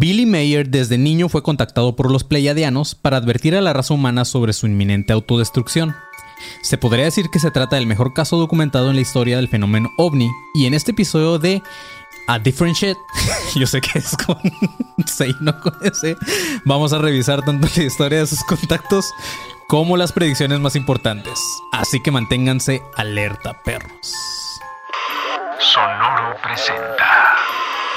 Billy 0.00 0.24
Mayer 0.24 0.70
desde 0.70 0.96
niño 0.96 1.28
fue 1.28 1.42
contactado 1.42 1.94
por 1.94 2.10
los 2.10 2.24
Pleiadianos 2.24 2.94
para 2.94 3.18
advertir 3.18 3.54
a 3.54 3.60
la 3.60 3.74
raza 3.74 3.92
humana 3.92 4.24
sobre 4.24 4.54
su 4.54 4.66
inminente 4.66 5.12
autodestrucción. 5.12 5.94
Se 6.62 6.78
podría 6.78 7.04
decir 7.04 7.28
que 7.28 7.38
se 7.38 7.50
trata 7.50 7.76
del 7.76 7.86
mejor 7.86 8.14
caso 8.14 8.38
documentado 8.38 8.88
en 8.88 8.96
la 8.96 9.02
historia 9.02 9.36
del 9.36 9.48
fenómeno 9.48 9.90
ovni, 9.98 10.30
y 10.54 10.64
en 10.64 10.72
este 10.72 10.92
episodio 10.92 11.38
de 11.38 11.62
A 12.28 12.38
Different 12.38 12.78
Shit, 12.78 12.96
yo 13.54 13.66
sé 13.66 13.82
que 13.82 13.98
es 13.98 14.16
con 14.16 14.38
y 14.42 15.34
no 15.44 15.60
con 15.60 15.74
S, 15.82 16.16
vamos 16.64 16.94
a 16.94 16.98
revisar 16.98 17.44
tanto 17.44 17.68
la 17.76 17.82
historia 17.82 18.20
de 18.20 18.26
sus 18.26 18.42
contactos 18.44 19.04
como 19.68 19.98
las 19.98 20.12
predicciones 20.12 20.60
más 20.60 20.76
importantes. 20.76 21.38
Así 21.72 22.00
que 22.00 22.10
manténganse 22.10 22.80
alerta, 22.96 23.52
perros. 23.62 24.14
Sonoro 25.58 26.36
presenta. 26.42 27.29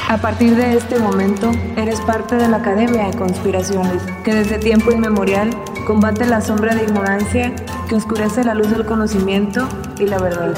A 0.10 0.18
partir 0.18 0.56
de 0.56 0.76
este 0.78 1.00
momento, 1.00 1.52
eres 1.76 2.00
parte 2.02 2.36
de 2.36 2.48
la 2.48 2.58
Academia 2.58 3.06
de 3.08 3.18
Conspiraciones, 3.18 4.04
que 4.24 4.34
desde 4.34 4.60
tiempo 4.60 4.92
inmemorial 4.92 5.50
combate 5.88 6.26
la 6.26 6.42
sombra 6.42 6.76
de 6.76 6.84
ignorancia 6.84 7.54
que 7.88 7.96
oscurece 7.96 8.44
la 8.44 8.54
luz 8.54 8.70
del 8.70 8.86
conocimiento 8.86 9.68
y 10.00 10.06
la 10.06 10.20
verdad. 10.20 10.54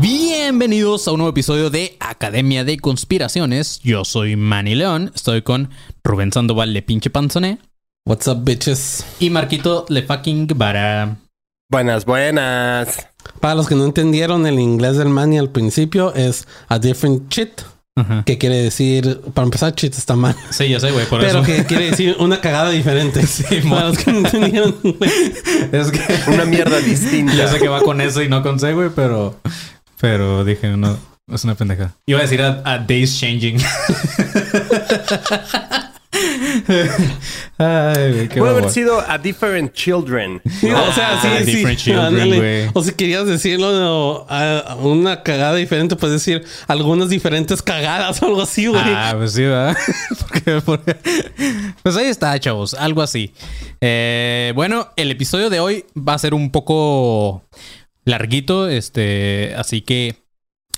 Bienvenidos 0.00 1.08
a 1.08 1.12
un 1.12 1.18
nuevo 1.18 1.30
episodio 1.30 1.70
de 1.70 1.96
Academia 2.00 2.64
de 2.64 2.78
Conspiraciones. 2.78 3.80
Yo 3.82 4.04
soy 4.04 4.36
Manny 4.36 4.74
León, 4.74 5.12
estoy 5.14 5.42
con 5.42 5.70
Rubén 6.04 6.32
Sandoval 6.32 6.74
de 6.74 6.82
Pinche 6.82 7.10
Panzoné 7.10 7.58
What's 8.06 8.26
up, 8.28 8.44
bitches? 8.44 9.04
y 9.20 9.30
Marquito 9.30 9.86
Le 9.88 10.02
Fucking 10.02 10.48
Vara. 10.56 11.16
Buenas, 11.70 12.04
buenas. 12.04 13.09
Para 13.40 13.54
los 13.54 13.66
que 13.68 13.74
no 13.74 13.84
entendieron 13.84 14.46
el 14.46 14.58
inglés 14.58 14.96
del 14.96 15.08
Manny 15.08 15.38
al 15.38 15.50
principio, 15.50 16.14
es 16.14 16.46
a 16.68 16.78
different 16.78 17.30
shit. 17.32 17.60
Ajá. 17.96 18.22
Que 18.24 18.38
quiere 18.38 18.56
decir, 18.62 19.20
para 19.34 19.44
empezar, 19.44 19.74
shit 19.74 19.94
está 19.94 20.14
mal. 20.16 20.34
Sí, 20.50 20.68
ya 20.68 20.78
sé, 20.80 20.90
güey, 20.92 21.06
por 21.06 21.20
Pero 21.20 21.40
eso. 21.40 21.46
que 21.46 21.64
quiere 21.66 21.90
decir 21.90 22.16
una 22.20 22.40
cagada 22.40 22.70
diferente. 22.70 23.20
para 23.68 23.88
los 23.88 23.98
que 23.98 24.12
no 24.12 24.18
entendieron. 24.20 24.74
Es 25.72 25.90
que 25.90 26.00
Una 26.30 26.44
mierda 26.44 26.78
distinta. 26.78 27.34
ya 27.34 27.48
sé 27.48 27.58
que 27.58 27.68
va 27.68 27.80
con 27.82 28.00
S 28.00 28.22
y 28.24 28.28
no 28.28 28.42
con 28.42 28.58
C, 28.60 28.72
güey, 28.74 28.90
pero. 28.94 29.36
Pero 30.00 30.44
dije, 30.44 30.68
no, 30.76 30.96
es 31.30 31.44
una 31.44 31.54
pendeja. 31.56 31.92
Iba 32.06 32.20
a 32.20 32.22
decir 32.22 32.40
a, 32.42 32.62
a 32.64 32.78
Days 32.78 33.18
Changing. 33.18 33.58
Ay, 37.58 38.12
güey, 38.12 38.28
qué 38.28 38.38
Puede 38.40 38.52
haber 38.58 38.70
sido 38.70 39.00
A 39.06 39.18
Different 39.18 39.72
Children. 39.72 40.40
o 40.44 40.92
sea, 40.92 41.18
Ah, 41.20 41.38
sí, 41.38 41.44
sí. 41.44 41.56
different 41.56 41.78
children, 41.78 42.06
ándale. 42.06 42.36
güey. 42.36 42.70
O 42.74 42.82
si 42.82 42.92
querías 42.92 43.26
decirlo 43.26 44.26
a, 44.28 44.58
a 44.58 44.74
una 44.76 45.22
cagada 45.22 45.54
diferente, 45.56 45.96
puedes 45.96 46.24
decir 46.24 46.44
algunas 46.68 47.08
diferentes 47.08 47.62
cagadas 47.62 48.22
o 48.22 48.26
algo 48.26 48.42
así, 48.42 48.66
güey. 48.66 48.80
Ah, 48.84 49.14
pues 49.16 49.32
sí, 49.32 49.42
¿verdad? 49.42 49.76
Porque- 50.20 50.60
porque- 50.64 50.96
Pues 51.82 51.96
ahí 51.96 52.06
está, 52.06 52.38
chavos. 52.38 52.74
Algo 52.74 53.02
así. 53.02 53.32
Eh, 53.80 54.52
bueno, 54.54 54.88
el 54.96 55.10
episodio 55.10 55.50
de 55.50 55.60
hoy 55.60 55.84
va 55.96 56.14
a 56.14 56.18
ser 56.18 56.34
un 56.34 56.50
poco 56.50 57.44
larguito. 58.04 58.68
Este, 58.68 59.54
así 59.56 59.80
que 59.82 60.16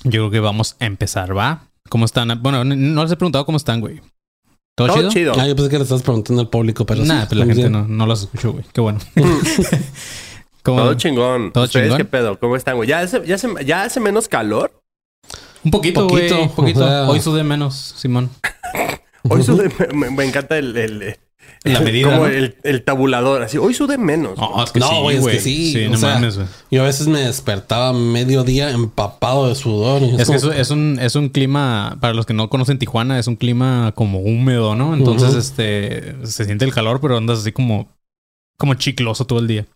yo 0.04 0.10
creo 0.10 0.30
que 0.30 0.40
vamos 0.40 0.76
a 0.80 0.86
empezar, 0.86 1.36
¿va? 1.36 1.68
¿Cómo 1.88 2.04
están? 2.06 2.40
Bueno, 2.42 2.64
no 2.64 3.02
les 3.02 3.12
he 3.12 3.16
preguntado 3.16 3.44
cómo 3.44 3.58
están, 3.58 3.80
güey. 3.80 4.00
¿Todo, 4.74 4.88
Todo 4.88 4.96
chido? 4.98 5.10
chido. 5.10 5.32
Ah, 5.38 5.46
yo 5.46 5.54
pensé 5.54 5.70
que 5.70 5.76
le 5.78 5.82
estás 5.84 6.02
preguntando 6.02 6.40
al 6.42 6.48
público, 6.48 6.86
pero 6.86 7.04
Nah, 7.04 7.22
sí, 7.22 7.26
pues 7.28 7.38
la 7.40 7.46
gente 7.46 7.68
no, 7.70 7.86
no 7.86 8.06
los 8.06 8.22
escuchó, 8.22 8.52
güey. 8.52 8.64
Qué 8.72 8.80
bueno. 8.80 8.98
¿Cómo? 10.62 10.78
Todo 10.82 10.94
chingón. 10.94 11.52
¿Todo 11.52 11.64
¿Ustedes 11.64 11.84
chingón? 11.86 11.98
qué 11.98 12.04
pedo? 12.04 12.38
¿Cómo 12.38 12.56
están, 12.56 12.76
güey? 12.76 12.88
¿Ya 12.88 13.00
hace, 13.00 13.22
ya, 13.26 13.34
hace, 13.34 13.48
¿Ya 13.64 13.82
hace 13.82 14.00
menos 14.00 14.28
calor? 14.28 14.72
Un 15.64 15.70
poquito, 15.70 16.08
güey. 16.08 16.28
Poquito, 16.28 16.42
Un 16.42 16.50
poquito. 16.54 16.80
o 16.84 16.88
sea- 16.88 17.08
Hoy 17.08 17.20
sudé 17.20 17.44
menos, 17.44 17.94
Simón. 17.96 18.30
Hoy 19.28 19.42
sudé... 19.42 19.70
me, 19.94 20.10
me 20.10 20.24
encanta 20.24 20.56
el... 20.58 20.76
el- 20.76 21.16
La 21.64 21.80
medida, 21.84 22.08
Como 22.10 22.22
¿no? 22.22 22.26
el, 22.26 22.56
el 22.64 22.82
tabulador. 22.82 23.42
Así, 23.42 23.56
hoy 23.58 23.72
sudé 23.74 23.98
menos. 23.98 24.36
No, 24.38 24.62
es 24.64 24.70
que 24.72 24.80
No, 24.80 24.88
sí, 24.88 24.94
güey, 25.00 25.16
es 25.18 25.26
que 25.26 25.40
sí. 25.40 25.86
no 25.90 25.96
sea, 25.96 26.14
mames, 26.14 26.36
güey. 26.36 26.48
Yo 26.70 26.82
a 26.82 26.86
veces 26.86 27.06
me 27.06 27.20
despertaba 27.20 27.90
a 27.90 27.92
mediodía 27.92 28.70
empapado 28.70 29.48
de 29.48 29.54
sudor. 29.54 30.02
y 30.02 30.10
Es 30.20 30.28
que 30.28 30.36
como- 30.38 30.52
es, 30.52 30.58
es 30.58 30.70
un, 30.70 30.98
es 31.00 31.14
un 31.14 31.28
clima, 31.28 31.96
para 32.00 32.14
los 32.14 32.26
que 32.26 32.34
no 32.34 32.48
conocen 32.50 32.78
Tijuana, 32.78 33.18
es 33.18 33.26
un 33.26 33.36
clima 33.36 33.92
como 33.94 34.18
húmedo, 34.20 34.74
¿no? 34.74 34.94
Entonces, 34.94 35.34
este, 35.34 36.16
se 36.26 36.44
siente 36.44 36.64
el 36.64 36.72
calor, 36.74 37.00
pero 37.00 37.16
andas 37.16 37.38
así 37.40 37.52
como, 37.52 37.88
como 38.56 38.74
chicloso 38.74 39.24
todo 39.26 39.38
el 39.38 39.46
día. 39.48 39.66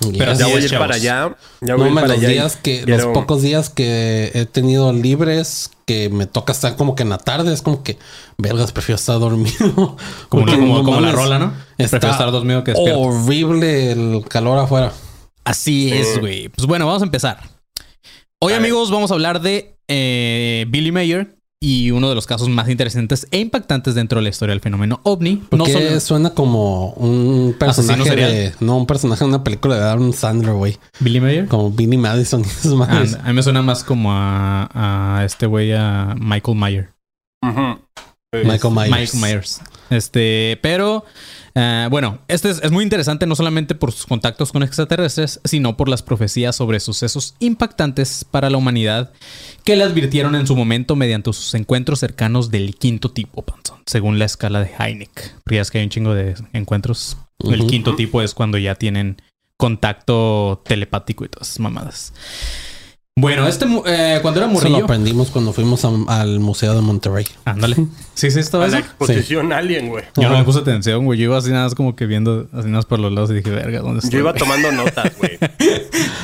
Yes. 0.00 0.14
pero 0.16 0.32
ya 0.32 0.46
voy 0.46 0.62
a 0.62 0.64
ir 0.64 0.78
para 0.78 0.94
allá. 0.94 1.36
Ya 1.60 1.74
voy 1.74 1.80
No, 1.80 1.84
a 1.84 1.88
ir 1.88 1.94
para 1.94 2.06
los 2.08 2.16
allá. 2.18 2.28
y 2.30 2.32
días 2.32 2.56
que, 2.56 2.82
quiero- 2.84 3.04
los 3.04 3.12
pocos 3.14 3.42
días 3.42 3.68
que 3.68 4.30
he 4.34 4.46
tenido 4.46 4.90
libres, 4.92 5.70
que 5.92 6.08
me 6.08 6.26
toca 6.26 6.52
estar 6.52 6.76
como 6.76 6.94
que 6.94 7.02
en 7.02 7.10
la 7.10 7.18
tarde, 7.18 7.52
es 7.52 7.62
como 7.62 7.82
que, 7.82 7.98
vergas, 8.38 8.72
prefiero 8.72 8.96
estar 8.96 9.18
dormido. 9.18 9.96
Como, 10.28 11.00
la 11.00 11.12
rola, 11.12 11.38
¿no? 11.38 11.52
Está 11.78 11.98
Prefiero 11.98 12.12
estar 12.12 12.32
dormido 12.32 12.64
que 12.64 12.72
despierto. 12.72 13.00
horrible 13.00 13.92
el 13.92 14.24
calor 14.28 14.58
afuera. 14.58 14.92
Así 15.44 15.90
Sí. 15.90 15.92
es, 15.96 16.18
güey. 16.20 16.48
Pues 16.48 16.66
bueno, 16.66 16.86
vamos 16.86 17.02
a 17.02 17.04
empezar. 17.04 17.40
Hoy, 18.40 18.54
amigos, 18.54 18.90
vamos 18.90 19.10
a 19.10 19.14
hablar 19.14 19.40
de 19.40 19.76
eh, 19.88 20.64
Billy 20.68 20.92
Mayer 20.92 21.36
y 21.64 21.92
uno 21.92 22.08
de 22.08 22.16
los 22.16 22.26
casos 22.26 22.48
más 22.48 22.68
interesantes 22.68 23.28
e 23.30 23.38
impactantes 23.38 23.94
dentro 23.94 24.18
de 24.18 24.24
la 24.24 24.28
historia 24.30 24.52
del 24.52 24.60
fenómeno 24.60 24.98
ovni. 25.04 25.36
Porque 25.48 25.72
solo- 25.72 26.00
suena 26.00 26.30
como 26.30 26.88
un 26.94 27.54
personaje 27.56 28.16
de... 28.16 28.52
No, 28.58 28.76
un 28.78 28.86
personaje 28.86 29.20
de 29.24 29.28
una 29.28 29.44
película 29.44 29.76
de 29.76 29.82
Adam 29.82 30.12
Sandler, 30.12 30.54
güey. 30.54 30.76
Billy 30.98 31.20
Mayer. 31.20 31.46
Como 31.46 31.70
Billy 31.70 31.96
Madison 31.96 32.40
y 32.40 32.48
esas 32.48 32.72
Ah, 32.72 32.74
madres. 32.74 33.14
a 33.14 33.28
mí 33.28 33.32
me 33.32 33.42
suena 33.44 33.62
más 33.62 33.84
como 33.84 34.10
a, 34.12 34.68
a 35.18 35.24
este 35.24 35.46
güey, 35.46 35.72
a 35.72 36.16
Michael 36.18 36.58
Mayer. 36.58 36.88
Michael 38.32 38.74
Myers. 38.74 39.14
Mike 39.14 39.16
Myers. 39.18 39.60
Este, 39.90 40.58
pero 40.62 41.04
eh, 41.54 41.88
bueno, 41.90 42.18
este 42.28 42.50
es, 42.50 42.62
es 42.62 42.70
muy 42.70 42.82
interesante 42.82 43.26
no 43.26 43.34
solamente 43.34 43.74
por 43.74 43.92
sus 43.92 44.06
contactos 44.06 44.52
con 44.52 44.62
extraterrestres, 44.62 45.40
sino 45.44 45.76
por 45.76 45.88
las 45.88 46.02
profecías 46.02 46.56
sobre 46.56 46.80
sucesos 46.80 47.34
impactantes 47.40 48.24
para 48.30 48.48
la 48.48 48.56
humanidad 48.56 49.12
que 49.64 49.76
le 49.76 49.84
advirtieron 49.84 50.34
en 50.34 50.46
su 50.46 50.56
momento 50.56 50.96
mediante 50.96 51.32
sus 51.32 51.54
encuentros 51.54 52.00
cercanos 52.00 52.50
del 52.50 52.76
quinto 52.76 53.10
tipo, 53.10 53.42
Panzón, 53.42 53.82
según 53.86 54.18
la 54.18 54.24
escala 54.24 54.60
de 54.60 54.70
Heineck. 54.78 55.34
Porque 55.44 55.56
ya 55.56 55.62
es 55.62 55.70
que 55.70 55.78
hay 55.78 55.84
un 55.84 55.90
chingo 55.90 56.14
de 56.14 56.34
encuentros. 56.52 57.18
El 57.38 57.66
quinto 57.66 57.96
tipo 57.96 58.22
es 58.22 58.34
cuando 58.34 58.56
ya 58.56 58.74
tienen 58.76 59.20
contacto 59.56 60.62
telepático 60.64 61.24
y 61.24 61.28
todas 61.28 61.48
esas 61.48 61.60
mamadas. 61.60 62.14
Bueno, 63.14 63.46
este 63.46 63.66
eh, 63.66 64.20
cuando 64.22 64.40
era 64.40 64.46
Eso 64.50 64.54
lo 64.54 64.70
morrillo. 64.70 64.84
aprendimos 64.84 65.30
cuando 65.30 65.52
fuimos 65.52 65.84
a- 65.84 65.90
al 66.22 66.40
Museo 66.40 66.74
de 66.74 66.80
Monterrey. 66.80 67.26
Ándale. 67.44 67.76
Sí, 68.14 68.30
sí, 68.30 68.40
estaba 68.40 68.66
A 68.66 68.68
la 68.68 68.78
exposición 68.78 69.52
alien, 69.54 69.88
güey. 69.88 70.04
Yo 70.16 70.28
no 70.28 70.36
me 70.36 70.44
puse 70.44 70.58
atención, 70.60 71.06
güey. 71.06 71.18
Yo 71.18 71.24
iba 71.24 71.38
así 71.38 71.48
nada 71.50 71.64
más 71.64 71.74
como 71.74 71.96
que 71.96 72.04
viendo 72.06 72.42
así 72.52 72.66
nada 72.66 72.76
más 72.76 72.84
por 72.84 73.00
los 73.00 73.10
lados 73.10 73.30
y 73.30 73.34
dije, 73.34 73.50
verga, 73.50 73.80
¿dónde 73.80 73.98
estoy? 74.00 74.12
Yo 74.12 74.18
iba 74.18 74.34
tomando 74.34 74.70
notas, 74.70 75.16
güey. 75.18 75.38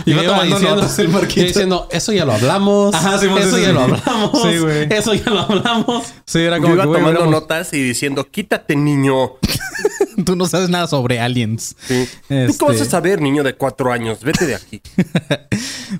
Y 0.04 0.10
iba 0.12 0.22
tomando 0.22 0.44
diciendo, 0.56 0.76
notas 0.76 0.98
el 0.98 1.08
Marquito. 1.08 1.40
iba 1.40 1.46
diciendo, 1.48 1.88
eso 1.90 2.12
ya 2.12 2.24
lo 2.26 2.34
hablamos. 2.34 2.94
Ajá, 2.94 3.16
eso 3.16 3.20
sí, 3.22 3.62
ya 3.62 3.66
sí, 3.68 3.72
lo 3.72 3.80
hablamos. 3.80 4.42
Sí, 4.42 4.58
güey. 4.58 4.86
Eso 4.92 5.14
ya 5.14 5.30
lo 5.30 5.40
hablamos. 5.40 6.04
Sí, 6.26 6.38
era 6.40 6.56
Yo 6.58 6.62
como 6.62 6.74
iba 6.74 6.82
que, 6.84 6.88
güey, 6.90 7.00
tomando 7.02 7.26
notas 7.30 7.72
y 7.72 7.82
diciendo, 7.82 8.28
quítate, 8.30 8.76
niño. 8.76 9.32
Tú 10.24 10.36
no 10.36 10.46
sabes 10.46 10.68
nada 10.68 10.86
sobre 10.88 11.20
aliens. 11.20 11.74
Sí. 11.86 12.06
¿Tú 12.28 12.34
Este- 12.34 12.58
qué 12.58 12.64
vas 12.72 12.80
a 12.82 12.84
saber, 12.84 13.20
niño 13.22 13.42
de 13.44 13.54
cuatro 13.54 13.90
años? 13.92 14.18
Vete 14.22 14.46
de 14.46 14.56
aquí. 14.56 14.82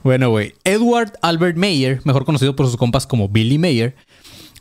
Bueno, 0.03 0.29
güey. 0.31 0.55
Edward 0.79 1.13
Albert 1.23 1.57
Mayer, 1.57 2.01
mejor 2.05 2.25
conocido 2.25 2.55
por 2.55 2.67
sus 2.67 2.77
compas 2.77 3.07
como 3.07 3.29
Billy 3.29 3.59
Mayer, 3.59 3.97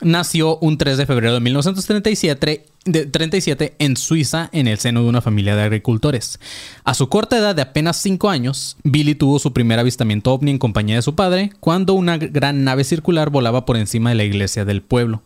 nació 0.00 0.58
un 0.58 0.76
3 0.76 0.98
de 0.98 1.06
febrero 1.06 1.34
de 1.34 1.40
1937 1.40 2.66
de 2.84 3.06
37 3.06 3.76
en 3.78 3.96
Suiza 3.96 4.48
en 4.52 4.66
el 4.66 4.78
seno 4.78 5.02
de 5.02 5.08
una 5.08 5.20
familia 5.20 5.54
de 5.54 5.62
agricultores. 5.62 6.40
A 6.84 6.94
su 6.94 7.08
corta 7.08 7.38
edad 7.38 7.54
de 7.54 7.62
apenas 7.62 7.98
5 7.98 8.30
años, 8.30 8.76
Billy 8.82 9.14
tuvo 9.14 9.38
su 9.38 9.52
primer 9.52 9.78
avistamiento 9.78 10.32
ovni 10.32 10.50
en 10.50 10.58
compañía 10.58 10.96
de 10.96 11.02
su 11.02 11.14
padre 11.14 11.52
cuando 11.60 11.94
una 11.94 12.18
gran 12.18 12.64
nave 12.64 12.82
circular 12.82 13.30
volaba 13.30 13.64
por 13.64 13.76
encima 13.76 14.10
de 14.10 14.16
la 14.16 14.24
iglesia 14.24 14.64
del 14.64 14.82
pueblo. 14.82 15.22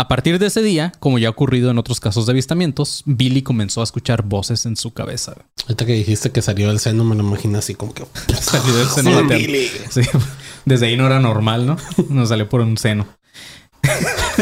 A 0.00 0.08
partir 0.08 0.38
de 0.38 0.46
ese 0.46 0.62
día, 0.62 0.94
como 0.98 1.18
ya 1.18 1.28
ha 1.28 1.30
ocurrido 1.30 1.70
en 1.70 1.76
otros 1.76 2.00
casos 2.00 2.24
de 2.24 2.32
avistamientos, 2.32 3.02
Billy 3.04 3.42
comenzó 3.42 3.82
a 3.82 3.84
escuchar 3.84 4.22
voces 4.22 4.64
en 4.64 4.74
su 4.74 4.94
cabeza. 4.94 5.34
Ahorita 5.64 5.84
que 5.84 5.92
dijiste 5.92 6.32
que 6.32 6.40
salió 6.40 6.68
del 6.68 6.78
seno, 6.78 7.04
me 7.04 7.14
lo 7.14 7.22
imagino 7.22 7.58
así 7.58 7.74
como 7.74 7.92
que. 7.92 8.06
Salió 8.40 8.74
del 8.76 8.86
seno. 8.88 9.22
Billy. 9.28 9.70
Sí, 9.90 10.00
desde 10.64 10.86
ahí 10.86 10.96
no 10.96 11.04
era 11.04 11.20
normal, 11.20 11.66
¿no? 11.66 11.76
Nos 12.08 12.30
salió 12.30 12.48
por 12.48 12.62
un 12.62 12.78
seno. 12.78 13.08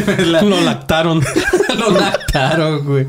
La- 0.27 0.43
Lo 0.43 0.61
lactaron. 0.61 1.23
lo 1.79 1.91
lactaron, 1.91 2.85
güey. 2.85 3.07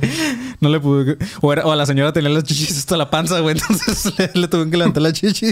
No 0.61 0.69
le 0.69 0.79
pude. 0.79 1.17
O, 1.41 1.53
era- 1.53 1.65
o 1.65 1.71
a 1.71 1.75
la 1.75 1.85
señora 1.85 2.11
tenía 2.11 2.29
las 2.29 2.43
chichis 2.43 2.77
hasta 2.77 2.97
la 2.97 3.09
panza, 3.09 3.39
güey. 3.39 3.55
Entonces 3.69 4.13
le, 4.17 4.29
le 4.41 4.47
tuvieron 4.47 4.71
que 4.71 4.77
levantar 4.77 5.03
la 5.03 5.13
chichi. 5.13 5.47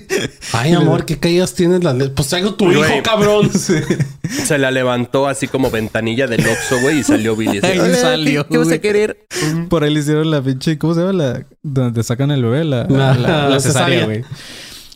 Ay, 0.54 0.74
amor, 0.74 1.06
¿qué 1.06 1.18
caídas 1.18 1.54
tienes? 1.54 1.80
Pues 2.16 2.28
traigo 2.28 2.56
tu 2.56 2.66
Güey. 2.66 2.80
hijo, 2.80 3.04
cabrón. 3.04 3.50
Se 3.54 4.58
la 4.58 4.72
levantó 4.72 5.28
así 5.28 5.48
como 5.48 5.72
ventanilla 5.72 6.28
del 6.28 6.42
Oxxo, 6.46 6.80
güey, 6.82 7.00
y 7.00 7.04
salió 7.04 7.36
Billy. 7.36 7.60
"Hola, 7.60 7.96
salió, 7.96 8.44
¿Qué, 8.48 8.52
qué 8.54 8.58
vas 8.58 8.72
a 8.72 8.80
querer? 8.80 9.26
Por 9.70 9.84
ahí 9.84 9.94
le 9.94 10.00
hicieron 10.02 10.30
la 10.30 10.42
pinche. 10.42 10.78
¿Cómo 10.78 10.94
se 10.94 11.00
llama? 11.02 11.14
La, 11.14 11.46
donde 11.64 12.04
sacan 12.04 12.32
el 12.32 12.44
bebé. 12.44 12.66
La, 12.66 12.84
La- 12.86 13.14
la- 13.16 13.60
cesárea. 13.60 14.06
güey. 14.06 14.24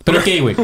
Pero 0.04 0.20
ok, 0.20 0.28
güey. 0.42 0.56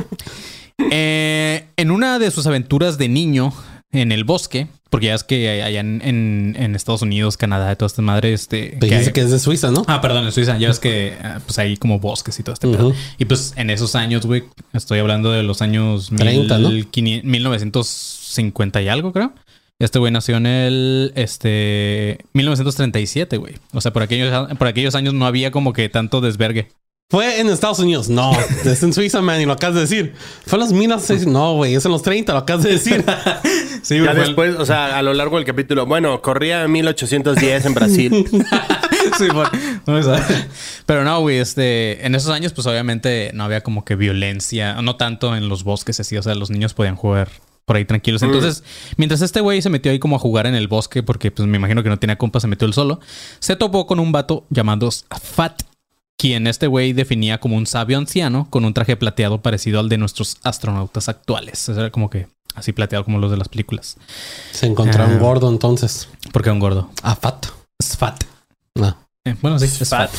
Eh, 0.91 1.67
en 1.77 1.91
una 1.91 2.19
de 2.19 2.29
sus 2.31 2.45
aventuras 2.47 2.97
de 2.97 3.07
niño 3.09 3.53
en 3.91 4.11
el 4.11 4.23
bosque, 4.25 4.67
Porque 4.89 5.07
ya 5.07 5.15
es 5.15 5.23
que 5.23 5.61
allá 5.63 5.79
en, 5.79 6.01
en- 6.03 6.55
en 6.59 6.75
Estados 6.75 7.01
Unidos, 7.01 7.35
Canadá, 7.37 7.75
todas 7.75 7.91
estas 7.93 8.03
madres, 8.05 8.41
este... 8.41 8.77
Te 8.79 8.87
que 8.89 8.95
hay- 8.95 9.11
que 9.11 9.21
es 9.21 9.31
de 9.31 9.39
Suiza, 9.39 9.69
¿no? 9.71 9.83
Ah, 9.87 9.99
perdón, 10.01 10.25
en 10.25 10.31
Suiza. 10.31 10.57
Ya 10.57 10.67
ves 10.69 10.79
que 10.79 11.13
ah, 11.21 11.39
pues 11.45 11.57
hay 11.59 11.75
como 11.77 11.99
bosques 11.99 12.39
y 12.39 12.43
todo 12.43 12.53
este 12.53 12.67
pedo. 12.67 12.89
Ujú. 12.89 12.97
Y 13.17 13.25
pues 13.25 13.53
en 13.57 13.69
esos 13.69 13.95
años, 13.95 14.25
güey, 14.25 14.43
estoy 14.73 14.99
hablando 14.99 15.31
de 15.31 15.43
los 15.43 15.61
años 15.61 16.09
30, 16.15 16.57
¿no? 16.59 16.69
1500 16.69 17.25
1950 17.29 18.81
y 18.81 18.87
algo, 18.87 19.11
creo. 19.13 19.33
Este 19.79 19.99
güey 19.99 20.11
nació 20.11 20.37
en 20.37 20.47
el 20.47 21.11
este 21.15 22.19
1937, 22.33 23.37
güey. 23.37 23.55
O 23.73 23.81
sea, 23.81 23.93
por 23.93 24.01
aquellos, 24.03 24.47
por 24.57 24.67
aquellos 24.67 24.95
años 24.95 25.13
no 25.13 25.25
había 25.27 25.51
como 25.51 25.71
que 25.73 25.87
tanto 25.89 26.19
desvergue. 26.21 26.69
Fue 27.09 27.39
en 27.39 27.47
Estados 27.47 27.79
Unidos. 27.79 28.09
No, 28.09 28.31
es 28.65 28.83
en 28.83 28.91
Suiza, 28.91 29.21
man, 29.21 29.39
y 29.39 29.45
lo 29.45 29.53
acabas 29.53 29.75
de 29.75 29.81
decir. 29.81 30.13
Fue 30.45 30.57
en 30.59 30.65
los 30.65 30.73
1900. 30.73 31.27
No, 31.31 31.53
güey, 31.53 31.75
es 31.75 31.85
en 31.85 31.91
los 31.93 32.01
30, 32.03 32.33
lo 32.33 32.39
acabas 32.39 32.63
de 32.63 32.71
decir. 32.71 33.03
Sí, 33.83 34.01
Ya 34.03 34.13
después, 34.13 34.55
o 34.57 34.65
sea, 34.65 34.97
a 34.97 35.01
lo 35.01 35.13
largo 35.13 35.37
del 35.37 35.45
capítulo, 35.45 35.85
bueno, 35.85 36.21
corría 36.21 36.63
en 36.63 36.71
1810 36.73 37.65
en 37.67 37.73
Brasil. 37.73 38.25
sí, 39.17 39.27
por- 39.31 39.49
no 39.85 39.93
me 39.93 40.03
sabe. 40.03 40.23
Pero 40.85 41.05
no, 41.05 41.21
güey, 41.21 41.37
este, 41.37 42.05
en 42.05 42.13
esos 42.13 42.31
años, 42.31 42.51
pues 42.51 42.67
obviamente 42.67 43.31
no 43.33 43.45
había 43.45 43.61
como 43.61 43.85
que 43.85 43.95
violencia, 43.95 44.81
no 44.81 44.97
tanto 44.97 45.37
en 45.37 45.47
los 45.47 45.63
bosques 45.63 46.01
así, 46.01 46.17
o 46.17 46.23
sea, 46.23 46.35
los 46.35 46.49
niños 46.49 46.73
podían 46.73 46.97
jugar 46.97 47.29
por 47.63 47.77
ahí 47.77 47.85
tranquilos. 47.85 48.23
Entonces, 48.23 48.63
mientras 48.97 49.21
este 49.21 49.39
güey 49.39 49.61
se 49.61 49.69
metió 49.69 49.89
ahí 49.91 49.99
como 49.99 50.17
a 50.17 50.19
jugar 50.19 50.47
en 50.47 50.55
el 50.55 50.67
bosque, 50.67 51.01
porque 51.01 51.31
pues 51.31 51.47
me 51.47 51.55
imagino 51.55 51.81
que 51.81 51.87
no 51.89 51.97
tenía 51.99 52.17
compa, 52.17 52.41
se 52.41 52.47
metió 52.47 52.67
él 52.67 52.73
solo, 52.73 52.99
se 53.39 53.55
topó 53.55 53.87
con 53.87 53.99
un 54.01 54.11
vato 54.11 54.45
llamado 54.49 54.89
Fat, 55.21 55.61
quien 56.17 56.47
este 56.47 56.67
güey 56.67 56.93
definía 56.93 57.39
como 57.39 57.55
un 57.57 57.67
sabio 57.67 57.97
anciano 57.97 58.47
con 58.49 58.65
un 58.65 58.73
traje 58.73 58.95
plateado 58.97 59.41
parecido 59.41 59.79
al 59.79 59.89
de 59.89 59.97
nuestros 59.97 60.37
astronautas 60.43 61.09
actuales. 61.09 61.69
Era 61.69 61.91
como 61.91 62.09
que 62.09 62.27
así 62.55 62.71
plateado 62.73 63.05
como 63.05 63.19
los 63.19 63.29
de 63.31 63.37
las 63.37 63.49
películas. 63.49 63.97
Se 64.51 64.65
encontró 64.65 65.03
Ah. 65.03 65.07
un 65.07 65.19
gordo 65.19 65.49
entonces. 65.49 66.09
Porque 66.33 66.49
era 66.49 66.53
un 66.53 66.59
gordo. 66.59 66.89
Ah, 67.03 67.15
fat. 67.15 67.45
Sfat. 67.81 68.23
No. 68.75 68.97
Eh, 69.25 69.35
bueno, 69.41 69.59
sí, 69.59 69.67
Sfat. 69.67 70.09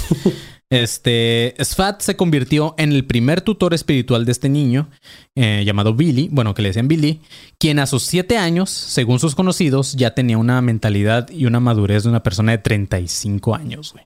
Este, 0.71 1.55
Sfat 1.59 2.03
se 2.03 2.15
convirtió 2.17 2.75
en 2.77 2.93
el 2.93 3.07
primer 3.07 3.41
tutor 3.41 3.73
espiritual 3.73 4.27
de 4.27 4.33
este 4.33 4.51
niño, 4.51 4.91
eh, 5.35 5.63
llamado 5.65 5.95
Billy, 5.95 6.29
bueno, 6.31 6.53
que 6.53 6.61
le 6.61 6.69
decían 6.69 6.89
Billy, 6.89 7.23
quien 7.59 7.79
a 7.79 7.87
sus 7.87 8.03
siete 8.03 8.37
años, 8.37 8.69
según 8.69 9.19
sus 9.19 9.35
conocidos, 9.35 9.95
ya 9.95 10.15
tenía 10.15 10.37
una 10.37 10.61
mentalidad 10.61 11.31
y 11.31 11.47
una 11.47 11.59
madurez 11.59 12.03
de 12.03 12.11
una 12.11 12.23
persona 12.23 12.53
de 12.53 12.59
35 12.59 13.55
años, 13.55 13.95
güey. 13.95 14.05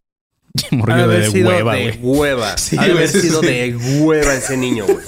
Ha 0.71 0.77
Morrido 0.77 1.09
de 1.09 1.31
sido 1.31 1.49
hueva, 1.49 1.75
de 1.75 1.83
güey. 1.83 1.99
hueva. 2.03 2.57
Sí, 2.59 2.77
ha 2.79 2.85
de 2.85 2.93
haber 2.93 3.09
sido 3.09 3.41
sí. 3.41 3.47
de 3.47 3.77
hueva 4.01 4.35
ese 4.35 4.57
niño, 4.57 4.85
güey. 4.87 4.99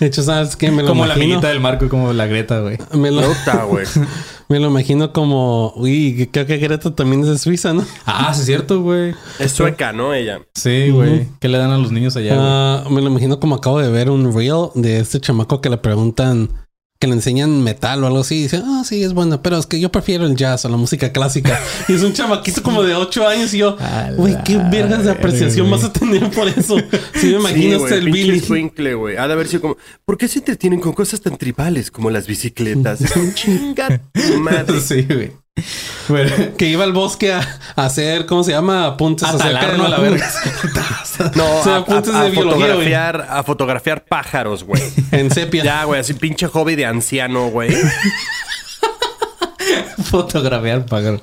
De 0.00 0.06
hecho, 0.06 0.22
¿sabes 0.22 0.56
qué? 0.56 0.70
Me 0.70 0.82
lo 0.82 0.88
Como 0.88 1.06
la 1.06 1.14
amiguita 1.14 1.48
del 1.48 1.60
Marco 1.60 1.84
y 1.84 1.88
como 1.88 2.12
la 2.12 2.26
Greta, 2.26 2.60
güey. 2.60 2.78
Me 2.92 3.10
lo, 3.10 3.22
güey. 3.68 3.86
me 4.48 4.58
lo 4.58 4.68
imagino 4.68 5.12
como... 5.12 5.72
Uy, 5.76 6.28
creo 6.32 6.46
que 6.46 6.58
Greta 6.58 6.94
también 6.94 7.22
es 7.22 7.28
de 7.28 7.38
Suiza, 7.38 7.72
¿no? 7.72 7.84
Ah, 8.06 8.32
sí 8.34 8.40
es 8.40 8.46
cierto, 8.46 8.82
güey. 8.82 9.14
Es 9.38 9.52
sueca, 9.52 9.92
¿no? 9.92 10.14
Ella. 10.14 10.40
Sí, 10.54 10.90
güey. 10.90 11.28
¿Qué 11.40 11.48
le 11.48 11.58
dan 11.58 11.70
a 11.70 11.78
los 11.78 11.92
niños 11.92 12.16
allá, 12.16 12.34
güey? 12.34 12.46
Ah, 12.46 12.84
me 12.90 13.00
lo 13.00 13.08
imagino 13.08 13.38
como 13.38 13.54
acabo 13.56 13.78
de 13.80 13.90
ver 13.90 14.10
un 14.10 14.34
reel 14.34 14.68
de 14.74 15.00
este 15.00 15.20
chamaco 15.20 15.60
que 15.60 15.70
le 15.70 15.76
preguntan, 15.78 16.48
que 17.02 17.08
le 17.08 17.14
enseñan 17.14 17.64
metal 17.64 18.04
o 18.04 18.06
algo 18.06 18.20
así. 18.20 18.36
Y 18.36 18.42
dice, 18.44 18.62
ah, 18.64 18.84
sí, 18.84 19.02
es 19.02 19.12
bueno, 19.12 19.42
pero 19.42 19.58
es 19.58 19.66
que 19.66 19.80
yo 19.80 19.90
prefiero 19.90 20.24
el 20.24 20.36
jazz 20.36 20.64
o 20.64 20.68
la 20.68 20.76
música 20.76 21.10
clásica. 21.10 21.60
y 21.88 21.94
es 21.94 22.02
un 22.04 22.12
chamaquito 22.12 22.62
como 22.62 22.84
de 22.84 22.94
8 22.94 23.26
años 23.26 23.52
y 23.54 23.58
yo, 23.58 23.76
güey, 24.16 24.36
qué 24.44 24.56
vergas 24.56 25.04
de 25.04 25.10
apreciación 25.10 25.68
güey. 25.68 25.80
vas 25.80 25.90
a 25.90 25.92
tener 25.92 26.30
por 26.30 26.46
eso. 26.46 26.76
Sí, 27.14 27.34
me 27.42 27.52
Sí, 27.54 27.72
hasta 27.72 27.96
el 27.96 28.10
Billy. 28.10 28.38
escuincle, 28.38 28.94
güey. 28.94 29.16
Ha 29.16 29.26
de 29.26 29.32
haber 29.32 29.48
sido 29.48 29.62
como... 29.62 29.76
¿Por 30.04 30.16
qué 30.16 30.28
se 30.28 30.38
entretienen 30.38 30.78
con 30.78 30.92
cosas 30.92 31.20
tan 31.20 31.36
tribales 31.36 31.90
como 31.90 32.08
las 32.08 32.28
bicicletas? 32.28 33.00
Chinga 33.34 34.00
madre. 34.38 34.80
Sí, 34.80 35.02
güey. 35.02 35.32
Bueno, 36.08 36.30
Que 36.58 36.66
iba 36.68 36.84
al 36.84 36.92
bosque 36.92 37.32
a, 37.32 37.40
a 37.76 37.84
hacer, 37.86 38.26
¿cómo 38.26 38.42
se 38.42 38.52
llama? 38.52 38.86
Apuntes 38.86 39.28
a 39.28 39.36
talarlo 39.36 39.84
a 39.84 39.88
la 39.88 39.98
verga. 39.98 40.26
No, 41.36 41.58
O 41.58 41.62
sea, 41.62 41.74
a, 41.74 41.78
apuntes 41.78 42.14
a- 42.14 42.24
de 42.24 42.30
biología, 42.30 42.66
fotografiar, 42.66 43.26
a 43.30 43.42
fotografiar 43.42 44.04
pájaros, 44.04 44.64
güey. 44.64 44.82
En 45.12 45.30
sepia. 45.30 45.62
Ya, 45.64 45.84
güey, 45.84 46.00
así 46.00 46.14
pinche 46.14 46.46
hobby 46.48 46.74
de 46.74 46.86
anciano, 46.86 47.48
güey. 47.48 47.70
Fotografiar 50.04 50.84
pájaro. 50.86 51.20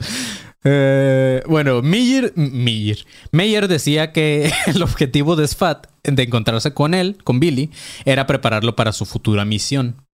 Eh, 0.63 1.41
bueno, 1.47 1.81
Meyer, 1.81 2.33
Meyer, 2.35 3.05
Meyer 3.31 3.67
decía 3.67 4.11
que 4.11 4.51
el 4.67 4.81
objetivo 4.83 5.35
de 5.35 5.47
Sfat 5.47 5.87
de 6.03 6.23
encontrarse 6.23 6.73
con 6.73 6.93
él, 6.93 7.17
con 7.23 7.39
Billy, 7.39 7.71
era 8.05 8.27
prepararlo 8.27 8.75
para 8.75 8.91
su 8.91 9.05
futura 9.05 9.45
misión. 9.45 10.05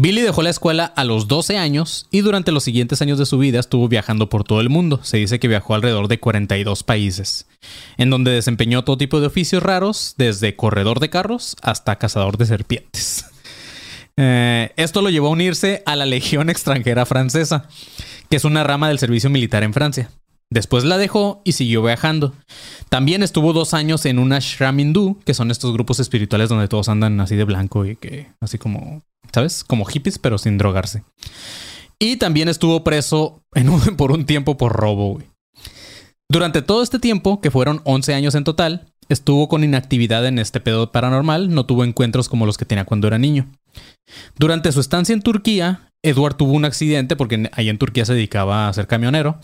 Billy 0.00 0.22
dejó 0.22 0.40
la 0.40 0.48
escuela 0.48 0.86
a 0.86 1.04
los 1.04 1.28
12 1.28 1.58
años 1.58 2.06
y 2.10 2.22
durante 2.22 2.52
los 2.52 2.64
siguientes 2.64 3.02
años 3.02 3.18
de 3.18 3.26
su 3.26 3.36
vida 3.36 3.60
estuvo 3.60 3.86
viajando 3.86 4.30
por 4.30 4.44
todo 4.44 4.62
el 4.62 4.70
mundo. 4.70 5.00
Se 5.02 5.18
dice 5.18 5.38
que 5.38 5.46
viajó 5.46 5.74
alrededor 5.74 6.08
de 6.08 6.18
42 6.18 6.84
países, 6.84 7.46
en 7.98 8.08
donde 8.08 8.30
desempeñó 8.30 8.82
todo 8.82 8.96
tipo 8.96 9.20
de 9.20 9.26
oficios 9.26 9.62
raros, 9.62 10.14
desde 10.16 10.56
corredor 10.56 11.00
de 11.00 11.10
carros 11.10 11.54
hasta 11.60 11.96
cazador 11.96 12.38
de 12.38 12.46
serpientes. 12.46 13.26
Eh, 14.22 14.72
esto 14.76 15.00
lo 15.00 15.08
llevó 15.08 15.28
a 15.28 15.30
unirse 15.30 15.82
a 15.86 15.96
la 15.96 16.04
Legión 16.04 16.50
extranjera 16.50 17.06
francesa, 17.06 17.68
que 18.28 18.36
es 18.36 18.44
una 18.44 18.64
rama 18.64 18.88
del 18.88 18.98
servicio 18.98 19.30
militar 19.30 19.62
en 19.62 19.72
Francia. 19.72 20.10
Después 20.50 20.84
la 20.84 20.98
dejó 20.98 21.40
y 21.44 21.52
siguió 21.52 21.82
viajando. 21.82 22.34
También 22.90 23.22
estuvo 23.22 23.54
dos 23.54 23.72
años 23.72 24.04
en 24.04 24.18
una 24.18 24.38
ashram 24.38 24.78
hindú, 24.78 25.18
que 25.24 25.32
son 25.32 25.50
estos 25.50 25.72
grupos 25.72 26.00
espirituales 26.00 26.50
donde 26.50 26.68
todos 26.68 26.90
andan 26.90 27.18
así 27.20 27.34
de 27.34 27.44
blanco 27.44 27.86
y 27.86 27.96
que 27.96 28.26
así 28.40 28.58
como, 28.58 29.00
¿sabes? 29.32 29.64
Como 29.64 29.84
hippies, 29.84 30.18
pero 30.18 30.38
sin 30.38 30.58
drogarse. 30.58 31.04
Y 31.98 32.16
también 32.16 32.48
estuvo 32.48 32.82
preso 32.82 33.42
por 33.96 34.12
un 34.12 34.26
tiempo 34.26 34.56
por 34.56 34.72
robo. 34.72 35.14
güey. 35.14 35.26
Durante 36.28 36.62
todo 36.62 36.82
este 36.82 36.98
tiempo, 36.98 37.40
que 37.40 37.50
fueron 37.50 37.80
11 37.84 38.14
años 38.14 38.34
en 38.36 38.44
total, 38.44 38.86
estuvo 39.08 39.48
con 39.48 39.64
inactividad 39.64 40.24
en 40.26 40.38
este 40.38 40.60
pedo 40.60 40.92
paranormal, 40.92 41.52
no 41.52 41.66
tuvo 41.66 41.84
encuentros 41.84 42.28
como 42.28 42.46
los 42.46 42.56
que 42.56 42.64
tenía 42.64 42.84
cuando 42.84 43.08
era 43.08 43.18
niño. 43.18 43.50
Durante 44.38 44.70
su 44.70 44.80
estancia 44.80 45.12
en 45.12 45.22
Turquía, 45.22 45.90
Edward 46.02 46.36
tuvo 46.36 46.52
un 46.52 46.64
accidente 46.64 47.16
porque 47.16 47.50
ahí 47.52 47.68
en 47.68 47.78
Turquía 47.78 48.04
se 48.04 48.14
dedicaba 48.14 48.68
a 48.68 48.72
ser 48.72 48.86
camionero. 48.86 49.38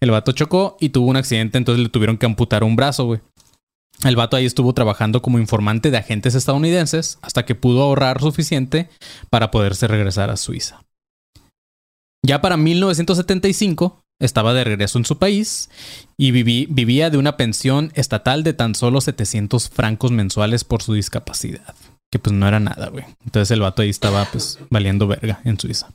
El 0.00 0.10
vato 0.10 0.32
chocó 0.32 0.76
y 0.80 0.90
tuvo 0.90 1.08
un 1.08 1.16
accidente, 1.16 1.58
entonces 1.58 1.82
le 1.82 1.88
tuvieron 1.88 2.18
que 2.18 2.26
amputar 2.26 2.62
un 2.62 2.76
brazo, 2.76 3.06
güey. 3.06 3.20
El 4.04 4.16
vato 4.16 4.36
ahí 4.36 4.46
estuvo 4.46 4.72
trabajando 4.74 5.22
como 5.22 5.38
informante 5.38 5.90
de 5.90 5.96
agentes 5.98 6.34
estadounidenses 6.34 7.18
hasta 7.22 7.44
que 7.44 7.54
pudo 7.54 7.82
ahorrar 7.82 8.20
suficiente 8.20 8.88
para 9.30 9.50
poderse 9.50 9.88
regresar 9.88 10.30
a 10.30 10.36
Suiza. 10.36 10.82
Ya 12.24 12.40
para 12.40 12.56
1975 12.56 14.00
estaba 14.20 14.52
de 14.54 14.64
regreso 14.64 14.98
en 14.98 15.04
su 15.04 15.18
país 15.18 15.70
y 16.16 16.32
viví- 16.32 16.66
vivía 16.70 17.10
de 17.10 17.18
una 17.18 17.36
pensión 17.36 17.92
estatal 17.94 18.42
de 18.44 18.52
tan 18.52 18.74
solo 18.74 19.00
700 19.00 19.68
francos 19.68 20.10
mensuales 20.10 20.64
por 20.64 20.82
su 20.82 20.94
discapacidad. 20.94 21.74
Que 22.10 22.18
pues 22.18 22.32
no 22.34 22.46
era 22.48 22.58
nada, 22.60 22.88
güey. 22.88 23.04
Entonces 23.24 23.50
el 23.50 23.60
vato 23.60 23.82
ahí 23.82 23.90
estaba 23.90 24.24
pues 24.32 24.58
valiendo 24.70 25.06
verga 25.06 25.40
en 25.44 25.58
Suiza. 25.60 25.90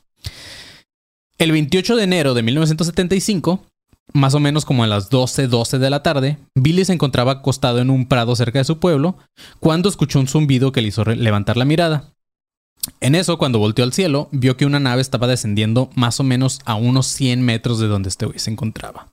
El 1.38 1.52
28 1.52 1.96
de 1.96 2.04
enero 2.04 2.32
de 2.34 2.42
1975, 2.42 3.64
más 4.12 4.34
o 4.34 4.40
menos 4.40 4.64
como 4.64 4.84
a 4.84 4.86
las 4.86 5.10
12, 5.10 5.48
12 5.48 5.78
de 5.78 5.90
la 5.90 6.02
tarde, 6.02 6.38
Billy 6.54 6.84
se 6.84 6.92
encontraba 6.92 7.32
acostado 7.32 7.78
en 7.78 7.90
un 7.90 8.06
prado 8.06 8.36
cerca 8.36 8.58
de 8.58 8.64
su 8.64 8.78
pueblo 8.78 9.16
cuando 9.60 9.88
escuchó 9.88 10.20
un 10.20 10.28
zumbido 10.28 10.72
que 10.72 10.82
le 10.82 10.88
hizo 10.88 11.04
levantar 11.04 11.56
la 11.56 11.64
mirada. 11.64 12.12
En 13.00 13.14
eso, 13.14 13.38
cuando 13.38 13.58
volteó 13.58 13.84
al 13.84 13.92
cielo, 13.92 14.28
vio 14.30 14.56
que 14.56 14.66
una 14.66 14.80
nave 14.80 15.00
estaba 15.00 15.26
descendiendo 15.26 15.90
más 15.94 16.20
o 16.20 16.22
menos 16.22 16.60
a 16.64 16.74
unos 16.74 17.06
100 17.06 17.42
metros 17.42 17.78
de 17.78 17.86
donde 17.86 18.10
este 18.10 18.26
güey 18.26 18.38
se 18.38 18.50
encontraba. 18.50 19.08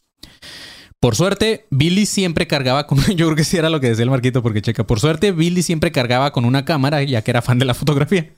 Por 0.99 1.15
suerte, 1.15 1.65
Billy 1.71 2.05
siempre 2.05 2.45
cargaba 2.45 2.85
con... 2.85 2.99
Yo 3.15 3.25
creo 3.25 3.35
que 3.35 3.43
sí 3.43 3.57
era 3.57 3.69
lo 3.69 3.79
que 3.79 3.89
decía 3.89 4.03
el 4.03 4.11
Marquito, 4.11 4.43
porque 4.43 4.61
checa. 4.61 4.85
Por 4.85 4.99
suerte, 4.99 5.31
Billy 5.31 5.63
siempre 5.63 5.91
cargaba 5.91 6.31
con 6.31 6.45
una 6.45 6.63
cámara, 6.63 7.01
ya 7.01 7.23
que 7.23 7.31
era 7.31 7.41
fan 7.41 7.57
de 7.57 7.65
la 7.65 7.73
fotografía. 7.73 8.35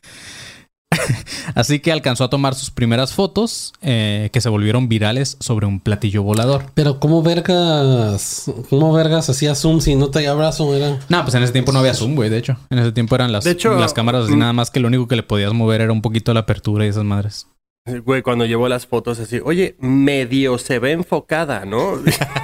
Así 1.56 1.80
que 1.80 1.92
alcanzó 1.92 2.24
a 2.24 2.30
tomar 2.30 2.56
sus 2.56 2.72
primeras 2.72 3.14
fotos, 3.14 3.74
eh, 3.82 4.30
que 4.32 4.42
se 4.42 4.50
volvieron 4.50 4.90
virales 4.90 5.38
sobre 5.40 5.66
un 5.66 5.80
platillo 5.80 6.24
volador. 6.24 6.66
Pero 6.74 7.00
¿cómo 7.00 7.22
vergas? 7.22 8.52
¿Cómo 8.70 8.94
vergas 8.94 9.30
hacía 9.30 9.56
zoom 9.56 9.82
si 9.82 9.96
no 9.96 10.10
te 10.10 10.28
abrazo? 10.28 10.76
Era... 10.76 11.00
No, 11.10 11.24
pues 11.24 11.36
en 11.36 11.44
ese 11.44 11.54
tiempo 11.54 11.72
no 11.72 11.80
había 11.80 11.94
zoom, 11.94 12.16
güey, 12.16 12.30
de 12.30 12.38
hecho. 12.38 12.58
En 12.70 12.80
ese 12.80 12.92
tiempo 12.92 13.16
eran 13.16 13.32
las, 13.32 13.44
De 13.44 13.52
hecho, 13.52 13.74
las 13.76 13.94
cámaras 13.94 14.26
así, 14.26 14.36
mm. 14.36 14.40
nada 14.40 14.54
más 14.54 14.72
que 14.72 14.80
lo 14.80 14.88
único 14.88 15.08
que 15.08 15.16
le 15.16 15.24
podías 15.24 15.54
mover 15.54 15.82
era 15.82 15.92
un 15.92 16.02
poquito 16.02 16.34
la 16.34 16.42
apertura 16.42 16.86
y 16.86 16.90
esas 16.90 17.04
madres. 17.04 17.48
Güey, 17.86 18.22
cuando 18.22 18.46
llevó 18.46 18.70
las 18.70 18.88
fotos 18.88 19.20
así, 19.20 19.42
oye, 19.44 19.76
medio 19.80 20.58
se 20.58 20.80
ve 20.80 20.92
enfocada, 20.94 21.66
¿no? 21.66 22.02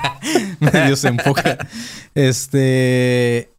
medio 0.59 0.97
se 0.97 1.07
enfoca. 1.07 1.57
Este. 2.13 3.49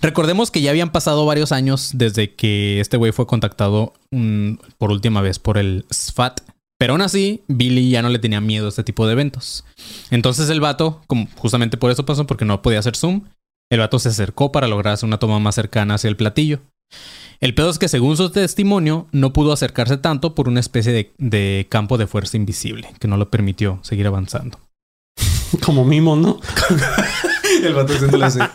Recordemos 0.00 0.50
que 0.50 0.60
ya 0.60 0.70
habían 0.70 0.92
pasado 0.92 1.24
varios 1.26 1.52
años 1.52 1.90
desde 1.94 2.34
que 2.34 2.80
este 2.80 2.96
güey 2.96 3.12
fue 3.12 3.26
contactado 3.26 3.94
mm, 4.10 4.54
por 4.78 4.90
última 4.90 5.20
vez 5.20 5.38
por 5.38 5.58
el 5.58 5.84
SFAT. 5.90 6.40
Pero 6.78 6.94
aún 6.94 7.02
así, 7.02 7.42
Billy 7.46 7.90
ya 7.90 8.02
no 8.02 8.08
le 8.08 8.18
tenía 8.18 8.40
miedo 8.40 8.66
a 8.66 8.68
este 8.68 8.82
tipo 8.82 9.06
de 9.06 9.12
eventos. 9.12 9.64
Entonces 10.10 10.50
el 10.50 10.60
vato, 10.60 11.00
como 11.06 11.28
justamente 11.36 11.76
por 11.76 11.90
eso 11.90 12.04
pasó, 12.04 12.26
porque 12.26 12.44
no 12.44 12.60
podía 12.60 12.80
hacer 12.80 12.96
zoom, 12.96 13.22
el 13.70 13.78
vato 13.78 13.98
se 13.98 14.08
acercó 14.08 14.50
para 14.50 14.66
lograr 14.66 14.94
hacer 14.94 15.06
una 15.06 15.18
toma 15.18 15.38
más 15.38 15.54
cercana 15.54 15.94
hacia 15.94 16.08
el 16.08 16.16
platillo. 16.16 16.60
El 17.40 17.54
pedo 17.54 17.70
es 17.70 17.78
que 17.78 17.88
según 17.88 18.16
su 18.16 18.30
testimonio 18.30 19.06
no 19.12 19.32
pudo 19.32 19.52
acercarse 19.52 19.96
tanto 19.96 20.34
por 20.34 20.48
una 20.48 20.60
especie 20.60 20.92
de, 20.92 21.12
de 21.18 21.66
campo 21.68 21.98
de 21.98 22.06
fuerza 22.06 22.36
invisible 22.36 22.88
que 23.00 23.08
no 23.08 23.16
lo 23.16 23.30
permitió 23.30 23.80
seguir 23.82 24.06
avanzando. 24.06 24.60
Como 25.64 25.84
mimo, 25.84 26.16
¿no? 26.16 26.40
El 27.66 27.74
vato 27.74 27.92
haciéndole 27.92 28.24
así. 28.24 28.40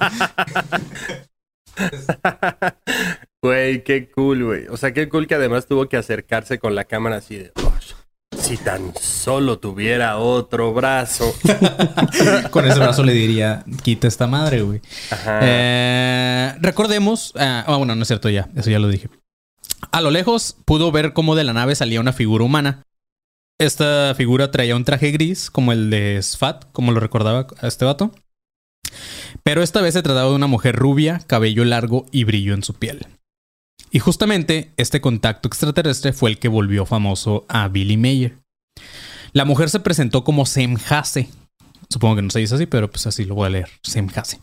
Güey, 3.42 3.84
qué 3.84 4.10
cool, 4.10 4.44
güey. 4.44 4.68
O 4.68 4.78
sea, 4.78 4.94
qué 4.94 5.08
cool 5.10 5.28
que 5.28 5.36
además 5.36 5.68
tuvo 5.68 5.88
que 5.88 5.96
acercarse 5.96 6.58
con 6.58 6.74
la 6.74 6.86
cámara 6.86 7.18
así 7.18 7.36
de... 7.38 7.52
"Oh, 7.64 7.72
si 8.38 8.58
tan 8.58 8.94
solo 9.00 9.60
tuviera 9.60 10.18
otro 10.18 10.74
brazo. 10.74 11.34
Con 12.52 12.66
ese 12.66 12.80
brazo 12.80 13.04
le 13.04 13.14
diría, 13.14 13.64
quita 13.84 14.08
esta 14.08 14.28
madre, 14.28 14.62
güey. 14.62 14.82
Ajá. 15.12 15.40
Eh, 15.44 16.56
recordemos, 16.60 17.34
ah, 17.38 17.64
ah, 17.68 17.78
bueno, 17.78 17.96
no 17.96 18.02
es 18.02 18.08
cierto 18.08 18.30
ya, 18.30 18.50
eso 18.56 18.70
ya 18.70 18.80
lo 18.80 18.88
dije. 18.88 19.10
A 19.92 20.02
lo 20.02 20.12
lejos 20.12 20.56
pudo 20.66 20.92
ver 20.92 21.14
cómo 21.14 21.36
de 21.36 21.44
la 21.44 21.54
nave 21.54 21.76
salía 21.76 22.00
una 22.00 22.14
figura 22.14 22.44
humana. 22.44 22.84
Esta 23.60 24.14
figura 24.16 24.52
traía 24.52 24.76
un 24.76 24.84
traje 24.84 25.12
gris, 25.12 25.50
como 25.50 25.72
el 25.72 25.90
de 25.90 26.22
Sfat, 26.22 26.66
como 26.72 26.92
lo 26.92 27.00
recordaba 27.00 27.48
a 27.60 27.68
este 27.68 27.86
vato. 27.86 28.12
Pero 29.44 29.63
esta 29.63 29.82
vez 29.82 29.94
se 29.94 30.04
trataba 30.04 30.30
de 30.30 30.36
una 30.36 30.48
mujer 30.48 30.75
rubia, 30.75 31.20
cabello 31.27 31.66
largo 31.66 32.06
y 32.12 32.24
brillo 32.24 32.54
en 32.54 32.63
su 32.63 32.74
piel. 32.74 33.08
Y 33.92 34.00
justamente 34.00 34.74
este 34.77 35.01
contacto 35.01 35.48
extraterrestre 35.48 36.13
fue 36.13 36.30
el 36.30 36.39
que 36.39 36.48
volvió 36.50 36.86
famoso 36.86 37.46
a 37.48 37.68
Billy 37.68 37.98
Mayer. 37.98 38.38
La 39.34 39.46
mujer 39.46 39.70
se 39.70 39.80
presentó 39.80 40.24
como 40.24 40.46
Semhase. 40.46 41.30
Supongo 41.89 42.18
que 42.18 42.22
no 42.22 42.30
se 42.30 42.39
dice 42.39 42.56
así, 42.56 42.66
pero 42.66 42.92
pues 42.92 43.08
así 43.08 43.24
lo 43.24 43.36
voy 43.36 43.48
a 43.48 43.51
leer. 43.51 43.70
Semhase. 43.82 44.42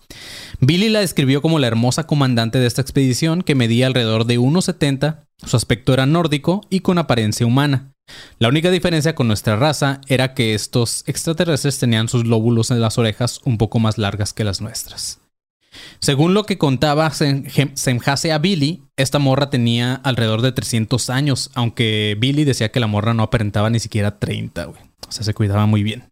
Billy 0.61 0.88
la 0.88 1.00
describió 1.00 1.42
como 1.42 1.58
la 1.58 1.66
hermosa 1.66 2.06
comandante 2.06 2.58
de 2.58 2.66
esta 2.66 2.80
expedición 2.80 3.42
que 3.42 3.54
medía 3.54 3.87
alrededor 3.87 4.25
de 4.25 4.38
1,70. 4.38 5.26
Su 5.44 5.56
aspecto 5.56 5.92
era 5.92 6.06
nórdico 6.06 6.62
y 6.70 6.80
con 6.80 6.99
apariencia 6.99 7.46
humana. 7.46 7.93
La 8.38 8.49
única 8.49 8.70
diferencia 8.70 9.14
con 9.14 9.28
nuestra 9.28 9.56
raza 9.56 10.00
era 10.08 10.34
que 10.34 10.54
estos 10.54 11.04
extraterrestres 11.06 11.78
tenían 11.78 12.08
sus 12.08 12.26
lóbulos 12.26 12.70
en 12.70 12.80
las 12.80 12.99
orejas 12.99 13.40
un 13.44 13.58
poco 13.58 13.78
más 13.78 13.99
largas 13.99 14.32
que 14.32 14.44
las 14.44 14.61
nuestras. 14.61 15.20
Según 16.00 16.34
lo 16.34 16.44
que 16.44 16.58
contaba 16.58 17.11
Semhase 17.11 18.32
a 18.32 18.38
Billy, 18.38 18.82
esta 18.96 19.18
morra 19.18 19.50
tenía 19.50 19.94
alrededor 19.94 20.42
de 20.42 20.52
300 20.52 21.11
años, 21.11 21.50
aunque 21.54 22.16
Billy 22.18 22.44
decía 22.44 22.70
que 22.70 22.80
la 22.80 22.87
morra 22.87 23.14
no 23.14 23.23
aparentaba 23.23 23.70
ni 23.70 23.80
siquiera 23.80 24.18
30, 24.18 24.64
güey. 24.66 24.80
O 25.08 25.12
sea, 25.12 25.25
se 25.25 25.34
cuidaba 25.34 25.66
muy 25.66 25.82
bien. 25.82 26.11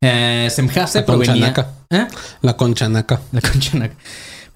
Eh, 0.00 0.48
Semhase 0.50 1.00
La 1.00 1.06
provenía... 1.06 1.52
conchanaca. 1.52 1.72
¿Eh? 1.90 2.06
La 2.42 2.56
conchanaca. 2.56 3.20
La 3.32 3.40
conchanaca. 3.40 3.96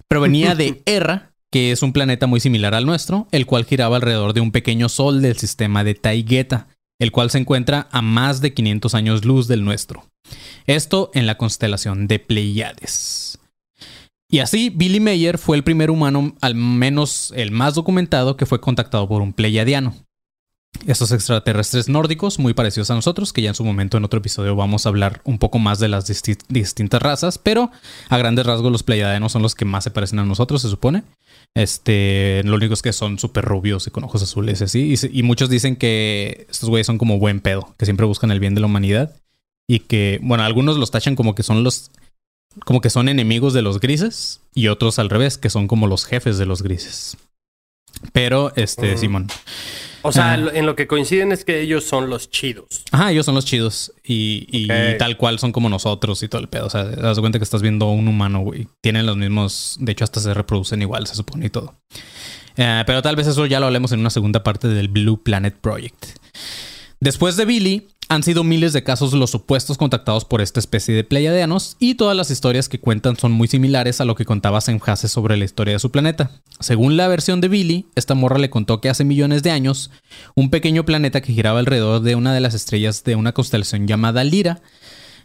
Provenía 0.08 0.54
de 0.54 0.82
Erra, 0.86 1.32
que 1.54 1.70
es 1.70 1.84
un 1.84 1.92
planeta 1.92 2.26
muy 2.26 2.40
similar 2.40 2.74
al 2.74 2.84
nuestro, 2.84 3.28
el 3.30 3.46
cual 3.46 3.64
giraba 3.64 3.94
alrededor 3.94 4.32
de 4.32 4.40
un 4.40 4.50
pequeño 4.50 4.88
sol 4.88 5.22
del 5.22 5.36
sistema 5.36 5.84
de 5.84 5.94
Taigueta, 5.94 6.66
el 6.98 7.12
cual 7.12 7.30
se 7.30 7.38
encuentra 7.38 7.86
a 7.92 8.02
más 8.02 8.40
de 8.40 8.52
500 8.52 8.92
años 8.96 9.24
luz 9.24 9.46
del 9.46 9.64
nuestro. 9.64 10.04
Esto 10.66 11.12
en 11.14 11.28
la 11.28 11.36
constelación 11.38 12.08
de 12.08 12.18
Pleiades. 12.18 13.38
Y 14.28 14.40
así, 14.40 14.70
Billy 14.70 14.98
Mayer 14.98 15.38
fue 15.38 15.56
el 15.56 15.62
primer 15.62 15.92
humano, 15.92 16.34
al 16.40 16.56
menos 16.56 17.32
el 17.36 17.52
más 17.52 17.74
documentado, 17.74 18.36
que 18.36 18.46
fue 18.46 18.60
contactado 18.60 19.06
por 19.06 19.22
un 19.22 19.32
pleiadiano. 19.32 19.94
Estos 20.88 21.12
extraterrestres 21.12 21.88
nórdicos, 21.88 22.40
muy 22.40 22.52
parecidos 22.52 22.90
a 22.90 22.96
nosotros, 22.96 23.32
que 23.32 23.42
ya 23.42 23.50
en 23.50 23.54
su 23.54 23.64
momento 23.64 23.96
en 23.96 24.04
otro 24.04 24.18
episodio 24.18 24.56
vamos 24.56 24.86
a 24.86 24.88
hablar 24.88 25.20
un 25.22 25.38
poco 25.38 25.60
más 25.60 25.78
de 25.78 25.86
las 25.86 26.10
disti- 26.10 26.44
distintas 26.48 27.00
razas, 27.00 27.38
pero 27.38 27.70
a 28.08 28.18
grandes 28.18 28.44
rasgos 28.44 28.72
los 28.72 28.82
pleiadianos 28.82 29.30
son 29.30 29.42
los 29.42 29.54
que 29.54 29.64
más 29.64 29.84
se 29.84 29.92
parecen 29.92 30.18
a 30.18 30.24
nosotros, 30.24 30.62
se 30.62 30.68
supone. 30.68 31.04
Este, 31.56 32.42
lo 32.44 32.56
único 32.56 32.74
es 32.74 32.82
que 32.82 32.92
son 32.92 33.18
súper 33.18 33.44
rubios 33.44 33.86
y 33.86 33.90
con 33.90 34.04
ojos 34.04 34.22
azules 34.22 34.60
así. 34.60 34.94
Y, 34.94 35.20
y 35.20 35.22
muchos 35.22 35.48
dicen 35.48 35.76
que 35.76 36.46
estos 36.50 36.68
güeyes 36.68 36.86
son 36.86 36.98
como 36.98 37.18
buen 37.18 37.40
pedo, 37.40 37.74
que 37.78 37.84
siempre 37.84 38.06
buscan 38.06 38.30
el 38.30 38.40
bien 38.40 38.54
de 38.54 38.60
la 38.60 38.66
humanidad. 38.66 39.16
Y 39.66 39.80
que, 39.80 40.18
bueno, 40.22 40.44
algunos 40.44 40.76
los 40.76 40.90
tachan 40.90 41.16
como 41.16 41.34
que 41.34 41.42
son 41.42 41.64
los, 41.64 41.90
como 42.64 42.80
que 42.80 42.90
son 42.90 43.08
enemigos 43.08 43.54
de 43.54 43.62
los 43.62 43.80
grises 43.80 44.40
y 44.52 44.68
otros 44.68 44.98
al 44.98 45.10
revés, 45.10 45.38
que 45.38 45.50
son 45.50 45.68
como 45.68 45.86
los 45.86 46.04
jefes 46.04 46.38
de 46.38 46.46
los 46.46 46.62
grises. 46.62 47.16
Pero, 48.12 48.52
este. 48.56 48.96
Simón. 48.96 49.28
O 50.06 50.12
sea, 50.12 50.32
Ah. 50.32 50.34
en 50.52 50.66
lo 50.66 50.76
que 50.76 50.86
coinciden 50.86 51.32
es 51.32 51.44
que 51.46 51.62
ellos 51.62 51.84
son 51.84 52.10
los 52.10 52.28
chidos. 52.30 52.82
Ajá, 52.92 53.10
ellos 53.10 53.24
son 53.24 53.34
los 53.34 53.46
chidos. 53.46 53.92
Y, 54.04 54.46
y 54.50 54.68
tal 54.98 55.16
cual 55.16 55.38
son 55.38 55.50
como 55.50 55.68
nosotros 55.70 56.22
y 56.22 56.28
todo 56.28 56.42
el 56.42 56.48
pedo. 56.48 56.66
O 56.66 56.70
sea, 56.70 56.90
te 56.90 57.00
das 57.00 57.18
cuenta 57.20 57.38
que 57.38 57.44
estás 57.44 57.62
viendo 57.62 57.88
un 57.90 58.06
humano, 58.06 58.40
güey. 58.40 58.68
Tienen 58.82 59.06
los 59.06 59.16
mismos. 59.16 59.76
De 59.80 59.92
hecho, 59.92 60.04
hasta 60.04 60.20
se 60.20 60.34
reproducen 60.34 60.82
igual, 60.82 61.06
se 61.06 61.14
supone 61.14 61.46
y 61.46 61.50
todo. 61.50 61.74
Eh, 62.56 62.84
pero 62.86 63.00
tal 63.02 63.16
vez 63.16 63.26
eso 63.26 63.46
ya 63.46 63.58
lo 63.60 63.66
hablemos 63.66 63.92
en 63.92 64.00
una 64.00 64.10
segunda 64.10 64.42
parte 64.44 64.68
del 64.68 64.88
Blue 64.88 65.22
Planet 65.22 65.56
Project. 65.58 66.04
Después 67.04 67.36
de 67.36 67.44
Billy, 67.44 67.88
han 68.08 68.22
sido 68.22 68.44
miles 68.44 68.72
de 68.72 68.82
casos 68.82 69.12
los 69.12 69.28
supuestos 69.28 69.76
contactados 69.76 70.24
por 70.24 70.40
esta 70.40 70.58
especie 70.58 70.94
de 70.94 71.04
pleiadianos 71.04 71.76
y 71.78 71.96
todas 71.96 72.16
las 72.16 72.30
historias 72.30 72.70
que 72.70 72.80
cuentan 72.80 73.18
son 73.18 73.30
muy 73.30 73.46
similares 73.46 74.00
a 74.00 74.06
lo 74.06 74.14
que 74.14 74.24
contaba 74.24 74.62
Semhase 74.62 75.08
sobre 75.08 75.36
la 75.36 75.44
historia 75.44 75.74
de 75.74 75.80
su 75.80 75.90
planeta. 75.90 76.30
Según 76.60 76.96
la 76.96 77.06
versión 77.06 77.42
de 77.42 77.48
Billy, 77.48 77.90
esta 77.94 78.14
morra 78.14 78.38
le 78.38 78.48
contó 78.48 78.80
que 78.80 78.88
hace 78.88 79.04
millones 79.04 79.42
de 79.42 79.50
años, 79.50 79.90
un 80.34 80.48
pequeño 80.48 80.86
planeta 80.86 81.20
que 81.20 81.34
giraba 81.34 81.58
alrededor 81.58 82.00
de 82.00 82.14
una 82.14 82.32
de 82.32 82.40
las 82.40 82.54
estrellas 82.54 83.04
de 83.04 83.16
una 83.16 83.32
constelación 83.32 83.86
llamada 83.86 84.24
Lira 84.24 84.62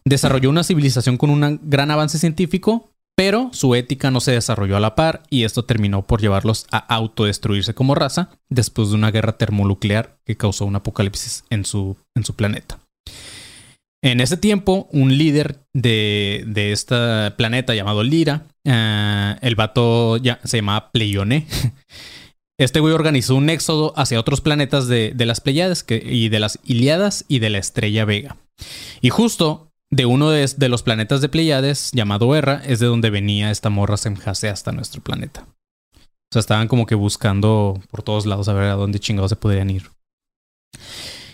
desarrolló 0.04 0.50
una 0.50 0.66
civilización 0.66 1.16
con 1.16 1.30
un 1.30 1.62
gran 1.64 1.92
avance 1.92 2.20
científico, 2.20 2.92
pero 3.20 3.50
su 3.52 3.76
ética 3.76 4.12
no 4.12 4.22
se 4.22 4.32
desarrolló 4.32 4.78
a 4.78 4.80
la 4.80 4.96
par 4.96 5.24
y 5.30 5.44
esto 5.44 5.66
terminó 5.66 6.08
por 6.08 6.22
llevarlos 6.22 6.68
a 6.72 6.78
autodestruirse 6.78 7.74
como 7.74 7.94
raza 7.94 8.30
después 8.48 8.88
de 8.88 8.96
una 8.96 9.12
guerra 9.12 9.38
termonuclear 9.38 10.18
que 10.26 10.38
causó 10.38 10.64
un 10.64 10.78
apocalipsis 10.78 11.44
en 11.50 11.66
su, 11.66 11.98
en 12.16 12.24
su 12.24 12.38
planeta. 12.38 12.80
En 14.02 14.22
ese 14.22 14.38
tiempo, 14.38 14.88
un 14.94 15.18
líder 15.18 15.60
de, 15.74 16.46
de 16.48 16.72
este 16.72 16.96
planeta 17.32 17.76
llamado 17.76 18.04
Lira, 18.04 18.46
eh, 18.64 19.36
el 19.42 19.56
vato 19.56 20.16
ya, 20.16 20.40
se 20.46 20.56
llamaba 20.60 20.90
Pleione. 20.94 21.46
Este 22.58 22.82
güey 22.82 22.94
organizó 22.94 23.36
un 23.36 23.50
éxodo 23.50 23.94
hacia 23.96 24.20
otros 24.20 24.42
planetas 24.42 24.90
de, 24.90 25.14
de 25.16 25.26
las 25.26 25.40
Pleiades 25.40 25.82
que, 25.82 25.96
y 25.96 26.28
de 26.28 26.42
las 26.42 26.60
Iliadas 26.66 27.24
y 27.30 27.40
de 27.40 27.50
la 27.50 27.58
estrella 27.58 28.04
Vega. 28.04 28.36
Y 29.00 29.12
justo 29.12 29.69
de 29.92 30.06
uno 30.06 30.30
de, 30.30 30.46
de 30.56 30.70
los 30.70 30.84
planetas 30.84 31.22
de 31.22 31.30
Pleiades, 31.30 31.92
llamado 31.94 32.36
Erra, 32.36 32.62
es 32.66 32.80
de 32.80 32.86
donde 32.88 33.10
venía 33.10 33.52
esta 33.52 33.70
morra 33.70 33.98
Semhase 33.98 34.50
hasta 34.50 34.72
nuestro 34.72 35.02
planeta. 35.02 35.46
O 35.96 36.32
sea, 36.32 36.40
estaban 36.42 36.68
como 36.68 36.86
que 36.86 36.96
buscando 36.96 37.82
por 37.90 38.04
todos 38.04 38.26
lados 38.28 38.48
a 38.50 38.54
ver 38.54 38.66
a 38.70 38.74
dónde 38.76 39.00
chingados 39.00 39.30
se 39.30 39.36
podrían 39.36 39.70
ir. 39.72 39.90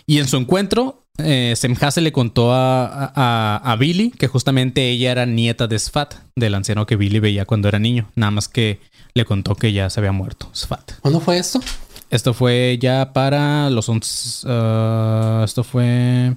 Y 0.06 0.18
en 0.18 0.28
su 0.28 0.36
encuentro, 0.36 1.02
eh, 1.18 1.54
Semhase 1.56 2.00
le 2.00 2.12
contó 2.12 2.52
a, 2.54 3.12
a- 3.14 3.56
a 3.72 3.76
Billy 3.76 4.10
que 4.10 4.28
justamente 4.28 4.88
ella 4.88 5.10
era 5.12 5.26
nieta 5.26 5.66
de 5.66 5.78
Sfat, 5.78 6.14
del 6.36 6.54
anciano 6.54 6.86
que 6.86 6.96
Billy 6.96 7.18
veía 7.20 7.44
cuando 7.44 7.68
era 7.68 7.78
niño. 7.78 8.08
Nada 8.14 8.30
más 8.30 8.48
que 8.48 8.80
le 9.14 9.24
contó 9.24 9.54
que 9.54 9.72
ya 9.72 9.90
se 9.90 10.00
había 10.00 10.12
muerto, 10.12 10.48
Sfat. 10.54 10.92
¿Cuándo 11.00 11.20
fue 11.20 11.38
esto? 11.38 11.60
Esto 12.08 12.32
fue 12.34 12.78
ya 12.80 13.12
para 13.12 13.68
los 13.68 13.88
11. 13.88 14.46
ah, 14.48 15.42
esto 15.44 15.64
fue. 15.64 16.36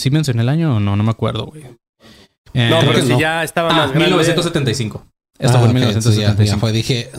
¿Sí 0.00 0.10
mencioné 0.10 0.42
el 0.42 0.48
año 0.48 0.76
o 0.76 0.80
no? 0.80 0.96
No 0.96 1.02
me 1.04 1.10
acuerdo, 1.10 1.46
güey. 1.46 1.64
Eh, 2.54 2.68
No, 2.70 2.80
pero 2.80 3.02
si 3.02 3.08
no. 3.10 3.20
ya 3.20 3.44
estaba 3.44 3.70
ah, 3.70 3.74
más 3.74 3.90
grande. 3.90 4.06
1975. 4.06 5.04
Esto 5.38 5.56
Ah, 5.56 5.60
fue 5.60 5.70
en 5.70 5.76
ok, 5.76 5.82
entonces 5.82 6.16
ya- 6.16 6.34
1975. 6.34 6.44
Ya, 6.54 6.58
fue, 6.58 6.72
dije, 6.72 7.10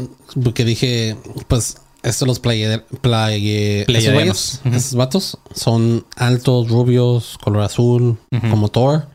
porque 0.44 0.66
dije, 0.66 1.16
pues, 1.48 1.78
estos 2.04 2.28
los 2.28 2.40
playa, 2.40 2.84
Pleiadianos. 3.02 4.62
esos, 4.66 4.66
esos 4.66 4.96
vatos 4.96 5.38
son 5.56 6.06
altos, 6.16 6.70
rubios, 6.70 7.38
color 7.44 7.64
azul, 7.64 8.18
como 8.50 8.70
Thor. 8.70 9.08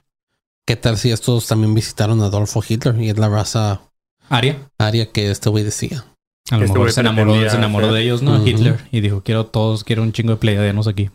¿Qué 0.67 0.77
tal 0.77 0.97
si 0.99 1.11
estos 1.11 1.47
también 1.47 1.75
visitaron 1.75 2.21
a 2.23 2.27
Adolfo 2.27 2.63
Hitler 2.67 3.01
y 3.01 3.11
es 3.11 3.19
la 3.19 3.29
raza 3.29 3.83
Aria. 4.29 4.69
aria 4.79 5.13
que 5.13 5.31
este 5.31 5.49
güey 5.51 5.63
decía? 5.65 6.05
A 6.51 6.57
lo 6.57 6.63
Este 6.65 6.73
mejor 6.73 6.79
güey 6.81 6.93
se 6.93 7.01
enamoró, 7.01 7.51
se 7.51 7.57
enamoró 7.57 7.93
de 7.93 8.03
ellos, 8.03 8.23
¿no? 8.23 8.45
Hitler. 8.45 8.81
Y 8.91 9.01
dijo, 9.01 9.23
quiero 9.23 9.47
todos, 9.47 9.85
quiero 9.85 10.03
un 10.03 10.13
chingo 10.13 10.31
de 10.33 10.37
pleiadianos 10.39 10.87
aquí. 10.89 11.11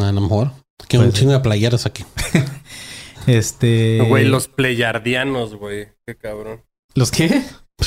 A 0.00 0.12
lo 0.12 0.20
mejor. 0.20 0.52
Quiero 0.88 1.04
un 1.04 1.10
Puede 1.10 1.20
chingo 1.20 1.32
de 1.32 1.40
playeras 1.40 1.86
aquí. 1.86 2.04
Este. 3.26 4.00
Güey, 4.08 4.26
los 4.26 4.48
pleyardianos, 4.48 5.54
güey. 5.54 5.88
Qué 6.06 6.16
cabrón. 6.16 6.62
¿Los 6.94 7.10
qué? 7.12 7.42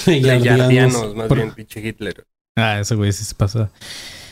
Pleyardianos, 0.05 1.15
más 1.15 1.27
Por- 1.27 1.37
bien, 1.37 1.51
pinche 1.53 1.85
Hitler. 1.85 2.25
Ah, 2.57 2.79
ese 2.79 2.95
güey 2.95 3.11
sí 3.11 3.25
se 3.25 3.35
pasa. 3.35 3.69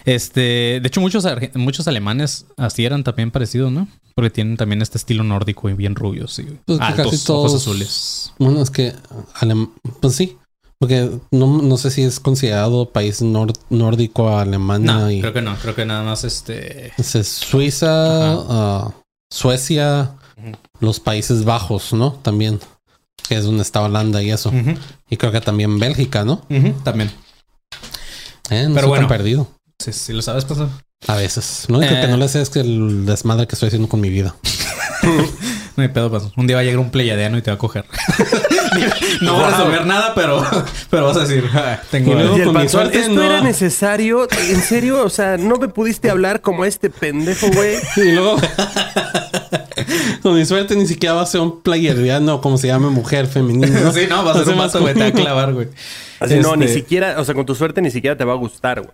Este, 0.06 0.80
de 0.82 0.88
hecho, 0.88 1.02
muchos, 1.02 1.26
muchos 1.56 1.88
alemanes 1.90 2.46
así 2.58 2.86
eran 2.86 3.04
también 3.04 3.32
parecidos, 3.32 3.72
¿no? 3.72 3.88
Porque 4.16 4.30
tienen 4.30 4.56
también 4.58 4.82
este 4.82 4.98
estilo 4.98 5.24
nórdico 5.24 5.70
y 5.70 5.74
bien 5.74 5.96
rubios 5.96 6.40
y 6.40 6.44
Pues 6.66 6.80
que 6.80 6.86
altos, 6.86 7.12
casi 7.12 7.26
todos- 7.26 7.52
ojos 7.52 7.62
azules. 7.62 8.34
Bueno, 8.40 8.62
es 8.62 8.70
que 8.70 8.94
alem- 9.42 9.72
pues 10.02 10.16
sí, 10.16 10.38
porque 10.84 11.10
no, 11.32 11.62
no 11.62 11.78
sé 11.78 11.92
si 11.92 12.02
es 12.04 12.20
considerado 12.20 12.90
país 12.90 13.22
nor- 13.22 13.58
nórdico 13.70 14.38
Alemania 14.38 14.94
No, 14.94 15.10
y 15.12 15.22
creo 15.22 15.32
que 15.32 15.42
no. 15.42 15.56
Creo 15.56 15.76
que 15.76 15.86
nada 15.86 16.04
más 16.04 16.26
este. 16.26 16.92
es 16.98 17.28
Suiza, 17.30 17.88
ah, 17.90 18.92
Suecia, 19.32 20.16
los 20.82 21.00
Países 21.00 21.46
Bajos, 21.46 21.94
¿no? 21.94 22.12
También, 22.22 22.60
que 23.30 23.38
es 23.38 23.46
donde 23.46 23.62
está 23.62 23.80
Holanda 23.82 24.22
y 24.22 24.32
eso. 24.32 24.52
Y 25.10 25.16
creo 25.16 25.32
que 25.32 25.40
también 25.40 25.80
Bélgica, 25.80 26.26
¿no? 26.26 26.46
También. 26.84 27.12
Eh, 28.50 28.66
no 28.68 28.76
Pero 28.76 28.90
bueno. 28.90 29.08
tan 29.08 29.18
perdido. 29.18 29.48
Sí, 29.80 29.94
sí, 29.94 30.12
lo 30.12 30.22
sabes, 30.22 30.44
pasó. 30.44 30.70
A 31.08 31.16
veces. 31.16 31.66
Lo 31.70 31.78
único 31.78 31.94
Eh. 31.94 32.02
que 32.02 32.08
no 32.08 32.18
le 32.18 32.28
sé 32.28 32.42
es 32.42 32.50
que 32.50 32.60
el 32.60 33.06
desmadre 33.06 33.48
que 33.48 33.56
estoy 33.56 33.68
haciendo 33.68 33.88
con 33.88 34.02
mi 34.02 34.10
vida. 34.10 34.36
No 35.76 35.82
hay 35.82 35.90
pedo, 35.90 36.12
pasó. 36.12 36.32
Un 36.38 36.46
día 36.46 36.56
va 36.58 36.62
a 36.62 36.64
llegar 36.64 36.78
un 36.78 36.92
pleiadiano 36.92 37.36
y 37.36 37.42
te 37.42 37.50
va 37.50 37.56
a 37.56 37.58
coger. 37.58 37.86
no 39.22 39.38
va 39.40 39.48
a 39.48 39.52
resolver 39.52 39.86
nada, 39.86 40.14
pero, 40.16 40.44
pero 40.90 41.06
vas 41.06 41.18
a 41.18 41.22
decir, 41.22 41.50
"Ah, 41.54 41.80
tengo. 41.92 42.12
Y 42.12 42.16
luego- 42.16 42.38
Y 42.38 42.42
el 42.42 42.48
con 42.48 42.62
mi 42.62 42.70
suerte, 42.70 43.00
¿esto 43.00 43.14
no. 43.14 43.24
era 43.24 43.42
necesario? 43.42 44.28
¿En 44.50 44.62
serio? 44.62 45.04
O 45.04 45.10
sea, 45.10 45.38
¿no 45.38 45.58
me 45.58 45.68
pudiste 45.68 46.10
hablar 46.10 46.42
como 46.42 46.66
este 46.66 46.90
pendejo, 46.90 47.48
güey? 47.54 47.78
Y 47.98 48.12
luego, 48.12 48.38
con 50.22 50.36
mi 50.36 50.46
suerte, 50.46 50.76
ni 50.76 50.88
siquiera 50.88 51.16
va 51.16 51.22
a 51.22 51.26
ser 51.26 51.42
un 51.42 51.62
player, 51.62 52.22
no, 52.22 52.42
como 52.42 52.58
se 52.58 52.68
llama 52.68 52.90
mujer 52.90 53.28
femenina. 53.28 53.68
¿no? 53.80 53.92
sí, 53.94 54.02
no, 54.10 54.24
va 54.24 54.32
a 54.32 54.44
ser 54.44 54.48
un 54.50 54.82
güey, 54.82 54.94
te 54.94 55.00
va 55.02 55.06
a 55.08 55.12
clavar, 55.12 55.54
güey. 55.54 55.68
Así 56.20 56.36
no, 56.36 56.56
ni 56.56 56.66
Este, 56.66 56.80
siquiera, 56.80 57.20
o 57.20 57.26
sea, 57.26 57.36
con 57.36 57.46
tu 57.46 57.54
suerte 57.56 57.82
ni 57.82 57.92
siquiera 57.92 58.16
te 58.18 58.24
va 58.24 58.34
a 58.34 58.38
gustar, 58.38 58.80
güey. 58.82 58.92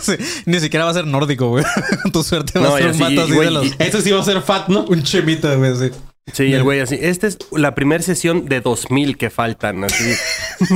sí, 0.00 0.12
ni 0.46 0.58
siquiera 0.60 0.84
va 0.84 0.90
a 0.90 0.94
ser 0.94 1.06
nórdico, 1.06 1.48
güey. 1.50 1.64
Con 2.02 2.10
tu 2.12 2.22
suerte 2.24 2.58
va 2.58 2.68
No, 2.68 2.74
a 2.74 2.78
ser 2.78 2.86
un 2.88 2.92
así, 3.02 3.02
vato 3.02 3.22
así 3.22 3.32
güey, 3.32 3.46
de 3.48 3.50
los. 3.54 3.66
y- 3.66 3.74
Ese 3.78 4.02
sí 4.02 4.10
va 4.10 4.20
a 4.20 4.24
ser 4.24 4.42
fat, 4.42 4.68
¿no? 4.68 4.80
Un 4.84 5.02
chemito, 5.02 5.56
güey, 5.56 5.76
sí. 5.76 5.90
Sí, 6.32 6.52
el 6.52 6.62
güey 6.62 6.80
así. 6.80 6.98
Esta 7.00 7.26
es 7.26 7.38
la 7.52 7.74
primera 7.74 8.02
sesión 8.02 8.46
de 8.46 8.60
2000 8.60 9.16
que 9.16 9.30
faltan, 9.30 9.84
así. 9.84 10.14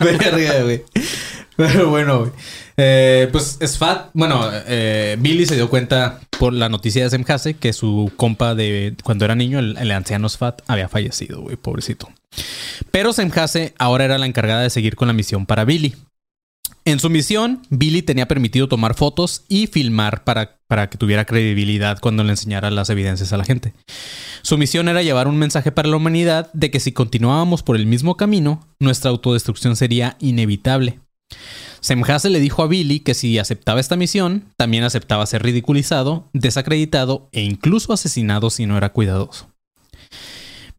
Verga, 0.00 0.62
güey. 0.62 0.82
Pero 1.56 1.90
bueno, 1.90 2.20
güey. 2.20 2.32
Eh, 2.76 3.28
pues 3.30 3.58
Sfat, 3.64 4.10
bueno, 4.14 4.50
eh, 4.66 5.16
Billy 5.20 5.46
se 5.46 5.54
dio 5.54 5.70
cuenta 5.70 6.20
por 6.40 6.52
la 6.52 6.68
noticia 6.68 7.04
de 7.04 7.10
Semhase 7.10 7.54
que 7.54 7.72
su 7.72 8.10
compa 8.16 8.56
de 8.56 8.94
cuando 9.04 9.24
era 9.24 9.36
niño, 9.36 9.60
el, 9.60 9.76
el 9.76 9.92
anciano 9.92 10.28
Sfat, 10.28 10.62
había 10.66 10.88
fallecido, 10.88 11.40
güey, 11.40 11.56
pobrecito. 11.56 12.08
Pero 12.90 13.12
Semhase 13.12 13.74
ahora 13.78 14.06
era 14.06 14.18
la 14.18 14.26
encargada 14.26 14.62
de 14.62 14.70
seguir 14.70 14.96
con 14.96 15.06
la 15.06 15.14
misión 15.14 15.46
para 15.46 15.64
Billy. 15.64 15.94
En 16.86 17.00
su 17.00 17.08
misión, 17.08 17.62
Billy 17.70 18.02
tenía 18.02 18.28
permitido 18.28 18.68
tomar 18.68 18.94
fotos 18.94 19.44
y 19.48 19.68
filmar 19.68 20.22
para, 20.22 20.58
para 20.66 20.90
que 20.90 20.98
tuviera 20.98 21.24
credibilidad 21.24 21.98
cuando 21.98 22.22
le 22.24 22.30
enseñara 22.30 22.70
las 22.70 22.90
evidencias 22.90 23.32
a 23.32 23.38
la 23.38 23.44
gente. 23.44 23.72
Su 24.42 24.58
misión 24.58 24.88
era 24.88 25.02
llevar 25.02 25.26
un 25.26 25.38
mensaje 25.38 25.72
para 25.72 25.88
la 25.88 25.96
humanidad 25.96 26.52
de 26.52 26.70
que 26.70 26.80
si 26.80 26.92
continuábamos 26.92 27.62
por 27.62 27.76
el 27.76 27.86
mismo 27.86 28.18
camino, 28.18 28.68
nuestra 28.80 29.10
autodestrucción 29.10 29.76
sería 29.76 30.18
inevitable. 30.20 31.00
Semhase 31.80 32.28
le 32.28 32.38
dijo 32.38 32.62
a 32.62 32.66
Billy 32.66 33.00
que 33.00 33.14
si 33.14 33.38
aceptaba 33.38 33.80
esta 33.80 33.96
misión, 33.96 34.44
también 34.58 34.84
aceptaba 34.84 35.24
ser 35.24 35.42
ridiculizado, 35.42 36.28
desacreditado 36.34 37.30
e 37.32 37.40
incluso 37.40 37.94
asesinado 37.94 38.50
si 38.50 38.66
no 38.66 38.76
era 38.76 38.92
cuidadoso. 38.92 39.48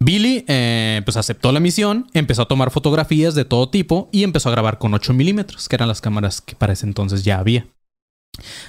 Billy 0.06 0.46
eh, 0.48 1.02
pues 1.04 1.18
aceptó 1.18 1.52
la 1.52 1.60
misión, 1.60 2.08
empezó 2.14 2.44
a 2.44 2.48
tomar 2.48 2.70
fotografías 2.70 3.34
de 3.34 3.44
todo 3.44 3.70
tipo 3.70 4.08
y 4.12 4.24
empezó 4.24 4.50
a 4.50 4.52
grabar 4.52 4.78
con 4.78 4.94
8 4.94 5.14
milímetros, 5.14 5.68
que 5.68 5.76
eran 5.76 5.88
las 5.88 6.00
cámaras 6.00 6.42
que 6.42 6.56
para 6.56 6.74
ese 6.74 6.86
entonces 6.86 7.24
ya 7.24 7.40
había. 7.40 7.66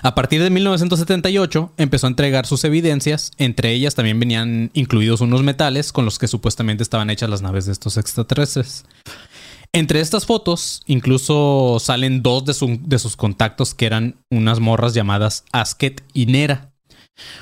A 0.00 0.14
partir 0.14 0.42
de 0.42 0.48
1978 0.48 1.74
empezó 1.76 2.06
a 2.06 2.10
entregar 2.10 2.46
sus 2.46 2.64
evidencias, 2.64 3.32
entre 3.36 3.72
ellas 3.72 3.94
también 3.94 4.18
venían 4.18 4.70
incluidos 4.72 5.20
unos 5.20 5.42
metales 5.42 5.92
con 5.92 6.06
los 6.06 6.18
que 6.18 6.26
supuestamente 6.26 6.82
estaban 6.82 7.10
hechas 7.10 7.28
las 7.28 7.42
naves 7.42 7.66
de 7.66 7.72
estos 7.72 7.98
extraterrestres. 7.98 8.86
Entre 9.74 10.00
estas 10.00 10.24
fotos, 10.24 10.84
incluso 10.86 11.76
salen 11.80 12.22
dos 12.22 12.46
de, 12.46 12.78
de 12.80 12.98
sus 12.98 13.14
contactos 13.14 13.74
que 13.74 13.84
eran 13.84 14.16
unas 14.30 14.58
morras 14.58 14.94
llamadas 14.94 15.44
Asket 15.52 16.02
y 16.14 16.24
Nera. 16.24 16.72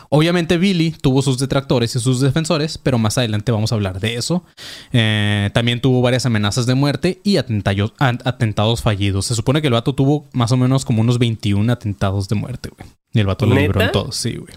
Obviamente 0.09 0.59
Billy 0.59 0.91
tuvo 0.93 1.23
sus 1.23 1.39
detractores 1.39 1.95
y 1.97 2.01
sus 2.01 2.21
defensores, 2.21 2.79
pero 2.79 2.99
más 2.99 3.19
adelante 3.19 3.53
vamos 3.53 3.73
a 3.73 3.75
hablar 3.75 4.01
de 4.01 4.15
eso. 4.15 4.45
Eh, 4.93 5.51
también 5.53 5.81
tuvo 5.81 6.01
varias 6.03 6.27
amenazas 6.27 6.67
de 6.67 6.75
muerte 6.75 7.21
y 7.25 7.37
atentados 7.37 8.83
fallidos. 8.83 9.27
Se 9.27 9.35
supone 9.35 9.61
que 9.61 9.69
el 9.69 9.75
vato 9.75 9.95
tuvo 9.95 10.27
más 10.33 10.53
o 10.53 10.57
menos 10.57 10.85
como 10.85 11.01
unos 11.01 11.19
21 11.19 11.73
atentados 11.73 12.29
de 12.29 12.37
muerte, 12.37 12.71
güey. 12.77 12.89
Y 13.13 13.21
el 13.21 13.27
vato 13.27 13.47
lo 13.47 13.55
libró 13.55 13.81
en 13.81 13.93
todos, 13.93 14.17
sí, 14.17 14.37
güey. 14.37 14.55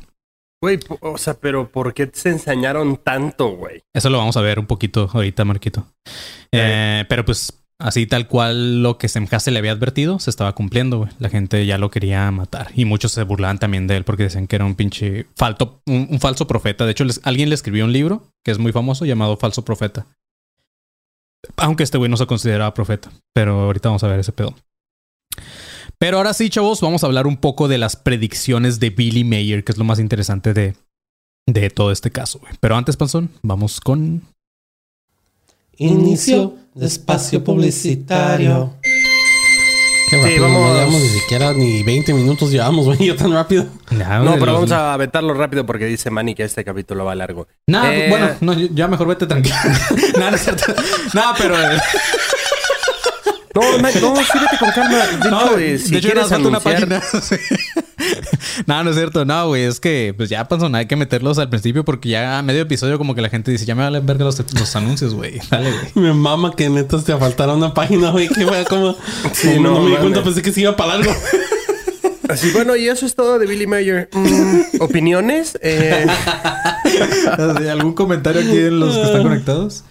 Güey, 0.59 0.79
o 1.01 1.19
sea, 1.19 1.35
pero 1.35 1.69
¿por 1.69 1.93
qué 1.93 2.09
se 2.11 2.29
ensañaron 2.29 2.97
tanto, 2.97 3.49
güey? 3.49 3.83
Eso 3.93 4.09
lo 4.09 4.17
vamos 4.17 4.37
a 4.37 4.41
ver 4.41 4.57
un 4.57 4.65
poquito 4.65 5.07
ahorita, 5.13 5.45
Marquito. 5.45 5.85
Eh, 6.51 7.05
pero 7.07 7.23
pues 7.23 7.53
así 7.79 8.07
tal 8.07 8.27
cual 8.27 8.81
lo 8.81 8.97
que 8.97 9.07
Semhase 9.07 9.51
le 9.51 9.59
había 9.59 9.71
advertido 9.71 10.19
se 10.19 10.29
estaba 10.29 10.53
cumpliendo, 10.55 10.99
güey. 10.99 11.11
La 11.19 11.29
gente 11.29 11.65
ya 11.65 11.77
lo 11.77 11.91
quería 11.91 12.29
matar. 12.31 12.71
Y 12.75 12.85
muchos 12.85 13.11
se 13.11 13.23
burlaban 13.23 13.59
también 13.59 13.87
de 13.87 13.97
él 13.97 14.03
porque 14.03 14.23
decían 14.23 14.47
que 14.47 14.55
era 14.55 14.65
un 14.65 14.75
pinche 14.75 15.27
falto, 15.35 15.81
un, 15.85 16.19
falso 16.19 16.47
profeta. 16.47 16.85
De 16.85 16.91
hecho, 16.91 17.05
alguien 17.23 17.49
le 17.49 17.55
escribió 17.55 17.85
un 17.85 17.93
libro 17.93 18.23
que 18.43 18.51
es 18.51 18.59
muy 18.59 18.71
famoso 18.71 19.05
llamado 19.05 19.37
Falso 19.37 19.63
Profeta. 19.63 20.07
Aunque 21.55 21.83
este 21.83 21.97
güey 21.97 22.09
no 22.09 22.17
se 22.17 22.25
consideraba 22.25 22.73
profeta. 22.73 23.11
Pero 23.33 23.61
ahorita 23.61 23.89
vamos 23.89 24.03
a 24.03 24.07
ver 24.07 24.19
ese 24.19 24.31
pedo. 24.31 24.55
Pero 25.99 26.17
ahora 26.17 26.33
sí, 26.33 26.49
chavos, 26.49 26.81
vamos 26.81 27.03
a 27.03 27.07
hablar 27.07 27.27
un 27.27 27.37
poco 27.37 27.67
de 27.67 27.77
las 27.77 27.95
predicciones 27.95 28.79
de 28.79 28.91
Billy 28.91 29.23
Mayer, 29.23 29.63
que 29.63 29.71
es 29.71 29.77
lo 29.77 29.83
más 29.83 29.99
interesante 29.99 30.53
de, 30.53 30.75
de 31.47 31.69
todo 31.69 31.91
este 31.91 32.11
caso. 32.11 32.39
Pero 32.59 32.75
antes, 32.75 32.97
Panzón, 32.97 33.29
vamos 33.41 33.79
con 33.79 34.21
Inicio 35.77 36.55
espacio 36.81 37.43
publicitario. 37.43 38.73
Qué 40.09 40.15
Sí, 40.15 40.21
rápido, 40.21 40.43
vamos. 40.43 40.61
no 40.61 40.73
llevamos 40.75 41.01
ni 41.01 41.07
siquiera 41.09 41.53
ni 41.53 41.83
20 41.83 42.13
minutos 42.13 42.49
llevamos, 42.49 42.85
güey, 42.85 42.97
yo 43.07 43.15
tan 43.17 43.33
rápido. 43.33 43.65
No, 43.91 44.33
pero 44.35 44.45
los- 44.45 44.53
vamos 44.53 44.71
a 44.71 44.93
aventarlo 44.93 45.33
rápido 45.33 45.65
porque 45.65 45.85
dice 45.85 46.09
Manny 46.09 46.33
que 46.33 46.43
este 46.43 46.63
capítulo 46.63 47.03
va 47.03 47.13
largo. 47.13 47.47
Nah, 47.67 47.91
Eh, 47.91 48.07
bueno, 48.09 48.29
no, 48.39 48.53
ya 48.53 48.87
mejor 48.87 49.07
vete 49.07 49.25
tranquilo. 49.25 49.55
nah, 50.17 50.29
no 50.29 50.35
es 50.37 50.43
cierto. 50.43 50.63
Pero. 51.37 51.55
eh, 51.59 51.77
No, 53.61 53.77
no, 53.79 53.89
sí, 53.91 53.99
vete 54.39 54.57
con 54.59 54.71
calma. 54.71 54.97
De 55.23 55.31
no, 55.31 55.45
hecho, 55.45 55.57
de 55.57 55.73
eh, 55.73 55.77
si 55.79 55.95
hecho, 55.95 56.07
quieres 56.09 56.29
nada 56.29 56.39
más 56.39 56.43
falta 56.43 56.47
una 56.47 56.57
anunciar... 56.57 57.01
página. 57.01 57.21
Sí. 57.97 58.63
no, 58.67 58.83
no 58.83 58.89
es 58.91 58.95
cierto. 58.95 59.25
No, 59.25 59.47
güey, 59.47 59.63
es 59.63 59.79
que 59.79 60.13
pues 60.15 60.29
ya 60.29 60.47
pasó, 60.47 60.69
hay 60.73 60.85
que 60.85 60.95
meterlos 60.95 61.39
al 61.39 61.49
principio 61.49 61.83
porque 61.83 62.09
ya 62.09 62.37
a 62.37 62.41
medio 62.43 62.61
episodio 62.61 62.97
como 62.97 63.15
que 63.15 63.21
la 63.21 63.29
gente 63.29 63.51
dice, 63.51 63.65
ya 63.65 63.75
me 63.75 63.83
valen 63.83 64.05
verga 64.05 64.23
los, 64.25 64.39
los 64.53 64.75
anuncios, 64.75 65.13
güey. 65.13 65.39
Dale, 65.49 65.71
güey. 65.71 65.91
Me 65.95 66.13
mama 66.13 66.55
que 66.55 66.69
neta 66.69 67.01
te 67.01 67.17
faltara 67.17 67.53
una 67.53 67.73
página, 67.73 68.11
güey, 68.11 68.27
que 68.27 68.45
fue 68.45 68.63
como... 68.65 68.95
Sí, 69.33 69.49
como 69.55 69.61
no, 69.61 69.73
no, 69.75 69.81
me 69.81 69.89
di 69.91 69.95
cuenta, 69.97 70.23
pensé 70.23 70.41
que 70.41 70.51
se 70.51 70.61
iba 70.61 70.75
para 70.75 70.97
largo. 70.97 71.11
Así, 72.29 72.51
bueno, 72.51 72.75
y 72.75 72.87
eso 72.87 73.05
es 73.05 73.15
todo 73.15 73.39
de 73.39 73.47
Billy 73.47 73.67
Mayer. 73.67 74.09
Mm, 74.13 74.59
¿Opiniones? 74.81 75.57
Eh, 75.61 76.05
¿Algún 77.71 77.93
comentario 77.93 78.41
aquí 78.41 78.57
en 78.57 78.79
los 78.79 78.95
que 78.95 79.03
están 79.03 79.23
conectados? 79.23 79.83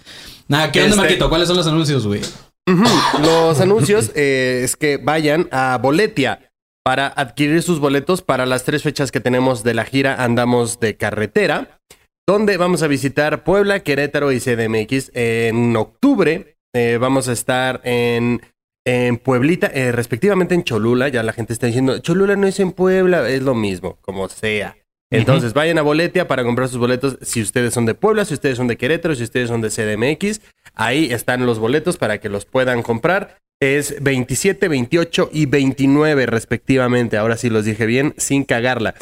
Nah, 0.47 0.67
¿qué 0.71 0.79
onda, 0.79 0.89
Este- 0.91 1.01
Marquito? 1.01 1.29
¿Cuáles 1.29 1.47
son 1.47 1.57
los 1.57 1.67
anuncios, 1.67 2.05
güey? 2.05 2.21
Los 3.21 3.61
anuncios 3.61 4.11
eh, 4.15 4.61
es 4.63 4.75
que 4.75 4.97
vayan 4.97 5.47
a 5.51 5.77
Boletia 5.81 6.51
para 6.83 7.07
adquirir 7.07 7.63
sus 7.63 7.79
boletos 7.79 8.21
para 8.21 8.45
las 8.45 8.63
tres 8.63 8.83
fechas 8.83 9.11
que 9.11 9.19
tenemos 9.19 9.63
de 9.63 9.73
la 9.73 9.85
gira 9.85 10.23
Andamos 10.23 10.79
de 10.79 10.95
Carretera, 10.95 11.79
donde 12.27 12.57
vamos 12.57 12.83
a 12.83 12.87
visitar 12.87 13.43
Puebla, 13.43 13.81
Querétaro 13.81 14.31
y 14.31 14.39
CDMX. 14.39 15.11
En 15.13 15.75
octubre 15.75 16.57
eh, 16.75 16.97
vamos 16.99 17.29
a 17.29 17.33
estar 17.33 17.81
en, 17.83 18.41
en 18.85 19.17
Pueblita, 19.17 19.67
eh, 19.67 19.91
respectivamente 19.91 20.55
en 20.55 20.63
Cholula. 20.63 21.07
Ya 21.07 21.23
la 21.23 21.33
gente 21.33 21.53
está 21.53 21.67
diciendo, 21.67 21.99
Cholula 21.99 22.35
no 22.35 22.47
es 22.47 22.59
en 22.59 22.73
Puebla, 22.73 23.29
es 23.29 23.43
lo 23.43 23.55
mismo, 23.55 23.97
como 24.01 24.27
sea. 24.29 24.77
Entonces 25.09 25.53
vayan 25.53 25.77
a 25.77 25.83
Boletia 25.83 26.27
para 26.27 26.43
comprar 26.43 26.67
sus 26.67 26.79
boletos 26.79 27.17
si 27.21 27.41
ustedes 27.41 27.73
son 27.73 27.85
de 27.85 27.95
Puebla, 27.95 28.25
si 28.25 28.33
ustedes 28.33 28.57
son 28.57 28.67
de 28.67 28.77
Querétaro, 28.77 29.15
si 29.15 29.23
ustedes 29.23 29.47
son 29.47 29.61
de 29.61 29.69
CDMX. 29.69 30.41
Ahí 30.77 31.11
están 31.11 31.45
los 31.45 31.59
boletos 31.59 31.97
para 31.97 32.19
que 32.19 32.29
los 32.29 32.45
puedan 32.45 32.83
comprar. 32.83 33.37
Es 33.59 34.01
27, 34.01 34.67
28 34.67 35.31
y 35.33 35.47
29 35.47 36.27
respectivamente. 36.27 37.17
Ahora 37.17 37.35
sí 37.35 37.49
los 37.49 37.65
dije 37.65 37.85
bien, 37.85 38.13
sin 38.17 38.43
cagarla. 38.43 38.93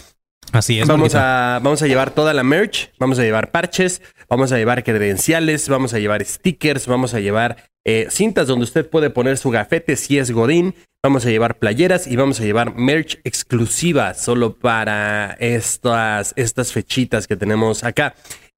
Así 0.51 0.79
es, 0.79 0.87
Vamos 0.87 1.15
a, 1.15 1.59
vamos 1.61 1.81
a 1.81 1.87
llevar 1.87 2.11
toda 2.11 2.33
la 2.33 2.43
merch, 2.43 2.91
vamos 2.97 3.19
a 3.19 3.23
llevar 3.23 3.51
parches, 3.51 4.01
vamos 4.29 4.51
a 4.51 4.57
llevar 4.57 4.83
credenciales, 4.83 5.67
vamos 5.67 5.93
a 5.93 5.99
llevar 5.99 6.23
stickers, 6.23 6.87
vamos 6.87 7.13
a 7.13 7.19
llevar 7.19 7.57
eh, 7.83 8.07
cintas 8.09 8.47
donde 8.47 8.63
usted 8.63 8.89
puede 8.89 9.09
poner 9.09 9.37
su 9.37 9.49
gafete 9.49 9.95
si 9.95 10.17
es 10.17 10.31
Godín, 10.31 10.73
vamos 11.03 11.25
a 11.25 11.29
llevar 11.29 11.57
playeras 11.57 12.07
y 12.07 12.15
vamos 12.15 12.39
a 12.39 12.43
llevar 12.43 12.75
merch 12.75 13.19
exclusiva 13.23 14.13
solo 14.13 14.55
para 14.55 15.35
estas, 15.39 16.33
estas 16.35 16.71
fechitas 16.71 17.27
que 17.27 17.35
tenemos 17.35 17.83
acá. 17.83 18.15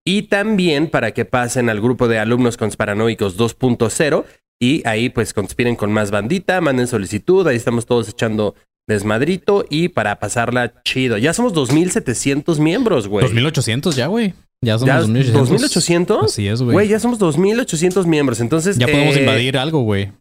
Y 0.08 0.22
también 0.24 0.88
para 0.88 1.12
que 1.12 1.26
pasen 1.26 1.70
al 1.70 1.82
grupo 1.82 2.08
de 2.08 2.18
alumnos 2.18 2.56
conspiranoicos 2.56 3.38
2.0 3.38 4.24
y 4.58 4.82
ahí 4.88 5.10
pues 5.10 5.34
conspiren 5.34 5.76
con 5.76 5.92
más 5.92 6.12
bandita, 6.12 6.62
manden 6.62 6.88
solicitud, 6.88 7.46
ahí 7.46 7.58
estamos 7.58 7.86
todos 7.86 8.08
echando 8.08 8.56
desmadrito 8.88 9.66
y 9.70 9.90
para 9.90 10.18
pasarla 10.18 10.82
chido. 10.84 11.18
Ya 11.18 11.34
somos 11.34 11.52
2700 11.52 12.58
miembros, 12.58 13.10
güey. 13.10 13.26
2800 13.26 13.98
ya, 13.98 14.08
güey. 14.08 14.34
Ya 14.62 14.80
somos 14.80 14.88
¿Ya 14.88 15.00
2800. 15.02 15.50
2800? 15.50 16.24
Así 16.24 16.48
es, 16.48 16.62
güey. 16.62 16.74
Güey, 16.74 16.88
ya 16.88 17.02
somos 17.02 17.20
2800 17.20 18.08
miembros. 18.08 18.40
Entonces, 18.40 18.78
Ya 18.78 18.88
podemos 18.88 19.18
eh, 19.18 19.20
invadir 19.20 19.58
algo, 19.58 19.82
güey. 19.82 20.14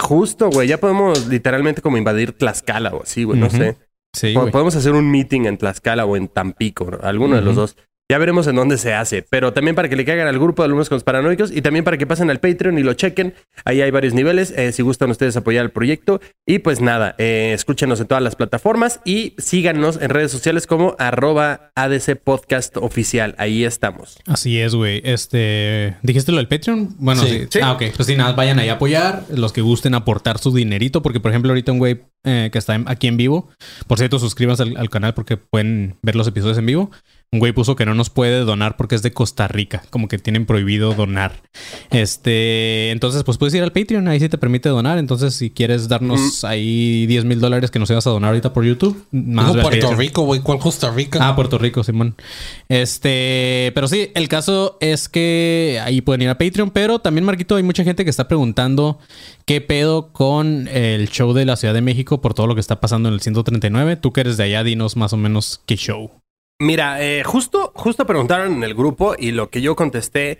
Justo, 0.00 0.48
güey. 0.48 0.68
Ya 0.68 0.80
podemos 0.80 1.26
literalmente 1.26 1.82
como 1.82 1.98
invadir 1.98 2.32
Tlaxcala 2.32 2.94
o 2.94 3.02
así, 3.02 3.24
güey. 3.24 3.38
No 3.38 3.50
sé. 3.50 3.76
Sí, 4.14 4.32
güey. 4.32 4.50
Podemos 4.50 4.74
hacer 4.74 4.92
un 4.92 5.10
meeting 5.10 5.42
en 5.44 5.58
Tlaxcala 5.58 6.06
o 6.06 6.16
en 6.16 6.28
Tampico, 6.28 6.90
¿no? 6.90 6.98
alguno 7.02 7.36
de 7.36 7.42
los 7.42 7.56
dos. 7.56 7.76
Ya 8.10 8.18
veremos 8.18 8.46
en 8.46 8.56
dónde 8.56 8.76
se 8.76 8.92
hace, 8.92 9.24
pero 9.30 9.54
también 9.54 9.74
para 9.74 9.88
que 9.88 9.96
le 9.96 10.04
caigan 10.04 10.26
al 10.28 10.38
grupo 10.38 10.60
de 10.62 10.66
alumnos 10.66 10.90
con 10.90 10.96
los 10.96 11.04
paranoicos 11.04 11.50
y 11.50 11.62
también 11.62 11.86
para 11.86 11.96
que 11.96 12.06
pasen 12.06 12.28
al 12.28 12.38
Patreon 12.38 12.78
y 12.78 12.82
lo 12.82 12.92
chequen. 12.92 13.32
Ahí 13.64 13.80
hay 13.80 13.90
varios 13.90 14.12
niveles, 14.12 14.52
eh, 14.58 14.72
si 14.72 14.82
gustan 14.82 15.10
ustedes 15.10 15.38
apoyar 15.38 15.64
el 15.64 15.70
proyecto. 15.70 16.20
Y 16.46 16.58
pues 16.58 16.82
nada, 16.82 17.14
eh, 17.16 17.52
escúchenos 17.54 17.98
en 18.00 18.06
todas 18.06 18.22
las 18.22 18.36
plataformas 18.36 19.00
y 19.06 19.32
síganos 19.38 19.98
en 20.02 20.10
redes 20.10 20.30
sociales 20.32 20.66
como 20.66 20.94
arroba 20.98 21.70
ADC 21.76 22.16
Podcast 22.22 22.76
Oficial. 22.76 23.34
Ahí 23.38 23.64
estamos. 23.64 24.18
Así 24.26 24.60
es, 24.60 24.74
güey. 24.74 25.00
Este, 25.02 25.96
¿dijiste 26.02 26.30
lo 26.30 26.36
del 26.38 26.48
Patreon? 26.48 26.96
Bueno, 26.98 27.22
Sí. 27.22 27.28
sí. 27.30 27.46
Sí. 27.52 27.58
Ah, 27.62 27.72
ok. 27.72 27.84
Pues 27.96 28.06
sí, 28.06 28.16
nada, 28.16 28.32
vayan 28.34 28.58
ahí 28.58 28.68
a 28.68 28.74
apoyar. 28.74 29.24
Los 29.34 29.54
que 29.54 29.62
gusten 29.62 29.94
aportar 29.94 30.36
su 30.36 30.52
dinerito, 30.54 31.00
porque 31.00 31.20
por 31.20 31.30
ejemplo, 31.30 31.52
ahorita 31.52 31.72
un 31.72 31.78
güey 31.78 32.02
eh, 32.26 32.50
que 32.52 32.58
está 32.58 32.74
en- 32.74 32.84
aquí 32.86 33.06
en 33.06 33.16
vivo, 33.18 33.50
por 33.86 33.96
cierto, 33.98 34.18
suscríbanse 34.18 34.62
al, 34.62 34.76
al 34.78 34.88
canal 34.90 35.12
porque 35.14 35.36
pueden 35.36 35.96
ver 36.02 36.16
los 36.16 36.26
episodios 36.28 36.56
en 36.58 36.64
vivo. 36.66 36.90
Un 37.32 37.40
güey 37.40 37.52
puso 37.52 37.74
que 37.74 37.84
no 37.84 37.94
nos 37.94 38.10
puede 38.10 38.40
donar 38.40 38.76
porque 38.76 38.94
es 38.94 39.02
de 39.02 39.12
Costa 39.12 39.48
Rica, 39.48 39.82
como 39.90 40.06
que 40.06 40.18
tienen 40.18 40.46
prohibido 40.46 40.94
donar. 40.94 41.42
Este, 41.90 42.90
entonces, 42.92 43.24
pues 43.24 43.38
puedes 43.38 43.54
ir 43.54 43.62
al 43.62 43.72
Patreon, 43.72 44.06
ahí 44.06 44.20
sí 44.20 44.28
te 44.28 44.38
permite 44.38 44.68
donar. 44.68 44.98
Entonces, 44.98 45.34
si 45.34 45.50
quieres 45.50 45.88
darnos 45.88 46.44
ahí 46.44 47.06
10 47.06 47.24
mil 47.24 47.40
dólares 47.40 47.72
que 47.72 47.80
nos 47.80 47.90
ibas 47.90 48.06
a 48.06 48.10
donar 48.10 48.28
ahorita 48.28 48.52
por 48.52 48.64
YouTube, 48.64 49.04
más 49.10 49.50
Puerto 49.50 49.68
Patreon. 49.68 49.98
Rico, 49.98 50.22
güey. 50.22 50.40
¿Cuál 50.40 50.58
Costa 50.60 50.92
Rica? 50.92 51.18
Ah, 51.20 51.34
Puerto 51.34 51.58
Rico, 51.58 51.82
Simón. 51.82 52.14
Este, 52.68 53.72
pero 53.74 53.88
sí, 53.88 54.10
el 54.14 54.28
caso 54.28 54.78
es 54.80 55.08
que 55.08 55.80
ahí 55.84 56.00
pueden 56.02 56.22
ir 56.22 56.28
a 56.28 56.38
Patreon, 56.38 56.70
pero 56.70 57.00
también, 57.00 57.24
Marquito, 57.24 57.56
hay 57.56 57.62
mucha 57.64 57.82
gente 57.82 58.04
que 58.04 58.10
está 58.10 58.28
preguntando 58.28 58.98
qué 59.44 59.60
pedo 59.60 60.12
con 60.12 60.68
el 60.68 61.08
show 61.08 61.32
de 61.32 61.44
la 61.44 61.56
Ciudad 61.56 61.74
de 61.74 61.82
México 61.82 62.20
por 62.20 62.34
todo 62.34 62.46
lo 62.46 62.54
que 62.54 62.60
está 62.60 62.80
pasando 62.80 63.08
en 63.08 63.14
el 63.14 63.20
139. 63.20 63.96
Tú 63.96 64.12
que 64.12 64.20
eres 64.20 64.36
de 64.36 64.44
allá, 64.44 64.62
dinos 64.62 64.96
más 64.96 65.12
o 65.12 65.16
menos 65.16 65.60
qué 65.66 65.76
show. 65.76 66.10
Mira, 66.60 67.02
eh, 67.02 67.22
justo, 67.24 67.72
justo 67.74 68.06
preguntaron 68.06 68.54
en 68.54 68.64
el 68.64 68.74
grupo 68.74 69.14
y 69.18 69.32
lo 69.32 69.50
que 69.50 69.60
yo 69.60 69.74
contesté 69.76 70.38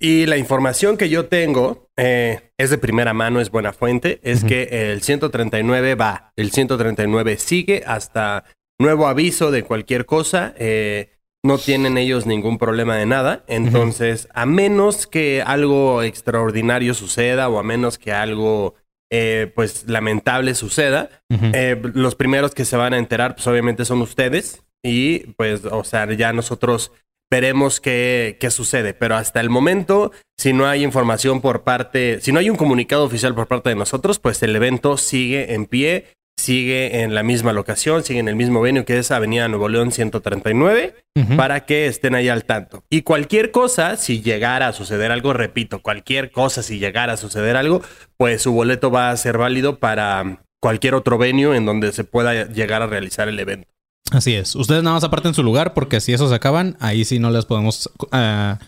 y 0.00 0.24
la 0.26 0.38
información 0.38 0.96
que 0.96 1.10
yo 1.10 1.26
tengo 1.26 1.90
eh, 1.98 2.52
es 2.56 2.70
de 2.70 2.78
primera 2.78 3.12
mano, 3.12 3.40
es 3.40 3.50
buena 3.50 3.72
fuente, 3.72 4.20
es 4.22 4.38
Ujú. 4.40 4.48
que 4.48 4.92
el 4.92 5.02
139 5.02 5.94
va, 5.94 6.32
el 6.36 6.50
139 6.50 7.36
sigue 7.36 7.84
hasta 7.86 8.44
nuevo 8.78 9.06
aviso 9.06 9.50
de 9.50 9.62
cualquier 9.64 10.06
cosa. 10.06 10.54
eh, 10.56 11.10
no 11.44 11.58
tienen 11.58 11.98
ellos 11.98 12.24
ningún 12.24 12.56
problema 12.56 12.96
de 12.96 13.04
nada. 13.04 13.42
Entonces, 13.48 14.28
a 14.32 14.46
menos 14.46 15.08
que 15.08 15.42
algo 15.44 16.04
extraordinario 16.04 16.94
suceda 16.94 17.48
o 17.48 17.58
a 17.58 17.64
menos 17.64 17.98
que 17.98 18.12
algo, 18.12 18.76
eh, 19.10 19.50
pues, 19.52 19.88
lamentable 19.88 20.54
suceda, 20.54 21.10
eh, 21.52 21.82
los 21.94 22.14
primeros 22.14 22.54
que 22.54 22.64
se 22.64 22.76
van 22.76 22.94
a 22.94 22.98
enterar, 22.98 23.34
pues 23.34 23.44
obviamente 23.48 23.84
son 23.84 24.02
ustedes. 24.02 24.62
Y 24.84 25.20
pues, 25.36 25.64
o 25.64 25.84
sea, 25.84 26.10
ya 26.12 26.32
nosotros 26.32 26.92
veremos 27.30 27.80
qué, 27.80 28.36
qué 28.40 28.50
sucede. 28.50 28.94
Pero 28.94 29.16
hasta 29.16 29.40
el 29.40 29.48
momento, 29.48 30.12
si 30.38 30.52
no 30.52 30.66
hay 30.66 30.84
información 30.84 31.40
por 31.40 31.62
parte, 31.62 32.20
si 32.20 32.32
no 32.32 32.38
hay 32.38 32.50
un 32.50 32.56
comunicado 32.56 33.04
oficial 33.04 33.34
por 33.34 33.46
parte 33.46 33.70
de 33.70 33.76
nosotros, 33.76 34.18
pues 34.18 34.42
el 34.42 34.54
evento 34.54 34.98
sigue 34.98 35.54
en 35.54 35.66
pie, 35.66 36.06
sigue 36.38 37.02
en 37.02 37.14
la 37.14 37.22
misma 37.22 37.52
locación, 37.52 38.02
sigue 38.02 38.18
en 38.20 38.28
el 38.28 38.36
mismo 38.36 38.60
venue 38.60 38.84
que 38.84 38.98
es 38.98 39.10
Avenida 39.10 39.48
Nuevo 39.48 39.68
León 39.68 39.92
139 39.92 40.94
Ujú. 41.14 41.36
para 41.36 41.64
que 41.64 41.86
estén 41.86 42.14
ahí 42.14 42.28
al 42.28 42.44
tanto. 42.44 42.84
Y 42.90 43.02
cualquier 43.02 43.50
cosa, 43.50 43.96
si 43.96 44.22
llegara 44.22 44.68
a 44.68 44.72
suceder 44.72 45.12
algo, 45.12 45.32
repito, 45.32 45.80
cualquier 45.80 46.30
cosa, 46.30 46.62
si 46.62 46.78
llegara 46.78 47.14
a 47.14 47.16
suceder 47.16 47.56
algo, 47.56 47.82
pues 48.16 48.42
su 48.42 48.52
boleto 48.52 48.90
va 48.90 49.10
a 49.10 49.16
ser 49.16 49.38
válido 49.38 49.78
para 49.78 50.42
cualquier 50.60 50.94
otro 50.94 51.18
venue 51.18 51.56
en 51.56 51.66
donde 51.66 51.92
se 51.92 52.04
pueda 52.04 52.46
llegar 52.48 52.82
a 52.82 52.86
realizar 52.86 53.28
el 53.28 53.38
evento. 53.38 53.71
Así 54.10 54.34
es. 54.34 54.54
Ustedes 54.56 54.82
nada 54.82 54.94
más 54.96 55.04
aparten 55.04 55.32
su 55.34 55.42
lugar 55.42 55.72
porque 55.74 56.00
si 56.00 56.12
esos 56.12 56.28
se 56.30 56.34
acaban, 56.34 56.76
ahí 56.80 57.04
sí 57.04 57.18
no 57.18 57.30
les 57.30 57.46
podemos 57.46 57.88
ah, 58.10 58.58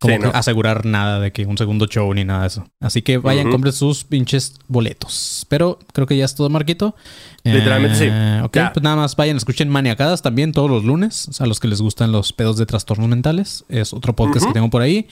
como 0.00 0.14
Sí, 0.14 0.20
que 0.20 0.26
no. 0.26 0.32
asegurar 0.34 0.84
nada 0.86 1.20
de 1.20 1.30
que 1.32 1.44
un 1.46 1.58
segundo 1.58 1.86
show 1.86 2.12
ni 2.14 2.24
nada 2.24 2.40
de 2.40 2.46
eso. 2.48 2.66
Así 2.80 3.02
que 3.02 3.18
vayan, 3.18 3.50
compren 3.50 3.72
sus 3.72 4.02
pinches 4.04 4.54
boletos. 4.66 5.46
Pero 5.48 5.78
creo 5.92 6.06
que 6.06 6.16
ya 6.16 6.24
es 6.24 6.34
todo, 6.34 6.48
Marquito. 6.48 6.96
Literalmente 7.44 7.98
sí. 7.98 8.06
Eh, 8.10 8.40
Ok, 8.42 8.56
Ya. 8.56 8.72
pues 8.72 8.82
nada 8.82 8.96
más 8.96 9.14
vayan, 9.14 9.36
escuchen 9.36 9.68
Maniacadas 9.68 10.22
también 10.22 10.52
todos 10.52 10.70
los 10.70 10.84
lunes. 10.84 11.40
A 11.40 11.46
los 11.46 11.60
que 11.60 11.68
les 11.68 11.80
gustan 11.82 12.10
los 12.10 12.32
pedos 12.32 12.56
de 12.56 12.66
trastornos 12.66 13.08
mentales. 13.08 13.64
Es 13.68 13.92
otro 13.92 14.16
podcast 14.16 14.46
que 14.46 14.52
tengo 14.54 14.70
por 14.70 14.82
ahí, 14.82 15.06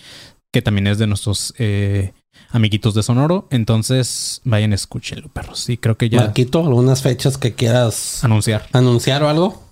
que 0.52 0.62
también 0.62 0.87
es 0.88 0.98
de 0.98 1.07
nuestros 1.07 1.54
eh, 1.59 2.14
amiguitos 2.51 2.94
de 2.94 3.03
Sonoro. 3.03 3.46
Entonces, 3.51 4.40
vayan, 4.44 4.72
escúchenlo, 4.72 5.29
perros. 5.29 5.61
Sí, 5.61 5.77
creo 5.77 5.96
que 5.96 6.09
ya 6.09 6.20
Marquito, 6.20 6.61
algunas 6.61 7.03
fechas 7.03 7.38
que 7.38 7.55
quieras 7.55 8.24
anunciar. 8.24 8.66
anunciar 8.72 9.22
o 9.22 9.29
algo. 9.29 9.68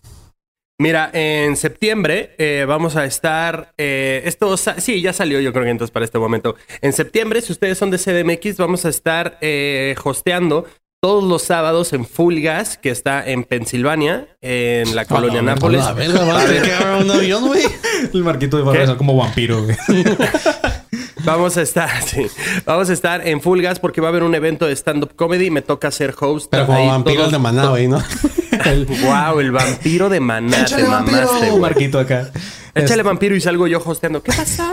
Mira, 0.78 1.10
en 1.14 1.56
septiembre 1.56 2.34
eh, 2.36 2.66
vamos 2.68 2.96
a 2.96 3.06
estar. 3.06 3.72
eh, 3.78 4.22
esto 4.26 4.56
sí, 4.56 5.00
ya 5.00 5.14
salió, 5.14 5.40
yo 5.40 5.52
creo 5.52 5.64
que 5.64 5.70
entonces 5.70 5.90
para 5.90 6.04
este 6.04 6.18
momento. 6.18 6.54
En 6.82 6.92
septiembre, 6.92 7.40
si 7.40 7.52
ustedes 7.52 7.78
son 7.78 7.90
de 7.90 7.98
CDMX, 7.98 8.58
vamos 8.58 8.84
a 8.84 8.90
estar 8.90 9.38
eh, 9.40 9.94
hosteando 10.04 10.66
todos 11.00 11.24
los 11.24 11.42
sábados 11.42 11.92
en 11.92 12.04
Full 12.04 12.40
Gas, 12.40 12.78
que 12.78 12.90
está 12.90 13.26
en 13.26 13.44
Pensilvania, 13.44 14.36
en 14.40 14.94
la 14.94 15.04
colonia 15.04 15.40
Nápoles. 15.40 15.82
A 15.82 15.90
a 15.90 16.96
un 17.00 17.10
avión, 17.10 17.46
güey. 17.46 17.62
El 18.12 18.24
Marquito 18.24 18.62
va 18.64 18.72
a 18.74 18.96
como 18.96 19.16
vampiro, 19.16 19.62
güey. 19.62 19.76
Vamos 21.26 21.56
a 21.56 21.62
estar, 21.62 21.90
sí, 22.06 22.26
vamos 22.64 22.88
a 22.88 22.92
estar 22.92 23.26
en 23.26 23.40
Full 23.42 23.60
Gas 23.60 23.80
porque 23.80 24.00
va 24.00 24.08
a 24.08 24.10
haber 24.10 24.22
un 24.22 24.34
evento 24.34 24.66
de 24.66 24.72
stand-up 24.74 25.14
comedy. 25.16 25.50
Me 25.50 25.60
toca 25.60 25.90
ser 25.90 26.14
host. 26.18 26.48
Pero 26.50 26.66
como 26.66 26.78
ahí 26.78 27.04
todos- 27.16 27.32
de 27.32 27.38
maná, 27.38 27.66
güey, 27.66 27.88
¿no? 27.88 28.02
Wow, 28.66 29.38
el 29.40 29.52
vampiro 29.52 30.08
de 30.08 30.18
maná. 30.18 30.64
Te 30.64 30.82
mamaste, 30.82 31.50
güey. 31.50 31.60
Marquito 31.60 31.98
acá. 32.00 32.30
Échale 32.74 33.02
vampiro 33.02 33.36
y 33.36 33.40
salgo 33.40 33.66
yo 33.66 33.80
hosteando. 33.84 34.22
¿Qué 34.22 34.32
pasó? 34.32 34.64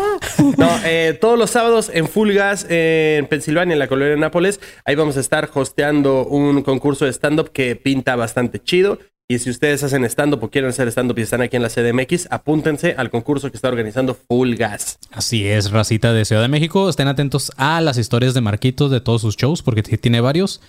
No, 0.58 0.70
eh, 0.84 1.18
todos 1.20 1.38
los 1.38 1.50
sábados 1.52 1.92
en 1.94 2.08
Full 2.08 2.32
Gas 2.34 2.66
eh, 2.70 3.18
en 3.20 3.28
Pensilvania, 3.28 3.74
en 3.74 3.80
la 3.80 3.88
colonia 3.88 4.12
de 4.12 4.18
Nápoles. 4.20 4.60
Ahí 4.86 4.96
vamos 4.96 5.18
a 5.18 5.20
estar 5.20 5.50
hosteando 5.54 6.26
un 6.26 6.64
concurso 6.64 7.06
de 7.06 7.12
stand-up 7.14 7.52
que 7.52 7.76
pinta 7.76 8.16
bastante 8.16 8.60
chido. 8.62 9.00
Y 9.30 9.40
si 9.40 9.50
ustedes 9.50 9.82
hacen 9.84 10.04
stand-up 10.04 10.44
o 10.44 10.50
quieren 10.50 10.70
hacer 10.70 10.90
stand-up 10.90 11.18
y 11.18 11.22
están 11.22 11.42
aquí 11.42 11.56
en 11.56 11.62
la 11.62 11.70
CDMX, 11.70 12.28
apúntense 12.30 12.94
al 12.98 13.10
concurso 13.10 13.50
que 13.50 13.56
está 13.56 13.70
organizando 13.70 14.16
Full 14.16 14.56
Gas. 14.56 15.00
Así 15.12 15.48
es, 15.48 15.72
racita 15.72 16.12
de 16.12 16.26
Ciudad 16.26 16.42
de 16.42 16.50
México. 16.50 16.90
Estén 16.90 17.08
atentos 17.08 17.54
a 17.56 17.80
las 17.80 17.98
historias 17.98 18.34
de 18.34 18.42
Marquito 18.42 18.90
de 18.90 19.00
todos 19.00 19.22
sus 19.22 19.38
shows, 19.38 19.62
porque 19.62 19.82
tiene 19.82 20.20
varios. 20.20 20.60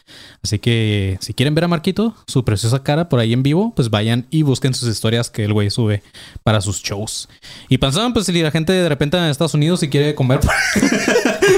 Así 0.41 0.61
que 0.61 1.19
si 1.21 1.35
quieren 1.35 1.57
ver 1.57 1.65
a 1.65 1.69
Marquito, 1.69 2.15
su 2.29 2.45
preciosa 2.45 2.85
cara 2.85 3.09
por 3.09 3.19
ahí 3.19 3.33
en 3.33 3.43
vivo, 3.43 3.73
pues 3.75 3.91
vayan 3.91 4.29
y 4.31 4.43
busquen 4.43 4.73
sus 4.73 4.89
historias 4.89 5.31
que 5.31 5.45
el 5.45 5.53
güey 5.53 5.71
sube 5.71 6.05
para 6.45 6.61
sus 6.61 6.81
shows. 6.81 7.29
Y 7.69 7.79
pensaban, 7.79 8.13
pues 8.13 8.27
si 8.27 8.41
la 8.41 8.53
gente 8.53 8.73
de 8.73 8.89
repente 8.89 9.17
en 9.17 9.25
Estados 9.25 9.55
Unidos 9.55 9.81
si 9.81 9.89
quiere 9.89 10.15
comer, 10.15 10.39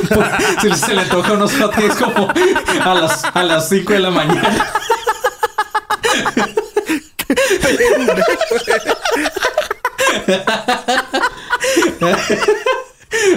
pues, 0.08 0.28
si 0.62 0.72
se 0.72 0.94
le 0.94 1.04
toca 1.04 1.34
unos 1.34 1.52
hotcakes 1.52 2.02
como 2.02 2.30
a 2.30 2.94
las, 2.94 3.22
a 3.22 3.42
las 3.42 3.68
5 3.68 3.92
de 3.92 3.98
la 3.98 4.10
mañana. 4.10 4.72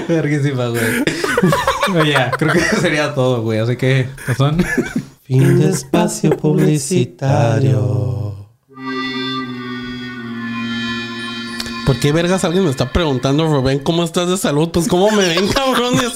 Verguísima, 0.08 0.68
güey. 0.68 1.04
Oye, 1.96 2.16
creo 2.38 2.54
que 2.54 2.60
eso 2.60 2.82
sería 2.82 3.14
todo, 3.14 3.42
güey. 3.42 3.60
Así 3.60 3.76
que, 3.78 4.10
¿qué 4.26 4.36
son? 4.36 4.64
Fin 5.24 5.60
de 5.60 5.70
espacio 5.70 6.36
publicitario. 6.38 8.30
¿Por 11.86 12.00
qué 12.00 12.12
vergas 12.12 12.44
alguien 12.44 12.66
me 12.66 12.72
está 12.72 12.92
preguntando, 12.92 13.48
Rubén, 13.48 13.80
cómo 13.80 14.04
estás 14.04 14.30
de 14.30 14.38
salud? 14.38 14.70
Pues 14.70 14.88
cómo 14.88 15.10
me 15.12 15.28
ven, 15.28 15.48
cabrones. 15.48 16.14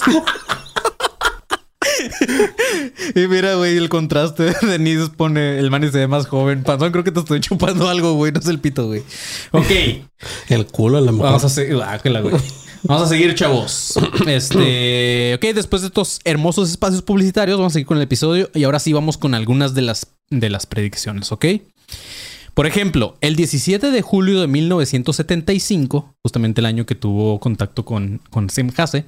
Y 3.15 3.27
mira, 3.27 3.55
güey, 3.55 3.77
el 3.77 3.89
contraste 3.89 4.43
de 4.43 4.55
Denise 4.61 5.09
pone 5.09 5.59
el 5.59 5.69
man 5.69 5.83
y 5.83 5.91
se 5.91 5.99
ve 5.99 6.07
más 6.07 6.27
joven. 6.27 6.63
Panzón, 6.63 6.91
creo 6.91 7.03
que 7.03 7.11
te 7.11 7.19
estoy 7.19 7.39
chupando 7.39 7.89
algo, 7.89 8.13
güey. 8.13 8.31
No 8.31 8.39
es 8.39 8.47
el 8.47 8.59
pito, 8.59 8.87
güey. 8.87 9.03
Ok. 9.51 9.71
El 10.49 10.65
culo 10.67 10.97
a 10.97 11.01
lo 11.01 11.11
mejor. 11.11 11.27
Vamos 11.27 11.43
a 11.43 11.49
seguir. 11.49 11.77
Ah, 11.83 11.99
la 12.03 12.21
güey. 12.21 12.35
Vamos 12.83 13.05
a 13.05 13.09
seguir, 13.09 13.33
chavos. 13.35 13.93
Este. 14.27 15.35
Ok, 15.35 15.55
después 15.55 15.81
de 15.81 15.87
estos 15.87 16.19
hermosos 16.25 16.69
espacios 16.69 17.01
publicitarios, 17.01 17.57
vamos 17.57 17.73
a 17.73 17.75
seguir 17.75 17.87
con 17.87 17.97
el 17.97 18.03
episodio. 18.03 18.49
Y 18.53 18.63
ahora 18.63 18.79
sí 18.79 18.93
vamos 18.93 19.17
con 19.17 19.33
algunas 19.33 19.73
de 19.73 19.83
las, 19.83 20.07
de 20.29 20.49
las 20.49 20.65
predicciones, 20.65 21.31
¿ok? 21.31 21.45
Por 22.53 22.67
ejemplo, 22.67 23.17
el 23.21 23.35
17 23.35 23.89
de 23.89 24.01
julio 24.01 24.41
de 24.41 24.47
1975, 24.47 26.13
justamente 26.21 26.61
el 26.61 26.65
año 26.65 26.85
que 26.85 26.93
tuvo 26.93 27.39
contacto 27.39 27.83
con, 27.83 28.21
con 28.29 28.49
Sim 28.49 28.69
Hase, 28.77 29.05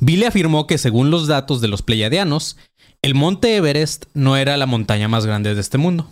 Billy 0.00 0.24
afirmó 0.24 0.66
que 0.66 0.78
según 0.78 1.10
los 1.10 1.26
datos 1.26 1.60
de 1.60 1.68
los 1.68 1.82
pleiadianos, 1.82 2.56
el 3.02 3.14
monte 3.14 3.56
Everest 3.56 4.06
no 4.14 4.36
era 4.36 4.56
la 4.56 4.66
montaña 4.66 5.08
más 5.08 5.26
grande 5.26 5.54
de 5.54 5.60
este 5.60 5.78
mundo. 5.78 6.06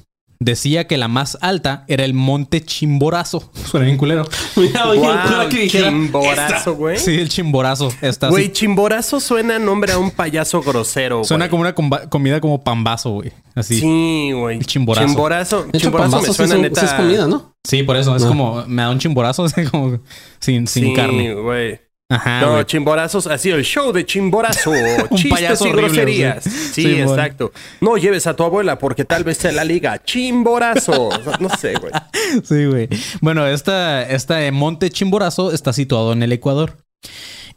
Decía 0.45 0.89
que 0.89 0.99
la 0.99 1.07
más 1.07 1.39
alta 1.41 1.85
era 1.87 2.05
el 2.05 2.15
monte 2.15 2.65
Chimborazo. 2.65 3.49
Suena 3.71 3.87
bien 3.87 3.97
culero. 3.97 4.29
Mira, 4.57 4.89
oye, 4.89 4.99
Wow, 4.99 5.11
cura 5.25 5.49
que 5.49 5.59
dijera, 5.61 5.89
chimborazo, 5.89 6.75
güey. 6.75 6.99
Sí, 6.99 7.13
el 7.13 7.29
chimborazo. 7.29 7.93
Está 8.01 8.29
Güey, 8.29 8.47
así. 8.47 8.53
chimborazo 8.53 9.21
suena 9.21 9.61
nombre 9.61 9.93
a 9.93 9.99
un 9.99 10.11
payaso 10.11 10.61
grosero, 10.61 11.23
Suena 11.23 11.45
güey. 11.45 11.51
como 11.51 11.61
una 11.61 11.75
comba- 11.77 12.09
comida 12.09 12.41
como 12.41 12.65
pambazo, 12.65 13.11
güey. 13.11 13.31
Así. 13.55 13.77
Sí. 13.77 13.81
Sí, 13.83 14.33
güey. 14.33 14.59
El 14.59 14.67
chimborazo. 14.67 15.07
Chimborazo. 15.07 15.63
De 15.63 15.69
hecho, 15.69 15.79
chimborazo 15.79 16.09
me 16.09 16.13
pambazos 16.17 16.37
sí, 16.37 16.47
suena 16.47 16.57
neta. 16.61 16.81
sí 16.81 16.87
es 16.87 16.93
comida, 16.93 17.27
¿no? 17.29 17.55
por 17.87 17.97
eso. 17.97 18.17
Es 18.17 18.25
como... 18.25 18.65
Me 18.67 18.83
da 18.83 18.91
un 18.91 18.99
chimborazo 18.99 19.45
así 19.45 19.63
como... 19.67 20.01
Sin, 20.41 20.67
sin 20.67 20.87
Sí, 20.87 20.95
carne. 20.95 21.35
güey. 21.35 21.81
Ajá, 22.12 22.40
no, 22.42 22.53
güey. 22.53 22.64
chimborazos, 22.64 23.27
así 23.27 23.51
el 23.51 23.64
show 23.64 23.92
de 23.92 24.05
chimborazo. 24.05 24.70
Un 25.11 25.16
chistes 25.16 25.61
y 25.61 25.64
horrible, 25.64 25.83
groserías. 25.83 26.44
Sí, 26.44 27.01
exacto. 27.01 27.53
No 27.81 27.96
lleves 27.96 28.27
a 28.27 28.37
tu 28.37 28.42
abuela 28.44 28.79
porque 28.79 29.05
tal 29.05 29.25
vez 29.25 29.38
se 29.38 29.53
la 29.53 29.64
liga. 29.64 30.03
Chimborazo. 30.03 31.11
Sea, 31.22 31.38
no 31.40 31.48
sé, 31.48 31.75
güey. 31.75 31.92
Sí, 32.44 32.64
güey. 32.66 32.88
Bueno, 33.20 33.46
esta, 33.46 34.03
esta 34.03 34.44
eh, 34.44 34.53
monte 34.53 34.90
Chimborazo 34.90 35.53
está 35.53 35.72
situado 35.72 36.12
en 36.12 36.22
el 36.22 36.33
Ecuador. 36.33 36.77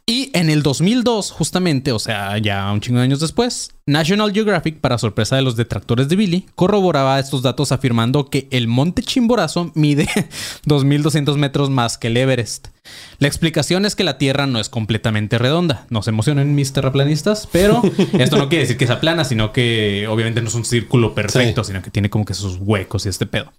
Y 0.06 0.30
en 0.34 0.50
el 0.50 0.62
2002, 0.62 1.32
justamente, 1.32 1.92
o 1.92 1.98
sea, 1.98 2.38
ya 2.38 2.70
un 2.72 2.80
chingo 2.80 2.98
de 2.98 3.04
años 3.04 3.20
después, 3.20 3.75
National 3.90 4.32
Geographic, 4.32 4.80
para 4.80 4.98
sorpresa 4.98 5.36
de 5.36 5.42
los 5.42 5.54
detractores 5.54 6.08
de 6.08 6.16
Billy, 6.16 6.44
corroboraba 6.56 7.20
estos 7.20 7.42
datos 7.42 7.70
afirmando 7.70 8.28
que 8.28 8.48
el 8.50 8.66
monte 8.66 9.00
Chimborazo 9.00 9.70
mide 9.76 10.08
2.200 10.66 11.36
metros 11.36 11.70
más 11.70 11.96
que 11.96 12.08
el 12.08 12.16
Everest. 12.16 12.66
La 13.20 13.28
explicación 13.28 13.86
es 13.86 13.94
que 13.94 14.02
la 14.02 14.18
Tierra 14.18 14.48
no 14.48 14.58
es 14.58 14.68
completamente 14.68 15.38
redonda. 15.38 15.86
No 15.88 16.02
se 16.02 16.10
emocionen 16.10 16.56
mis 16.56 16.72
terraplanistas, 16.72 17.48
pero 17.52 17.80
esto 18.18 18.38
no 18.38 18.48
quiere 18.48 18.64
decir 18.64 18.76
que 18.76 18.88
sea 18.88 18.98
plana, 19.00 19.24
sino 19.24 19.52
que 19.52 20.08
obviamente 20.08 20.42
no 20.42 20.48
es 20.48 20.54
un 20.56 20.64
círculo 20.64 21.14
perfecto, 21.14 21.62
sino 21.62 21.80
que 21.80 21.92
tiene 21.92 22.10
como 22.10 22.24
que 22.24 22.34
sus 22.34 22.56
huecos 22.60 23.06
y 23.06 23.08
este 23.08 23.26
pedo. 23.26 23.52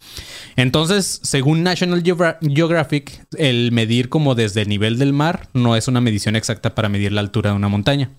Entonces, 0.58 1.22
según 1.24 1.64
National 1.64 2.04
Geogra- 2.04 2.38
Geographic, 2.42 3.26
el 3.38 3.72
medir 3.72 4.10
como 4.10 4.36
desde 4.36 4.64
el 4.64 4.68
nivel 4.68 5.00
del 5.00 5.14
mar 5.14 5.48
no 5.54 5.78
es 5.78 5.88
una 5.88 6.02
medición 6.02 6.36
exacta 6.36 6.76
para 6.76 6.90
medir 6.90 7.14
la 7.14 7.22
altura 7.22 7.52
de 7.52 7.56
una 7.56 7.70
montaña. 7.70 8.12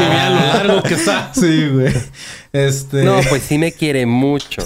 Y 0.00 0.02
mira 0.08 0.30
lo 0.30 0.36
largo 0.36 0.82
que 0.82 0.94
está. 0.94 1.32
Sí, 1.34 1.68
güey. 1.72 1.92
Este. 2.52 3.02
No, 3.04 3.18
pues 3.28 3.42
sí 3.42 3.58
me 3.58 3.72
quiere 3.72 4.06
mucho. 4.06 4.62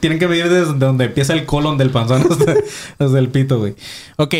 Tienen 0.00 0.18
que 0.18 0.28
medir 0.28 0.48
desde 0.50 0.74
donde 0.74 1.06
empieza 1.06 1.32
el 1.32 1.44
colon 1.46 1.78
del 1.78 1.90
panzón 1.90 2.26
hasta, 2.30 2.54
hasta 2.98 3.18
el 3.18 3.28
pito, 3.28 3.58
güey. 3.58 3.74
Ok, 4.16 4.34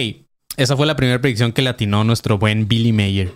esa 0.56 0.76
fue 0.76 0.86
la 0.86 0.96
primera 0.96 1.20
predicción 1.20 1.52
que 1.52 1.62
le 1.62 1.70
atinó 1.70 2.04
nuestro 2.04 2.38
buen 2.38 2.68
Billy 2.68 2.92
Mayer. 2.92 3.32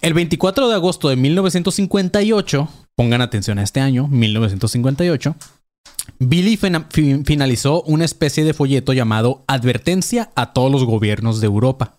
El 0.00 0.12
24 0.14 0.68
de 0.68 0.74
agosto 0.74 1.08
de 1.08 1.16
1958, 1.16 2.68
pongan 2.94 3.22
atención 3.22 3.58
a 3.58 3.62
este 3.62 3.80
año, 3.80 4.06
1958, 4.08 5.34
Billy 6.18 6.56
fina- 6.58 6.86
fi- 6.90 7.22
finalizó 7.24 7.82
una 7.82 8.04
especie 8.04 8.44
de 8.44 8.52
folleto 8.54 8.92
llamado 8.92 9.44
Advertencia 9.46 10.30
a 10.36 10.52
todos 10.52 10.70
los 10.70 10.84
gobiernos 10.84 11.40
de 11.40 11.46
Europa, 11.46 11.98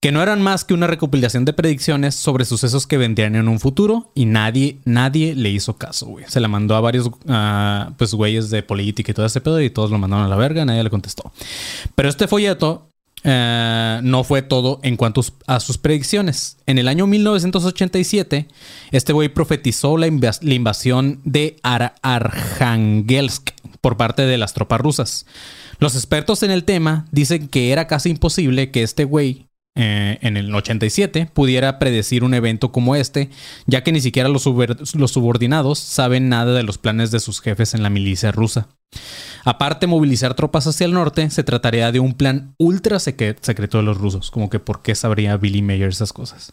que 0.00 0.12
no 0.12 0.22
eran 0.22 0.40
más 0.40 0.64
que 0.64 0.72
una 0.72 0.86
recopilación 0.86 1.44
de 1.44 1.52
predicciones 1.52 2.14
sobre 2.14 2.46
sucesos 2.46 2.86
que 2.86 2.96
vendrían 2.96 3.36
en 3.36 3.48
un 3.48 3.60
futuro 3.60 4.10
y 4.14 4.24
nadie, 4.24 4.78
nadie 4.86 5.34
le 5.34 5.50
hizo 5.50 5.76
caso, 5.76 6.06
güey. 6.06 6.24
Se 6.28 6.40
la 6.40 6.48
mandó 6.48 6.74
a 6.74 6.80
varios, 6.80 7.10
ah, 7.28 7.92
pues, 7.98 8.14
güeyes 8.14 8.48
de 8.48 8.62
política 8.62 9.10
y 9.10 9.14
todo 9.14 9.26
ese 9.26 9.42
pedo 9.42 9.60
y 9.60 9.68
todos 9.68 9.90
lo 9.90 9.98
mandaron 9.98 10.24
a 10.24 10.28
la 10.28 10.36
verga, 10.36 10.64
nadie 10.64 10.82
le 10.82 10.88
contestó. 10.88 11.30
Pero 11.94 12.08
este 12.08 12.26
folleto 12.28 12.86
eh, 13.24 14.00
no 14.02 14.24
fue 14.24 14.42
todo 14.42 14.80
en 14.82 14.96
cuanto 14.96 15.22
a 15.46 15.60
sus 15.60 15.78
predicciones. 15.78 16.56
En 16.66 16.78
el 16.78 16.88
año 16.88 17.06
1987, 17.06 18.46
este 18.92 19.12
güey 19.12 19.28
profetizó 19.28 19.96
la, 19.96 20.06
invas- 20.06 20.40
la 20.42 20.54
invasión 20.54 21.20
de 21.24 21.56
Ar- 21.62 21.94
Arjangelsk 22.02 23.50
por 23.80 23.96
parte 23.96 24.22
de 24.22 24.38
las 24.38 24.54
tropas 24.54 24.80
rusas. 24.80 25.26
Los 25.78 25.94
expertos 25.94 26.42
en 26.42 26.50
el 26.50 26.64
tema 26.64 27.06
dicen 27.10 27.48
que 27.48 27.72
era 27.72 27.86
casi 27.86 28.10
imposible 28.10 28.70
que 28.70 28.82
este 28.82 29.04
güey 29.04 29.46
eh, 29.76 30.18
en 30.20 30.36
el 30.36 30.54
87 30.54 31.30
pudiera 31.32 31.78
predecir 31.78 32.24
un 32.24 32.34
evento 32.34 32.72
como 32.72 32.96
este, 32.96 33.30
ya 33.66 33.82
que 33.84 33.92
ni 33.92 34.00
siquiera 34.00 34.28
los 34.28 34.42
subordinados 34.42 35.78
saben 35.78 36.28
nada 36.28 36.52
de 36.54 36.64
los 36.64 36.76
planes 36.78 37.10
de 37.10 37.20
sus 37.20 37.40
jefes 37.40 37.72
en 37.74 37.82
la 37.82 37.88
milicia 37.90 38.32
rusa. 38.32 38.68
Aparte, 39.44 39.86
movilizar 39.86 40.34
tropas 40.34 40.66
hacia 40.66 40.84
el 40.84 40.92
norte 40.92 41.30
se 41.30 41.44
trataría 41.44 41.92
de 41.92 42.00
un 42.00 42.12
plan 42.14 42.54
ultra 42.58 42.98
secre- 42.98 43.36
secreto 43.40 43.78
de 43.78 43.84
los 43.84 43.96
rusos, 43.98 44.30
como 44.30 44.50
que 44.50 44.58
por 44.58 44.82
qué 44.82 44.94
sabría 44.94 45.36
Billy 45.36 45.62
Mayer 45.62 45.88
esas 45.88 46.12
cosas. 46.12 46.52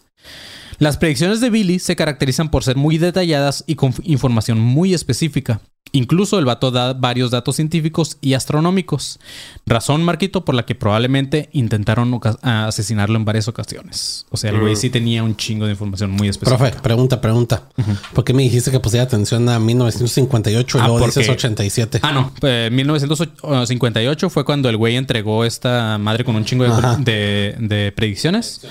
Las 0.79 0.97
predicciones 0.97 1.41
de 1.41 1.49
Billy 1.49 1.79
se 1.79 1.95
caracterizan 1.95 2.49
por 2.49 2.63
ser 2.63 2.75
muy 2.75 2.97
detalladas 2.97 3.63
y 3.67 3.75
con 3.75 3.93
información 4.03 4.59
muy 4.59 4.93
específica. 4.93 5.59
Incluso 5.93 6.37
el 6.37 6.43
vato 6.43 6.69
da 6.69 6.91
varios 6.91 7.31
datos 7.31 7.55
científicos 7.55 8.17
y 8.19 8.33
astronómicos. 8.33 9.19
Razón, 9.65 10.03
Marquito, 10.03 10.43
por 10.43 10.53
la 10.53 10.65
que 10.65 10.75
probablemente 10.75 11.49
intentaron 11.53 12.19
asesinarlo 12.41 13.15
en 13.15 13.23
varias 13.23 13.47
ocasiones. 13.47 14.25
O 14.29 14.35
sea, 14.35 14.51
el 14.51 14.59
güey 14.59 14.75
sí 14.75 14.89
tenía 14.89 15.23
un 15.23 15.37
chingo 15.37 15.63
de 15.65 15.71
información 15.71 16.11
muy 16.11 16.27
específica. 16.27 16.57
Profe, 16.57 16.81
pregunta, 16.81 17.21
pregunta. 17.21 17.69
¿Por 18.13 18.25
qué 18.25 18.33
me 18.33 18.43
dijiste 18.43 18.69
que 18.69 18.81
pusiera 18.81 19.05
atención 19.05 19.47
a 19.47 19.59
1958 19.59 20.77
y 20.77 20.81
Ah, 20.81 20.87
luego 20.87 20.99
porque- 20.99 21.21
dices 21.21 21.33
87? 21.33 21.99
Ah, 22.03 22.11
no. 22.11 22.26
Eh, 22.41 22.69
1958 22.71 24.29
fue 24.29 24.45
cuando 24.45 24.69
el 24.69 24.77
güey 24.77 24.95
entregó 24.95 25.45
esta 25.45 25.97
madre 25.97 26.23
con 26.23 26.35
un 26.35 26.45
chingo 26.45 26.63
de, 26.63 26.69
Ajá. 26.71 26.95
de- 26.99 27.55
de 27.59 27.91
predicciones. 27.91 28.61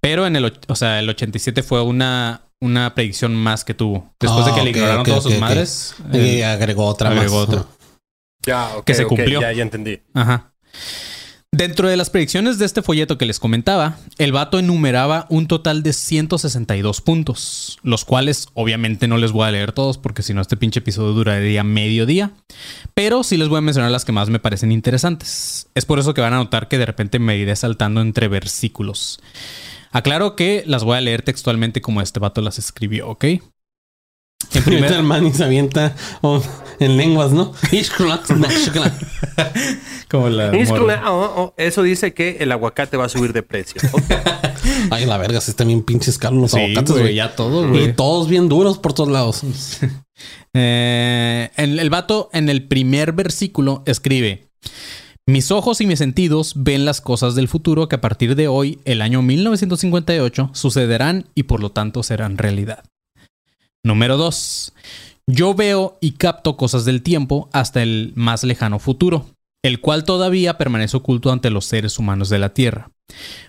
Pero 0.00 0.26
en 0.26 0.36
el, 0.36 0.52
o 0.68 0.74
sea, 0.74 0.98
el 0.98 1.08
87 1.08 1.62
fue 1.62 1.82
una, 1.82 2.42
una 2.60 2.94
predicción 2.94 3.34
más 3.34 3.64
que 3.64 3.74
tuvo. 3.74 4.14
Después 4.18 4.46
de 4.46 4.52
Ah, 4.52 4.54
que 4.54 4.62
le 4.62 4.70
ok, 4.70 4.76
ignoraron 4.76 5.00
ok, 5.02 5.06
todas 5.08 5.22
sus 5.24 5.38
madres. 5.38 5.94
Y 6.12 6.38
el- 6.38 6.44
agregó 6.44 6.86
otra 6.86 7.10
agregó 7.10 7.40
más. 7.40 7.48
otra. 7.48 7.64
Ya, 8.46 8.76
ok, 8.76 8.84
Que 8.86 8.94
se 8.94 9.04
cumplió. 9.06 9.40
ya, 9.40 9.52
ya 9.52 9.62
entendí. 9.62 10.00
Ajá. 10.14 10.52
Dentro 11.52 11.88
de 11.88 11.96
las 11.96 12.10
predicciones 12.10 12.58
de 12.58 12.64
este 12.64 12.80
folleto 12.80 13.18
que 13.18 13.26
les 13.26 13.40
comentaba, 13.40 13.98
el 14.18 14.30
vato 14.30 14.60
enumeraba 14.60 15.26
un 15.30 15.48
total 15.48 15.82
de 15.82 15.92
162 15.92 17.00
puntos, 17.00 17.80
los 17.82 18.04
cuales 18.04 18.46
obviamente 18.54 19.08
no 19.08 19.18
les 19.18 19.32
voy 19.32 19.48
a 19.48 19.50
leer 19.50 19.72
todos 19.72 19.98
porque 19.98 20.22
si 20.22 20.32
no 20.32 20.42
este 20.42 20.56
pinche 20.56 20.78
episodio 20.78 21.12
duraría 21.12 21.64
medio 21.64 22.06
día, 22.06 22.30
pero 22.94 23.24
sí 23.24 23.36
les 23.36 23.48
voy 23.48 23.58
a 23.58 23.62
mencionar 23.62 23.90
las 23.90 24.04
que 24.04 24.12
más 24.12 24.30
me 24.30 24.38
parecen 24.38 24.70
interesantes. 24.70 25.66
Es 25.74 25.86
por 25.86 25.98
eso 25.98 26.14
que 26.14 26.20
van 26.20 26.34
a 26.34 26.36
notar 26.36 26.68
que 26.68 26.78
de 26.78 26.86
repente 26.86 27.18
me 27.18 27.36
iré 27.36 27.56
saltando 27.56 28.00
entre 28.00 28.28
versículos. 28.28 29.18
Aclaro 29.90 30.36
que 30.36 30.62
las 30.68 30.84
voy 30.84 30.98
a 30.98 31.00
leer 31.00 31.22
textualmente 31.22 31.80
como 31.80 32.00
este 32.00 32.20
vato 32.20 32.42
las 32.42 32.60
escribió, 32.60 33.08
¿ok? 33.08 33.24
En 34.52 34.64
primer, 34.64 34.92
el 34.92 35.02
man 35.02 35.26
y 35.26 35.32
se 35.32 35.44
avienta 35.44 35.94
oh, 36.22 36.42
en 36.80 36.96
lenguas, 36.96 37.32
¿no? 37.32 37.52
como 40.10 40.28
la 40.28 40.50
oh, 41.06 41.32
oh, 41.36 41.54
eso 41.56 41.82
dice 41.82 42.14
que 42.14 42.38
el 42.40 42.50
aguacate 42.52 42.96
va 42.96 43.04
a 43.04 43.08
subir 43.08 43.32
de 43.32 43.42
precio. 43.42 43.80
Ay, 44.90 45.06
la 45.06 45.18
verga, 45.18 45.40
si 45.40 45.52
están 45.52 45.68
bien 45.68 45.82
pinches 45.82 46.18
caros 46.18 46.40
los 46.40 46.50
Sí, 46.50 46.58
aguacates, 46.58 46.90
güey, 46.90 47.02
güey. 47.04 47.14
ya 47.14 47.36
todo, 47.36 47.64
Y 47.66 47.68
güey. 47.68 47.92
todos 47.94 48.28
bien 48.28 48.48
duros 48.48 48.78
por 48.78 48.92
todos 48.92 49.10
lados. 49.10 49.42
Eh, 50.52 51.48
el, 51.56 51.78
el 51.78 51.90
vato 51.90 52.28
en 52.32 52.50
el 52.50 52.66
primer 52.66 53.12
versículo 53.12 53.84
escribe: 53.86 54.48
Mis 55.24 55.52
ojos 55.52 55.80
y 55.80 55.86
mis 55.86 56.00
sentidos 56.00 56.54
ven 56.56 56.84
las 56.84 57.00
cosas 57.00 57.36
del 57.36 57.46
futuro 57.46 57.88
que 57.88 57.94
a 57.96 58.00
partir 58.00 58.34
de 58.34 58.48
hoy, 58.48 58.80
el 58.84 59.00
año 59.00 59.22
1958, 59.22 60.50
sucederán 60.52 61.26
y 61.36 61.44
por 61.44 61.60
lo 61.60 61.70
tanto 61.70 62.02
serán 62.02 62.36
realidad. 62.36 62.82
Número 63.82 64.16
2. 64.16 64.74
Yo 65.26 65.54
veo 65.54 65.96
y 66.00 66.12
capto 66.12 66.56
cosas 66.56 66.84
del 66.84 67.02
tiempo 67.02 67.48
hasta 67.52 67.82
el 67.82 68.12
más 68.14 68.44
lejano 68.44 68.78
futuro, 68.78 69.26
el 69.62 69.80
cual 69.80 70.04
todavía 70.04 70.58
permanece 70.58 70.96
oculto 70.96 71.32
ante 71.32 71.50
los 71.50 71.64
seres 71.64 71.98
humanos 71.98 72.28
de 72.28 72.38
la 72.38 72.52
Tierra. 72.52 72.90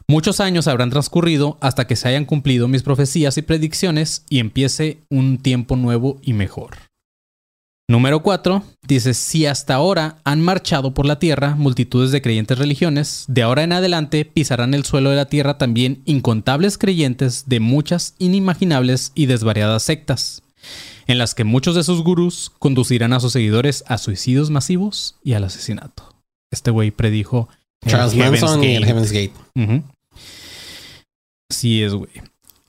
Muchos 0.07 0.39
años 0.39 0.67
habrán 0.67 0.89
transcurrido 0.89 1.57
hasta 1.61 1.87
que 1.87 1.95
se 1.95 2.07
hayan 2.07 2.25
cumplido 2.25 2.67
mis 2.67 2.83
profecías 2.83 3.37
y 3.37 3.41
predicciones 3.41 4.25
y 4.29 4.39
empiece 4.39 5.03
un 5.09 5.37
tiempo 5.37 5.75
nuevo 5.75 6.19
y 6.21 6.33
mejor. 6.33 6.90
Número 7.91 8.23
4 8.23 8.63
dice, 8.87 9.13
si 9.13 9.45
hasta 9.45 9.75
ahora 9.75 10.15
han 10.23 10.39
marchado 10.39 10.93
por 10.93 11.05
la 11.05 11.19
tierra 11.19 11.55
multitudes 11.55 12.11
de 12.11 12.21
creyentes 12.21 12.57
religiones, 12.57 13.25
de 13.27 13.41
ahora 13.41 13.63
en 13.63 13.73
adelante 13.73 14.23
pisarán 14.23 14.73
el 14.73 14.85
suelo 14.85 15.09
de 15.09 15.17
la 15.17 15.25
tierra 15.25 15.57
también 15.57 16.01
incontables 16.05 16.77
creyentes 16.77 17.49
de 17.49 17.59
muchas 17.59 18.15
inimaginables 18.17 19.11
y 19.13 19.25
desvariadas 19.25 19.83
sectas, 19.83 20.41
en 21.05 21.17
las 21.17 21.35
que 21.35 21.43
muchos 21.43 21.75
de 21.75 21.83
sus 21.83 22.01
gurús 22.01 22.53
conducirán 22.59 23.11
a 23.11 23.19
sus 23.19 23.33
seguidores 23.33 23.83
a 23.87 23.97
suicidios 23.97 24.51
masivos 24.51 25.17
y 25.21 25.33
al 25.33 25.43
asesinato. 25.43 26.15
Este 26.49 26.71
güey 26.71 26.91
predijo 26.91 27.49
Charles 27.85 28.15
Manson 28.15 28.63
y 28.63 28.75
el. 28.75 28.85
Heaven's 28.85 29.11
Gate. 29.11 29.33
Sí 31.49 31.83
es, 31.83 31.93
güey. 31.93 32.11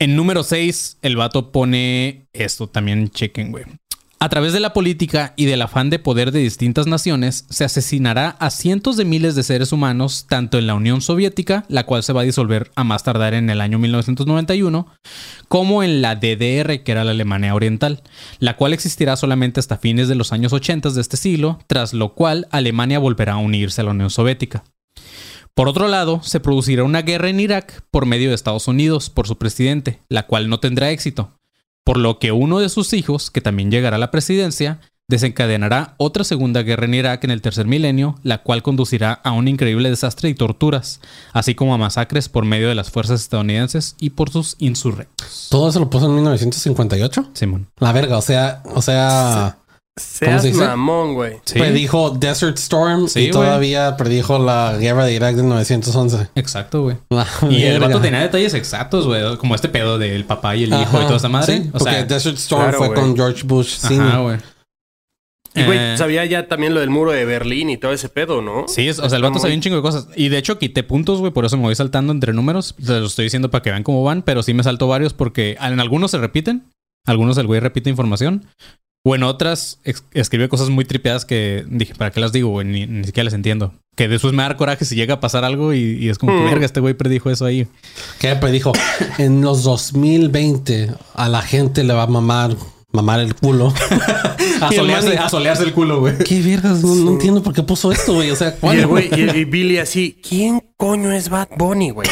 En 0.01 0.17
número 0.17 0.43
6, 0.43 0.99
el 1.03 1.15
vato 1.15 1.53
pone 1.53 2.27
esto, 2.33 2.67
también 2.67 3.09
chequen, 3.11 3.53
güey. 3.53 3.67
A 4.23 4.29
través 4.29 4.53
de 4.53 4.61
la 4.61 4.73
política 4.73 5.35
y 5.35 5.47
del 5.47 5.63
afán 5.63 5.91
de 5.91 5.99
poder 5.99 6.31
de 6.31 6.39
distintas 6.39 6.87
naciones, 6.87 7.45
se 7.51 7.65
asesinará 7.65 8.37
a 8.39 8.51
cientos 8.51 8.97
de 8.97 9.05
miles 9.05 9.35
de 9.35 9.43
seres 9.43 9.73
humanos, 9.73 10.27
tanto 10.29 10.59
en 10.59 10.69
la 10.69 10.75
Unión 10.77 11.01
Soviética, 11.01 11.65
la 11.67 11.87
cual 11.87 12.05
se 12.05 12.13
va 12.13 12.21
a 12.21 12.25
disolver 12.25 12.71
a 12.77 12.85
más 12.85 13.03
tardar 13.03 13.35
en 13.35 13.51
el 13.51 13.61
año 13.61 13.81
1991, 13.81 14.87
como 15.49 15.83
en 15.83 16.03
la 16.03 16.15
DDR, 16.15 16.85
que 16.85 16.93
era 16.93 17.03
la 17.03 17.11
Alemania 17.11 17.53
Oriental, 17.53 18.05
la 18.39 18.57
cual 18.57 18.73
existirá 18.73 19.17
solamente 19.17 19.59
hasta 19.59 19.77
fines 19.77 20.07
de 20.07 20.15
los 20.15 20.33
años 20.33 20.53
80 20.53 20.91
de 20.91 21.01
este 21.01 21.17
siglo, 21.17 21.59
tras 21.67 21.93
lo 21.93 22.15
cual 22.15 22.47
Alemania 22.53 23.01
volverá 23.01 23.33
a 23.33 23.39
unirse 23.39 23.81
a 23.81 23.85
la 23.85 23.91
Unión 23.91 24.11
Soviética. 24.11 24.63
Por 25.53 25.67
otro 25.67 25.89
lado, 25.89 26.23
se 26.23 26.39
producirá 26.39 26.85
una 26.85 27.03
guerra 27.03 27.29
en 27.29 27.41
Irak 27.41 27.83
por 27.91 28.07
medio 28.07 28.29
de 28.29 28.37
Estados 28.37 28.69
Unidos 28.69 29.11
por 29.11 29.27
su 29.27 29.37
presidente, 29.37 30.01
la 30.09 30.29
cual 30.29 30.49
no 30.49 30.61
tendrá 30.61 30.93
éxito, 30.93 31.41
por 31.85 31.99
lo 31.99 32.19
que 32.19 32.33
uno 32.33 32.59
de 32.59 32.69
sus 32.69 32.93
hijos, 32.93 33.31
que 33.31 33.41
también 33.41 33.71
llegará 33.71 33.97
a 33.97 34.01
la 34.01 34.11
presidencia, 34.11 34.81
desencadenará 35.09 35.95
otra 35.99 36.25
segunda 36.25 36.63
guerra 36.63 36.87
en 36.87 36.95
Irak 36.95 37.25
en 37.25 37.31
el 37.31 37.43
tercer 37.43 37.67
milenio, 37.67 38.15
la 38.23 38.39
cual 38.43 38.63
conducirá 38.63 39.13
a 39.13 39.33
un 39.33 39.47
increíble 39.47 39.91
desastre 39.91 40.31
y 40.31 40.35
torturas, 40.35 41.01
así 41.33 41.55
como 41.55 41.75
a 41.75 41.79
masacres 41.79 42.29
por 42.29 42.45
medio 42.45 42.69
de 42.69 42.75
las 42.75 42.91
fuerzas 42.91 43.21
estadounidenses 43.21 43.95
y 44.01 44.11
por 44.11 44.31
sus 44.31 44.57
insurrectos. 44.59 45.49
Todo 45.51 45.69
eso 45.69 45.81
lo 45.81 45.91
puso 45.91 46.07
en 46.07 46.15
1958. 46.15 47.31
Simón. 47.35 47.69
La 47.79 47.93
verga, 47.93 48.17
o 48.17 48.23
sea, 48.23 48.63
o 48.65 48.81
sea, 48.81 49.59
Seas 49.99 50.43
se 50.43 50.53
mamón, 50.55 51.13
güey. 51.15 51.35
Sí, 51.45 51.59
predijo 51.59 52.11
Desert 52.11 52.57
Storm 52.59 53.09
Sí, 53.09 53.25
y 53.27 53.31
todavía 53.31 53.95
predijo 53.99 54.39
la 54.39 54.77
guerra 54.79 55.05
de 55.05 55.13
Irak 55.15 55.37
de 55.37 55.43
911. 55.43 56.29
exacto, 56.35 56.83
güey. 56.83 56.97
Y 57.51 57.63
el 57.65 57.79
vato 57.79 58.01
tenía 58.01 58.21
detalles 58.21 58.55
exactos, 58.55 59.07
güey, 59.07 59.37
como 59.37 59.55
este 59.55 59.69
pedo 59.69 59.99
del 59.99 60.25
papá 60.25 60.57
y 60.57 60.65
el 60.65 60.71
hijo 60.73 60.99
y 61.01 61.05
toda 61.05 61.17
esa 61.17 61.29
madre. 61.29 61.57
sí, 61.59 61.69
o 61.75 61.79
porque 61.79 61.93
sea, 61.93 62.05
Desert 62.05 62.39
Storm 62.39 62.63
claro, 62.71 62.79
fue 62.79 62.95
con 62.95 63.15
George 63.15 63.43
Bush. 63.45 63.77
Sr. 63.77 64.21
güey. 64.23 64.39
Y, 65.55 65.65
güey, 65.65 65.79
Eh, 65.79 65.95
sabía 65.99 66.25
ya 66.25 66.49
también 66.49 66.73
lo 66.73 66.81
del 66.81 66.89
muro 66.89 67.13
de 67.13 67.27
Berlín 67.27 67.69
y 67.69 67.77
todo 67.77 67.93
ese 67.93 68.09
pedo, 68.09 68.41
¿no? 68.41 68.65
Sí, 68.69 68.89
es- 68.89 68.99
o 68.99 69.07
sea, 69.11 69.17
el 69.19 69.23
vato 69.23 69.39
sabía 69.39 69.55
un 69.55 69.61
chingo 69.61 69.77
de 69.77 69.83
cosas. 69.83 70.09
Y 70.17 70.31
de 70.31 70.39
hecho 70.39 70.59
quité 70.59 70.83
puntos, 70.83 71.21
güey, 71.21 71.31
por 71.31 71.45
eso 71.45 71.59
me 71.59 71.65
voy 71.65 71.75
saltando 71.75 72.11
entre 72.15 72.33
números. 72.33 72.75
Se 72.83 72.99
los 73.01 73.11
estoy 73.11 73.25
diciendo 73.27 73.51
para 73.51 73.61
que 73.61 73.69
vean 73.71 73.83
cómo 73.83 74.03
van, 74.03 74.23
pero 74.23 74.43
sí 74.43 74.55
me 74.55 74.63
salto 74.63 74.89
varios 74.89 75.13
porque 75.13 75.59
en 75.61 75.79
algunos 75.81 76.11
se 76.13 76.17
repiten, 76.17 76.65
algunos 77.07 77.37
el 77.37 77.47
güey 77.47 77.61
repite 77.61 77.91
información. 77.91 78.47
O 79.05 79.17
en 79.17 79.25
otras 79.25 79.81
escribe 80.15 80.49
cosas 80.49 80.69
muy 80.71 80.85
tripeadas 80.85 81.25
que 81.25 81.65
dije, 81.69 81.93
¿para 81.97 82.13
qué 82.13 82.21
las 82.21 82.31
digo, 82.31 82.51
güey? 82.51 82.67
Ni, 82.67 82.87
ni 82.87 83.03
siquiera 83.05 83.25
las 83.25 83.35
entiendo. 83.35 83.75
Que 83.97 84.07
después 84.07 84.33
me 84.33 84.45
da 84.45 84.57
coraje 84.57 84.85
si 84.85 84.95
llega 84.95 85.15
a 85.15 85.21
pasar 85.21 85.45
algo 85.45 85.75
y, 85.75 85.81
y 86.01 86.09
es 86.09 86.19
como 86.19 86.33
que 86.37 86.43
Mm. 86.43 86.51
verga, 86.51 86.65
este 86.67 86.79
güey 86.81 86.95
predijo 86.95 87.29
eso 87.29 87.45
ahí. 87.45 87.67
Que 88.21 88.37
predijo 88.37 88.71
en 89.19 89.41
los 89.41 89.65
2020 89.65 90.93
a 91.15 91.29
la 91.29 91.43
gente 91.43 91.83
le 91.83 91.93
va 91.95 92.05
a 92.05 92.07
mamar, 92.07 92.57
mamar 92.93 93.19
el 93.21 93.35
culo. 93.35 93.75
A 94.61 94.71
solearse, 94.71 95.09
man- 95.15 95.19
a 95.25 95.29
solearse 95.29 95.65
el 95.65 95.73
culo, 95.73 95.99
güey. 96.01 96.19
¿Qué 96.19 96.41
vergas? 96.41 96.81
No, 96.83 96.95
no 96.95 97.11
entiendo 97.13 97.43
por 97.43 97.53
qué 97.53 97.65
puso 97.65 97.91
esto, 97.91 98.15
güey. 98.15 98.31
O 98.31 98.37
sea, 98.37 98.57
Y 98.63 98.67
el 98.77 98.87
güey, 98.87 99.09
y, 99.11 99.21
el- 99.23 99.37
y 99.37 99.45
Billy 99.47 99.79
así, 99.79 100.21
¿quién 100.27 100.63
coño 100.77 101.11
es 101.11 101.29
Bad 101.29 101.49
Bunny, 101.57 101.91
güey? 101.91 102.09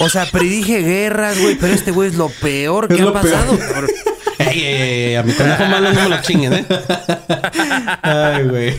O 0.00 0.08
sea, 0.08 0.24
predije 0.30 0.80
guerras, 0.80 1.38
güey, 1.40 1.56
pero 1.58 1.74
este 1.74 1.90
güey 1.90 2.08
es 2.08 2.16
lo 2.16 2.28
peor 2.40 2.88
que 2.88 2.94
Es 2.94 3.00
ha 3.00 3.04
lo 3.04 3.12
pasado. 3.12 3.58
Ey, 4.38 4.60
ey, 4.60 5.02
ey, 5.10 5.14
a 5.16 5.22
mi 5.22 5.32
conejo 5.32 5.64
malo 5.66 5.92
no 5.92 6.02
me 6.02 6.08
lo 6.08 6.20
chinguen, 6.22 6.52
¿eh? 6.54 6.64
Ay, 8.02 8.44
güey. 8.48 8.74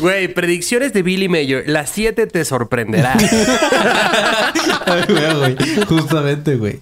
Güey, 0.00 0.28
predicciones 0.34 0.92
de 0.92 1.02
Billy 1.02 1.28
Mayer. 1.28 1.64
Las 1.68 1.90
7 1.90 2.26
te 2.26 2.44
sorprenderá. 2.44 3.16
Ay, 4.86 5.02
güey, 5.08 5.34
güey. 5.54 5.56
Justamente, 5.86 6.56
güey. 6.56 6.80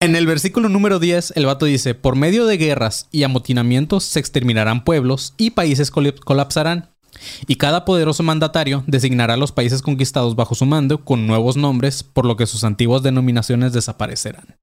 En 0.00 0.16
el 0.16 0.26
versículo 0.26 0.68
número 0.68 0.98
10, 0.98 1.32
el 1.36 1.46
vato 1.46 1.66
dice, 1.66 1.94
por 1.94 2.16
medio 2.16 2.46
de 2.46 2.56
guerras 2.58 3.08
y 3.10 3.22
amotinamientos 3.22 4.04
se 4.04 4.20
exterminarán 4.20 4.84
pueblos 4.84 5.34
y 5.36 5.50
países 5.50 5.90
col- 5.90 6.14
colapsarán. 6.24 6.90
Y 7.46 7.56
cada 7.56 7.84
poderoso 7.84 8.22
mandatario 8.22 8.82
designará 8.86 9.34
a 9.34 9.38
los 9.38 9.52
países 9.52 9.82
conquistados 9.82 10.34
bajo 10.36 10.54
su 10.54 10.66
mando 10.66 11.04
con 11.04 11.26
nuevos 11.26 11.56
nombres, 11.56 12.02
por 12.02 12.26
lo 12.26 12.36
que 12.36 12.46
sus 12.46 12.64
antiguas 12.64 13.02
denominaciones 13.02 13.72
desaparecerán. 13.72 14.56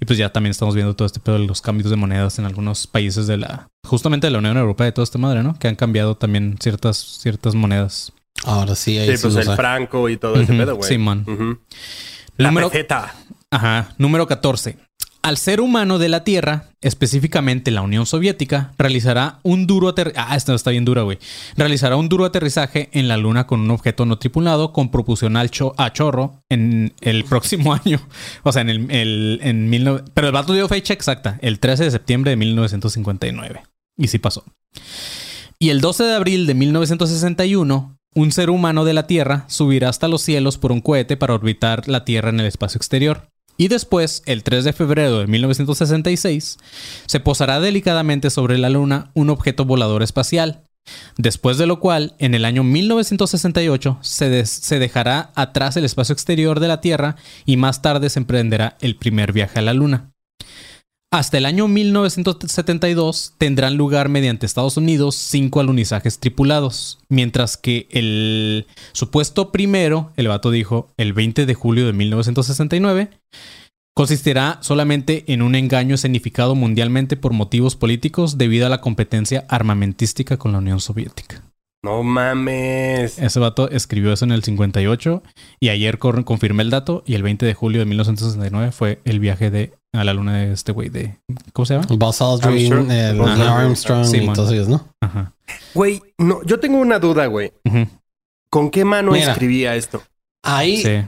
Y 0.00 0.04
pues 0.04 0.18
ya 0.18 0.32
también 0.32 0.50
estamos 0.50 0.74
viendo 0.74 0.94
todo 0.94 1.06
este 1.06 1.20
pedo 1.20 1.38
de 1.38 1.46
los 1.46 1.60
cambios 1.60 1.90
de 1.90 1.96
monedas 1.96 2.38
en 2.38 2.44
algunos 2.44 2.86
países 2.86 3.26
de 3.26 3.36
la... 3.36 3.68
Justamente 3.86 4.26
de 4.26 4.30
la 4.30 4.38
Unión 4.38 4.56
Europea 4.56 4.86
de 4.86 4.92
toda 4.92 5.04
esta 5.04 5.18
madre, 5.18 5.42
¿no? 5.42 5.58
Que 5.58 5.68
han 5.68 5.76
cambiado 5.76 6.16
también 6.16 6.56
ciertas, 6.60 6.96
ciertas 6.98 7.54
monedas. 7.54 8.12
Ahora 8.44 8.74
sí, 8.74 8.98
ahí 8.98 9.10
Sí, 9.10 9.16
sí, 9.16 9.28
pues 9.28 9.46
el 9.46 9.56
franco 9.56 10.08
y 10.08 10.16
todo 10.16 10.34
ese 10.34 10.52
Ujú, 10.52 10.62
pedo, 10.62 10.76
güey. 10.76 10.88
Simón. 10.88 11.24
Ujú. 11.26 11.58
La 12.36 12.50
Número-. 12.50 12.70
Ajá. 13.50 13.94
Número 13.98 14.26
14. 14.26 14.76
Al 15.26 15.38
ser 15.38 15.60
humano 15.60 15.98
de 15.98 16.08
la 16.08 16.22
Tierra, 16.22 16.66
específicamente 16.80 17.72
la 17.72 17.82
Unión 17.82 18.06
Soviética, 18.06 18.72
realizará 18.78 19.40
un 19.42 19.66
duro 19.66 19.88
aterrizaje. 19.88 20.24
Ah, 20.30 20.36
esta 20.36 20.54
está 20.54 20.70
bien 20.70 20.84
dura, 20.84 21.02
güey. 21.02 21.18
Realizará 21.56 21.96
un 21.96 22.08
duro 22.08 22.24
aterrizaje 22.24 22.90
en 22.92 23.08
la 23.08 23.16
Luna 23.16 23.44
con 23.44 23.58
un 23.58 23.72
objeto 23.72 24.06
no 24.06 24.18
tripulado 24.20 24.72
con 24.72 24.88
propulsión 24.92 25.36
al 25.36 25.50
cho- 25.50 25.74
a 25.78 25.92
chorro 25.92 26.44
en 26.48 26.94
el 27.00 27.24
próximo 27.24 27.74
año. 27.84 27.98
O 28.44 28.52
sea, 28.52 28.62
en 28.62 28.68
el. 28.70 28.88
el- 28.92 29.40
en 29.42 30.04
Pero 30.14 30.28
el 30.28 30.32
vato 30.32 30.52
dio 30.52 30.68
fecha 30.68 30.94
exacta, 30.94 31.40
el 31.42 31.58
13 31.58 31.82
de 31.82 31.90
septiembre 31.90 32.30
de 32.30 32.36
1959. 32.36 33.62
Y 33.98 34.06
sí 34.06 34.20
pasó. 34.20 34.44
Y 35.58 35.70
el 35.70 35.80
12 35.80 36.04
de 36.04 36.14
abril 36.14 36.46
de 36.46 36.54
1961, 36.54 37.98
un 38.14 38.30
ser 38.30 38.48
humano 38.48 38.84
de 38.84 38.94
la 38.94 39.08
Tierra 39.08 39.44
subirá 39.48 39.88
hasta 39.88 40.06
los 40.06 40.22
cielos 40.22 40.56
por 40.56 40.70
un 40.70 40.80
cohete 40.80 41.16
para 41.16 41.34
orbitar 41.34 41.88
la 41.88 42.04
Tierra 42.04 42.28
en 42.28 42.38
el 42.38 42.46
espacio 42.46 42.78
exterior. 42.78 43.26
Y 43.56 43.68
después, 43.68 44.22
el 44.26 44.42
3 44.42 44.64
de 44.64 44.72
febrero 44.72 45.18
de 45.18 45.26
1966, 45.26 46.58
se 47.06 47.20
posará 47.20 47.60
delicadamente 47.60 48.30
sobre 48.30 48.58
la 48.58 48.70
Luna 48.70 49.10
un 49.14 49.30
objeto 49.30 49.64
volador 49.64 50.02
espacial. 50.02 50.62
Después 51.16 51.58
de 51.58 51.66
lo 51.66 51.80
cual, 51.80 52.14
en 52.18 52.34
el 52.34 52.44
año 52.44 52.62
1968, 52.62 53.98
se, 54.02 54.46
se 54.46 54.78
dejará 54.78 55.32
atrás 55.34 55.76
el 55.76 55.84
espacio 55.84 56.12
exterior 56.12 56.60
de 56.60 56.68
la 56.68 56.80
Tierra 56.80 57.16
y 57.44 57.56
más 57.56 57.82
tarde 57.82 58.10
se 58.10 58.20
emprenderá 58.20 58.76
el 58.80 58.96
primer 58.96 59.32
viaje 59.32 59.58
a 59.58 59.62
la 59.62 59.74
Luna. 59.74 60.12
Hasta 61.16 61.38
el 61.38 61.46
año 61.46 61.66
1972 61.66 63.36
tendrán 63.38 63.78
lugar 63.78 64.10
mediante 64.10 64.44
Estados 64.44 64.76
Unidos 64.76 65.14
cinco 65.14 65.60
alunizajes 65.60 66.18
tripulados, 66.18 66.98
mientras 67.08 67.56
que 67.56 67.86
el 67.90 68.66
supuesto 68.92 69.50
primero, 69.50 70.12
el 70.16 70.28
vato 70.28 70.50
dijo, 70.50 70.90
el 70.98 71.14
20 71.14 71.46
de 71.46 71.54
julio 71.54 71.86
de 71.86 71.94
1969, 71.94 73.08
consistirá 73.94 74.58
solamente 74.60 75.24
en 75.28 75.40
un 75.40 75.54
engaño 75.54 75.94
escenificado 75.94 76.54
mundialmente 76.54 77.16
por 77.16 77.32
motivos 77.32 77.76
políticos 77.76 78.36
debido 78.36 78.66
a 78.66 78.68
la 78.68 78.82
competencia 78.82 79.46
armamentística 79.48 80.36
con 80.36 80.52
la 80.52 80.58
Unión 80.58 80.80
Soviética. 80.80 81.42
No 81.82 82.02
mames. 82.02 83.18
Ese 83.18 83.40
vato 83.40 83.70
escribió 83.70 84.12
eso 84.12 84.26
en 84.26 84.32
el 84.32 84.42
58 84.42 85.22
y 85.60 85.68
ayer 85.70 85.98
confirmé 85.98 86.62
el 86.62 86.70
dato 86.70 87.04
y 87.06 87.14
el 87.14 87.22
20 87.22 87.46
de 87.46 87.54
julio 87.54 87.78
de 87.78 87.86
1969 87.86 88.72
fue 88.72 89.00
el 89.04 89.20
viaje 89.20 89.50
de 89.50 89.72
a 89.96 90.04
la 90.04 90.12
luna 90.14 90.38
de 90.38 90.52
este 90.52 90.72
güey 90.72 90.88
de 90.88 91.16
¿cómo 91.52 91.66
se 91.66 91.74
llama? 91.74 91.86
Buzz 91.90 92.20
Aldrin, 92.20 92.72
Armstrong. 92.72 92.90
el. 92.90 93.20
Armstrong 93.42 94.04
Sí, 94.04 94.16
y 94.18 94.26
man. 94.26 94.34
todos 94.36 94.52
ellos, 94.52 94.68
¿no? 94.68 94.88
Ajá. 95.00 95.32
Güey, 95.74 96.02
no, 96.18 96.42
yo 96.44 96.58
tengo 96.60 96.78
una 96.78 96.98
duda, 96.98 97.26
güey. 97.26 97.52
¿Con 98.50 98.70
qué 98.70 98.84
mano 98.84 99.12
Mira. 99.12 99.32
escribía 99.32 99.74
esto? 99.76 100.02
Ahí 100.44 100.82
Sí. 100.82 101.04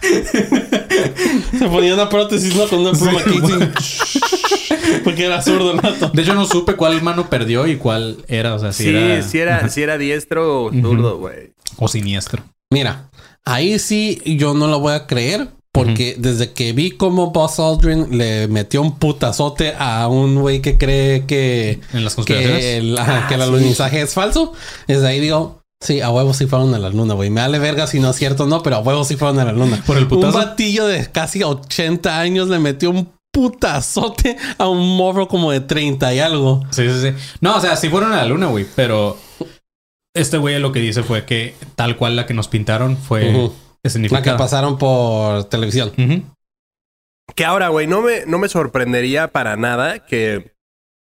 se 1.58 1.68
ponía 1.68 1.94
una 1.94 2.08
prótesis, 2.08 2.54
¿no? 2.56 2.66
Con 2.68 2.80
una 2.80 2.92
pluma 2.92 3.20
aquí. 3.20 3.38
así. 3.42 5.00
Porque 5.04 5.24
era 5.26 5.42
zurdo 5.42 5.74
rato. 5.78 6.10
De 6.14 6.22
hecho 6.22 6.34
no 6.34 6.46
supe 6.46 6.74
cuál 6.74 7.02
mano 7.02 7.28
perdió 7.28 7.66
y 7.66 7.76
cuál 7.76 8.18
era, 8.28 8.54
o 8.54 8.58
sea, 8.58 8.72
si 8.72 8.84
Sí, 8.84 8.88
era 8.90 9.22
si 9.22 9.38
era, 9.38 9.68
si 9.68 9.82
era 9.82 9.98
diestro 9.98 10.64
o 10.64 10.72
zurdo, 10.72 11.18
güey. 11.18 11.52
o 11.76 11.88
siniestro. 11.88 12.42
Mira, 12.72 13.10
ahí 13.44 13.78
sí 13.78 14.20
yo 14.24 14.54
no 14.54 14.66
lo 14.68 14.80
voy 14.80 14.94
a 14.94 15.06
creer. 15.06 15.48
Porque 15.72 16.16
desde 16.18 16.52
que 16.52 16.72
vi 16.72 16.92
cómo 16.92 17.30
Buzz 17.30 17.58
Aldrin 17.60 18.16
le 18.16 18.48
metió 18.48 18.80
un 18.82 18.98
putazote 18.98 19.74
a 19.78 20.08
un 20.08 20.36
güey 20.40 20.60
que 20.62 20.78
cree 20.78 21.26
que, 21.26 21.80
En 21.92 22.04
las 22.04 22.14
conspiraciones. 22.14 22.60
que 22.60 22.76
el, 22.78 22.98
que 23.28 23.34
el 23.34 23.42
alunizaje 23.42 24.00
es 24.00 24.14
falso, 24.14 24.54
desde 24.88 25.06
ahí 25.06 25.20
digo, 25.20 25.60
sí, 25.80 26.00
a 26.00 26.10
huevos 26.10 26.38
sí 26.38 26.46
fueron 26.46 26.74
a 26.74 26.78
la 26.78 26.88
luna, 26.88 27.14
güey. 27.14 27.30
Me 27.30 27.42
vale 27.42 27.58
verga 27.58 27.86
si 27.86 28.00
no 28.00 28.10
es 28.10 28.16
cierto 28.16 28.44
o 28.44 28.46
no, 28.46 28.62
pero 28.62 28.76
a 28.76 28.78
huevos 28.80 29.06
sí 29.08 29.16
fueron 29.16 29.38
a 29.40 29.44
la 29.44 29.52
luna. 29.52 29.82
Por 29.86 29.98
el 29.98 30.04
Un 30.04 30.08
putazo. 30.08 30.38
batillo 30.38 30.86
de 30.86 31.06
casi 31.10 31.42
80 31.42 32.18
años 32.18 32.48
le 32.48 32.58
metió 32.58 32.90
un 32.90 33.12
putazote 33.30 34.36
a 34.56 34.66
un 34.68 34.96
morro 34.96 35.28
como 35.28 35.52
de 35.52 35.60
30 35.60 36.14
y 36.14 36.18
algo. 36.18 36.64
Sí, 36.70 36.88
sí, 36.90 37.10
sí. 37.10 37.14
No, 37.40 37.56
o 37.56 37.60
sea, 37.60 37.76
sí 37.76 37.88
fueron 37.90 38.12
a 38.12 38.16
la 38.16 38.24
luna, 38.24 38.46
güey, 38.46 38.66
pero 38.74 39.18
este 40.14 40.38
güey 40.38 40.58
lo 40.58 40.72
que 40.72 40.80
dice 40.80 41.02
fue 41.02 41.24
que 41.26 41.54
tal 41.76 41.96
cual 41.96 42.16
la 42.16 42.26
que 42.26 42.34
nos 42.34 42.48
pintaron 42.48 42.96
fue 42.96 43.50
La 43.82 44.22
que 44.22 44.32
pasaron 44.32 44.78
por 44.78 45.44
televisión. 45.44 45.92
Que 47.34 47.44
ahora, 47.44 47.68
güey, 47.68 47.86
no 47.86 48.02
me, 48.02 48.26
no 48.26 48.38
me 48.38 48.48
sorprendería 48.48 49.28
para 49.28 49.56
nada 49.56 50.06
que 50.06 50.52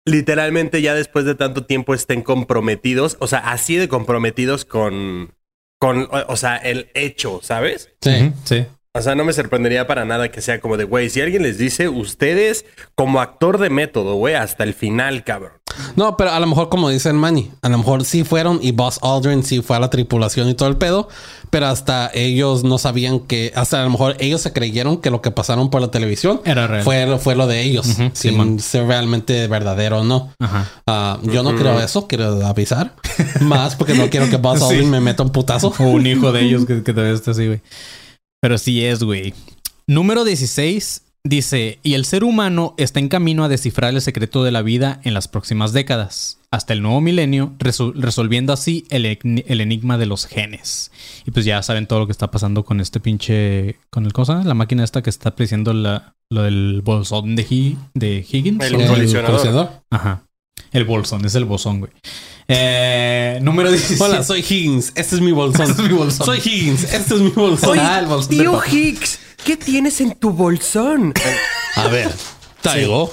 literalmente 0.06 0.80
ya 0.82 0.94
después 0.94 1.24
de 1.24 1.34
tanto 1.34 1.66
tiempo 1.66 1.94
estén 1.94 2.22
comprometidos, 2.22 3.16
o 3.20 3.26
sea, 3.26 3.40
así 3.40 3.76
de 3.76 3.88
comprometidos 3.88 4.64
con, 4.64 5.34
con 5.78 6.08
o, 6.10 6.24
o 6.28 6.36
sea, 6.36 6.56
el 6.56 6.90
hecho, 6.94 7.40
¿sabes? 7.42 7.90
Sí. 8.00 8.32
Sí. 8.44 8.66
O 8.94 9.02
sea, 9.02 9.14
no 9.14 9.24
me 9.24 9.34
sorprendería 9.34 9.86
para 9.86 10.06
nada 10.06 10.30
que 10.30 10.40
sea 10.40 10.58
como 10.58 10.78
de, 10.78 10.84
güey, 10.84 11.10
si 11.10 11.20
alguien 11.20 11.42
les 11.42 11.58
dice, 11.58 11.88
ustedes 11.88 12.64
como 12.94 13.20
actor 13.20 13.58
de 13.58 13.68
método, 13.68 14.14
güey, 14.14 14.34
hasta 14.34 14.64
el 14.64 14.72
final, 14.72 15.22
cabrón. 15.22 15.52
No, 15.96 16.16
pero 16.16 16.30
a 16.32 16.40
lo 16.40 16.46
mejor 16.46 16.68
como 16.68 16.88
dice 16.88 17.08
el 17.08 17.14
Manny, 17.16 17.50
a 17.62 17.68
lo 17.68 17.78
mejor 17.78 18.04
sí 18.04 18.24
fueron 18.24 18.58
y 18.62 18.72
Buzz 18.72 18.98
Aldrin 19.02 19.42
sí 19.42 19.60
fue 19.62 19.76
a 19.76 19.80
la 19.80 19.90
tripulación 19.90 20.48
y 20.48 20.54
todo 20.54 20.68
el 20.68 20.76
pedo, 20.76 21.08
pero 21.50 21.66
hasta 21.66 22.10
ellos 22.14 22.64
no 22.64 22.78
sabían 22.78 23.20
que, 23.20 23.52
hasta 23.54 23.80
a 23.80 23.84
lo 23.84 23.90
mejor 23.90 24.16
ellos 24.18 24.40
se 24.40 24.52
creyeron 24.52 24.98
que 24.98 25.10
lo 25.10 25.22
que 25.22 25.30
pasaron 25.30 25.70
por 25.70 25.80
la 25.80 25.90
televisión 25.90 26.40
Era 26.44 26.66
real. 26.66 26.82
fue, 26.82 27.18
fue 27.18 27.34
lo 27.36 27.46
de 27.46 27.62
ellos, 27.62 27.86
Ujú, 27.86 28.10
sin 28.12 28.32
Simón. 28.32 28.60
ser 28.60 28.86
realmente 28.86 29.46
verdadero 29.48 30.00
o 30.00 30.04
no. 30.04 30.32
Ajá. 30.38 30.68
Ah, 30.86 31.18
yo 31.22 31.42
no 31.42 31.54
creo 31.56 31.80
eso, 31.80 32.06
quiero 32.06 32.44
avisar. 32.46 32.94
Más 33.40 33.76
porque 33.76 33.94
no 33.94 34.08
quiero 34.10 34.28
que 34.30 34.36
Buzz 34.36 34.58
Sí. 34.58 34.64
Aldrin 34.64 34.90
me 34.90 35.00
meta 35.00 35.22
un 35.22 35.30
putazo. 35.30 35.72
O 35.78 35.82
un 35.84 36.06
hijo 36.06 36.32
de 36.32 36.42
ellos 36.42 36.66
que, 36.66 36.82
que 36.82 36.92
todavía 36.92 37.14
está 37.14 37.30
así, 37.32 37.46
güey. 37.46 37.60
Pero 38.40 38.58
sí 38.58 38.84
es, 38.84 39.02
güey. 39.02 39.34
Número 39.86 40.24
16 40.24 41.02
dice, 41.28 41.78
y 41.82 41.94
el 41.94 42.04
ser 42.04 42.24
humano 42.24 42.74
está 42.76 43.00
en 43.00 43.08
camino 43.08 43.44
a 43.44 43.48
descifrar 43.48 43.94
el 43.94 44.00
secreto 44.00 44.44
de 44.44 44.50
la 44.52 44.62
vida 44.62 45.00
en 45.04 45.14
las 45.14 45.28
próximas 45.28 45.72
décadas, 45.72 46.38
hasta 46.50 46.72
el 46.72 46.82
nuevo 46.82 47.00
milenio, 47.00 47.52
resol- 47.58 47.94
resolviendo 47.94 48.52
así 48.52 48.84
el, 48.90 49.04
el 49.04 49.60
enigma 49.60 49.98
de 49.98 50.06
los 50.06 50.26
genes. 50.26 50.90
Y 51.26 51.30
pues 51.30 51.44
ya 51.44 51.62
saben 51.62 51.86
todo 51.86 52.00
lo 52.00 52.06
que 52.06 52.12
está 52.12 52.30
pasando 52.30 52.64
con 52.64 52.80
este 52.80 53.00
pinche, 53.00 53.76
con 53.90 54.06
el 54.06 54.12
cosa, 54.12 54.42
la 54.44 54.54
máquina 54.54 54.84
esta 54.84 55.02
que 55.02 55.10
está 55.10 55.34
prediciendo 55.34 55.72
la, 55.72 56.14
lo 56.30 56.42
del 56.42 56.82
bolsón 56.84 57.36
de, 57.36 57.42
Hi- 57.48 57.78
de 57.94 58.24
Higgins. 58.30 58.64
El 58.64 58.76
¿o? 58.76 58.86
colisionador. 58.86 59.70
Ajá. 59.90 60.22
El 60.72 60.84
bolsón, 60.84 61.24
es 61.24 61.34
el 61.34 61.44
bosón, 61.44 61.80
güey. 61.80 61.92
Eh, 62.48 63.38
número 63.42 63.70
17. 63.70 64.02
Hola, 64.02 64.22
soy 64.22 64.40
Higgins. 64.40 64.92
Este 64.94 65.16
es 65.16 65.20
mi 65.20 65.32
bolsón. 65.32 65.68
Este 65.70 65.82
es 65.82 65.88
mi 65.88 65.94
bolsón. 65.96 66.26
Soy 66.26 66.38
Higgins. 66.44 66.84
Este 66.84 67.14
es 67.14 67.20
mi 67.20 67.30
bolsón. 67.30 67.78
Ah, 67.80 67.98
el 67.98 68.06
bolsón 68.06 68.30
de 68.36 68.42
tío 68.42 68.52
papá. 68.52 68.66
¿Qué 69.46 69.56
tienes 69.56 70.00
en 70.00 70.12
tu 70.16 70.30
bolsón? 70.32 71.14
A 71.76 71.86
ver, 71.88 72.12
traigo 72.60 73.12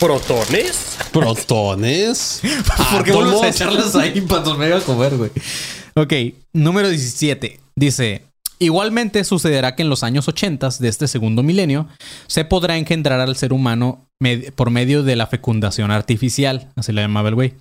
¿Protones? 0.00 0.96
protones. 1.12 2.42
¿Por 2.92 3.04
qué 3.04 3.12
vuelves 3.12 3.42
a 3.42 3.48
echarlas 3.48 3.94
ahí 3.94 4.20
para 4.20 4.42
nos 4.42 4.58
mega 4.58 4.80
comer, 4.80 5.16
güey? 5.16 5.30
Ok, 5.94 6.12
número 6.52 6.88
17. 6.90 7.60
Dice: 7.76 8.22
Igualmente 8.58 9.24
sucederá 9.24 9.74
que 9.74 9.82
en 9.82 9.88
los 9.88 10.02
años 10.02 10.28
80 10.28 10.68
de 10.80 10.88
este 10.88 11.08
segundo 11.08 11.42
milenio 11.42 11.88
se 12.26 12.44
podrá 12.44 12.76
engendrar 12.76 13.20
al 13.20 13.36
ser 13.36 13.52
humano 13.54 14.06
med- 14.22 14.52
por 14.52 14.70
medio 14.70 15.02
de 15.02 15.16
la 15.16 15.26
fecundación 15.26 15.90
artificial, 15.90 16.70
así 16.76 16.92
le 16.92 17.00
llamaba 17.02 17.30
el 17.30 17.34
güey. 17.34 17.54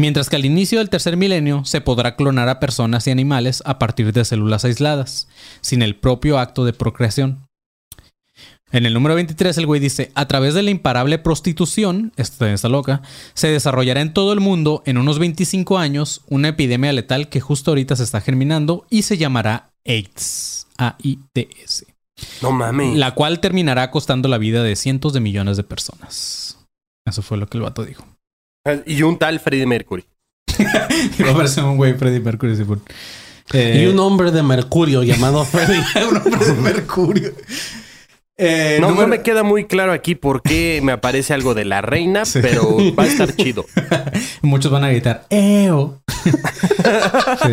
Mientras 0.00 0.30
que 0.30 0.36
al 0.36 0.46
inicio 0.46 0.78
del 0.78 0.88
tercer 0.88 1.18
milenio 1.18 1.62
se 1.66 1.82
podrá 1.82 2.16
clonar 2.16 2.48
a 2.48 2.58
personas 2.58 3.06
y 3.06 3.10
animales 3.10 3.62
a 3.66 3.78
partir 3.78 4.14
de 4.14 4.24
células 4.24 4.64
aisladas, 4.64 5.28
sin 5.60 5.82
el 5.82 5.94
propio 5.94 6.38
acto 6.38 6.64
de 6.64 6.72
procreación. 6.72 7.46
En 8.72 8.86
el 8.86 8.94
número 8.94 9.14
23 9.14 9.58
el 9.58 9.66
güey 9.66 9.78
dice, 9.78 10.10
a 10.14 10.26
través 10.26 10.54
de 10.54 10.62
la 10.62 10.70
imparable 10.70 11.18
prostitución, 11.18 12.14
esta 12.16 12.50
está 12.50 12.70
loca, 12.70 13.02
se 13.34 13.48
desarrollará 13.48 14.00
en 14.00 14.14
todo 14.14 14.32
el 14.32 14.40
mundo 14.40 14.82
en 14.86 14.96
unos 14.96 15.18
25 15.18 15.76
años 15.76 16.22
una 16.28 16.48
epidemia 16.48 16.94
letal 16.94 17.28
que 17.28 17.42
justo 17.42 17.72
ahorita 17.72 17.94
se 17.94 18.04
está 18.04 18.22
germinando 18.22 18.86
y 18.88 19.02
se 19.02 19.18
llamará 19.18 19.74
AIDS. 19.84 20.66
A-I-D-S. 20.78 21.84
No 22.40 22.52
mames. 22.52 22.96
La 22.96 23.14
cual 23.14 23.40
terminará 23.40 23.90
costando 23.90 24.30
la 24.30 24.38
vida 24.38 24.62
de 24.62 24.76
cientos 24.76 25.12
de 25.12 25.20
millones 25.20 25.58
de 25.58 25.64
personas. 25.64 26.56
Eso 27.04 27.20
fue 27.20 27.36
lo 27.36 27.48
que 27.48 27.58
el 27.58 27.64
vato 27.64 27.84
dijo. 27.84 28.06
Y 28.86 29.02
un 29.02 29.18
tal 29.18 29.40
Freddie 29.40 29.66
Mercury. 29.66 30.04
Va 31.24 31.30
a 31.30 31.34
parecer 31.34 31.64
un 31.64 31.76
güey 31.76 31.94
Freddie 31.94 32.20
Mercury. 32.20 32.56
Simón. 32.56 32.82
Eh, 33.52 33.82
Y 33.82 33.86
un 33.86 33.98
hombre 33.98 34.30
de 34.30 34.42
mercurio 34.42 35.02
llamado 35.02 35.44
Freddy. 35.44 35.78
un 36.10 36.16
hombre 36.18 36.46
de 36.46 36.52
Mercurio. 36.54 37.32
Eh, 38.36 38.78
No, 38.80 38.92
no 38.92 39.06
me 39.06 39.22
queda 39.22 39.42
muy 39.42 39.64
claro 39.66 39.92
aquí 39.92 40.14
por 40.14 40.40
qué 40.42 40.80
me 40.82 40.92
aparece 40.92 41.34
algo 41.34 41.54
de 41.54 41.64
la 41.64 41.80
reina, 41.82 42.24
Sí. 42.24 42.38
pero 42.42 42.76
va 42.98 43.02
a 43.04 43.06
estar 43.06 43.34
chido. 43.34 43.66
Muchos 44.42 44.70
van 44.70 44.84
a 44.84 44.88
gritar, 44.90 45.26
¡Eo! 45.30 46.00
Sí. 46.24 47.52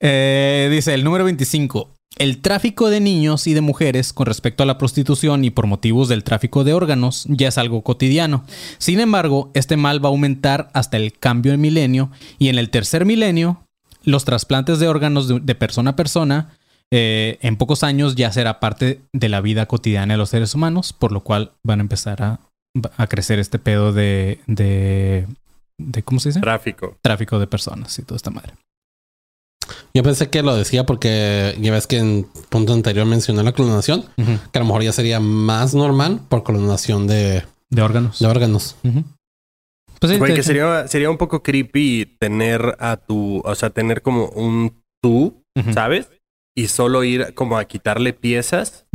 Eh, 0.00 0.68
dice 0.70 0.94
el 0.94 1.04
número 1.04 1.24
25. 1.24 1.90
El 2.22 2.38
tráfico 2.38 2.88
de 2.88 3.00
niños 3.00 3.48
y 3.48 3.52
de 3.52 3.62
mujeres 3.62 4.12
con 4.12 4.26
respecto 4.26 4.62
a 4.62 4.66
la 4.66 4.78
prostitución 4.78 5.44
y 5.44 5.50
por 5.50 5.66
motivos 5.66 6.08
del 6.08 6.22
tráfico 6.22 6.62
de 6.62 6.72
órganos 6.72 7.24
ya 7.28 7.48
es 7.48 7.58
algo 7.58 7.82
cotidiano. 7.82 8.44
Sin 8.78 9.00
embargo, 9.00 9.50
este 9.54 9.76
mal 9.76 9.98
va 9.98 10.08
a 10.08 10.12
aumentar 10.12 10.70
hasta 10.72 10.98
el 10.98 11.18
cambio 11.18 11.50
de 11.50 11.58
milenio 11.58 12.12
y 12.38 12.48
en 12.48 12.58
el 12.58 12.70
tercer 12.70 13.06
milenio, 13.06 13.66
los 14.04 14.24
trasplantes 14.24 14.78
de 14.78 14.86
órganos 14.86 15.44
de, 15.44 15.54
persona 15.56 15.90
a 15.90 15.96
persona 15.96 16.56
eh, 16.92 17.38
en 17.42 17.56
pocos 17.56 17.82
años 17.82 18.14
ya 18.14 18.30
será 18.30 18.60
parte 18.60 19.00
de 19.12 19.28
la 19.28 19.40
vida 19.40 19.66
cotidiana 19.66 20.14
de 20.14 20.18
los 20.18 20.30
seres 20.30 20.54
humanos, 20.54 20.92
por 20.92 21.10
lo 21.10 21.24
cual 21.24 21.54
van 21.64 21.80
a 21.80 21.82
empezar 21.82 22.22
a, 22.22 22.38
a 22.98 23.06
crecer 23.08 23.40
este 23.40 23.58
pedo 23.58 23.92
de, 23.92 24.38
de, 24.46 25.26
de 25.76 26.02
¿cómo 26.04 26.20
se 26.20 26.28
dice? 26.28 26.40
Tráfico. 26.40 26.96
Tráfico 27.02 27.40
de 27.40 27.48
personas 27.48 27.98
y 27.98 28.04
toda 28.04 28.14
esta 28.14 28.30
madre. 28.30 28.52
Yo 29.94 30.02
pensé 30.02 30.30
que 30.30 30.42
lo 30.42 30.54
decía 30.56 30.84
porque 30.86 31.56
ya 31.60 31.72
ves 31.72 31.86
que 31.86 31.98
en 31.98 32.24
punto 32.48 32.72
anterior 32.72 33.06
mencioné 33.06 33.42
la 33.42 33.52
clonación, 33.52 34.04
que 34.16 34.58
a 34.58 34.60
lo 34.60 34.64
mejor 34.66 34.82
ya 34.82 34.92
sería 34.92 35.20
más 35.20 35.74
normal 35.74 36.20
por 36.28 36.42
clonación 36.44 37.06
de, 37.06 37.44
De 37.70 37.82
órganos. 37.82 38.18
de 38.18 38.26
órganos. 38.26 38.76
Ujú. 38.84 39.04
Pues 40.00 40.12
sí, 40.12 40.18
Güey, 40.18 40.32
te- 40.32 40.36
que 40.36 40.42
sería, 40.42 40.88
sería 40.88 41.10
un 41.10 41.18
poco 41.18 41.42
creepy 41.42 42.16
tener 42.18 42.76
a 42.80 42.96
tu, 42.96 43.40
o 43.44 43.54
sea, 43.54 43.70
tener 43.70 44.02
como 44.02 44.26
un 44.30 44.82
tú. 45.02 45.42
¿sabes? 45.74 46.08
Y 46.56 46.68
solo 46.68 47.04
ir 47.04 47.34
como 47.34 47.58
a 47.58 47.66
quitarle 47.66 48.14
piezas. 48.14 48.86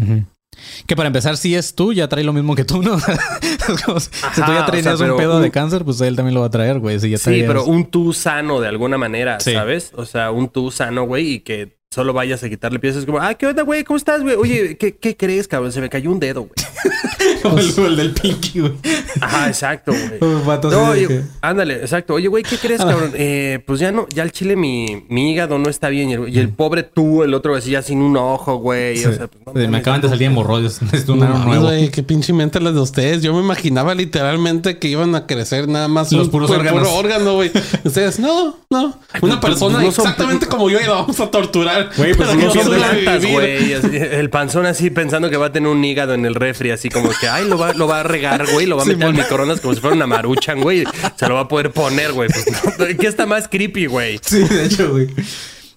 Que 0.86 0.96
para 0.96 1.08
empezar, 1.08 1.38
si 1.38 1.56
es 1.56 1.76
tú, 1.76 1.94
ya 1.94 2.08
trae 2.08 2.24
lo 2.24 2.34
mismo 2.34 2.56
que 2.56 2.66
tú, 2.66 2.82
¿no? 2.82 2.98
Como 3.86 4.00
si 4.00 4.10
si 4.34 4.42
tú 4.42 4.52
ya 4.52 4.64
o 4.64 4.66
traías 4.66 4.98
sea, 4.98 5.12
un 5.12 5.18
pedo 5.18 5.38
un- 5.38 5.42
de 5.44 5.52
cáncer, 5.52 5.84
pues 5.86 6.02
él 6.02 6.16
también 6.16 6.34
lo 6.36 6.42
va 6.42 6.48
a 6.48 6.52
traer, 6.52 6.80
güey. 6.80 7.00
Si 7.00 7.16
Sí, 7.18 7.24
traías- 7.24 7.48
pero 7.48 7.66
un 7.66 7.86
tú 7.86 8.14
sano 8.14 8.60
de 8.60 8.68
alguna 8.68 8.98
manera, 8.98 9.40
Sí. 9.40 9.54
¿sabes? 9.54 9.92
O 9.96 10.06
sea, 10.06 10.32
un 10.32 10.50
tú 10.50 10.72
sano, 10.72 11.04
güey, 11.06 11.34
y 11.34 11.40
que 11.42 11.77
solo 11.90 12.14
vayas 12.14 12.44
a 12.44 12.50
quitarle 12.50 12.80
piezas 12.80 13.06
como, 13.06 13.20
ah, 13.20 13.34
¿qué 13.36 13.48
onda, 13.48 13.64
güey? 13.64 13.84
¿Cómo 13.84 13.98
estás, 13.98 14.22
güey? 14.22 14.36
Oye, 14.36 14.78
¿qué, 14.80 14.96
¿qué 14.96 15.16
crees, 15.16 15.48
cabrón? 15.48 15.72
Se 15.72 15.82
me 15.82 15.90
cayó 15.90 16.12
un 16.12 16.20
dedo, 16.20 16.42
güey. 16.42 16.52
Como 17.42 17.58
el, 17.58 17.74
el 17.78 17.96
del 17.98 18.12
Pinky, 18.14 18.60
güey. 18.62 18.74
Ajá, 19.20 19.48
exacto, 19.48 19.92
güey. 19.92 20.20
No, 20.72 20.90
oye, 20.92 21.24
ándale, 21.42 21.76
exacto. 21.76 22.14
Oye, 22.16 22.28
güey, 22.28 22.44
¿qué 22.44 22.58
crees, 22.58 22.80
cabrón? 22.82 23.12
Eh, 23.16 23.60
pues 23.66 23.80
ya 23.80 23.92
no, 23.92 24.08
ya 24.14 24.24
el 24.24 24.32
chile 24.32 24.56
mi, 24.56 25.06
mi 25.10 25.32
hígado 25.32 25.58
no 25.58 25.70
está 25.70 25.90
bien. 25.90 26.10
Y 26.10 26.14
el, 26.14 26.30
y 26.30 26.40
el 26.40 26.50
pobre 26.50 26.84
tú, 26.84 27.24
el 27.24 27.34
otro 27.34 27.56
así 27.56 27.72
ya 27.72 27.82
sin 27.82 28.00
un 28.02 28.16
ojo, 28.18 28.58
güey. 28.58 28.98
Sí. 28.98 29.06
O 29.06 29.14
sea, 29.14 29.28
pues, 29.28 29.56
no 29.66 29.72
me 29.72 29.78
acaban 29.80 30.02
de 30.02 30.10
salir 30.10 30.28
hemorroides. 30.28 30.82
Necesito 30.82 31.14
un 31.14 31.20
No 31.20 31.46
nuevo. 31.46 31.66
güey, 31.66 31.90
qué 31.90 32.04
pinche 32.04 32.32
mente 32.34 32.60
las 32.60 32.74
de 32.76 32.80
ustedes. 32.82 33.22
Yo 33.24 33.34
me 33.34 33.40
imaginaba 33.42 33.94
literalmente 33.96 34.78
que 34.80 34.88
iban 34.88 35.14
a 35.16 35.26
crecer 35.28 35.68
nada 35.68 35.88
más 35.88 36.12
Los 36.12 36.26
un 36.26 36.32
puros 36.32 36.50
puro 36.50 36.60
órganos. 36.62 36.88
órgano, 36.90 37.34
güey. 37.36 37.52
Ustedes, 37.84 38.20
no, 38.20 38.58
no. 38.70 39.00
Una 39.22 39.40
pues, 39.40 39.52
persona 39.54 39.82
no 39.82 39.92
son- 39.92 40.06
exactamente 40.06 40.46
como 40.48 40.70
yo 40.70 40.80
y 40.80 40.84
la 40.84 40.94
vamos 40.94 41.20
a 41.20 41.30
torturar. 41.30 41.77
Güey, 41.98 42.14
pues, 42.14 42.30
Pero 42.30 42.34
no 42.36 42.54
son 42.54 42.74
plantas, 42.74 43.26
güey. 43.26 43.74
El 43.74 44.30
panzón 44.30 44.66
así 44.66 44.90
pensando 44.90 45.30
que 45.30 45.38
va 45.38 45.48
a 45.48 45.52
tener 45.52 45.70
un 45.70 45.84
hígado 45.84 46.14
en 46.14 46.26
el 46.26 46.36
refri, 46.36 46.72
así 46.72 46.90
como 46.90 47.10
que, 47.10 47.28
ay, 47.28 47.48
lo 47.48 47.58
va, 47.58 47.74
lo 47.74 47.88
va 47.88 48.02
a 48.02 48.04
regar, 48.04 48.46
güey. 48.52 48.66
Lo 48.66 48.78
va 48.78 48.84
a 48.84 48.86
meter 48.86 49.08
al 49.08 49.14
microondas 49.14 49.62
como 49.62 49.74
si 49.74 49.82
fuera 49.82 49.96
una 49.96 50.08
maruchan, 50.08 50.62
güey. 50.62 50.84
Se 51.16 51.28
lo 51.28 51.36
va 51.36 51.42
a 51.42 51.48
poder 51.48 51.72
poner, 51.72 52.14
güey. 52.14 52.30
Pues, 52.30 52.80
no, 52.80 52.86
¿Qué 52.98 53.08
está 53.08 53.26
más 53.26 53.48
creepy, 53.48 53.86
güey? 53.88 54.20
Sí, 54.22 54.40
de 54.40 54.66
hecho, 54.66 54.92
güey. 54.92 55.08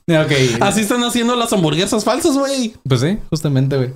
Ok. 0.08 0.60
Así 0.60 0.80
están 0.80 1.04
haciendo 1.04 1.36
las 1.36 1.52
hamburguesas 1.52 2.04
falsas, 2.04 2.36
güey. 2.36 2.74
Pues 2.88 3.00
sí, 3.00 3.18
justamente, 3.28 3.76
güey. 3.76 3.90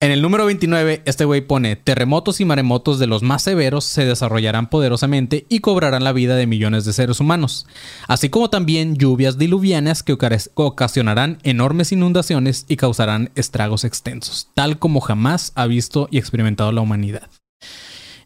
En 0.00 0.10
el 0.10 0.20
número 0.20 0.44
29, 0.44 1.02
este 1.06 1.24
güey 1.24 1.40
pone, 1.40 1.76
terremotos 1.76 2.40
y 2.40 2.44
maremotos 2.44 2.98
de 2.98 3.06
los 3.06 3.22
más 3.22 3.42
severos 3.42 3.84
se 3.84 4.04
desarrollarán 4.04 4.68
poderosamente 4.68 5.46
y 5.48 5.60
cobrarán 5.60 6.04
la 6.04 6.12
vida 6.12 6.36
de 6.36 6.46
millones 6.46 6.84
de 6.84 6.92
seres 6.92 7.20
humanos, 7.20 7.66
así 8.06 8.28
como 8.28 8.50
también 8.50 8.96
lluvias 8.96 9.38
diluvianas 9.38 10.02
que 10.02 10.12
oca- 10.12 10.36
ocasionarán 10.54 11.38
enormes 11.42 11.90
inundaciones 11.92 12.66
y 12.68 12.76
causarán 12.76 13.30
estragos 13.34 13.84
extensos, 13.84 14.50
tal 14.54 14.78
como 14.78 15.00
jamás 15.00 15.52
ha 15.54 15.66
visto 15.66 16.08
y 16.10 16.18
experimentado 16.18 16.70
la 16.72 16.82
humanidad. 16.82 17.30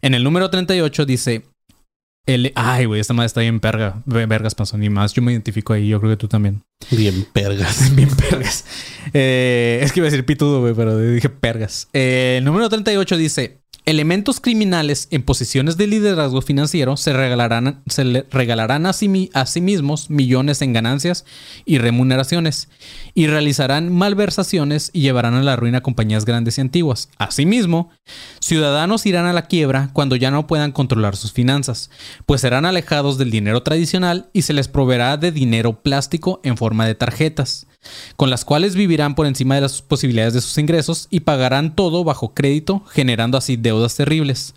En 0.01 0.15
el 0.15 0.23
número 0.25 0.49
38 0.49 1.05
dice, 1.05 1.45
El, 2.33 2.51
ay, 2.55 2.85
güey, 2.85 3.01
esta 3.01 3.13
madre 3.13 3.27
está 3.27 3.41
bien 3.41 3.59
perga. 3.59 4.01
Ve- 4.05 4.25
Vergas, 4.25 4.55
pasó 4.55 4.77
ni 4.77 4.89
más. 4.89 5.13
Yo 5.13 5.21
me 5.21 5.31
identifico 5.31 5.73
ahí, 5.73 5.87
yo 5.87 5.99
creo 5.99 6.11
que 6.11 6.17
tú 6.17 6.27
también. 6.27 6.61
Bien 6.91 7.25
pergas. 7.33 7.95
Bien 7.95 8.09
pergas. 8.09 8.65
Eh, 9.13 9.79
es 9.81 9.91
que 9.91 9.99
iba 9.99 10.07
a 10.07 10.11
decir 10.11 10.25
pitudo, 10.25 10.61
güey, 10.61 10.73
pero 10.73 10.97
dije 10.97 11.29
pergas. 11.29 11.87
Eh, 11.93 12.35
el 12.39 12.45
número 12.45 12.69
38 12.69 13.17
dice: 13.17 13.58
Elementos 13.85 14.39
criminales 14.39 15.07
en 15.09 15.23
posiciones 15.23 15.77
de 15.77 15.87
liderazgo 15.87 16.41
financiero 16.41 16.97
se 16.97 17.13
regalarán, 17.13 17.81
se 17.87 18.25
regalarán 18.29 18.85
a 18.85 18.93
sí, 18.93 19.29
a 19.33 19.45
sí 19.45 19.61
mismos 19.61 20.09
millones 20.09 20.61
en 20.61 20.73
ganancias 20.73 21.25
y 21.65 21.79
remuneraciones 21.79 22.69
y 23.13 23.27
realizarán 23.27 23.91
malversaciones 23.91 24.91
y 24.93 25.01
llevarán 25.01 25.33
a 25.33 25.43
la 25.43 25.55
ruina 25.55 25.81
compañías 25.81 26.25
grandes 26.25 26.57
y 26.57 26.61
antiguas. 26.61 27.09
Asimismo, 27.17 27.89
ciudadanos 28.39 29.05
irán 29.05 29.25
a 29.25 29.33
la 29.33 29.43
quiebra 29.43 29.89
cuando 29.93 30.15
ya 30.15 30.29
no 30.29 30.45
puedan 30.45 30.71
controlar 30.71 31.15
sus 31.15 31.31
finanzas, 31.31 31.89
pues 32.25 32.41
serán 32.41 32.65
alejados 32.65 33.17
del 33.17 33.31
dinero 33.31 33.63
tradicional 33.63 34.29
y 34.33 34.43
se 34.43 34.53
les 34.53 34.67
proveerá 34.67 35.17
de 35.17 35.31
dinero 35.31 35.81
plástico 35.81 36.41
en 36.43 36.57
forma 36.57 36.85
de 36.85 36.95
tarjetas, 36.95 37.65
con 38.15 38.29
las 38.29 38.45
cuales 38.45 38.75
vivirán 38.75 39.15
por 39.15 39.25
encima 39.25 39.55
de 39.55 39.61
las 39.61 39.81
posibilidades 39.81 40.33
de 40.33 40.41
sus 40.41 40.57
ingresos 40.57 41.07
y 41.09 41.21
pagarán 41.21 41.75
todo 41.75 42.03
bajo 42.03 42.33
crédito, 42.33 42.83
generando 42.91 43.37
así 43.37 43.55
deudas 43.57 43.95
terribles. 43.95 44.53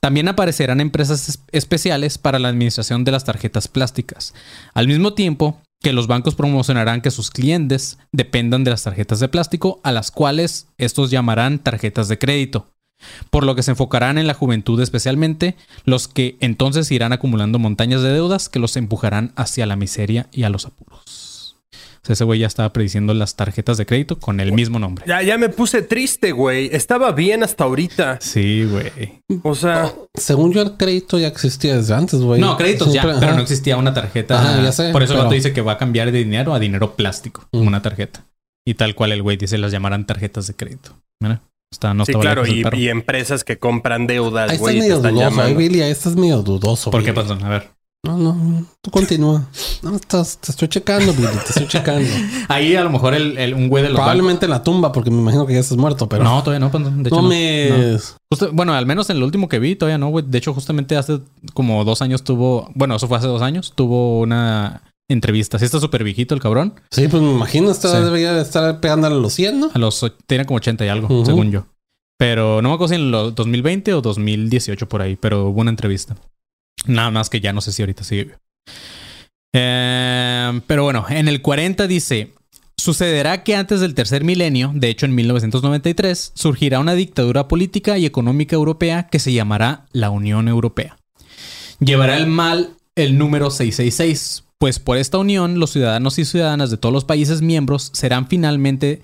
También 0.00 0.28
aparecerán 0.28 0.80
empresas 0.80 1.28
es- 1.28 1.40
especiales 1.52 2.18
para 2.18 2.38
la 2.38 2.48
administración 2.48 3.04
de 3.04 3.12
las 3.12 3.24
tarjetas 3.24 3.68
plásticas, 3.68 4.34
al 4.74 4.88
mismo 4.88 5.14
tiempo 5.14 5.60
que 5.82 5.92
los 5.92 6.06
bancos 6.06 6.36
promocionarán 6.36 7.00
que 7.00 7.10
sus 7.10 7.30
clientes 7.30 7.98
dependan 8.12 8.62
de 8.62 8.70
las 8.70 8.84
tarjetas 8.84 9.18
de 9.18 9.28
plástico, 9.28 9.80
a 9.82 9.90
las 9.90 10.10
cuales 10.12 10.68
estos 10.78 11.10
llamarán 11.10 11.58
tarjetas 11.58 12.08
de 12.08 12.18
crédito 12.18 12.68
por 13.30 13.44
lo 13.44 13.56
que 13.56 13.64
se 13.64 13.72
enfocarán 13.72 14.16
en 14.16 14.28
la 14.28 14.34
juventud 14.34 14.80
especialmente, 14.80 15.56
los 15.84 16.06
que 16.06 16.36
entonces 16.38 16.90
irán 16.92 17.12
acumulando 17.12 17.58
montañas 17.58 18.00
de 18.02 18.12
deudas 18.12 18.48
que 18.48 18.60
los 18.60 18.76
empujarán 18.76 19.32
hacia 19.34 19.66
la 19.66 19.74
miseria 19.74 20.28
y 20.30 20.44
a 20.44 20.50
los 20.50 20.66
apuros. 20.66 21.21
Sea, 22.04 22.14
ese 22.14 22.24
güey 22.24 22.40
ya 22.40 22.48
estaba 22.48 22.72
prediciendo 22.72 23.14
las 23.14 23.36
tarjetas 23.36 23.76
de 23.76 23.86
crédito 23.86 24.18
con 24.18 24.40
el 24.40 24.52
mismo 24.52 24.80
nombre. 24.80 25.04
Ya, 25.06 25.22
ya 25.22 25.38
me 25.38 25.48
puse 25.48 25.82
triste, 25.82 26.32
güey. 26.32 26.68
Estaba 26.72 27.12
bien 27.12 27.44
hasta 27.44 27.62
ahorita. 27.62 28.18
Sí, 28.20 28.64
güey. 28.64 29.22
O 29.44 29.54
sea, 29.54 29.92
Según 30.14 30.52
yo, 30.52 30.62
el 30.62 30.72
crédito 30.76 31.18
ya 31.20 31.28
existía 31.28 31.76
desde 31.76 31.94
antes, 31.94 32.20
güey. 32.20 32.40
No, 32.40 32.56
créditos 32.56 32.92
ya, 32.92 33.02
pero 33.02 33.34
no 33.34 33.40
existía 33.42 33.76
una 33.76 33.94
tarjeta. 33.94 34.40
Ajá, 34.40 34.62
ya 34.62 34.72
sé, 34.72 34.90
Por 34.90 35.02
eso 35.04 35.12
el 35.12 35.18
pero- 35.18 35.24
vato 35.26 35.34
dice 35.36 35.52
que 35.52 35.60
va 35.60 35.72
a 35.72 35.78
cambiar 35.78 36.10
de 36.10 36.18
dinero 36.18 36.54
a 36.54 36.58
dinero 36.58 36.96
plástico, 36.96 37.46
Mm. 37.52 37.66
una 37.68 37.82
tarjeta. 37.82 38.24
Y 38.66 38.74
tal 38.74 38.94
cual 38.96 39.12
el 39.12 39.22
güey 39.22 39.36
dice, 39.36 39.56
las 39.58 39.70
llamarán 39.72 40.04
tarjetas 40.06 40.46
de 40.48 40.54
crédito. 40.54 40.92
Mira, 41.20 41.40
está, 41.70 41.94
no 41.94 42.04
sí, 42.04 42.10
estaba 42.12 42.22
claro. 42.22 42.44
el 42.44 42.74
Y, 42.78 42.88
empresas 42.88 43.44
que 43.44 43.58
compran 43.58 44.02
Ahí 44.02 44.06
deudas, 44.08 44.46
estás 44.46 44.58
güey, 44.60 44.74
te 44.76 44.80
medio 44.82 44.98
dudoso, 45.00 45.46
eh. 45.46 45.54
Billy. 45.54 45.82
Ahí 45.82 45.90
estás 45.92 46.16
medio 46.16 46.42
dudoso. 46.42 46.90
¿Por 46.90 47.04
qué 47.04 47.12
pasó? 47.12 47.34
A 47.42 47.48
ver. 47.48 47.70
No, 48.04 48.16
no, 48.16 48.64
tú 48.80 48.90
continúa. 48.90 49.46
No, 49.82 49.94
estás, 49.94 50.36
te 50.38 50.50
estoy 50.50 50.66
checando, 50.68 51.12
Billy, 51.12 51.28
te 51.28 51.48
estoy 51.50 51.68
checando. 51.68 52.08
Ahí 52.48 52.74
a 52.74 52.82
lo 52.82 52.90
mejor 52.90 53.14
el, 53.14 53.38
el- 53.38 53.54
un 53.54 53.68
güey 53.68 53.84
de 53.84 53.90
los 53.90 53.96
bancos- 53.98 54.02
Probablemente 54.02 54.48
la 54.48 54.64
tumba, 54.64 54.90
porque 54.90 55.10
me 55.12 55.18
imagino 55.18 55.46
que 55.46 55.52
ya 55.54 55.60
estás 55.60 55.78
muerto, 55.78 56.08
pero. 56.08 56.24
No, 56.24 56.42
todavía 56.42 56.58
no. 56.66 56.72
Panzón. 56.72 57.04
De 57.04 57.08
hecho, 57.10 57.16
no 57.16 57.22
no. 57.22 57.28
me. 57.28 57.68
No. 57.70 57.98
Justo- 58.32 58.50
bueno, 58.52 58.74
al 58.74 58.86
menos 58.86 59.08
en 59.10 59.18
el 59.18 59.22
último 59.22 59.48
que 59.48 59.60
vi, 59.60 59.76
todavía 59.76 59.98
no, 59.98 60.08
güey. 60.08 60.24
De 60.26 60.36
hecho, 60.38 60.52
justamente 60.52 60.96
hace 60.96 61.20
como 61.54 61.84
dos 61.84 62.02
años 62.02 62.24
tuvo. 62.24 62.72
Bueno, 62.74 62.96
eso 62.96 63.06
fue 63.06 63.18
hace 63.18 63.28
dos 63.28 63.40
años. 63.40 63.72
Tuvo 63.76 64.18
una 64.20 64.82
entrevista. 65.08 65.60
Sí, 65.60 65.64
está 65.66 65.78
súper 65.78 66.02
viejito 66.02 66.34
el 66.34 66.40
cabrón. 66.40 66.74
Sí, 66.90 67.06
pues 67.06 67.22
me 67.22 67.30
imagino, 67.30 67.70
esta 67.70 67.88
Sí. 67.96 68.02
debería 68.02 68.32
de 68.32 68.42
estar 68.42 68.80
pegándole 68.80 69.14
a 69.14 69.18
los 69.18 69.32
100, 69.32 69.60
¿no? 69.60 69.70
A 69.72 69.78
los. 69.78 70.04
Tiene 70.26 70.44
como 70.44 70.56
80 70.56 70.84
y 70.84 70.88
algo, 70.88 71.24
según 71.24 71.52
yo. 71.52 71.66
Pero 72.18 72.62
no 72.62 72.70
me 72.70 72.74
acuerdo 72.74 72.94
si 72.96 73.00
en 73.00 73.12
los 73.12 73.32
2020 73.36 73.94
o 73.94 74.00
2018 74.02 74.88
por 74.88 75.02
ahí. 75.02 75.14
Pero 75.14 75.46
hubo 75.50 75.60
una 75.60 75.70
entrevista. 75.70 76.16
Nada 76.86 77.10
más 77.10 77.30
que 77.30 77.40
ya 77.40 77.52
no 77.52 77.60
sé 77.60 77.72
si 77.72 77.82
ahorita 77.82 78.04
sigue. 78.04 78.36
Eh, 79.54 80.60
pero 80.66 80.84
bueno, 80.84 81.06
en 81.08 81.28
el 81.28 81.42
40 81.42 81.86
dice. 81.86 82.32
Sucederá 82.78 83.44
que 83.44 83.54
antes 83.54 83.78
del 83.78 83.94
tercer 83.94 84.24
milenio, 84.24 84.72
de 84.74 84.88
hecho 84.88 85.06
en 85.06 85.14
1993, 85.14 86.32
surgirá 86.34 86.80
una 86.80 86.94
dictadura 86.94 87.46
política 87.46 87.96
y 87.96 88.06
económica 88.06 88.56
europea 88.56 89.06
que 89.06 89.20
se 89.20 89.32
llamará 89.32 89.86
la 89.92 90.10
Unión 90.10 90.48
Europea. 90.48 90.96
Llevará 91.78 92.16
el 92.16 92.26
mal 92.26 92.76
el 92.96 93.18
número 93.18 93.50
666, 93.50 94.44
pues 94.58 94.78
por 94.78 94.96
esta 94.96 95.18
unión 95.18 95.58
los 95.58 95.70
ciudadanos 95.70 96.18
y 96.18 96.24
ciudadanas 96.24 96.70
de 96.70 96.76
todos 96.76 96.92
los 96.92 97.04
países 97.04 97.40
miembros 97.40 97.90
serán 97.94 98.26
finalmente 98.26 99.02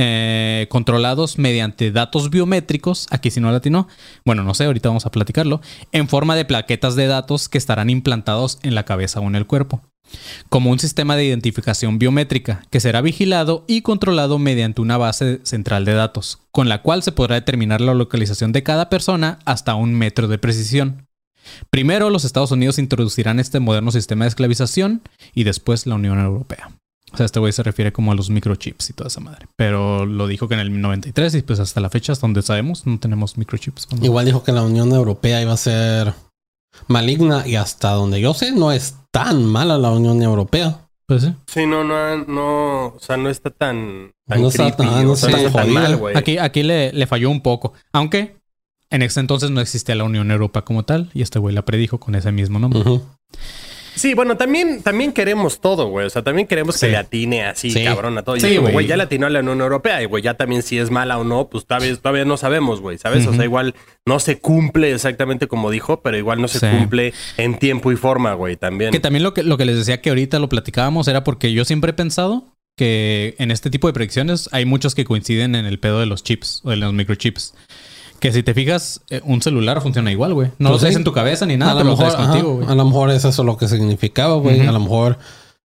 eh, 0.00 0.68
controlados 0.70 1.38
mediante 1.38 1.90
datos 1.90 2.30
biométricos, 2.30 3.08
aquí 3.10 3.32
si 3.32 3.40
no 3.40 3.50
latino, 3.50 3.88
bueno, 4.24 4.44
no 4.44 4.54
sé, 4.54 4.64
ahorita 4.64 4.88
vamos 4.88 5.06
a 5.06 5.10
platicarlo, 5.10 5.60
en 5.90 6.06
forma 6.06 6.36
de 6.36 6.44
plaquetas 6.44 6.94
de 6.94 7.08
datos 7.08 7.48
que 7.48 7.58
estarán 7.58 7.90
implantados 7.90 8.60
en 8.62 8.76
la 8.76 8.84
cabeza 8.84 9.18
o 9.18 9.26
en 9.26 9.34
el 9.34 9.46
cuerpo 9.46 9.82
como 10.48 10.70
un 10.70 10.78
sistema 10.78 11.16
de 11.16 11.24
identificación 11.24 11.98
biométrica 11.98 12.62
que 12.70 12.80
será 12.80 13.00
vigilado 13.00 13.64
y 13.66 13.82
controlado 13.82 14.38
mediante 14.38 14.80
una 14.80 14.96
base 14.96 15.40
central 15.42 15.84
de 15.84 15.92
datos, 15.94 16.40
con 16.50 16.68
la 16.68 16.80
cual 16.82 17.02
se 17.02 17.12
podrá 17.12 17.34
determinar 17.34 17.80
la 17.80 17.92
localización 17.92 18.52
de 18.52 18.62
cada 18.62 18.88
persona 18.88 19.38
hasta 19.44 19.74
un 19.74 19.94
metro 19.94 20.28
de 20.28 20.38
precisión. 20.38 21.06
Primero, 21.70 22.08
los 22.08 22.24
Estados 22.24 22.52
Unidos 22.52 22.78
introducirán 22.78 23.40
este 23.40 23.60
moderno 23.60 23.90
sistema 23.90 24.24
de 24.24 24.30
esclavización 24.30 25.02
y 25.34 25.44
después 25.44 25.86
la 25.86 25.96
Unión 25.96 26.18
Europea. 26.18 26.70
O 27.12 27.16
sea, 27.16 27.26
este 27.26 27.40
güey 27.40 27.52
se 27.52 27.62
refiere 27.62 27.92
como 27.92 28.12
a 28.12 28.14
los 28.14 28.30
microchips 28.30 28.90
y 28.90 28.92
toda 28.92 29.08
esa 29.08 29.20
madre. 29.20 29.46
Pero 29.56 30.04
lo 30.06 30.26
dijo 30.26 30.46
que 30.48 30.54
en 30.54 30.60
el 30.60 30.80
93 30.80 31.34
y 31.36 31.42
pues 31.42 31.58
hasta 31.60 31.80
la 31.80 31.90
fecha, 31.90 32.12
hasta 32.12 32.26
donde 32.26 32.42
sabemos, 32.42 32.86
no 32.86 32.98
tenemos 32.98 33.36
microchips. 33.38 33.88
Igual 34.02 34.26
dijo 34.26 34.42
que 34.44 34.52
la 34.52 34.62
Unión 34.62 34.92
Europea 34.92 35.40
iba 35.42 35.52
a 35.52 35.56
ser 35.56 36.12
maligna 36.86 37.46
y 37.46 37.56
hasta 37.56 37.90
donde 37.92 38.20
yo 38.20 38.34
sé, 38.34 38.52
no 38.52 38.72
es 38.72 38.96
tan 39.10 39.44
mala 39.44 39.78
la 39.78 39.90
Unión 39.90 40.22
Europea. 40.22 40.80
Pues 41.06 41.22
sí. 41.22 41.34
Sí, 41.46 41.66
no, 41.66 41.84
no, 41.84 42.16
no, 42.26 42.86
o 42.88 42.98
sea, 43.00 43.16
no 43.16 43.30
está 43.30 43.48
tan, 43.50 44.12
tan 44.26 44.42
No 44.42 44.48
está 44.48 44.64
creepy, 44.76 44.76
tan- 44.92 45.06
no 45.06 45.14
está 45.14 45.64
mal, 45.64 45.96
güey. 45.96 46.16
Aquí, 46.16 46.36
aquí 46.36 46.62
le, 46.62 46.92
le 46.92 47.06
falló 47.06 47.30
un 47.30 47.40
poco. 47.40 47.72
Aunque 47.92 48.36
en 48.90 49.00
ese 49.02 49.20
entonces 49.20 49.50
no 49.50 49.62
existía 49.62 49.94
la 49.94 50.04
Unión 50.04 50.30
Europea 50.30 50.62
como 50.62 50.84
tal. 50.84 51.10
Y 51.14 51.22
este 51.22 51.38
güey 51.38 51.54
la 51.54 51.64
predijo 51.64 51.98
con 51.98 52.14
ese 52.14 52.30
mismo 52.30 52.58
nombre. 52.58 52.80
Ujú. 52.80 53.02
Sí, 53.98 54.14
bueno, 54.14 54.36
también, 54.36 54.82
también 54.82 55.12
queremos 55.12 55.60
todo, 55.60 55.88
güey. 55.88 56.06
O 56.06 56.10
sea, 56.10 56.22
también 56.22 56.46
queremos 56.46 56.76
Sí. 56.76 56.86
que 56.86 56.92
le 56.92 56.98
atine 56.98 57.44
así, 57.44 57.70
Sí. 57.70 57.84
cabrón, 57.84 58.16
a 58.16 58.22
todo. 58.22 58.36
Y 58.36 58.40
Sí, 58.40 58.56
güey. 58.56 58.72
güey, 58.72 58.86
ya 58.86 58.96
le 58.96 59.02
atinó 59.02 59.26
a 59.26 59.30
la 59.30 59.40
Unión 59.40 59.60
Europea. 59.60 60.00
Y, 60.02 60.06
güey, 60.06 60.22
ya 60.22 60.34
también 60.34 60.62
si 60.62 60.78
es 60.78 60.90
mala 60.90 61.18
o 61.18 61.24
no, 61.24 61.48
pues 61.48 61.66
todavía, 61.66 61.94
todavía 61.96 62.24
no 62.24 62.36
sabemos, 62.36 62.80
güey, 62.80 62.96
¿sabes? 62.98 63.26
O 63.26 63.34
sea, 63.34 63.44
igual 63.44 63.74
no 64.06 64.20
se 64.20 64.38
cumple 64.38 64.92
exactamente 64.92 65.48
como 65.48 65.70
dijo, 65.70 66.00
pero 66.00 66.16
igual 66.16 66.40
no 66.40 66.48
se 66.48 66.60
cumple 66.70 67.12
en 67.36 67.58
tiempo 67.58 67.90
y 67.92 67.96
forma, 67.96 68.34
güey, 68.34 68.56
también. 68.56 68.92
Que 68.92 69.00
también 69.00 69.22
lo 69.22 69.34
que, 69.34 69.42
lo 69.42 69.58
que 69.58 69.64
les 69.64 69.76
decía 69.76 70.00
que 70.00 70.10
ahorita 70.10 70.38
lo 70.38 70.48
platicábamos 70.48 71.08
era 71.08 71.24
porque 71.24 71.52
yo 71.52 71.64
siempre 71.64 71.90
he 71.90 71.94
pensado 71.94 72.44
que 72.76 73.34
en 73.38 73.50
este 73.50 73.70
tipo 73.70 73.88
de 73.88 73.92
predicciones 73.92 74.48
hay 74.52 74.64
muchos 74.64 74.94
que 74.94 75.04
coinciden 75.04 75.56
en 75.56 75.66
el 75.66 75.80
pedo 75.80 75.98
de 75.98 76.06
los 76.06 76.22
chips 76.22 76.60
o 76.64 76.70
de 76.70 76.76
los 76.76 76.92
microchips. 76.92 77.52
Que 78.20 78.32
si 78.32 78.42
te 78.42 78.52
fijas, 78.54 79.00
eh, 79.10 79.20
un 79.24 79.40
celular 79.42 79.80
funciona 79.80 80.10
igual, 80.10 80.34
güey. 80.34 80.48
No 80.58 80.70
lo 80.70 80.74
Pues 80.74 80.80
traes 80.80 80.94
sí. 80.94 80.98
en 81.00 81.04
tu 81.04 81.12
cabeza 81.12 81.46
ni 81.46 81.56
nada, 81.56 81.72
a, 81.72 81.74
lo 81.76 81.84
lo 81.84 81.90
mejor, 81.92 82.12
traes 82.12 82.26
contigo, 82.26 82.48
ajá, 82.50 82.56
güey. 82.58 82.68
a 82.70 82.74
lo 82.74 82.84
mejor 82.84 83.10
es 83.10 83.24
eso 83.24 83.44
lo 83.44 83.56
que 83.56 83.68
significaba, 83.68 84.34
güey. 84.36 84.66
A 84.66 84.72
lo 84.72 84.80
mejor 84.80 85.18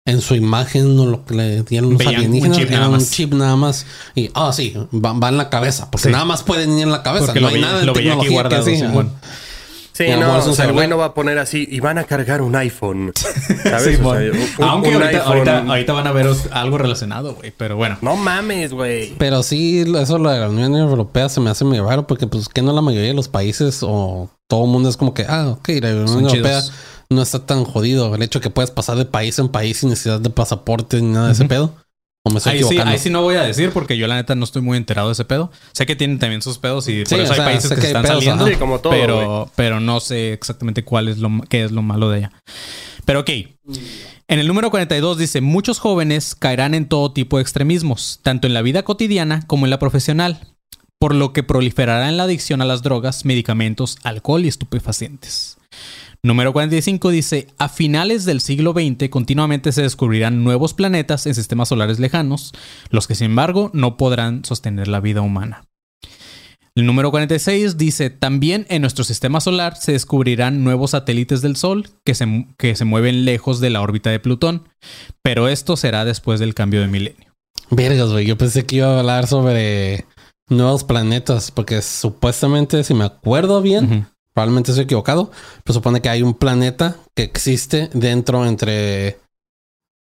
en 0.06 0.22
su 0.22 0.36
imagen 0.36 0.96
no 0.96 1.06
lo 1.06 1.26
que 1.26 1.36
le 1.36 1.64
dieron 1.64 1.90
los 1.90 1.98
Veían 2.00 2.14
un 2.14 2.18
alienígenas 2.20 2.58
chip 2.58 2.72
era 2.72 2.88
un 2.88 3.00
chip 3.00 3.34
nada 3.34 3.56
más. 3.58 3.86
Y, 4.16 4.30
ah, 4.36 4.54
sí, 4.54 4.74
va, 4.94 5.12
va 5.12 5.28
en 5.30 5.38
la 5.38 5.50
cabeza. 5.50 5.92
Porque 5.92 6.08
Sí. 6.08 6.12
nada 6.14 6.24
más 6.24 6.44
pueden 6.44 6.78
ir 6.78 6.84
en 6.84 6.92
la 6.92 7.04
cabeza. 7.04 7.26
Porque 7.26 7.42
no 7.42 7.50
lo 7.50 7.56
hay 7.56 7.62
nada 7.62 7.80
de 7.80 7.86
lo 7.86 7.92
aquí 7.92 8.04
tecnología 8.04 8.48
que 8.48 8.64
sí, 8.64 8.78
Simón. 8.78 9.12
Sí, 9.98 10.06
no, 10.12 10.18
mejor 10.18 10.40
es 10.40 10.46
o 10.46 10.50
un 10.50 10.56
sea, 10.56 10.66
el 10.66 10.74
güey 10.74 10.88
no 10.88 10.98
va 10.98 11.06
a 11.06 11.14
poner 11.14 11.40
así 11.40 11.68
y 11.70 11.80
van 11.80 11.98
a 11.98 12.04
cargar 12.04 12.42
un 12.42 12.56
iPhone. 12.56 13.12
¿Sabes? 13.64 13.84
Sí, 13.84 13.90
O 13.90 13.96
sea, 13.96 13.96
bueno. 14.04 14.34
un- 14.60 14.64
Aunque 14.64 14.90
un 14.90 14.96
ahorita, 15.02 15.12
iPhone- 15.24 15.28
ahorita, 15.28 15.58
ahorita 15.68 15.94
van 15.94 16.08
a 16.08 16.12
ver 16.12 16.28
algo 16.52 16.78
relacionado, 16.78 17.34
güey. 17.36 17.52
Pero 17.58 17.76
bueno. 17.78 17.98
No 18.02 18.16
mames, 18.16 18.74
güey. 18.74 19.14
Pero 19.18 19.42
sí, 19.44 19.84
eso 19.98 20.18
lo 20.20 20.30
de 20.30 20.40
la 20.40 20.50
Unión 20.50 20.76
Europea 20.76 21.30
se 21.30 21.40
me 21.40 21.50
hace 21.50 21.66
muy 21.66 21.80
raro 21.80 22.06
porque 22.08 22.28
pues 22.28 22.48
que 22.50 22.62
no 22.62 22.74
la 22.74 22.82
mayoría 22.82 23.08
de 23.10 23.14
los 23.16 23.28
países 23.28 23.80
o 23.82 24.30
todo 24.48 24.66
el 24.66 24.70
mundo 24.72 24.88
es 24.90 24.98
como 24.98 25.14
que, 25.14 25.26
ah, 25.28 25.48
ok, 25.50 25.68
la 25.82 25.90
Unión 25.90 26.08
Son 26.08 26.24
Europea 26.26 26.62
chidos. 26.62 26.74
no 27.10 27.22
está 27.22 27.46
tan 27.46 27.64
jodido. 27.66 28.14
El 28.14 28.22
hecho 28.22 28.40
que 28.40 28.50
puedes 28.50 28.72
pasar 28.72 28.98
de 28.98 29.06
país 29.06 29.40
en 29.40 29.50
país 29.50 29.78
sin 29.78 29.90
necesidad 29.90 30.20
de 30.20 30.30
pasaporte 30.30 31.02
ni 31.02 31.12
nada 31.14 31.28
de 31.28 31.34
ese 31.34 31.46
pedo. 31.46 31.74
O 32.28 32.30
me 32.30 32.38
estoy 32.38 32.54
Ahí 32.54 32.60
sí, 32.60 32.66
equivocando. 32.66 32.92
ahí 32.94 33.00
sí 33.00 33.10
no 33.10 33.22
voy 33.22 33.36
a 33.36 33.44
decir 33.44 33.72
porque 33.72 33.98
yo 33.98 34.08
la 34.08 34.16
neta 34.16 34.36
no 34.36 34.44
estoy 34.44 34.62
muy 34.62 34.78
enterado 34.78 35.08
de 35.10 35.14
ese 35.14 35.26
pedo. 35.26 35.52
Sé 35.74 35.86
que 35.86 35.96
tienen 35.96 36.20
también 36.20 36.42
sus 36.42 36.58
pedos 36.58 36.88
y 36.88 37.04
Sí, 37.06 37.10
por 37.10 37.20
eso 37.22 37.32
hay 37.34 37.38
sea, 37.38 37.46
países 37.46 37.70
que, 37.70 37.76
que 37.76 37.82
se 37.82 37.88
hay 37.88 37.92
están 37.92 38.04
pedos, 38.04 38.16
saliendo. 38.24 38.44
ajá. 38.46 38.54
Sí, 38.54 38.60
como 38.60 38.80
todo, 38.80 38.92
güey. 38.94 39.02
pero, 39.02 39.52
pero 39.56 39.80
no 39.80 40.00
sé 40.00 40.34
exactamente 40.34 40.84
cuál 40.84 41.08
es 41.08 41.18
lo 41.18 41.30
qué 41.50 41.64
es 41.64 41.72
lo 41.72 41.82
malo 41.82 42.10
de 42.10 42.20
ella. 42.20 42.32
Pero 43.06 43.22
ok. 43.22 43.30
En 44.30 44.40
el 44.40 44.48
número 44.48 44.70
42 44.70 45.18
dice, 45.18 45.40
muchos 45.40 45.80
jóvenes 45.80 46.36
caerán 46.36 46.74
en 46.74 46.88
todo 46.90 47.14
tipo 47.14 47.38
de 47.38 47.44
extremismos, 47.44 48.20
tanto 48.24 48.46
en 48.48 48.54
la 48.54 48.62
vida 48.62 48.84
cotidiana 48.84 49.46
como 49.48 49.66
en 49.66 49.70
la 49.70 49.80
profesional, 49.80 50.42
por 51.00 51.16
lo 51.16 51.32
que 51.32 51.44
proliferará 51.44 52.10
en 52.10 52.18
la 52.18 52.24
adicción 52.24 52.62
a 52.62 52.66
las 52.66 52.82
drogas, 52.84 53.24
medicamentos, 53.24 53.98
alcohol 54.04 54.44
y 54.44 54.50
estupefacientes. 54.50 55.58
Número 56.24 56.52
45 56.52 57.10
dice, 57.10 57.48
a 57.58 57.70
finales 57.70 58.26
del 58.26 58.42
siglo 58.42 58.74
XX 58.74 59.10
continuamente 59.10 59.72
se 59.72 59.84
descubrirán 59.84 60.44
nuevos 60.44 60.74
planetas 60.74 61.26
en 61.26 61.36
sistemas 61.36 61.70
solares 61.70 62.00
lejanos, 62.00 62.54
los 62.90 63.08
que 63.08 63.16
sin 63.16 63.28
embargo 63.28 63.70
no 63.74 63.98
podrán 63.98 64.44
sostener 64.44 64.88
la 64.88 65.00
vida 65.00 65.22
humana. 65.22 65.64
El 66.76 66.86
número 66.86 67.10
46 67.10 67.78
dice, 67.78 68.12
también 68.12 68.68
en 68.70 68.82
nuestro 68.82 69.04
sistema 69.04 69.40
solar 69.40 69.76
se 69.78 69.94
descubrirán 69.94 70.64
nuevos 70.64 70.92
satélites 70.92 71.42
del 71.42 71.56
Sol 71.56 71.90
que 72.04 72.14
se, 72.14 72.46
que 72.58 72.76
se 72.76 72.86
mueven 72.86 73.26
lejos 73.26 73.60
de 73.60 73.72
la 73.72 73.82
órbita 73.82 74.12
de 74.12 74.20
Plutón, 74.20 74.70
pero 75.24 75.48
esto 75.48 75.76
será 75.76 76.06
después 76.06 76.40
del 76.40 76.54
cambio 76.54 76.82
de 76.82 76.88
milenio. 76.88 77.34
Vergas, 77.72 78.12
güey. 78.12 78.28
Yo 78.28 78.38
pensé 78.38 78.66
que 78.66 78.78
iba 78.78 78.88
a 78.96 79.00
hablar 79.00 79.28
sobre 79.28 80.06
nuevos 80.50 80.84
planetas, 80.84 81.52
porque 81.52 81.82
supuestamente, 81.82 82.84
si 82.84 82.94
me 82.94 83.06
acuerdo 83.06 83.62
bien. 83.62 84.08
Probablemente 84.38 84.70
estoy 84.70 84.84
equivocado, 84.84 85.32
pero 85.64 85.74
supone 85.74 86.00
que 86.00 86.10
hay 86.10 86.22
un 86.22 86.36
planeta 86.36 86.96
que 87.16 87.24
existe 87.24 87.90
dentro 87.96 88.46
entre 88.46 89.18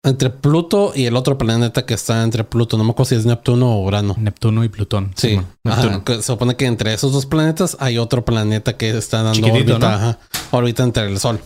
entre 0.03 0.29
Pluto 0.29 0.91
y 0.93 1.05
el 1.05 1.15
otro 1.15 1.37
planeta 1.37 1.85
que 1.85 1.93
está 1.93 2.21
entre 2.21 2.43
Pluto. 2.43 2.77
No 2.77 2.83
me 2.83 2.91
acuerdo 2.91 3.11
si 3.11 3.15
es 3.15 3.25
Neptuno 3.25 3.71
o 3.71 3.85
Urano. 3.85 4.13
Neptuno 4.17 4.65
y 4.65 4.67
Plutón. 4.67 5.13
Sí, 5.15 5.39
ajá, 5.63 6.03
se 6.05 6.21
supone 6.21 6.57
que 6.57 6.65
entre 6.65 6.93
esos 6.93 7.13
dos 7.13 7.25
planetas 7.25 7.77
hay 7.79 7.97
otro 7.97 8.25
planeta 8.25 8.75
que 8.75 8.89
está 8.89 9.23
dando 9.23 9.47
Chiquitito, 9.47 9.75
órbita, 9.75 9.89
¿no? 9.89 9.95
ajá, 9.95 10.19
órbita 10.51 10.83
entre 10.83 11.05
el 11.05 11.17
Sol. 11.17 11.39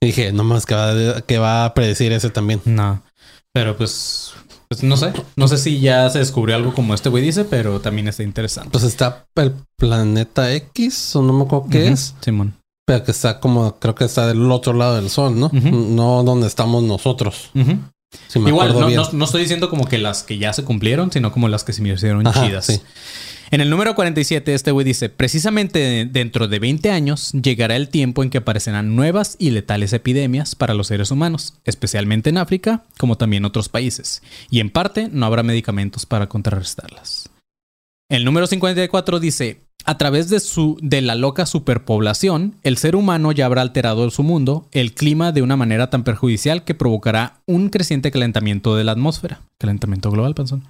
Y 0.00 0.06
dije, 0.06 0.32
nomás 0.32 0.66
que 0.66 0.74
va, 0.74 1.20
que 1.20 1.38
va 1.38 1.64
a 1.64 1.74
predecir 1.74 2.10
ese 2.10 2.30
también. 2.30 2.60
No. 2.64 3.04
Pero 3.52 3.76
pues, 3.76 4.34
pues 4.70 4.84
no 4.84 4.96
sé. 4.96 5.12
No 5.34 5.48
sé 5.48 5.58
si 5.58 5.80
ya 5.80 6.08
se 6.10 6.20
descubrió 6.20 6.54
algo 6.54 6.72
como 6.72 6.94
este 6.94 7.08
güey 7.08 7.24
dice, 7.24 7.44
pero 7.44 7.80
también 7.80 8.06
está 8.06 8.22
interesante. 8.22 8.70
Pues 8.70 8.84
está 8.84 9.26
el 9.34 9.52
planeta 9.76 10.52
X, 10.54 11.16
o 11.16 11.22
no 11.22 11.32
me 11.32 11.42
acuerdo 11.44 11.66
qué 11.70 11.88
es, 11.88 12.14
Simón. 12.20 12.54
pero 12.86 13.02
que 13.04 13.10
está 13.10 13.40
como, 13.40 13.76
creo 13.80 13.96
que 13.96 14.04
está 14.04 14.28
del 14.28 14.48
otro 14.52 14.72
lado 14.72 14.94
del 14.94 15.10
Sol, 15.10 15.38
¿no? 15.38 15.50
No 15.52 16.22
donde 16.22 16.46
estamos 16.46 16.84
nosotros. 16.84 17.50
Si 18.28 18.38
Igual, 18.38 18.72
no, 18.78 18.88
no- 18.90 19.08
no 19.12 19.24
estoy 19.24 19.42
diciendo 19.42 19.70
como 19.70 19.86
que 19.86 19.98
las 19.98 20.22
que 20.22 20.38
ya 20.38 20.52
se 20.52 20.64
cumplieron, 20.64 21.10
sino 21.12 21.30
como 21.32 21.48
las 21.48 21.62
que 21.64 21.72
se 21.72 21.82
me 21.82 21.92
hicieron 21.92 22.26
Ajá, 22.26 22.46
chidas. 22.46 22.66
sí. 22.66 22.80
En 23.52 23.60
el 23.60 23.68
número 23.68 23.96
47, 23.96 24.54
este 24.54 24.70
güey 24.70 24.84
dice, 24.84 25.08
precisamente 25.08 26.08
dentro 26.08 26.46
de 26.46 26.60
20 26.60 26.92
años 26.92 27.32
llegará 27.32 27.74
el 27.74 27.88
tiempo 27.88 28.22
en 28.22 28.30
que 28.30 28.38
aparecerán 28.38 28.94
nuevas 28.94 29.34
y 29.40 29.50
letales 29.50 29.92
epidemias 29.92 30.54
para 30.54 30.72
los 30.72 30.86
seres 30.86 31.10
humanos, 31.10 31.54
especialmente 31.64 32.30
en 32.30 32.38
África, 32.38 32.84
como 32.96 33.18
también 33.18 33.40
en 33.40 33.46
otros 33.46 33.68
países, 33.68 34.22
y 34.50 34.60
en 34.60 34.70
parte 34.70 35.08
no 35.10 35.26
habrá 35.26 35.42
medicamentos 35.42 36.06
para 36.06 36.28
contrarrestarlas. 36.28 37.28
El 38.08 38.24
número 38.24 38.46
54 38.46 39.18
dice, 39.18 39.62
a 39.84 39.98
través 39.98 40.28
de, 40.28 40.40
su, 40.40 40.78
de 40.82 41.00
la 41.00 41.14
loca 41.14 41.46
superpoblación, 41.46 42.56
el 42.62 42.76
ser 42.76 42.96
humano 42.96 43.32
ya 43.32 43.46
habrá 43.46 43.62
alterado 43.62 44.08
su 44.10 44.22
mundo, 44.22 44.68
el 44.72 44.94
clima 44.94 45.32
de 45.32 45.42
una 45.42 45.56
manera 45.56 45.90
tan 45.90 46.04
perjudicial 46.04 46.64
que 46.64 46.74
provocará 46.74 47.40
un 47.46 47.68
creciente 47.68 48.10
calentamiento 48.10 48.76
de 48.76 48.84
la 48.84 48.92
atmósfera, 48.92 49.40
calentamiento 49.58 50.10
global, 50.10 50.34
panzón, 50.34 50.64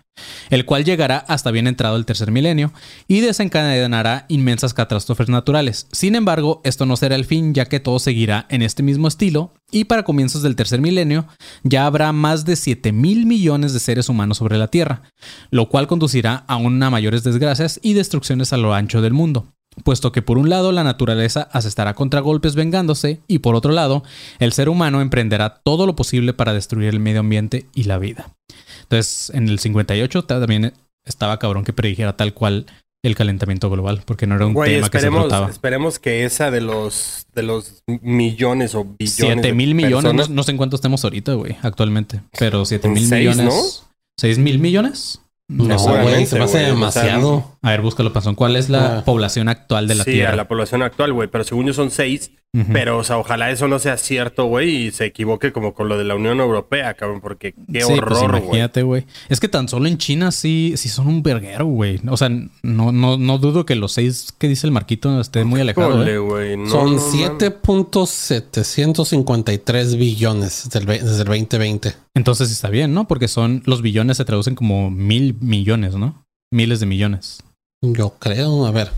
el 0.50 0.64
cual 0.64 0.84
llegará 0.84 1.18
hasta 1.18 1.50
bien 1.50 1.66
entrado 1.66 1.96
el 1.96 2.04
tercer 2.04 2.30
milenio 2.30 2.72
y 3.08 3.20
desencadenará 3.20 4.26
inmensas 4.28 4.74
catástrofes 4.74 5.28
naturales. 5.28 5.86
Sin 5.92 6.14
embargo, 6.14 6.61
esto 6.64 6.86
no 6.86 6.96
será 6.96 7.14
el 7.14 7.24
fin, 7.24 7.54
ya 7.54 7.66
que 7.66 7.80
todo 7.80 7.98
seguirá 7.98 8.46
en 8.48 8.62
este 8.62 8.82
mismo 8.82 9.08
estilo 9.08 9.52
y 9.70 9.84
para 9.84 10.02
comienzos 10.02 10.42
del 10.42 10.56
tercer 10.56 10.80
milenio 10.80 11.26
ya 11.62 11.86
habrá 11.86 12.12
más 12.12 12.44
de 12.44 12.56
7 12.56 12.92
mil 12.92 13.26
millones 13.26 13.72
de 13.72 13.80
seres 13.80 14.08
humanos 14.08 14.38
sobre 14.38 14.58
la 14.58 14.68
Tierra, 14.68 15.02
lo 15.50 15.68
cual 15.68 15.86
conducirá 15.86 16.44
a 16.48 16.56
una 16.56 16.90
mayores 16.90 17.22
desgracias 17.22 17.78
y 17.82 17.94
destrucciones 17.94 18.52
a 18.52 18.56
lo 18.56 18.74
ancho 18.74 18.99
del 19.01 19.12
mundo. 19.12 19.46
Puesto 19.84 20.11
que 20.11 20.20
por 20.20 20.36
un 20.36 20.48
lado 20.51 20.72
la 20.72 20.82
naturaleza 20.84 21.48
asestará 21.53 21.94
contra 21.94 22.20
golpes 22.20 22.55
vengándose 22.57 23.20
y 23.28 23.38
por 23.38 23.55
otro 23.55 23.70
lado 23.72 24.03
el 24.40 24.53
ser 24.53 24.68
humano 24.68 25.01
emprenderá 25.01 25.61
todo 25.62 25.86
lo 25.86 25.94
posible 25.94 26.32
para 26.34 26.53
destruir 26.53 26.88
el 26.88 26.98
medio 27.01 27.20
ambiente 27.20 27.66
y 27.74 27.84
la 27.84 27.98
vida. 27.98 28.34
Entonces 28.82 29.30
en 29.34 29.48
el 29.48 29.59
58 29.61 30.24
también 30.24 30.72
estaba 31.05 31.38
cabrón 31.38 31.64
que 31.64 31.72
predijera 31.72 32.16
tal 32.16 32.34
cual 32.34 32.66
el 33.03 33.14
calentamiento 33.14 33.70
global, 33.70 34.03
porque 34.05 34.26
no 34.26 34.34
era 34.34 34.44
un 34.44 34.53
Güey, 34.53 34.74
tema 34.74 34.90
que 34.90 34.98
se 35.01 35.07
esperemos, 35.07 35.28
trataba. 35.28 35.51
esperemos 35.51 35.98
que 35.98 36.24
esa 36.24 36.51
de 36.51 36.61
los 36.61 37.26
de 37.34 37.42
los 37.44 37.82
millones 38.03 38.74
o 38.74 38.84
billones. 38.84 39.14
7 39.14 39.40
de 39.40 39.53
mil 39.55 39.74
millones, 39.74 39.92
no, 40.05 40.11
personas- 40.11 40.28
no 40.30 40.42
sé 40.42 40.51
en 40.51 40.57
cuánto 40.59 40.76
estemos 40.76 41.03
ahorita, 41.05 41.32
güey, 41.34 41.57
actualmente. 41.62 42.20
Pero 42.38 42.64
7 42.66 42.88
En 42.88 42.94
mil 42.94 43.07
seis, 43.09 43.36
millones. 43.36 43.84
¿6 44.20 44.36
mil 44.38 44.59
millones? 44.59 45.20
No, 45.48 45.64
güey, 45.78 46.26
se 46.26 46.36
me 46.38 46.44
hace 46.44 46.59
güey, 46.70 46.82
o 46.84 46.90
sea, 46.90 47.03
demasiado. 47.05 47.57
A 47.62 47.70
ver, 47.70 47.82
búscalo, 47.82 48.11
Panzón. 48.12 48.34
¿Cuál 48.36 48.56
es 48.56 48.68
la 48.70 48.98
Ah. 48.98 49.04
población 49.04 49.48
actual 49.48 49.86
de 49.86 49.94
la 49.94 50.04
sí, 50.04 50.12
Tierra? 50.12 50.32
a 50.32 50.36
la 50.36 50.48
población 50.48 50.82
actual, 50.82 51.12
güey. 51.12 51.28
Pero 51.28 51.44
según 51.44 51.66
yo 51.66 51.74
son 51.74 51.90
seis. 51.90 52.32
Pero, 52.72 52.98
o 52.98 53.04
sea, 53.04 53.16
ojalá 53.16 53.48
eso 53.52 53.68
no 53.68 53.78
sea 53.78 53.96
cierto, 53.96 54.46
güey, 54.46 54.86
y 54.86 54.90
se 54.90 55.04
equivoque 55.04 55.52
como 55.52 55.72
con 55.72 55.88
lo 55.88 55.96
de 55.96 56.02
la 56.02 56.16
Unión 56.16 56.40
Europea, 56.40 56.94
cabrón, 56.94 57.20
porque 57.20 57.52
qué 57.72 57.80
Sí, 57.82 57.86
pues 57.86 57.98
horror, 58.00 58.28
güey. 58.30 58.42
imagínate, 58.42 58.82
güey. 58.82 59.06
Es 59.28 59.38
que 59.38 59.46
tan 59.46 59.68
solo 59.68 59.86
en 59.86 59.98
China 59.98 60.32
sí, 60.32 60.74
sí 60.76 60.88
son 60.88 61.06
un 61.06 61.22
verguero, 61.22 61.66
güey. 61.66 62.00
O 62.08 62.16
sea, 62.16 62.28
no, 62.28 62.90
no, 62.90 63.16
no 63.18 63.38
dudo 63.38 63.64
que 63.64 63.76
los 63.76 63.92
seis 63.92 64.34
que 64.36 64.48
dice 64.48 64.66
el 64.66 64.72
Marquito 64.72 65.20
estén 65.20 65.46
muy 65.46 65.61
alejados. 65.61 66.04
¿eh? 66.08 66.18
güey. 66.18 66.56
no, 66.56 66.66
Son 66.68 66.96
no, 66.96 67.00
mames. 67.00 67.14
7.753 67.14 69.96
billones 69.96 70.64
desde 70.64 70.78
el, 70.80 70.86
ve- 70.86 70.98
desde 71.00 71.22
el 71.22 71.28
2020. 71.28 71.94
Entonces 72.14 72.50
está 72.50 72.68
bien, 72.68 72.92
¿no? 72.94 73.06
Porque 73.06 73.28
son 73.28 73.62
los 73.66 73.80
billones 73.82 74.16
se 74.16 74.24
traducen 74.24 74.56
como 74.56 74.90
mil 74.90 75.36
millones, 75.40 75.94
¿no? 75.94 76.24
Miles 76.50 76.80
de 76.80 76.86
millones. 76.86 77.44
Yo 77.83 78.16
creo, 78.18 78.66
a 78.66 78.70
ver. 78.70 78.91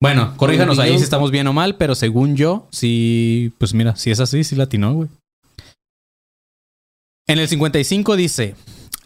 Bueno, 0.00 0.36
corríjanos 0.36 0.78
ahí 0.78 0.96
si 0.96 1.04
estamos 1.04 1.30
bien 1.30 1.46
o 1.48 1.52
mal, 1.52 1.76
pero 1.76 1.94
según 1.94 2.36
yo, 2.36 2.68
sí, 2.70 3.52
pues 3.58 3.74
mira, 3.74 3.96
si 3.96 4.10
es 4.10 4.20
así, 4.20 4.44
sí 4.44 4.54
latinó, 4.54 4.94
güey. 4.94 5.08
En 7.26 7.38
el 7.38 7.48
55 7.48 8.16
dice, 8.16 8.54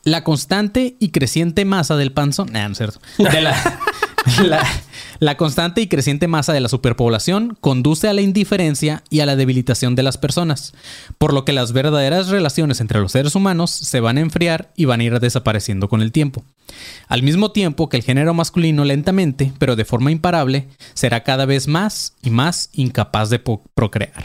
la 0.05 0.23
constante 0.23 0.97
y 0.99 1.09
creciente 1.11 1.65
masa 1.65 1.97
del 1.97 2.13
panzón, 2.13 2.53
nah, 2.53 2.67
no 2.67 2.73
es 2.73 2.79
cierto, 2.79 3.01
de 3.19 3.41
la, 3.41 3.81
la, 4.43 4.67
la 5.19 5.37
constante 5.37 5.81
y 5.81 5.87
creciente 5.87 6.29
masa 6.29 6.53
de 6.53 6.61
la 6.61 6.69
superpoblación 6.69 7.57
conduce 7.61 8.09
a 8.09 8.13
la 8.13 8.23
indiferencia 8.23 9.03
y 9.11 9.21
a 9.21 9.27
la 9.27 9.37
debilitación 9.37 9.95
de 9.95 10.03
las 10.03 10.19
personas, 10.19 10.75
por 11.19 11.33
lo 11.33 11.45
que 11.45 11.53
las 11.53 11.73
verdaderas 11.73 12.29
relaciones 12.29 12.81
entre 12.81 13.01
los 13.01 13.13
seres 13.13 13.35
humanos 13.35 13.71
se 13.71 14.01
van 14.01 14.19
a 14.19 14.21
enfriar 14.21 14.73
y 14.77 14.85
van 14.85 15.01
a 15.01 15.05
ir 15.05 15.21
desapareciendo 15.21 15.89
con 15.89 16.03
el 16.03 16.13
tiempo. 16.13 16.45
Al 17.09 17.23
mismo 17.23 17.53
tiempo 17.53 17.89
que 17.89 17.97
el 17.97 18.03
género 18.03 18.35
masculino 18.35 18.85
lentamente, 18.85 19.53
pero 19.59 19.77
de 19.77 19.85
forma 19.85 20.11
imparable, 20.11 20.69
será 20.95 21.23
cada 21.23 21.47
vez 21.47 21.69
más 21.69 22.15
y 22.23 22.31
más 22.31 22.71
incapaz 22.73 23.31
de 23.31 23.39
procrear. 23.75 24.25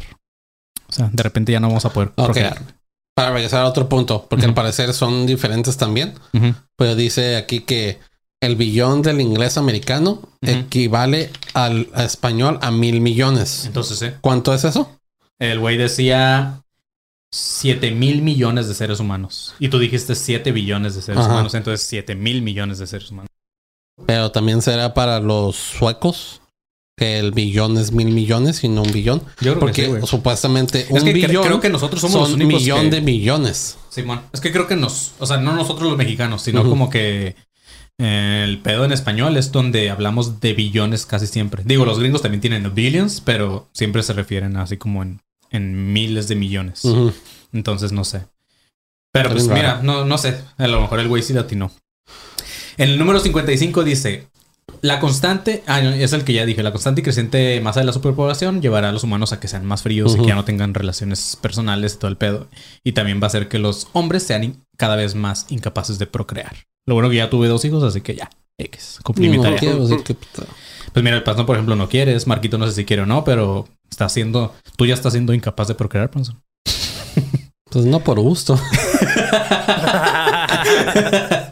O 0.89 0.93
sea, 0.93 1.09
de 1.11 1.23
repente 1.23 1.51
ya 1.51 1.59
no 1.59 1.67
vamos 1.67 1.85
a 1.85 1.91
poder 1.91 2.11
procrear. 2.11 2.61
Para 3.15 3.33
regresar 3.33 3.61
a 3.61 3.67
otro 3.67 3.89
punto, 3.89 4.27
porque 4.29 4.45
al 4.45 4.53
parecer 4.53 4.93
son 4.93 5.25
diferentes 5.25 5.75
también. 5.75 6.13
Pues 6.75 6.95
dice 6.95 7.35
aquí 7.35 7.61
que 7.61 7.99
el 8.41 8.55
billón 8.55 9.01
del 9.01 9.19
inglés 9.21 9.57
americano 9.57 10.21
equivale 10.41 11.31
al 11.53 11.89
español 11.97 12.59
a 12.61 12.71
mil 12.71 13.01
millones. 13.01 13.65
Entonces, 13.65 14.01
¿eh? 14.03 14.15
¿Cuánto 14.21 14.53
es 14.53 14.63
eso? 14.63 14.91
El 15.39 15.59
güey 15.59 15.77
decía 15.77 16.61
7 17.31 17.91
mil 17.91 18.21
millones 18.21 18.67
de 18.67 18.73
seres 18.75 18.99
humanos. 18.99 19.55
Y 19.59 19.69
tú 19.69 19.79
dijiste 19.79 20.15
7 20.15 20.51
billones 20.51 20.95
de 20.95 21.01
seres 21.01 21.21
Ajá. 21.21 21.31
humanos. 21.33 21.53
Entonces 21.53 21.85
7 21.87 22.15
mil 22.15 22.41
millones 22.41 22.79
de 22.79 22.87
seres 22.87 23.11
humanos. 23.11 23.29
Pero 24.05 24.31
también 24.31 24.61
será 24.61 24.93
para 24.93 25.19
los 25.19 25.55
suecos 25.55 26.41
que 26.95 27.19
el 27.19 27.31
billón 27.31 27.77
es 27.77 27.91
mil 27.91 28.07
millones 28.11 28.63
y 28.63 28.69
no 28.69 28.81
un 28.83 28.91
billón. 28.91 29.19
Yo 29.41 29.51
creo 29.53 29.59
Porque 29.59 29.85
que 29.87 30.01
sí, 30.01 30.07
supuestamente 30.07 30.87
un 30.89 30.97
Es 30.97 31.03
que 31.03 31.13
billón 31.13 31.43
creo 31.45 31.59
que 31.59 31.69
nosotros 31.69 32.01
somos 32.01 32.21
los 32.21 32.29
son 32.31 32.41
únicos 32.41 32.61
millón 32.61 32.81
que- 32.83 32.89
de 32.95 33.01
millones. 33.01 33.77
Simón. 33.89 34.21
Es 34.31 34.41
que 34.41 34.51
creo 34.51 34.67
que 34.67 34.75
nos, 34.75 35.11
o 35.19 35.25
sea, 35.25 35.37
no 35.37 35.53
nosotros 35.55 35.89
los 35.89 35.97
mexicanos, 35.97 36.41
sino 36.43 36.63
como 36.67 36.89
que 36.89 37.35
el 37.97 38.59
pedo 38.59 38.85
en 38.85 38.91
español 38.91 39.37
es 39.37 39.51
donde 39.51 39.89
hablamos 39.89 40.39
de 40.39 40.53
billones 40.53 41.05
casi 41.05 41.27
siempre. 41.27 41.63
Digo, 41.65 41.85
los 41.85 41.99
gringos 41.99 42.21
también 42.21 42.41
tienen 42.41 42.73
billions, 42.75 43.21
pero 43.21 43.67
siempre 43.73 44.03
se 44.03 44.13
refieren 44.13 44.55
así 44.57 44.77
como 44.77 45.01
en, 45.01 45.21
en 45.49 45.93
miles 45.93 46.27
de 46.27 46.35
millones. 46.35 46.83
Entonces 47.51 47.91
no 47.91 48.03
sé. 48.03 48.25
Pero 49.11 49.31
pues 49.31 49.47
mira, 49.47 49.81
no, 49.81 50.05
no 50.05 50.17
sé. 50.17 50.39
A 50.57 50.67
lo 50.67 50.81
mejor 50.81 50.99
el 50.99 51.07
güey 51.07 51.23
sí 51.23 51.33
latinó. 51.33 51.71
En 52.77 52.89
el 52.89 52.99
número 52.99 53.19
55 53.19 53.83
dice: 53.83 54.27
La 54.81 54.99
constante, 54.99 55.63
ah, 55.67 55.81
no, 55.81 55.89
es 55.91 56.13
el 56.13 56.23
que 56.23 56.33
ya 56.33 56.45
dije, 56.45 56.63
la 56.63 56.71
constante 56.71 57.01
y 57.01 57.03
creciente 57.03 57.59
masa 57.61 57.79
de 57.81 57.85
la 57.85 57.93
superpoblación 57.93 58.61
llevará 58.61 58.89
a 58.89 58.91
los 58.91 59.03
humanos 59.03 59.33
a 59.33 59.39
que 59.39 59.47
sean 59.47 59.65
más 59.65 59.83
fríos 59.83 60.15
y 60.15 60.19
que 60.19 60.27
ya 60.27 60.35
no 60.35 60.45
tengan 60.45 60.73
relaciones 60.73 61.37
personales 61.41 61.95
y 61.95 61.97
todo 61.97 62.09
el 62.09 62.17
pedo. 62.17 62.47
Y 62.83 62.93
también 62.93 63.19
va 63.19 63.23
a 63.23 63.27
hacer 63.27 63.47
que 63.47 63.59
los 63.59 63.87
hombres 63.93 64.23
sean 64.23 64.63
cada 64.77 64.95
vez 64.95 65.15
más 65.15 65.45
incapaces 65.49 65.99
de 65.99 66.07
procrear. 66.07 66.55
Lo 66.85 66.93
bueno 66.95 67.09
que 67.09 67.17
ya 67.17 67.29
tuve 67.29 67.47
dos 67.47 67.63
hijos, 67.65 67.83
así 67.83 68.01
que 68.01 68.15
ya. 68.15 68.29
X, 68.59 68.99
cumplí 69.03 69.29
mi 69.29 69.37
No, 69.37 69.43
tarea. 69.43 69.59
quiero 69.59 69.87
decir 69.87 70.03
que- 70.03 70.15
Pues 70.93 71.03
mira, 71.03 71.15
el 71.15 71.21
Panzón, 71.23 71.45
por 71.45 71.55
ejemplo, 71.55 71.75
no 71.75 71.87
quieres. 71.89 72.25
Marquito 72.25 72.57
no 72.57 72.65
sé 72.67 72.73
si 72.73 72.85
quiere 72.85 73.03
o 73.03 73.05
no, 73.05 73.23
pero 73.23 73.67
está 73.89 74.09
siendo. 74.09 74.55
Tú 74.77 74.85
ya 74.87 74.95
estás 74.95 75.13
siendo 75.13 75.33
incapaz 75.33 75.67
de 75.67 75.75
procrear, 75.75 76.09
Panzón. 76.09 76.41
Pues 77.69 77.85
no 77.85 77.99
por 77.99 78.19
gusto. 78.19 78.59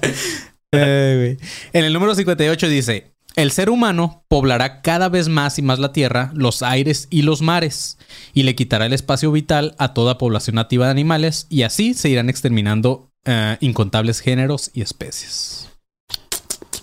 Eh, 0.77 1.37
en 1.71 1.85
el 1.85 1.93
número 1.93 2.13
58 2.15 2.67
dice: 2.67 3.13
El 3.35 3.51
ser 3.51 3.69
humano 3.69 4.23
poblará 4.29 4.81
cada 4.81 5.09
vez 5.09 5.27
más 5.27 5.59
y 5.59 5.61
más 5.61 5.79
la 5.79 5.91
tierra, 5.91 6.31
los 6.33 6.63
aires 6.63 7.07
y 7.09 7.23
los 7.23 7.41
mares, 7.41 7.97
y 8.33 8.43
le 8.43 8.55
quitará 8.55 8.85
el 8.85 8.93
espacio 8.93 9.31
vital 9.31 9.75
a 9.77 9.93
toda 9.93 10.17
población 10.17 10.55
nativa 10.55 10.85
de 10.85 10.91
animales, 10.91 11.45
y 11.49 11.63
así 11.63 11.93
se 11.93 12.09
irán 12.09 12.29
exterminando 12.29 13.09
eh, 13.25 13.57
incontables 13.59 14.21
géneros 14.21 14.71
y 14.73 14.81
especies. 14.81 15.69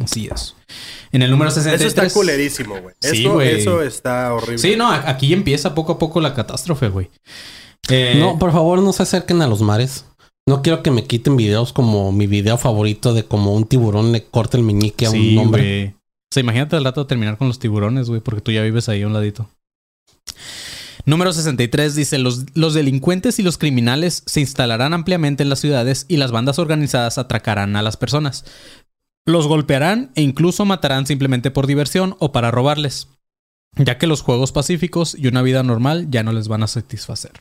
Así 0.03 0.29
es. 0.33 0.55
En 1.13 1.23
el 1.23 1.31
número 1.31 1.51
Eso 1.51 1.61
63. 1.63 1.89
está 1.95 2.11
culerísimo, 2.19 2.81
güey. 2.81 2.95
Sí, 3.01 3.21
eso, 3.23 3.33
güey. 3.35 3.61
eso 3.61 3.83
está 3.83 4.33
horrible. 4.35 4.59
Sí, 4.59 4.75
no, 4.77 4.91
aquí 4.91 5.33
empieza 5.33 5.75
poco 5.75 5.93
a 5.93 5.99
poco 5.99 6.21
la 6.21 6.35
catástrofe, 6.35 6.89
güey. 6.89 7.11
Eh, 7.89 8.17
No, 8.19 8.39
por 8.39 8.53
favor, 8.53 8.81
no 8.81 8.93
se 8.93 9.03
acerquen 9.03 9.43
a 9.43 9.47
los 9.47 9.61
mares. 9.63 10.07
No 10.49 10.63
quiero 10.63 10.83
que 10.83 10.91
me 10.91 11.05
quiten 11.05 11.37
videos 11.37 11.73
como 11.73 12.11
mi 12.11 12.27
video 12.27 12.59
favorito 12.59 13.15
de 13.15 13.25
como 13.25 13.55
un 13.55 13.65
tiburón 13.67 14.11
le 14.13 14.25
corta 14.25 14.57
el 14.57 14.65
meñique 14.65 15.07
a 15.07 15.11
sí, 15.11 15.37
un 15.37 15.45
hombre. 15.47 15.63
güey. 15.63 16.02
O 16.33 16.35
sea, 16.35 16.41
imagínate 16.41 16.77
al 16.77 16.85
rato 16.85 17.07
terminar 17.07 17.37
con 17.37 17.47
los 17.49 17.59
tiburones, 17.59 18.09
güey, 18.09 18.23
porque 18.23 18.41
tú 18.41 18.53
ya 18.53 18.63
vives 18.63 18.89
ahí 18.89 19.03
a 19.03 19.07
un 19.07 19.13
ladito. 19.13 19.51
Número 21.05 21.31
63 21.31 21.95
dice, 21.95 22.17
los, 22.17 22.47
los 22.57 22.73
delincuentes 22.73 23.39
y 23.39 23.43
los 23.43 23.59
criminales 23.59 24.23
se 24.25 24.41
instalarán 24.41 24.95
ampliamente 24.95 25.43
en 25.43 25.51
las 25.51 25.59
ciudades 25.59 26.07
y 26.09 26.17
las 26.17 26.33
bandas 26.33 26.59
organizadas 26.59 27.19
atracarán 27.19 27.77
a 27.77 27.83
las 27.83 27.99
personas. 27.99 28.47
Los 29.27 29.47
golpearán 29.47 30.11
e 30.15 30.23
incluso 30.23 30.65
matarán 30.65 31.07
simplemente 31.07 31.51
por 31.51 31.67
diversión 31.67 32.17
o 32.19 32.33
para 32.33 32.51
robarles, 32.51 33.09
ya 33.77 33.99
que 33.99 34.07
los 34.07 34.23
juegos 34.23 34.53
pacíficos 34.53 35.15
y 35.15 35.27
una 35.27 35.43
vida 35.43 35.63
normal 35.63 36.07
ya 36.11 36.23
no 36.23 36.33
les 36.33 36.49
van 36.49 36.63
a 36.63 36.67
satisfacer. 36.67 37.33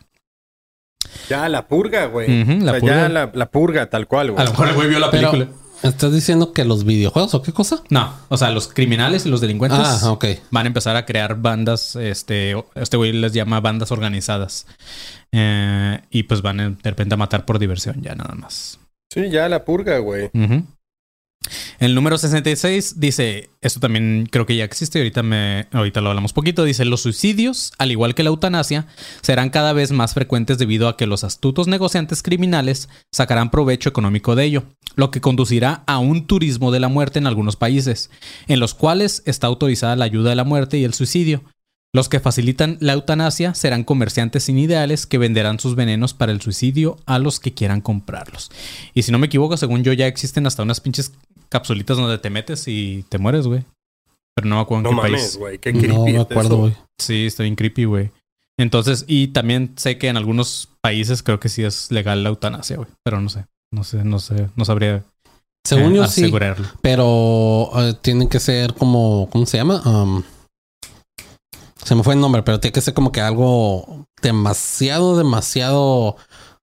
Ya 1.30 1.48
la 1.48 1.70
purga, 1.70 2.08
güey. 2.08 2.42
O 2.42 2.46
sea. 2.62 2.80
Ya 2.80 3.08
la, 3.08 3.32
la 3.34 3.46
purga, 3.52 3.90
tal 3.90 4.08
cual, 4.10 4.32
güey. 4.32 4.42
A 4.42 4.44
lo 4.44 4.52
mejor 4.52 4.68
el 4.68 4.76
güey 4.76 4.90
vio 4.90 5.00
la 5.00 5.10
Pero- 5.12 5.32
película. 5.32 5.58
¿Estás 5.84 6.14
diciendo 6.14 6.54
que 6.54 6.64
los 6.64 6.84
videojuegos 6.84 7.34
o 7.34 7.42
qué 7.42 7.54
cosa? 7.54 7.82
No, 7.90 8.14
o 8.30 8.38
sea, 8.38 8.52
los 8.52 8.68
criminales 8.68 9.26
y 9.26 9.30
los 9.30 9.42
delincuentes 9.42 9.80
Ah, 9.82 10.18
van 10.52 10.66
a 10.66 10.68
empezar 10.68 10.96
a 10.96 11.06
crear 11.06 11.42
bandas, 11.42 11.96
este, 11.96 12.56
este 12.76 12.98
güey 12.98 13.14
les 13.14 13.34
llama 13.34 13.60
bandas 13.62 13.92
organizadas. 13.92 14.68
Eh, 15.32 16.00
y 16.10 16.24
pues 16.24 16.42
van 16.42 16.60
a, 16.60 16.70
de 16.70 16.90
repente 16.90 17.16
a 17.16 17.18
matar 17.18 17.46
por 17.46 17.58
diversión, 17.58 18.02
ya 18.02 18.14
nada 18.16 18.36
más. 18.36 18.80
Sí, 19.12 19.30
ya 19.30 19.50
la 19.50 19.66
purga, 19.66 19.98
güey. 19.98 20.30
Ujú. 20.34 20.66
El 21.80 21.96
número 21.96 22.18
66 22.18 23.00
dice, 23.00 23.50
esto 23.62 23.80
también 23.80 24.28
creo 24.30 24.46
que 24.46 24.56
ya 24.56 24.64
existe, 24.64 25.00
ahorita, 25.00 25.24
ahorita 25.72 26.02
lo 26.02 26.10
hablamos 26.10 26.34
poquito, 26.34 26.64
dice, 26.64 26.86
los 26.86 27.02
suicidios, 27.02 27.74
al 27.80 27.92
igual 27.92 28.14
que 28.14 28.24
la 28.24 28.30
eutanasia, 28.30 28.86
serán 29.22 29.50
cada 29.50 29.74
vez 29.74 29.92
más 29.92 30.14
frecuentes 30.14 30.60
debido 30.60 30.88
a 30.88 30.96
que 30.96 31.08
los 31.08 31.24
astutos 31.24 31.68
negociantes 31.68 32.22
criminales 32.22 32.90
sacarán 33.12 33.50
provecho 33.50 33.90
económico 33.90 34.36
de 34.36 34.46
ello, 34.46 34.64
lo 34.96 35.10
que 35.10 35.22
conducirá 35.22 35.84
a 35.88 35.98
un 35.98 36.28
turismo 36.28 36.72
de 36.72 36.80
la 36.80 36.90
muerte 36.90 37.18
en 37.18 37.28
algunos 37.28 37.56
países, 37.56 38.12
en 38.48 38.60
los 38.60 38.76
cuales 38.76 39.24
está 39.26 39.48
autorizada 39.48 39.96
la 39.96 40.06
ayuda 40.06 40.30
de 40.30 40.36
la 40.36 40.44
muerte 40.44 40.78
y 40.78 40.84
el 40.84 40.94
suicidio. 40.94 41.44
Los 41.94 42.08
que 42.08 42.22
facilitan 42.22 42.78
la 42.80 42.94
eutanasia 42.94 43.54
serán 43.54 43.84
comerciantes 43.84 44.44
sin 44.44 44.58
ideales 44.58 45.06
que 45.06 45.18
venderán 45.18 45.60
sus 45.60 45.76
venenos 45.76 46.14
para 46.14 46.32
el 46.32 46.40
suicidio 46.40 46.98
a 47.06 47.20
los 47.20 47.42
que 47.42 47.54
quieran 47.54 47.82
comprarlos. 47.82 48.50
Y 48.94 49.02
si 49.02 49.12
no 49.12 49.20
me 49.20 49.28
equivoco, 49.28 49.58
según 49.58 49.84
yo 49.84 49.92
ya 49.92 50.08
existen 50.08 50.48
hasta 50.48 50.64
unas 50.64 50.80
pinches 50.80 51.12
capsulitas 51.52 51.98
donde 51.98 52.18
te 52.18 52.30
metes 52.30 52.68
y 52.68 53.04
te 53.10 53.18
mueres, 53.18 53.46
güey. 53.46 53.64
Pero 54.34 54.48
no 54.48 54.56
me 54.56 54.62
acuerdo 54.62 54.90
en 54.90 54.96
No 54.96 55.02
qué 55.02 55.08
mames, 55.10 55.22
país. 55.22 55.38
güey. 55.38 55.60
Qué 55.60 55.74
creepy 55.74 55.88
No 55.94 56.06
me 56.06 56.18
acuerdo, 56.20 56.58
güey. 56.58 56.76
Sí, 56.98 57.26
está 57.28 57.44
bien 57.44 57.56
creepy, 57.56 57.84
güey. 57.86 58.12
Entonces, 58.58 59.04
y 59.08 59.28
también 59.30 59.74
sé 59.76 59.98
que 59.98 60.08
en 60.08 60.18
algunos 60.18 60.70
países 60.82 61.22
creo 61.24 61.40
que 61.40 61.50
sí 61.50 61.64
es 61.64 61.92
legal 61.92 62.24
la 62.24 62.30
eutanasia, 62.30 62.78
güey. 62.78 62.88
Pero 63.04 63.20
no 63.20 63.30
sé, 63.30 63.46
no 63.74 63.84
sé, 63.84 64.04
no 64.06 64.20
sé, 64.20 64.50
no 64.56 64.66
sabría 64.66 65.04
Según 65.66 65.94
eh, 65.94 65.96
yo 65.98 66.08
sí, 66.08 66.22
asegurarlo. 66.24 66.68
pero 66.82 67.70
eh, 67.76 67.94
tienen 68.02 68.30
que 68.30 68.40
ser 68.40 68.74
como, 68.74 69.30
¿cómo 69.32 69.46
se 69.46 69.58
llama? 69.58 69.82
Um, 69.86 70.24
se 71.84 71.96
me 71.96 72.04
fue 72.04 72.14
el 72.14 72.20
nombre, 72.22 72.44
pero 72.44 72.60
tiene 72.60 72.74
que 72.74 72.82
ser 72.82 72.94
como 72.94 73.12
que 73.12 73.22
algo 73.22 74.06
demasiado, 74.22 75.18
demasiado. 75.18 76.16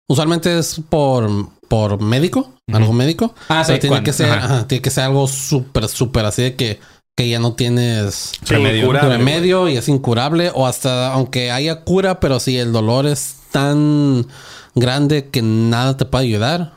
Usualmente 0.09 0.57
es 0.59 0.81
por, 0.89 1.29
por 1.69 2.01
médico, 2.01 2.55
algo 2.73 2.93
médico. 2.93 3.35
Ah, 3.49 3.63
pero 3.67 3.79
tiene 3.79 4.03
que 4.03 4.13
ser, 4.13 4.31
ajá. 4.31 4.45
ajá, 4.45 4.69
tiene 4.69 4.83
que 4.83 4.91
ser 4.91 5.05
algo 5.05 5.29
súper, 5.29 5.89
súper 5.89 6.25
así 6.25 6.43
de 6.43 6.57
que, 6.57 6.81
que 7.17 7.29
ya 7.29 7.39
no 7.39 7.55
tienes 7.55 8.33
Sí, 8.43 8.55
Remedio. 8.55 9.69
y 9.69 9.77
es 9.77 9.89
incurable 9.89 10.51
o 10.55 10.67
hasta 10.67 11.13
aunque 11.13 11.51
haya 11.51 11.85
cura, 11.85 12.21
pero 12.21 12.41
si 12.41 12.59
el 12.59 12.73
dolor 12.73 13.07
es 13.07 13.37
tan 13.51 14.27
grande 14.75 15.29
que 15.31 15.43
nada 15.43 15.97
te 15.97 16.05
puede 16.05 16.25
ayudar, 16.25 16.75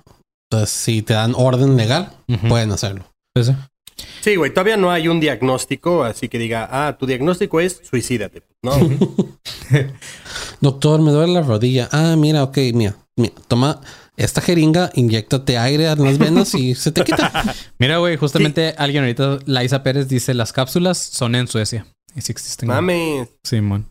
entonces 0.52 0.76
si 0.76 1.02
te 1.02 1.14
dan 1.14 1.34
orden 1.36 1.78
legal, 1.78 2.10
pueden 2.50 2.72
hacerlo. 2.72 3.06
Pues 3.34 3.48
sí. 3.48 3.56
Sí, 4.22 4.36
güey. 4.36 4.52
Todavía 4.54 4.78
no 4.78 4.92
hay 4.92 5.08
un 5.08 5.20
diagnóstico, 5.20 6.04
así 6.04 6.28
que 6.28 6.38
diga, 6.40 6.68
ah, 6.72 6.98
tu 6.98 7.06
diagnóstico 7.06 7.60
es 7.60 7.82
suicídate. 7.88 8.44
No. 8.64 8.74
Doctor, 10.62 11.02
me 11.02 11.12
duele 11.12 11.34
la 11.34 11.42
rodilla. 11.42 11.90
Ah, 11.92 12.16
mira, 12.18 12.44
ok, 12.44 12.58
mira, 12.74 12.96
mira, 13.16 13.34
toma 13.48 13.82
esta 14.18 14.42
jeringa, 14.42 14.92
inyectate 14.94 15.58
aire 15.58 15.90
en 15.90 16.04
las 16.04 16.18
venas 16.18 16.54
y 16.56 16.76
se 16.76 16.92
te 16.92 17.04
quita. 17.04 17.32
Mira, 17.80 17.98
güey, 17.98 18.18
justamente 18.18 18.76
alguien 18.78 19.04
ahorita, 19.04 19.40
Laisa 19.46 19.84
Pérez 19.84 20.08
dice 20.08 20.34
las 20.34 20.54
cápsulas 20.54 20.98
son 20.98 21.36
en 21.36 21.48
Suecia. 21.48 21.86
Y 22.16 22.22
sí 22.22 22.32
existen. 22.32 22.68
Mames. 22.68 23.30
Simón. 23.44 23.88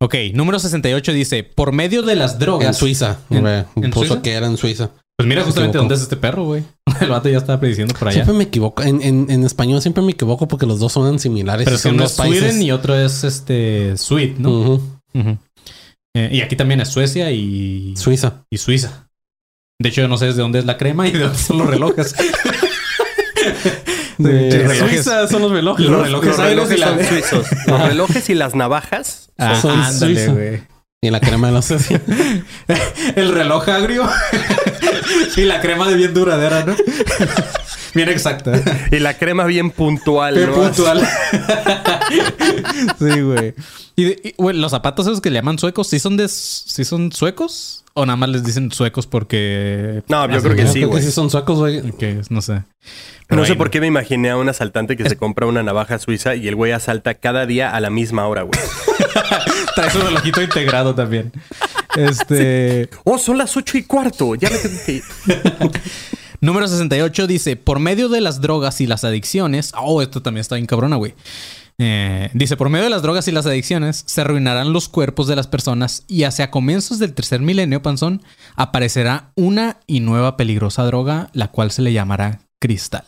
Ok, 0.00 0.14
número 0.34 0.58
68 0.58 1.12
dice, 1.12 1.42
por 1.44 1.72
medio 1.72 2.02
de 2.02 2.14
las 2.16 2.38
drogas. 2.38 2.68
En 2.68 2.74
Suiza, 2.74 3.18
¿En- 3.30 3.90
puso 3.90 4.06
Suiza? 4.08 4.22
que 4.22 4.32
era 4.32 4.46
en 4.46 4.56
Suiza. 4.56 4.90
Pues 5.16 5.28
mira 5.28 5.42
justamente 5.42 5.78
dónde 5.78 5.96
es 5.96 6.02
este 6.02 6.16
perro, 6.16 6.44
güey. 6.44 6.62
El 7.00 7.08
vato 7.08 7.28
ya 7.28 7.38
estaba 7.38 7.58
prediciendo 7.58 7.92
por 7.98 8.06
allá. 8.06 8.14
Siempre 8.14 8.34
me 8.34 8.44
equivoco. 8.44 8.82
En, 8.84 9.02
en, 9.02 9.28
en 9.28 9.44
español 9.44 9.82
siempre 9.82 10.02
me 10.02 10.12
equivoco 10.12 10.46
porque 10.46 10.66
los 10.66 10.78
dos 10.78 10.92
suenan 10.92 11.18
similares. 11.18 11.64
Pero 11.64 11.74
es 11.76 11.82
que 11.82 11.88
son 11.88 11.94
uno 11.96 12.04
dos 12.04 12.12
es 12.12 12.18
países. 12.18 12.38
Sweden 12.40 12.62
y 12.62 12.70
otro 12.70 12.94
es 12.94 13.24
este 13.24 13.96
Sweet, 13.96 14.36
¿no? 14.38 14.80
Eh, 16.14 16.28
y 16.32 16.40
aquí 16.40 16.54
también 16.56 16.80
es 16.80 16.88
Suecia 16.88 17.30
y, 17.32 17.94
Suiza. 17.96 18.44
y 18.50 18.58
Suiza. 18.58 19.07
De 19.80 19.90
hecho, 19.90 20.00
yo 20.02 20.08
no 20.08 20.18
sé 20.18 20.26
desde 20.26 20.42
dónde 20.42 20.58
es 20.58 20.64
la 20.64 20.76
crema 20.76 21.06
y 21.06 21.12
de 21.12 21.20
dónde 21.20 21.38
son 21.38 21.58
los 21.58 21.68
relojes. 21.68 22.14
De 24.18 24.50
Sí, 24.50 24.58
relojes. 24.58 25.04
Suiza 25.04 25.28
son 25.28 25.42
los 25.42 25.52
relojes. 25.52 25.86
Los 25.86 25.92
Los, 26.10 26.24
relojes 26.24 26.36
los 26.56 26.68
relojes 26.68 26.80
son 26.80 27.04
suizos. 27.04 27.46
Los 27.68 27.80
relojes 27.82 28.28
y 28.30 28.34
las 28.34 28.56
navajas. 28.56 29.30
Ah, 29.38 29.54
Son 29.60 29.78
ándale, 29.80 30.26
güey. 30.26 30.62
Y 31.00 31.10
la 31.10 31.20
crema 31.20 31.46
de 31.46 31.52
la 31.52 31.62
Suiza. 31.62 32.00
El 33.14 33.30
reloj 33.32 33.68
agrio 33.68 34.08
y 35.36 35.42
la 35.42 35.60
crema 35.60 35.86
de 35.88 35.94
bien 35.94 36.12
duradera, 36.12 36.64
¿no? 36.64 36.74
bien 37.94 38.08
exacta. 38.08 38.60
Y 38.90 38.98
la 38.98 39.16
crema 39.16 39.44
bien 39.44 39.70
puntual, 39.70 40.34
Qué 40.34 40.46
¿no? 40.48 40.54
puntual. 40.54 41.08
sí, 42.98 43.20
güey. 43.20 43.54
Y, 43.94 44.04
de- 44.04 44.34
los 44.54 44.72
zapatos 44.72 45.06
esos 45.06 45.20
que 45.20 45.30
le 45.30 45.36
llaman 45.36 45.58
suecos, 45.60 45.86
¿sí 45.88 46.00
son 46.00 46.16
de 46.16 46.26
sí 46.28 46.84
son 46.84 47.12
suecos? 47.12 47.84
¿O 47.98 48.06
nada 48.06 48.16
más 48.16 48.28
les 48.28 48.44
dicen 48.44 48.70
suecos 48.70 49.08
porque. 49.08 50.04
No, 50.08 50.30
yo 50.30 50.40
creo 50.40 50.54
que 50.54 50.62
es? 50.62 50.68
sí, 50.68 50.78
Creo 50.78 50.88
que 50.90 50.92
güey. 50.92 51.02
sí 51.02 51.10
son 51.10 51.30
suecos, 51.30 51.58
güey. 51.58 51.82
Que 51.92 52.20
es, 52.20 52.30
no 52.30 52.40
sé. 52.42 52.62
No 53.28 53.44
sé 53.44 53.56
por 53.56 53.70
qué 53.70 53.80
me 53.80 53.88
imaginé 53.88 54.30
a 54.30 54.36
un 54.36 54.48
asaltante 54.48 54.96
que 54.96 55.08
se 55.08 55.16
compra 55.16 55.46
una 55.46 55.64
navaja 55.64 55.98
suiza 55.98 56.36
y 56.36 56.46
el 56.46 56.54
güey 56.54 56.70
asalta 56.70 57.14
cada 57.14 57.44
día 57.44 57.74
a 57.74 57.80
la 57.80 57.90
misma 57.90 58.26
hora, 58.28 58.42
güey. 58.42 58.58
Trae 59.74 59.90
su 59.90 60.00
relojito 60.00 60.40
integrado 60.40 60.94
también. 60.94 61.32
Este. 61.96 62.88
Oh, 63.02 63.18
son 63.18 63.36
las 63.36 63.56
ocho 63.56 63.76
y 63.76 63.82
cuarto. 63.82 64.36
Ya 64.36 64.48
me 64.48 64.58
tengo 64.58 64.78
que 64.86 64.92
ir. 64.92 65.02
Número 66.40 66.68
68 66.68 67.26
dice: 67.26 67.56
Por 67.56 67.80
medio 67.80 68.08
de 68.08 68.20
las 68.20 68.40
drogas 68.40 68.80
y 68.80 68.86
las 68.86 69.02
adicciones. 69.02 69.72
Oh, 69.76 70.02
esto 70.02 70.22
también 70.22 70.42
está 70.42 70.54
bien 70.54 70.66
cabrona, 70.66 70.94
güey. 70.94 71.14
Eh, 71.80 72.30
dice: 72.34 72.56
Por 72.56 72.68
medio 72.70 72.84
de 72.84 72.90
las 72.90 73.02
drogas 73.02 73.28
y 73.28 73.32
las 73.32 73.46
adicciones 73.46 74.02
se 74.06 74.20
arruinarán 74.20 74.72
los 74.72 74.88
cuerpos 74.88 75.28
de 75.28 75.36
las 75.36 75.46
personas 75.46 76.02
y 76.08 76.24
hacia 76.24 76.50
comienzos 76.50 76.98
del 76.98 77.14
tercer 77.14 77.40
milenio, 77.40 77.82
Panzón, 77.82 78.22
aparecerá 78.56 79.30
una 79.36 79.78
y 79.86 80.00
nueva 80.00 80.36
peligrosa 80.36 80.82
droga, 80.84 81.30
la 81.34 81.48
cual 81.52 81.70
se 81.70 81.82
le 81.82 81.92
llamará 81.92 82.40
cristal. 82.60 83.04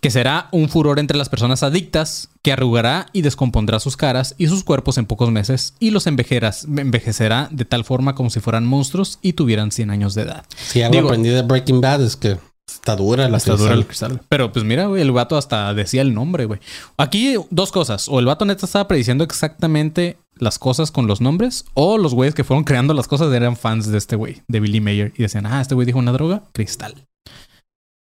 Que 0.00 0.10
será 0.10 0.48
un 0.52 0.68
furor 0.68 0.98
entre 0.98 1.16
las 1.18 1.28
personas 1.28 1.62
adictas, 1.62 2.28
que 2.42 2.52
arrugará 2.52 3.06
y 3.12 3.22
descompondrá 3.22 3.80
sus 3.80 3.96
caras 3.96 4.34
y 4.38 4.46
sus 4.46 4.62
cuerpos 4.62 4.98
en 4.98 5.06
pocos 5.06 5.30
meses 5.30 5.74
y 5.80 5.90
los 5.90 6.06
envejecerá 6.06 7.48
de 7.50 7.64
tal 7.64 7.84
forma 7.84 8.14
como 8.14 8.30
si 8.30 8.40
fueran 8.40 8.66
monstruos 8.66 9.18
y 9.20 9.32
tuvieran 9.32 9.72
100 9.72 9.90
años 9.90 10.14
de 10.14 10.22
edad. 10.22 10.44
Si 10.56 10.80
algo 10.82 10.92
Digo- 10.96 11.08
aprendí 11.08 11.30
de 11.30 11.42
Breaking 11.42 11.80
Bad 11.80 12.02
es 12.04 12.14
que 12.14 12.36
está 12.68 12.96
dura 12.96 13.28
la 13.28 13.36
Está 13.36 13.56
dura 13.56 13.74
el 13.74 13.86
cristal. 13.86 14.20
Pero 14.28 14.52
pues 14.52 14.64
mira, 14.64 14.86
güey, 14.86 15.02
el 15.02 15.12
vato 15.12 15.36
hasta 15.36 15.72
decía 15.74 16.02
el 16.02 16.14
nombre, 16.14 16.44
güey. 16.46 16.60
Aquí 16.96 17.36
dos 17.50 17.72
cosas. 17.72 18.08
O 18.08 18.18
el 18.18 18.26
vato 18.26 18.44
neta 18.44 18.66
estaba 18.66 18.88
prediciendo 18.88 19.24
exactamente 19.24 20.18
las 20.34 20.58
cosas 20.58 20.90
con 20.90 21.06
los 21.06 21.20
nombres. 21.20 21.64
O 21.74 21.98
los 21.98 22.14
güeyes 22.14 22.34
que 22.34 22.44
fueron 22.44 22.64
creando 22.64 22.92
las 22.94 23.08
cosas 23.08 23.32
eran 23.32 23.56
fans 23.56 23.86
de 23.90 23.98
este 23.98 24.16
güey, 24.16 24.42
de 24.48 24.60
Billy 24.60 24.80
Mayer. 24.80 25.12
Y 25.16 25.22
decían, 25.22 25.46
ah, 25.46 25.60
este 25.60 25.74
güey 25.74 25.86
dijo 25.86 25.98
una 25.98 26.12
droga, 26.12 26.42
cristal. 26.52 27.06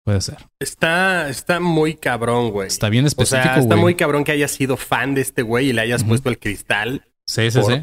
Puede 0.05 0.21
ser. 0.21 0.37
Está, 0.61 1.31
está 1.31 1.61
muy 1.61 1.95
cabrón, 1.95 2.51
güey. 2.51 2.69
Está 2.69 2.91
bien 2.91 3.05
o 3.05 3.09
específico, 3.09 3.43
sea, 3.43 3.53
güey. 3.55 3.63
está 3.65 3.77
muy 3.77 3.95
cabrón 3.95 4.25
que 4.25 4.33
hayas 4.33 4.51
sido 4.51 4.77
fan 4.77 5.15
de 5.15 5.23
este 5.23 5.41
güey 5.43 5.71
y 5.71 5.73
le 5.73 5.81
hayas 5.81 6.05
puesto 6.05 6.29
el 6.29 6.39
cristal 6.39 7.07
Sí, 7.27 7.51
sí, 7.51 7.59
por- 7.59 7.73
sí. 7.73 7.83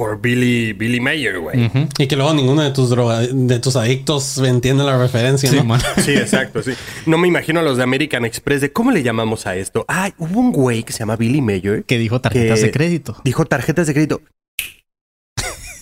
Por 0.00 0.18
Billy, 0.18 0.72
Billy 0.72 0.98
Mayer, 0.98 1.38
güey. 1.40 1.70
Y 1.98 2.06
que 2.06 2.16
luego 2.16 2.32
ninguno 2.32 2.62
de 2.62 2.70
tus 2.70 2.88
droga, 2.88 3.20
de 3.20 3.58
tus 3.58 3.76
adictos 3.76 4.38
entiende 4.38 4.82
la 4.82 4.96
referencia, 4.96 5.50
Sí, 5.50 5.56
¿no? 5.56 5.64
man. 5.64 5.80
Sí, 6.02 6.12
exacto, 6.12 6.62
sí. 6.62 6.72
No 7.04 7.18
me 7.18 7.28
imagino 7.28 7.60
a 7.60 7.62
los 7.62 7.76
de 7.76 7.82
American 7.82 8.24
Express 8.24 8.62
de 8.62 8.72
cómo 8.72 8.92
le 8.92 9.02
llamamos 9.02 9.46
a 9.46 9.56
esto. 9.56 9.84
Ah, 9.88 10.10
hubo 10.16 10.40
un 10.40 10.52
güey 10.52 10.84
que 10.84 10.94
se 10.94 11.00
llama 11.00 11.16
Billy 11.16 11.42
Mayer. 11.42 11.84
Que 11.84 11.98
dijo 11.98 12.18
tarjetas 12.22 12.60
Que- 12.60 12.64
de 12.64 12.70
crédito. 12.72 13.14
Dijo 13.24 13.44
tarjetas 13.44 13.86
de 13.88 13.92
crédito. 13.92 14.22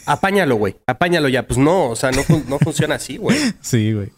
Apáñalo, 0.04 0.56
güey. 0.56 0.74
Apáñalo 0.88 1.28
ya. 1.28 1.46
Pues 1.46 1.56
no, 1.58 1.90
o 1.90 1.94
sea, 1.94 2.10
no, 2.10 2.22
no 2.48 2.58
funciona 2.58 2.96
así, 2.96 3.18
güey. 3.18 3.36
Sí, 3.60 3.92
güey. 3.92 4.08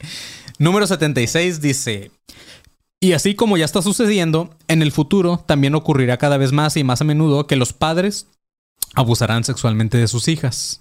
Número 0.58 0.86
76 0.86 1.60
dice: 1.60 2.10
Y 3.00 3.12
así 3.12 3.34
como 3.34 3.58
ya 3.58 3.66
está 3.66 3.82
sucediendo, 3.82 4.48
en 4.66 4.80
el 4.80 4.92
futuro 4.92 5.44
también 5.46 5.74
ocurrirá 5.74 6.16
cada 6.16 6.38
vez 6.38 6.52
más 6.52 6.78
y 6.78 6.84
más 6.84 7.02
a 7.02 7.04
menudo 7.04 7.46
que 7.46 7.56
los 7.56 7.74
padres 7.74 8.28
abusarán 8.94 9.44
sexualmente 9.44 9.98
de 9.98 10.08
sus 10.08 10.28
hijas. 10.28 10.80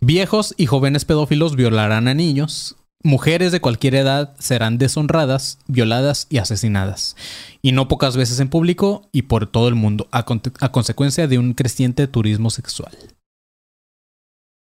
Viejos 0.00 0.54
y 0.56 0.66
jóvenes 0.66 1.04
pedófilos 1.04 1.56
violarán 1.56 2.08
a 2.08 2.14
niños. 2.14 2.76
Mujeres 3.02 3.52
de 3.52 3.60
cualquier 3.60 3.96
edad 3.96 4.34
serán 4.38 4.78
deshonradas, 4.78 5.58
violadas 5.66 6.26
y 6.30 6.38
asesinadas. 6.38 7.16
Y 7.60 7.72
no 7.72 7.86
pocas 7.86 8.16
veces 8.16 8.40
en 8.40 8.48
público 8.48 9.08
y 9.12 9.22
por 9.22 9.46
todo 9.46 9.68
el 9.68 9.74
mundo, 9.74 10.08
a, 10.10 10.24
con- 10.24 10.40
a 10.60 10.72
consecuencia 10.72 11.28
de 11.28 11.38
un 11.38 11.52
creciente 11.52 12.06
turismo 12.08 12.48
sexual. 12.50 12.96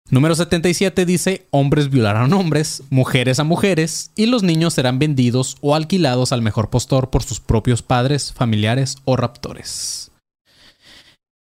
Número 0.09 0.35
77 0.35 1.07
dice, 1.07 1.47
hombres 1.51 1.89
violarán 1.89 2.33
hombres, 2.33 2.83
mujeres 2.91 3.39
a 3.39 3.45
mujeres, 3.45 4.11
y 4.17 4.27
los 4.27 4.43
niños 4.43 4.75
serán 4.75 4.99
vendidos 4.99 5.57
o 5.61 5.77
alquilados 5.77 6.33
al 6.33 6.43
mejor 6.43 6.69
postor 6.69 7.11
por 7.11 7.23
sus 7.23 7.39
propios 7.39 7.83
padres, 7.83 8.33
familiares 8.33 8.97
o 9.05 9.17
raptores. 9.17 10.10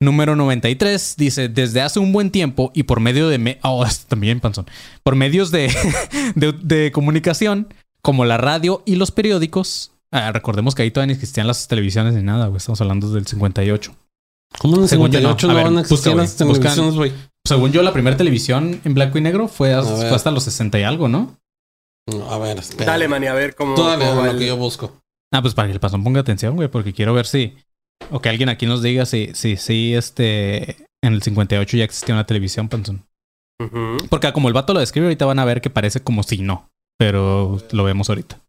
Número 0.00 0.36
93 0.36 1.14
dice, 1.16 1.48
desde 1.48 1.80
hace 1.82 1.98
un 1.98 2.12
buen 2.12 2.30
tiempo 2.30 2.70
y 2.74 2.84
por 2.84 3.00
medio 3.00 3.28
de... 3.28 3.38
me- 3.38 3.58
oh, 3.62 3.84
también, 4.08 4.38
panzón. 4.40 4.66
Por 5.02 5.16
medios 5.16 5.50
de, 5.50 5.74
de, 6.36 6.52
de 6.52 6.92
comunicación, 6.92 7.72
como 8.02 8.24
la 8.24 8.36
radio 8.36 8.82
y 8.86 8.94
los 8.96 9.10
periódicos. 9.10 9.92
Ah, 10.12 10.30
recordemos 10.32 10.74
que 10.74 10.82
ahí 10.82 10.90
todavía 10.90 11.08
ni 11.08 11.12
existían 11.14 11.46
las 11.46 11.66
televisiones 11.68 12.14
ni 12.14 12.22
nada, 12.22 12.46
güey. 12.46 12.58
Estamos 12.58 12.80
hablando 12.80 13.10
del 13.10 13.26
58. 13.26 13.94
¿Cómo 14.60 14.76
en 14.76 14.82
el 14.84 14.88
Según 14.88 15.10
yo, 15.10 15.20
no. 15.20 15.36
58 15.36 15.46
no, 15.48 15.52
A 15.52 15.56
ver, 15.56 15.64
van 15.64 15.76
a 15.78 15.80
existir 15.80 16.12
busca, 16.12 16.22
las 16.22 16.36
televisiones, 16.36 16.94
güey? 16.94 17.12
Según 17.46 17.72
yo, 17.72 17.82
la 17.82 17.92
primera 17.92 18.16
televisión 18.16 18.80
en 18.84 18.94
blanco 18.94 19.18
y 19.18 19.20
negro 19.20 19.48
fue, 19.48 19.74
A 19.74 19.80
hasta, 19.80 19.94
ver. 19.94 20.06
fue 20.08 20.16
hasta 20.16 20.30
los 20.30 20.44
60 20.44 20.78
y 20.78 20.82
algo, 20.84 21.08
¿no? 21.08 21.36
No, 22.10 22.30
A 22.30 22.38
ver, 22.38 22.58
espera. 22.58 22.92
Dale, 22.92 23.08
Manny, 23.08 23.26
a 23.26 23.34
ver 23.34 23.54
cómo. 23.54 23.76
Dale 23.76 24.06
cómo 24.06 24.20
va 24.20 24.26
lo 24.26 24.30
el- 24.32 24.38
que 24.38 24.46
yo 24.46 24.56
busco. 24.56 24.96
Ah, 25.32 25.42
pues 25.42 25.52
para 25.54 25.68
que 25.68 25.74
el 25.74 25.80
pasón 25.80 26.02
ponga 26.04 26.20
atención, 26.20 26.56
güey, 26.56 26.68
porque 26.68 26.92
quiero 26.94 27.12
ver 27.12 27.26
si. 27.26 27.54
O 28.10 28.20
que 28.20 28.28
alguien 28.28 28.48
aquí 28.48 28.66
nos 28.66 28.82
diga 28.82 29.06
si, 29.06 29.30
si, 29.34 29.56
si 29.56 29.94
este. 29.94 30.76
En 31.02 31.14
el 31.14 31.22
58 31.22 31.76
ya 31.76 31.84
existía 31.84 32.14
una 32.14 32.26
televisión, 32.26 32.68
panzón. 32.68 33.06
Porque 34.08 34.32
como 34.32 34.48
el 34.48 34.54
vato 34.54 34.74
lo 34.74 34.80
describe, 34.80 35.06
ahorita 35.06 35.26
van 35.26 35.38
a 35.38 35.44
ver 35.44 35.60
que 35.60 35.70
parece 35.70 36.00
como 36.00 36.22
si 36.22 36.38
no. 36.38 36.68
Pero 36.98 37.58
lo 37.70 37.84
vemos 37.84 38.08
ahorita. 38.08 38.40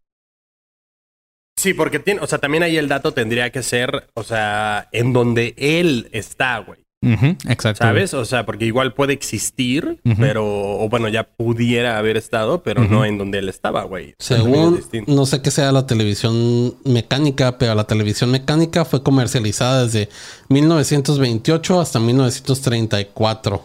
Sí, 1.56 1.74
porque 1.74 1.98
tiene, 1.98 2.20
o 2.20 2.26
sea, 2.26 2.38
también 2.38 2.62
ahí 2.62 2.76
el 2.76 2.88
dato 2.88 3.12
tendría 3.12 3.50
que 3.50 3.62
ser, 3.62 4.08
o 4.14 4.22
sea, 4.22 4.88
en 4.92 5.12
donde 5.12 5.54
él 5.58 6.08
está, 6.12 6.58
güey. 6.58 6.80
Exacto. 7.02 7.84
¿Sabes? 7.84 8.12
O 8.14 8.24
sea, 8.24 8.44
porque 8.44 8.66
igual 8.66 8.92
puede 8.92 9.12
existir, 9.12 10.00
pero, 10.18 10.44
o 10.46 10.88
bueno, 10.88 11.08
ya 11.08 11.24
pudiera 11.24 11.98
haber 11.98 12.16
estado, 12.16 12.62
pero 12.62 12.84
no 12.84 13.04
en 13.04 13.18
donde 13.18 13.38
él 13.38 13.48
estaba, 13.48 13.84
güey. 13.84 14.14
Según, 14.18 14.80
no 15.06 15.26
sé 15.26 15.40
qué 15.42 15.50
sea 15.50 15.72
la 15.72 15.86
televisión 15.86 16.74
mecánica, 16.84 17.58
pero 17.58 17.74
la 17.74 17.84
televisión 17.84 18.30
mecánica 18.30 18.84
fue 18.84 19.02
comercializada 19.02 19.84
desde 19.84 20.08
1928 20.48 21.80
hasta 21.80 22.00
1934. 22.00 23.64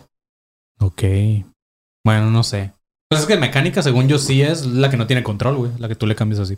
Ok. 0.80 1.04
Bueno, 2.04 2.32
no 2.32 2.44
sé. 2.44 2.72
Pues 3.10 3.22
es 3.22 3.28
que 3.28 3.38
mecánica, 3.38 3.84
según 3.84 4.08
yo, 4.08 4.18
sí 4.18 4.42
es 4.42 4.66
la 4.66 4.90
que 4.90 4.98
no 4.98 5.08
tiene 5.08 5.24
control, 5.24 5.56
güey. 5.58 5.72
La 5.78 5.88
que 5.88 5.96
tú 5.96 6.08
le 6.08 6.16
cambias 6.16 6.40
así. 6.40 6.58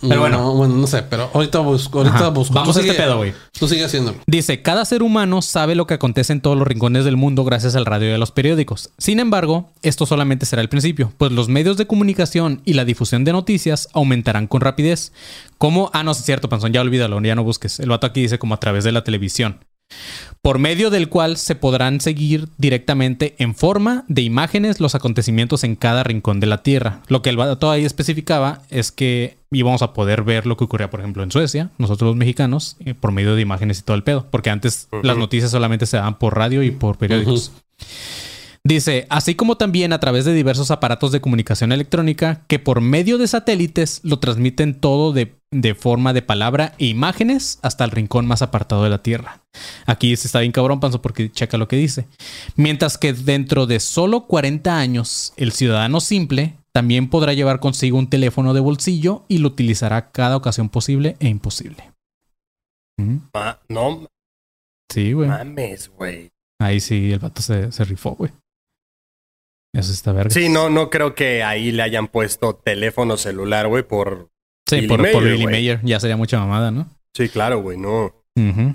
Pero 0.00 0.20
bueno. 0.20 0.38
No, 0.38 0.54
bueno, 0.54 0.74
no 0.74 0.86
sé, 0.86 1.02
pero 1.02 1.30
ahorita 1.32 1.60
busco, 1.60 1.98
ahorita 1.98 2.16
Ajá. 2.16 2.28
busco. 2.28 2.54
Vamos 2.54 2.74
Tú 2.74 2.80
a 2.80 2.84
este 2.84 2.94
pedo, 2.94 3.18
güey. 3.18 3.32
Tú 3.58 3.68
sigue 3.68 3.84
haciéndolo. 3.84 4.18
Dice, 4.26 4.60
cada 4.60 4.84
ser 4.84 5.02
humano 5.02 5.40
sabe 5.40 5.74
lo 5.74 5.86
que 5.86 5.94
acontece 5.94 6.32
en 6.32 6.40
todos 6.40 6.56
los 6.56 6.66
rincones 6.66 7.04
del 7.04 7.16
mundo 7.16 7.44
gracias 7.44 7.76
al 7.76 7.86
radio 7.86 8.10
y 8.10 8.12
a 8.12 8.18
los 8.18 8.32
periódicos. 8.32 8.90
Sin 8.98 9.20
embargo, 9.20 9.70
esto 9.82 10.04
solamente 10.04 10.46
será 10.46 10.62
el 10.62 10.68
principio, 10.68 11.12
pues 11.16 11.32
los 11.32 11.48
medios 11.48 11.76
de 11.76 11.86
comunicación 11.86 12.60
y 12.64 12.74
la 12.74 12.84
difusión 12.84 13.24
de 13.24 13.32
noticias 13.32 13.88
aumentarán 13.92 14.46
con 14.46 14.60
rapidez. 14.60 15.12
Como, 15.58 15.90
ah, 15.94 16.02
no, 16.02 16.10
es 16.10 16.18
cierto, 16.18 16.48
Panzón, 16.48 16.72
ya 16.72 16.80
olvídalo, 16.80 17.20
ya 17.22 17.34
no 17.34 17.44
busques. 17.44 17.80
El 17.80 17.88
vato 17.88 18.06
aquí 18.06 18.22
dice 18.22 18.38
como 18.38 18.54
a 18.54 18.60
través 18.60 18.84
de 18.84 18.92
la 18.92 19.04
televisión. 19.04 19.60
Por 20.42 20.58
medio 20.58 20.90
del 20.90 21.08
cual 21.08 21.38
se 21.38 21.54
podrán 21.54 22.02
seguir 22.02 22.48
directamente 22.58 23.34
en 23.38 23.54
forma 23.54 24.04
de 24.08 24.20
imágenes 24.20 24.78
los 24.78 24.94
acontecimientos 24.94 25.64
en 25.64 25.74
cada 25.74 26.04
rincón 26.04 26.38
de 26.38 26.46
la 26.46 26.62
Tierra. 26.62 27.00
Lo 27.08 27.22
que 27.22 27.30
el 27.30 27.38
vato 27.38 27.70
ahí 27.70 27.84
especificaba 27.86 28.60
es 28.68 28.92
que 28.92 29.38
íbamos 29.50 29.80
a 29.80 29.94
poder 29.94 30.22
ver 30.22 30.44
lo 30.46 30.58
que 30.58 30.64
ocurría, 30.64 30.90
por 30.90 31.00
ejemplo, 31.00 31.22
en 31.22 31.30
Suecia, 31.30 31.70
nosotros 31.78 32.08
los 32.08 32.16
mexicanos, 32.16 32.76
eh, 32.84 32.92
por 32.92 33.12
medio 33.12 33.34
de 33.34 33.40
imágenes 33.40 33.78
y 33.78 33.82
todo 33.82 33.96
el 33.96 34.02
pedo. 34.02 34.26
Porque 34.30 34.50
antes 34.50 34.88
las 35.02 35.16
noticias 35.16 35.50
solamente 35.50 35.86
se 35.86 35.96
daban 35.96 36.18
por 36.18 36.36
radio 36.36 36.62
y 36.62 36.70
por 36.70 36.98
periódicos. 36.98 37.52
Dice, 38.66 39.06
así 39.10 39.34
como 39.34 39.58
también 39.58 39.92
a 39.92 40.00
través 40.00 40.24
de 40.24 40.32
diversos 40.32 40.70
aparatos 40.70 41.12
de 41.12 41.20
comunicación 41.20 41.70
electrónica 41.70 42.46
que 42.48 42.58
por 42.58 42.80
medio 42.80 43.18
de 43.18 43.28
satélites 43.28 44.00
lo 44.04 44.20
transmiten 44.20 44.80
todo 44.80 45.12
de, 45.12 45.34
de 45.50 45.74
forma 45.74 46.14
de 46.14 46.22
palabra 46.22 46.74
e 46.78 46.86
imágenes 46.86 47.58
hasta 47.60 47.84
el 47.84 47.90
rincón 47.90 48.24
más 48.26 48.40
apartado 48.40 48.82
de 48.82 48.88
la 48.88 49.02
Tierra. 49.02 49.42
Aquí 49.84 50.16
se 50.16 50.28
está 50.28 50.40
bien 50.40 50.50
cabrón, 50.52 50.80
Panzo, 50.80 51.02
porque 51.02 51.30
checa 51.30 51.58
lo 51.58 51.68
que 51.68 51.76
dice. 51.76 52.08
Mientras 52.56 52.96
que 52.96 53.12
dentro 53.12 53.66
de 53.66 53.80
solo 53.80 54.26
40 54.26 54.78
años, 54.78 55.34
el 55.36 55.52
ciudadano 55.52 56.00
simple 56.00 56.56
también 56.72 57.10
podrá 57.10 57.34
llevar 57.34 57.60
consigo 57.60 57.98
un 57.98 58.08
teléfono 58.08 58.54
de 58.54 58.60
bolsillo 58.60 59.26
y 59.28 59.38
lo 59.38 59.48
utilizará 59.48 60.10
cada 60.10 60.38
ocasión 60.38 60.70
posible 60.70 61.16
e 61.20 61.28
imposible. 61.28 61.92
¿Mm? 62.96 63.18
No 63.68 64.06
Sí, 64.90 65.12
güey. 65.12 65.28
mames, 65.28 65.90
güey. 65.90 66.30
Ahí 66.60 66.80
sí, 66.80 67.12
el 67.12 67.18
vato 67.18 67.42
se, 67.42 67.70
se 67.70 67.84
rifó, 67.84 68.12
güey. 68.12 68.32
Eso 69.74 69.92
está 69.92 70.12
verga. 70.12 70.30
Sí, 70.30 70.48
no, 70.48 70.70
no 70.70 70.88
creo 70.88 71.14
que 71.14 71.42
ahí 71.42 71.72
le 71.72 71.82
hayan 71.82 72.08
puesto 72.08 72.54
teléfono 72.54 73.16
celular, 73.16 73.66
güey, 73.68 73.82
por... 73.82 74.30
Sí, 74.68 74.76
Billy 74.76 74.88
por, 74.88 74.98
por 74.98 75.22
Mayer, 75.22 75.32
Billy. 75.36 75.44
Mayer 75.46 75.80
ya 75.82 76.00
sería 76.00 76.16
mucha 76.16 76.38
mamada, 76.38 76.70
¿no? 76.70 76.88
Sí, 77.14 77.28
claro, 77.28 77.60
güey, 77.60 77.76
no. 77.76 78.12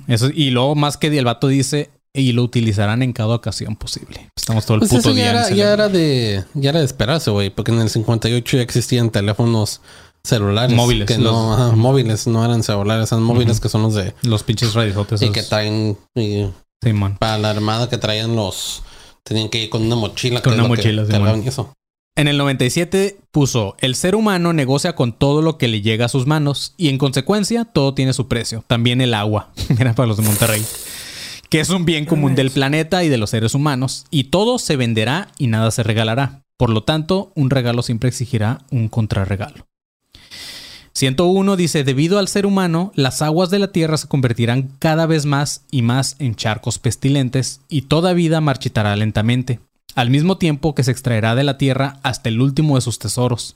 Eso, 0.07 0.29
y 0.33 0.51
luego 0.51 0.75
más 0.75 0.97
que 0.97 1.07
el 1.07 1.25
vato 1.25 1.47
dice, 1.47 1.89
y 2.13 2.31
lo 2.33 2.43
utilizarán 2.43 3.01
en 3.01 3.11
cada 3.13 3.35
ocasión 3.35 3.75
posible. 3.75 4.29
Estamos 4.35 4.65
todo 4.65 4.75
el 4.75 4.79
Pues 4.79 4.91
puto 4.91 5.01
eso 5.09 5.13
día. 5.13 5.25
ya 5.25 5.29
era, 5.31 5.49
ya 5.49 5.73
era 5.73 5.89
de 5.89 6.43
ya 6.53 6.69
era 6.69 6.79
de 6.79 6.85
esperarse, 6.85 7.29
güey, 7.31 7.49
porque 7.49 7.71
en 7.71 7.79
el 7.81 7.89
58 7.89 8.57
ya 8.57 8.63
existían 8.63 9.09
teléfonos 9.09 9.81
celulares. 10.23 10.75
Móviles, 10.75 11.07
Que 11.07 11.17
los- 11.17 11.31
no, 11.33 11.53
ajá, 11.53 11.75
móviles, 11.75 12.27
no 12.27 12.43
eran 12.45 12.61
celulares, 12.63 13.11
eran 13.11 13.23
móviles 13.23 13.59
que 13.59 13.67
son 13.69 13.81
los 13.83 13.95
de... 13.95 14.13
Los 14.23 14.43
pinches 14.43 14.73
radiosotes. 14.73 15.21
Y 15.21 15.29
que 15.31 15.43
traen... 15.43 15.97
y 16.15 16.45
Simón. 16.83 17.17
para 17.19 17.37
la 17.37 17.49
armada 17.49 17.89
que 17.89 17.97
traían 17.97 18.35
los... 18.35 18.83
Tenían 19.29 19.49
que 19.49 19.61
ir 19.61 19.69
con 19.69 19.83
una 19.83 19.95
mochila. 19.95 20.41
Con 20.41 20.53
que 20.53 20.59
una 20.59 20.63
que 20.63 20.75
mochila, 20.75 21.05
sí, 21.05 21.11
cargaban 21.11 21.43
eso. 21.43 21.71
En 22.15 22.27
el 22.27 22.37
97 22.39 23.19
puso, 23.31 23.77
el 23.79 23.93
ser 23.93 24.15
humano 24.15 24.53
negocia 24.53 24.95
con 24.95 25.13
todo 25.13 25.43
lo 25.43 25.59
que 25.59 25.67
le 25.67 25.81
llega 25.81 26.05
a 26.05 26.09
sus 26.09 26.25
manos 26.25 26.73
y 26.77 26.89
en 26.89 26.97
consecuencia 26.97 27.63
todo 27.63 27.93
tiene 27.93 28.11
su 28.13 28.27
precio, 28.27 28.63
también 28.65 29.01
el 29.01 29.13
agua, 29.13 29.51
era 29.79 29.93
para 29.93 30.07
los 30.07 30.17
de 30.17 30.23
Monterrey, 30.23 30.65
que 31.49 31.59
es 31.59 31.69
un 31.69 31.85
bien 31.85 32.05
común 32.05 32.33
del 32.33 32.49
planeta 32.49 33.03
y 33.03 33.07
de 33.07 33.17
los 33.17 33.29
seres 33.29 33.53
humanos 33.53 34.05
y 34.09 34.25
todo 34.25 34.57
se 34.57 34.75
venderá 34.75 35.29
y 35.37 35.45
nada 35.45 35.69
se 35.69 35.83
regalará. 35.83 36.41
Por 36.57 36.71
lo 36.71 36.83
tanto, 36.83 37.31
un 37.35 37.51
regalo 37.51 37.83
siempre 37.83 38.09
exigirá 38.09 38.65
un 38.71 38.89
contrarregalo. 38.89 39.68
101 40.99 41.55
dice, 41.55 41.85
debido 41.85 42.19
al 42.19 42.27
ser 42.27 42.45
humano, 42.45 42.91
las 42.93 43.21
aguas 43.21 43.49
de 43.49 43.57
la 43.57 43.69
tierra 43.69 43.95
se 43.95 44.09
convertirán 44.09 44.63
cada 44.79 45.05
vez 45.05 45.25
más 45.25 45.63
y 45.71 45.81
más 45.81 46.17
en 46.19 46.35
charcos 46.35 46.77
pestilentes 46.77 47.61
y 47.69 47.83
toda 47.83 48.11
vida 48.11 48.41
marchitará 48.41 48.93
lentamente, 48.97 49.61
al 49.95 50.09
mismo 50.09 50.37
tiempo 50.37 50.75
que 50.75 50.83
se 50.83 50.91
extraerá 50.91 51.35
de 51.35 51.45
la 51.45 51.57
tierra 51.57 52.01
hasta 52.03 52.27
el 52.27 52.41
último 52.41 52.75
de 52.75 52.81
sus 52.81 52.99
tesoros, 52.99 53.55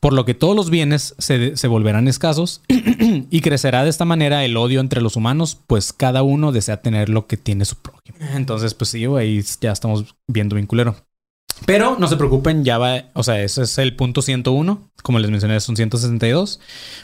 por 0.00 0.12
lo 0.12 0.24
que 0.24 0.34
todos 0.34 0.56
los 0.56 0.70
bienes 0.70 1.14
se, 1.18 1.68
volverán 1.68 2.08
escasos 2.08 2.62
y 3.30 3.40
crecerá 3.42 3.84
de 3.84 3.90
esta 3.90 4.04
manera 4.04 4.44
el 4.44 4.56
odio 4.56 4.80
entre 4.80 5.02
los 5.02 5.14
humanos, 5.14 5.56
pues 5.68 5.92
cada 5.92 6.24
uno 6.24 6.50
desea 6.50 6.78
tener 6.78 7.10
lo 7.10 7.28
que 7.28 7.36
tiene 7.36 7.64
su 7.64 7.76
prójimo. 7.76 8.18
Entonces, 8.34 8.74
pues 8.74 8.90
sí, 8.90 9.06
güey, 9.06 9.40
ya 9.60 9.70
estamos 9.70 10.16
viendo 10.26 10.56
bien 10.56 10.66
culero. 10.66 10.96
Pero 11.66 11.96
no 11.98 12.08
se 12.08 12.16
preocupen, 12.16 12.64
ya 12.64 12.78
va, 12.78 13.04
o 13.14 13.22
sea, 13.22 13.40
ese 13.42 13.62
es 13.62 13.78
el 13.78 13.94
punto 13.94 14.20
101, 14.22 14.90
como 15.02 15.18
les 15.20 15.30
mencioné, 15.30 15.60
son 15.60 15.76
162. 15.76 16.60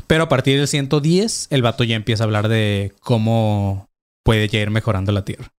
Pero 0.06 0.24
a 0.24 0.28
partir 0.28 0.58
del 0.58 0.66
110, 0.68 1.48
el 1.50 1.62
vato 1.62 1.84
ya 1.84 1.94
empieza 1.96 2.24
a 2.24 2.26
hablar 2.26 2.48
de 2.48 2.92
cómo 3.00 3.88
puede 4.24 4.48
ya 4.48 4.60
ir 4.60 4.70
mejorando 4.70 5.12
la 5.12 5.24
Tierra. 5.24 5.52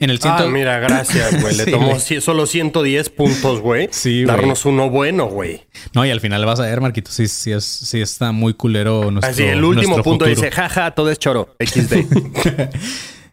En 0.00 0.10
el 0.10 0.20
100... 0.20 0.32
Ah, 0.36 0.46
mira, 0.46 0.78
gracias, 0.78 1.40
güey. 1.40 1.56
Le 1.56 1.64
Sí, 1.66 1.70
tomó 1.72 1.88
güey. 1.96 2.20
solo 2.20 2.46
110 2.46 3.10
puntos, 3.10 3.60
güey. 3.60 3.88
Sí, 3.90 4.22
güey. 4.24 4.36
Darnos 4.36 4.64
uno 4.64 4.90
bueno, 4.90 5.26
güey. 5.26 5.62
No, 5.92 6.06
y 6.06 6.10
al 6.10 6.20
final 6.20 6.44
vas 6.44 6.60
a 6.60 6.64
ver, 6.64 6.80
Marquito, 6.80 7.10
sí, 7.10 7.26
sí, 7.26 7.50
es, 7.50 7.64
sí 7.64 8.00
está 8.00 8.30
muy 8.30 8.54
culero 8.54 9.10
nuestro 9.10 9.30
Así, 9.32 9.42
el 9.42 9.64
último 9.64 9.96
punto 9.96 10.24
futuro. 10.24 10.30
dice, 10.30 10.50
jaja, 10.52 10.92
todo 10.92 11.10
es 11.10 11.18
choro. 11.18 11.56
XD. 11.64 11.94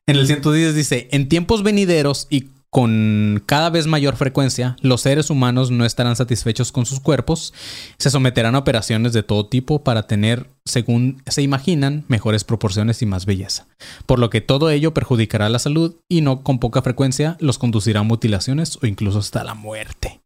En 0.08 0.16
el 0.18 0.28
110 0.28 0.76
dice, 0.76 1.08
en 1.12 1.30
tiempos 1.30 1.64
venideros 1.64 2.28
y 2.30 2.50
con 2.76 3.42
cada 3.46 3.70
vez 3.70 3.88
mayor 3.88 4.18
frecuencia, 4.18 4.76
los 4.82 5.00
seres 5.00 5.30
humanos 5.30 5.72
no 5.72 5.86
estarán 5.86 6.18
satisfechos 6.18 6.74
con 6.74 6.86
sus 6.86 7.00
cuerpos, 7.00 7.54
se 7.98 8.12
someterán 8.12 8.54
a 8.54 8.58
operaciones 8.58 9.14
de 9.14 9.24
todo 9.24 9.46
tipo 9.46 9.82
para 9.82 10.08
tener, 10.08 10.50
según 10.66 11.22
se 11.26 11.42
imaginan, 11.42 12.04
mejores 12.10 12.44
proporciones 12.44 13.02
y 13.02 13.06
más 13.06 13.26
belleza. 13.26 13.66
Por 14.06 14.20
lo 14.20 14.30
que 14.30 14.42
todo 14.42 14.70
ello 14.72 14.94
perjudicará 14.94 15.48
la 15.48 15.60
salud 15.60 15.96
y 16.10 16.20
no 16.20 16.44
con 16.44 16.60
poca 16.60 16.82
frecuencia 16.82 17.38
los 17.40 17.58
conducirá 17.58 18.02
a 18.02 18.04
mutilaciones 18.04 18.78
o 18.84 18.88
incluso 18.88 19.20
hasta 19.20 19.46
la 19.46 19.54
muerte. 19.54 20.20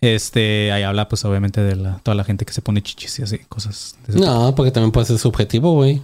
Este, 0.00 0.70
ahí 0.70 0.84
habla, 0.84 1.08
pues, 1.08 1.24
obviamente, 1.24 1.60
de 1.60 1.74
la, 1.74 1.98
toda 2.04 2.14
la 2.14 2.22
gente 2.22 2.44
que 2.44 2.52
se 2.52 2.62
pone 2.62 2.82
chichis 2.82 3.18
y 3.18 3.22
así, 3.22 3.38
cosas. 3.48 3.98
de 4.06 4.12
tipo. 4.12 4.24
No, 4.24 4.54
porque 4.54 4.70
también 4.70 4.92
puede 4.92 5.08
ser 5.08 5.18
subjetivo, 5.18 5.72
güey. 5.72 6.00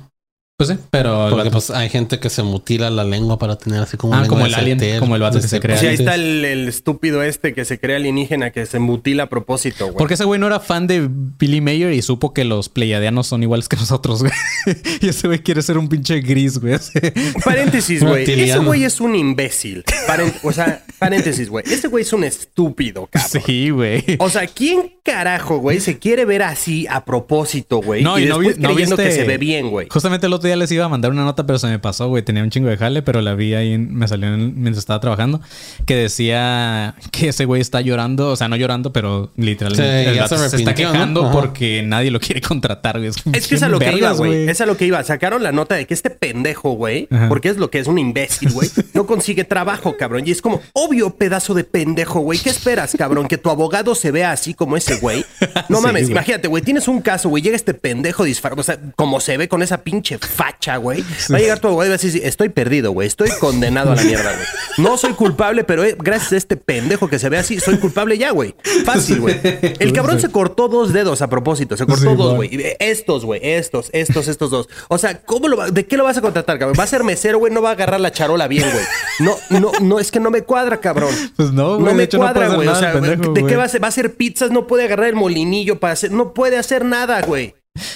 Pues 0.66 0.78
sí, 0.78 0.84
pero. 0.90 1.28
Porque 1.30 1.50
pues 1.50 1.70
hay 1.70 1.88
gente 1.88 2.18
que 2.18 2.30
se 2.30 2.42
mutila 2.42 2.90
la 2.90 3.04
lengua 3.04 3.38
para 3.38 3.56
tener 3.56 3.80
así 3.82 3.96
como 3.96 4.14
Ah, 4.14 4.26
como 4.28 4.46
el 4.46 4.54
alien, 4.54 4.78
como 5.00 5.16
el 5.16 5.22
vato 5.22 5.40
que 5.40 5.48
se 5.48 5.60
crea. 5.60 5.76
O 5.76 5.80
sea, 5.80 5.90
ahí 5.90 5.96
está 5.96 6.14
el, 6.14 6.44
el 6.44 6.68
estúpido 6.68 7.22
este 7.22 7.52
que 7.54 7.64
se 7.64 7.78
cree 7.80 7.96
alienígena 7.96 8.50
que 8.50 8.64
se 8.66 8.78
mutila 8.78 9.24
a 9.24 9.28
propósito, 9.28 9.86
güey. 9.86 9.96
Porque 9.98 10.14
ese 10.14 10.24
güey 10.24 10.38
no 10.40 10.46
era 10.46 10.60
fan 10.60 10.86
de 10.86 11.08
Billy 11.10 11.60
Mayer 11.60 11.92
y 11.92 12.02
supo 12.02 12.32
que 12.34 12.44
los 12.44 12.68
pleiadianos 12.68 13.26
son 13.26 13.42
iguales 13.42 13.68
que 13.68 13.76
nosotros, 13.76 14.20
güey. 14.22 14.32
y 15.00 15.08
ese 15.08 15.26
güey 15.26 15.40
quiere 15.40 15.62
ser 15.62 15.78
un 15.78 15.88
pinche 15.88 16.20
gris, 16.20 16.58
güey. 16.58 16.76
Paréntesis, 17.44 18.02
güey. 18.02 18.24
Ese 18.30 18.58
güey 18.58 18.84
es 18.84 19.00
un 19.00 19.14
imbécil. 19.14 19.84
Paren- 20.06 20.34
o 20.42 20.52
sea, 20.52 20.84
paréntesis, 20.98 21.48
güey. 21.48 21.64
Ese 21.66 21.88
güey 21.88 22.02
es 22.02 22.12
un 22.12 22.24
estúpido, 22.24 23.06
cabrón. 23.10 23.42
sí, 23.46 23.70
güey. 23.70 24.04
O 24.18 24.28
sea, 24.30 24.46
¿quién 24.46 24.92
carajo, 25.04 25.58
güey, 25.58 25.80
se 25.80 25.98
quiere 25.98 26.24
ver 26.24 26.42
así 26.42 26.86
a 26.88 27.04
propósito, 27.04 27.78
güey? 27.82 28.02
No, 28.02 28.18
y, 28.18 28.24
y 28.24 28.26
no 28.26 28.38
vi- 28.38 28.48
después 28.48 28.68
no 28.68 28.74
viste- 28.76 29.02
que 29.04 29.12
se 29.12 29.24
ve 29.24 29.38
bien, 29.38 29.70
güey. 29.70 29.88
Justamente 29.90 30.26
el 30.26 30.32
otro 30.32 30.46
día 30.46 30.51
les 30.56 30.70
iba 30.72 30.84
a 30.84 30.88
mandar 30.88 31.10
una 31.10 31.24
nota, 31.24 31.46
pero 31.46 31.58
se 31.58 31.66
me 31.66 31.78
pasó, 31.78 32.08
güey. 32.08 32.22
Tenía 32.22 32.42
un 32.42 32.50
chingo 32.50 32.68
de 32.68 32.76
jale, 32.76 33.02
pero 33.02 33.20
la 33.20 33.34
vi 33.34 33.54
ahí, 33.54 33.72
en- 33.72 33.94
me 33.94 34.06
salió 34.08 34.28
en- 34.32 34.54
mientras 34.54 34.78
estaba 34.78 35.00
trabajando, 35.00 35.40
que 35.86 35.96
decía 35.96 36.94
que 37.10 37.28
ese 37.28 37.44
güey 37.44 37.60
está 37.60 37.80
llorando, 37.80 38.28
o 38.30 38.36
sea, 38.36 38.48
no 38.48 38.56
llorando, 38.56 38.92
pero 38.92 39.30
literalmente 39.36 40.02
Sí, 40.04 40.08
el 40.10 40.14
ya 40.16 40.22
vato 40.22 40.38
se 40.38 40.50
se, 40.50 40.56
está 40.56 40.74
quejando 40.74 41.30
porque 41.30 41.82
nadie 41.82 42.10
lo 42.10 42.20
quiere 42.20 42.40
contratar, 42.40 42.98
güey. 42.98 43.10
Es 43.32 43.46
que 43.48 43.54
es 43.56 43.62
a 43.62 43.68
lo 43.68 43.78
que 43.78 43.92
iba, 43.92 44.12
güey. 44.12 44.48
Es 44.48 44.60
a 44.60 44.66
lo 44.66 44.76
que 44.76 44.86
iba. 44.86 45.02
Sacaron 45.04 45.42
la 45.42 45.52
nota 45.52 45.74
de 45.74 45.86
que 45.86 45.94
este 45.94 46.10
pendejo, 46.10 46.72
güey, 46.72 47.08
porque 47.28 47.48
es 47.48 47.56
lo 47.56 47.70
que 47.70 47.78
es 47.78 47.86
un 47.86 47.98
imbécil, 47.98 48.52
güey, 48.52 48.68
no 48.94 49.06
consigue 49.06 49.44
trabajo, 49.44 49.96
cabrón. 49.96 50.22
Y 50.26 50.30
es 50.30 50.42
como, 50.42 50.60
obvio, 50.72 51.10
pedazo 51.16 51.54
de 51.54 51.64
pendejo, 51.64 52.20
güey. 52.20 52.38
¿Qué 52.38 52.50
esperas, 52.50 52.94
cabrón? 52.96 53.28
¿Que 53.28 53.38
tu 53.38 53.50
abogado 53.50 53.94
se 53.94 54.10
vea 54.10 54.32
así 54.32 54.54
como 54.54 54.76
ese 54.76 54.96
güey? 54.96 55.24
No 55.68 55.76
Sí, 55.82 55.82
mames, 55.82 56.02
güey. 56.04 56.12
imagínate, 56.12 56.48
güey. 56.48 56.62
Tienes 56.62 56.88
un 56.88 57.00
caso, 57.00 57.28
güey. 57.28 57.42
Llega 57.42 57.56
este 57.56 57.74
pendejo 57.74 58.24
disfrazado, 58.24 58.60
o 58.60 58.64
sea, 58.64 58.78
como 58.96 59.20
se 59.20 59.36
ve 59.36 59.48
con 59.48 59.62
esa 59.62 59.78
pinche 59.82 60.18
facha, 60.42 60.76
güey. 60.76 61.04
Va 61.32 61.36
a 61.36 61.40
llegar 61.40 61.60
tu 61.60 61.68
abogado 61.68 61.86
y 61.86 61.90
va 61.90 61.94
a 61.94 61.98
decir, 61.98 62.20
estoy 62.24 62.48
perdido, 62.48 62.90
güey. 62.90 63.06
Estoy 63.06 63.30
condenado 63.38 63.92
a 63.92 63.96
la 63.96 64.02
mierda, 64.02 64.32
güey. 64.32 64.44
No 64.78 64.96
soy 64.98 65.12
culpable, 65.12 65.62
pero 65.62 65.84
eh, 65.84 65.96
gracias 65.98 66.32
a 66.32 66.36
este 66.36 66.56
pendejo 66.56 67.08
que 67.08 67.18
se 67.20 67.28
ve 67.28 67.38
así, 67.38 67.60
soy 67.60 67.76
culpable 67.78 68.18
ya, 68.18 68.30
güey. 68.32 68.54
Fácil, 68.84 69.20
güey. 69.20 69.38
El 69.78 69.92
cabrón 69.92 70.20
se 70.20 70.30
cortó 70.30 70.66
dos 70.68 70.92
dedos 70.92 71.22
a 71.22 71.28
propósito. 71.28 71.76
Se 71.76 71.86
cortó 71.86 72.10
Sí, 72.10 72.16
dos, 72.16 72.34
güey. 72.34 72.50
Estos, 72.80 73.24
güey. 73.24 73.40
Estos, 73.42 73.88
estos, 73.92 74.26
estos 74.26 74.50
dos. 74.50 74.68
O 74.88 74.98
sea, 74.98 75.22
¿cómo 75.22 75.46
lo 75.46 75.56
va- 75.56 75.70
¿de 75.70 75.86
qué 75.86 75.96
lo 75.96 76.04
vas 76.04 76.16
a 76.16 76.20
contratar, 76.20 76.58
cabrón? 76.58 76.76
Va 76.78 76.84
a 76.84 76.88
ser 76.88 77.04
mesero, 77.04 77.38
güey. 77.38 77.52
No 77.52 77.62
va 77.62 77.70
a 77.70 77.72
agarrar 77.72 78.00
la 78.00 78.10
charola 78.10 78.48
bien, 78.48 78.66
güey. 78.68 78.84
No, 79.20 79.36
no, 79.60 79.70
no, 79.80 80.00
es 80.00 80.10
que 80.10 80.18
no 80.18 80.30
me 80.30 80.42
cuadra, 80.42 80.80
cabrón. 80.80 81.14
Pues 81.36 81.52
no, 81.52 81.76
güey. 81.76 81.86
No 81.86 81.94
me 81.94 82.02
hecho, 82.04 82.18
cuadra, 82.18 82.48
güey. 82.48 82.66
o 82.66 82.74
sea, 82.74 82.92
pendejo, 82.92 83.32
¿de 83.32 83.46
qué 83.46 83.56
va 83.56 83.62
a 83.62 83.66
hacer? 83.66 83.80
Va 83.82 83.86
a 83.86 83.90
hacer 83.90 84.14
pizzas, 84.14 84.50
no 84.50 84.66
puede 84.66 84.84
agarrar 84.84 85.08
el 85.08 85.14
molinillo 85.14 85.78
para 85.78 85.92
hacer. 85.92 86.10
No 86.10 86.34
puede 86.34 86.56
hacer 86.58 86.84
nada, 86.84 87.20
güey. 87.22 87.54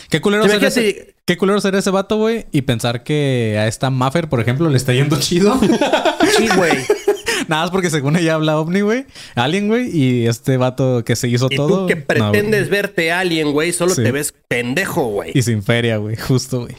¿Qué 0.09 0.21
culero, 0.21 0.49
ser 0.49 0.63
ese, 0.65 1.16
qué 1.27 1.37
culero 1.37 1.61
ser 1.61 1.75
ese 1.75 1.91
vato, 1.91 2.17
güey, 2.17 2.47
y 2.53 2.63
pensar 2.63 3.03
que 3.03 3.57
a 3.59 3.67
esta 3.67 3.91
Maffer, 3.91 4.29
por 4.29 4.41
ejemplo, 4.41 4.71
le 4.71 4.77
está 4.77 4.93
yendo 4.95 5.17
chido. 5.21 5.59
Sí, 6.39 6.49
güey. 6.57 6.73
Nada 7.49 7.63
más 7.63 7.71
porque 7.71 7.91
según 7.91 8.17
ella 8.17 8.35
habla 8.35 8.59
ovni, 8.59 8.81
güey. 8.81 9.07
Alien, 9.35 9.69
güey. 9.69 9.91
Y 9.97 10.27
este 10.27 10.57
vato 10.57 11.05
que 11.05 11.15
se 11.17 11.29
hizo 11.29 11.49
Y 11.51 11.57
todo. 11.57 11.83
tú 11.83 11.87
que 11.87 11.97
no, 11.97 12.05
pretendes 12.07 12.71
verte 12.71 13.13
alien, 13.13 13.53
güey, 13.53 13.73
solo 13.73 13.95
Sí. 13.95 14.03
te 14.03 14.11
ves 14.13 14.35
pendejo, 14.49 15.05
güey. 15.09 15.33
y 15.35 15.43
sin 15.43 15.63
feria, 15.63 15.99
güey. 15.99 16.17
Justo, 16.17 16.61
güey. 16.63 16.77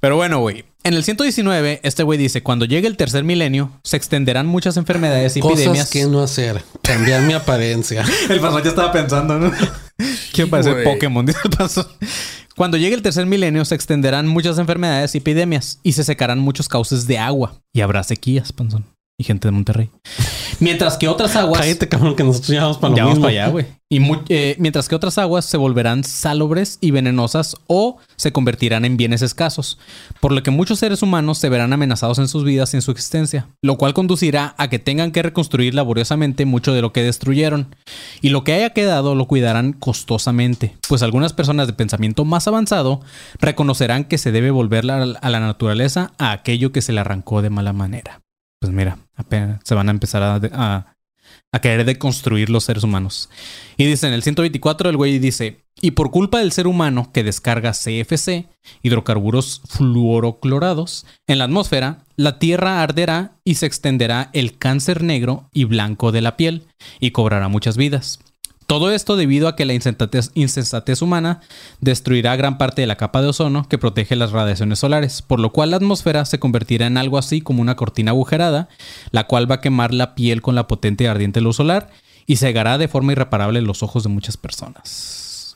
Pero 0.00 0.16
bueno, 0.16 0.38
güey. 0.40 0.64
En 0.84 0.94
el 0.94 1.02
119, 1.02 1.80
este 1.82 2.02
güey 2.04 2.18
dice, 2.18 2.42
cuando 2.42 2.64
llegue 2.64 2.86
el 2.86 2.96
tercer 2.96 3.24
milenio, 3.24 3.72
se 3.82 3.96
extenderán 3.96 4.46
muchas 4.46 4.76
enfermedades 4.76 5.36
y 5.36 5.40
Cosas 5.40 5.58
epidemias. 5.58 5.90
que 5.90 6.04
no 6.06 6.22
hacer. 6.22 6.62
Cambiar 6.82 7.22
mi 7.22 7.32
apariencia. 7.32 8.04
El 8.28 8.38
pasón 8.40 8.62
ya 8.62 8.70
estaba 8.70 8.92
pensando, 8.92 9.38
¿no? 9.38 9.52
Quiero 10.32 10.50
parecer. 10.50 10.84
Pokémon. 10.84 11.26
Cuando 12.56 12.76
llegue 12.76 12.94
el 12.94 13.02
tercer 13.02 13.26
milenio, 13.26 13.64
se 13.64 13.74
extenderán 13.74 14.26
muchas 14.26 14.58
enfermedades 14.58 15.14
y 15.14 15.18
epidemias 15.18 15.78
y 15.82 15.92
se 15.92 16.02
secarán 16.04 16.40
muchos 16.40 16.68
cauces 16.68 17.06
de 17.06 17.18
agua 17.18 17.60
y 17.72 17.82
habrá 17.82 18.02
sequías, 18.02 18.52
panzón. 18.52 18.84
Y 19.18 19.24
gente 19.24 19.48
de 19.48 19.52
Monterrey. 19.52 19.90
Mientras 20.60 20.96
que 20.96 21.08
otras 21.08 21.34
aguas. 21.34 21.60
Cállate, 21.60 21.88
cabrón, 21.88 22.14
que 22.14 22.22
nosotros 22.22 22.48
ya 22.48 22.62
vamos 22.62 22.78
para 22.78 22.90
lo 22.90 22.96
Ya 22.96 23.04
vamos 23.04 23.18
para 23.18 23.30
allá, 23.30 23.48
güey. 23.48 23.66
Y 23.90 24.00
eh, 24.28 24.54
mientras 24.58 24.86
que 24.86 24.94
otras 24.94 25.16
aguas 25.16 25.46
se 25.46 25.56
volverán 25.56 26.04
salobres 26.04 26.76
y 26.82 26.90
venenosas 26.90 27.56
o 27.68 27.96
se 28.16 28.32
convertirán 28.32 28.84
en 28.84 28.98
bienes 28.98 29.22
escasos, 29.22 29.78
por 30.20 30.30
lo 30.30 30.42
que 30.42 30.50
muchos 30.50 30.78
seres 30.78 31.02
humanos 31.02 31.38
se 31.38 31.48
verán 31.48 31.72
amenazados 31.72 32.18
en 32.18 32.28
sus 32.28 32.44
vidas 32.44 32.74
y 32.74 32.76
en 32.76 32.82
su 32.82 32.90
existencia, 32.90 33.48
lo 33.62 33.78
cual 33.78 33.94
conducirá 33.94 34.54
a 34.58 34.68
que 34.68 34.78
tengan 34.78 35.10
que 35.10 35.22
reconstruir 35.22 35.74
laboriosamente 35.74 36.44
mucho 36.44 36.74
de 36.74 36.82
lo 36.82 36.92
que 36.92 37.02
destruyeron, 37.02 37.74
y 38.20 38.28
lo 38.28 38.44
que 38.44 38.52
haya 38.52 38.70
quedado 38.70 39.14
lo 39.14 39.26
cuidarán 39.26 39.72
costosamente, 39.72 40.76
pues 40.86 41.02
algunas 41.02 41.32
personas 41.32 41.66
de 41.66 41.72
pensamiento 41.72 42.26
más 42.26 42.46
avanzado 42.46 43.00
reconocerán 43.40 44.04
que 44.04 44.18
se 44.18 44.32
debe 44.32 44.50
volver 44.50 44.88
a 44.90 45.30
la 45.30 45.40
naturaleza 45.40 46.12
a 46.18 46.32
aquello 46.32 46.72
que 46.72 46.82
se 46.82 46.92
le 46.92 47.00
arrancó 47.00 47.40
de 47.40 47.48
mala 47.48 47.72
manera. 47.72 48.20
Pues 48.60 48.72
mira, 48.72 48.98
apenas 49.14 49.60
se 49.64 49.74
van 49.74 49.88
a 49.88 49.92
empezar 49.92 50.22
a, 50.22 50.36
a 50.52 50.98
a 51.52 51.60
querer 51.60 51.84
deconstruir 51.84 52.50
los 52.50 52.64
seres 52.64 52.84
humanos. 52.84 53.30
Y 53.76 53.86
dice 53.86 54.06
en 54.06 54.12
el 54.12 54.22
124 54.22 54.90
el 54.90 54.96
güey 54.96 55.18
dice, 55.18 55.64
y 55.80 55.92
por 55.92 56.10
culpa 56.10 56.40
del 56.40 56.52
ser 56.52 56.66
humano 56.66 57.10
que 57.12 57.22
descarga 57.22 57.72
CFC, 57.72 58.48
hidrocarburos 58.82 59.62
fluoroclorados, 59.66 61.06
en 61.26 61.38
la 61.38 61.44
atmósfera, 61.44 62.04
la 62.16 62.38
Tierra 62.38 62.82
arderá 62.82 63.38
y 63.44 63.54
se 63.54 63.66
extenderá 63.66 64.30
el 64.32 64.58
cáncer 64.58 65.02
negro 65.02 65.48
y 65.52 65.64
blanco 65.64 66.12
de 66.12 66.20
la 66.20 66.36
piel, 66.36 66.66
y 67.00 67.12
cobrará 67.12 67.48
muchas 67.48 67.76
vidas. 67.76 68.18
Todo 68.68 68.92
esto 68.92 69.16
debido 69.16 69.48
a 69.48 69.56
que 69.56 69.64
la 69.64 69.72
insensatez, 69.72 70.30
insensatez 70.34 71.00
humana 71.00 71.40
destruirá 71.80 72.36
gran 72.36 72.58
parte 72.58 72.82
de 72.82 72.86
la 72.86 72.96
capa 72.96 73.22
de 73.22 73.28
ozono 73.28 73.66
que 73.66 73.78
protege 73.78 74.14
las 74.14 74.30
radiaciones 74.30 74.78
solares, 74.80 75.22
por 75.22 75.40
lo 75.40 75.52
cual 75.52 75.70
la 75.70 75.78
atmósfera 75.78 76.26
se 76.26 76.38
convertirá 76.38 76.86
en 76.86 76.98
algo 76.98 77.16
así 77.16 77.40
como 77.40 77.62
una 77.62 77.76
cortina 77.76 78.10
agujerada, 78.10 78.68
la 79.10 79.26
cual 79.26 79.50
va 79.50 79.56
a 79.56 79.60
quemar 79.62 79.94
la 79.94 80.14
piel 80.14 80.42
con 80.42 80.54
la 80.54 80.66
potente 80.68 81.04
y 81.04 81.06
ardiente 81.06 81.40
luz 81.40 81.56
solar 81.56 81.88
y 82.26 82.36
cegará 82.36 82.76
de 82.76 82.88
forma 82.88 83.12
irreparable 83.12 83.62
los 83.62 83.82
ojos 83.82 84.02
de 84.02 84.10
muchas 84.10 84.36
personas. 84.36 85.54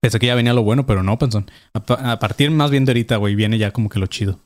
Pensé 0.00 0.18
que 0.18 0.26
ya 0.26 0.34
venía 0.34 0.54
lo 0.54 0.62
bueno, 0.62 0.86
pero 0.86 1.02
no, 1.02 1.18
pensón. 1.18 1.50
A, 1.74 1.80
pa- 1.80 2.12
a 2.12 2.18
partir 2.18 2.50
más 2.50 2.70
bien 2.70 2.86
de 2.86 2.92
ahorita, 2.92 3.16
güey, 3.18 3.34
viene 3.34 3.58
ya 3.58 3.72
como 3.72 3.90
que 3.90 3.98
lo 3.98 4.06
chido. 4.06 4.40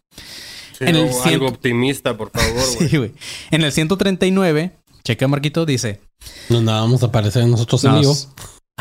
Sí, 0.77 0.87
En 0.89 0.97
el 0.97 1.09
cien- 1.11 1.35
algo 1.35 1.47
optimista, 1.47 2.17
por 2.17 2.31
favor, 2.31 2.53
güey. 2.79 2.89
Sí, 2.89 2.97
güey. 2.97 3.13
En 3.53 3.63
el 3.63 3.71
139, 3.71 4.73
checa 5.13 5.29
Marquito, 5.29 5.67
dice, 5.67 6.01
Donde 6.49 6.73
vamos 6.73 7.03
a 7.03 7.07
aparecer 7.07 7.47
nosotros 7.47 7.85
en 7.85 7.93
Nos- 7.93 8.01
vivo. 8.01 8.17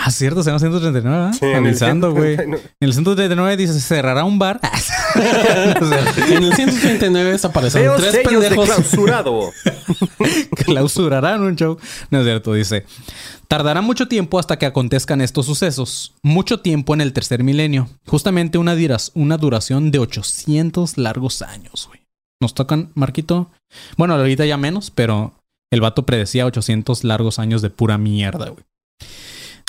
Ah, 0.01 0.11
cierto, 0.11 0.43
se 0.43 0.49
llama 0.49 0.59
139, 0.59 1.09
¿verdad? 1.17 1.33
Sí, 1.37 1.45
en 1.45 1.51
el 1.57 1.67
Avisando, 1.67 2.11
güey. 2.13 2.37
139. 2.37 2.73
En 2.79 2.87
el 2.87 2.93
139 2.93 3.57
dice, 3.57 3.73
se 3.73 3.81
cerrará 3.81 4.23
un 4.23 4.39
bar. 4.39 4.61
En 5.15 6.43
el 6.43 6.53
139 6.55 7.31
desaparecen 7.31 7.81
Veo 7.81 7.95
tres 7.97 8.11
sellos 8.13 8.41
de 8.43 8.49
pendejos. 8.49 8.65
clausurado. 8.69 9.51
clausurarán 10.65 11.41
un 11.41 11.55
show. 11.55 11.77
No 12.11 12.19
es 12.19 12.23
cierto, 12.25 12.53
dice. 12.53 12.85
Tardará 13.47 13.81
mucho 13.81 14.07
tiempo 14.07 14.39
hasta 14.39 14.57
que 14.57 14.65
acontezcan 14.65 15.19
estos 15.21 15.45
sucesos. 15.47 16.13
Mucho 16.23 16.59
tiempo 16.61 16.93
en 16.93 17.01
el 17.01 17.11
tercer 17.11 17.43
milenio. 17.43 17.89
Justamente 18.05 18.57
una, 18.57 18.75
diras- 18.75 19.11
una 19.15 19.37
duración 19.37 19.91
de 19.91 19.99
800 19.99 20.97
largos 20.97 21.41
años, 21.41 21.87
güey. 21.89 22.01
Nos 22.41 22.53
tocan, 22.53 22.91
Marquito. 22.93 23.51
Bueno, 23.97 24.13
ahorita 24.15 24.45
ya 24.45 24.55
menos, 24.55 24.91
pero 24.91 25.33
el 25.71 25.81
vato 25.81 26.05
predecía 26.05 26.45
800 26.45 27.03
largos 27.03 27.39
años 27.39 27.61
de 27.61 27.69
pura 27.69 27.97
mierda, 27.97 28.49
güey. 28.49 28.63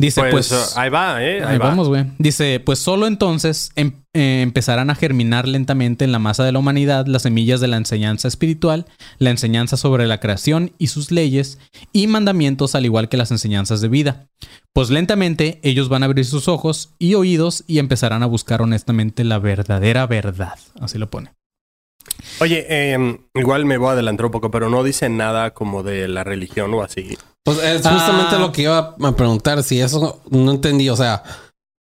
Dice, 0.00 0.22
Pues, 0.30 0.48
pues... 0.48 0.76
ahí 0.78 0.88
va, 0.88 1.22
¿eh? 1.22 1.42
Ahí, 1.44 1.52
Ahí 1.52 1.58
va. 1.58 1.66
vamos, 1.68 1.88
güey. 1.88 2.06
Dice, 2.18 2.58
pues 2.58 2.78
solo 2.78 3.06
entonces 3.06 3.70
em- 3.76 3.92
eh, 4.14 4.40
empezarán 4.40 4.88
a 4.88 4.94
germinar 4.94 5.46
lentamente 5.46 6.06
en 6.06 6.12
la 6.12 6.18
masa 6.18 6.42
de 6.42 6.52
la 6.52 6.58
humanidad 6.58 7.06
las 7.06 7.20
semillas 7.22 7.60
de 7.60 7.68
la 7.68 7.76
enseñanza 7.76 8.26
espiritual, 8.26 8.86
la 9.18 9.28
enseñanza 9.28 9.76
sobre 9.76 10.06
la 10.06 10.18
creación 10.18 10.72
y 10.78 10.86
sus 10.86 11.10
leyes 11.10 11.58
y 11.92 12.06
mandamientos, 12.06 12.74
al 12.74 12.86
igual 12.86 13.10
que 13.10 13.18
las 13.18 13.30
enseñanzas 13.30 13.82
de 13.82 13.88
vida. 13.88 14.26
Pues 14.72 14.88
lentamente 14.88 15.60
ellos 15.62 15.90
van 15.90 16.02
a 16.02 16.06
abrir 16.06 16.24
sus 16.24 16.48
ojos 16.48 16.94
y 16.98 17.12
oídos 17.12 17.64
y 17.66 17.78
empezarán 17.78 18.22
a 18.22 18.26
buscar 18.26 18.62
honestamente 18.62 19.22
la 19.22 19.38
verdadera 19.38 20.06
verdad. 20.06 20.58
Así 20.80 20.96
lo 20.96 21.10
pone. 21.10 21.32
Oye, 22.40 22.66
eh, 22.68 23.18
igual 23.34 23.64
me 23.66 23.76
voy 23.78 23.88
a 23.88 23.92
adelantar 23.92 24.26
un 24.26 24.32
poco, 24.32 24.50
pero 24.50 24.68
no 24.70 24.82
dice 24.82 25.08
nada 25.08 25.52
como 25.52 25.82
de 25.82 26.08
la 26.08 26.24
religión 26.24 26.72
o 26.74 26.82
así. 26.82 27.16
Pues 27.44 27.58
es 27.62 27.82
justamente 27.86 28.36
Ah. 28.36 28.38
lo 28.38 28.52
que 28.52 28.62
iba 28.62 28.96
a 29.02 29.16
preguntar. 29.16 29.62
Si 29.62 29.80
eso 29.80 30.20
no 30.30 30.50
entendí, 30.52 30.88
o 30.90 30.96
sea, 30.96 31.22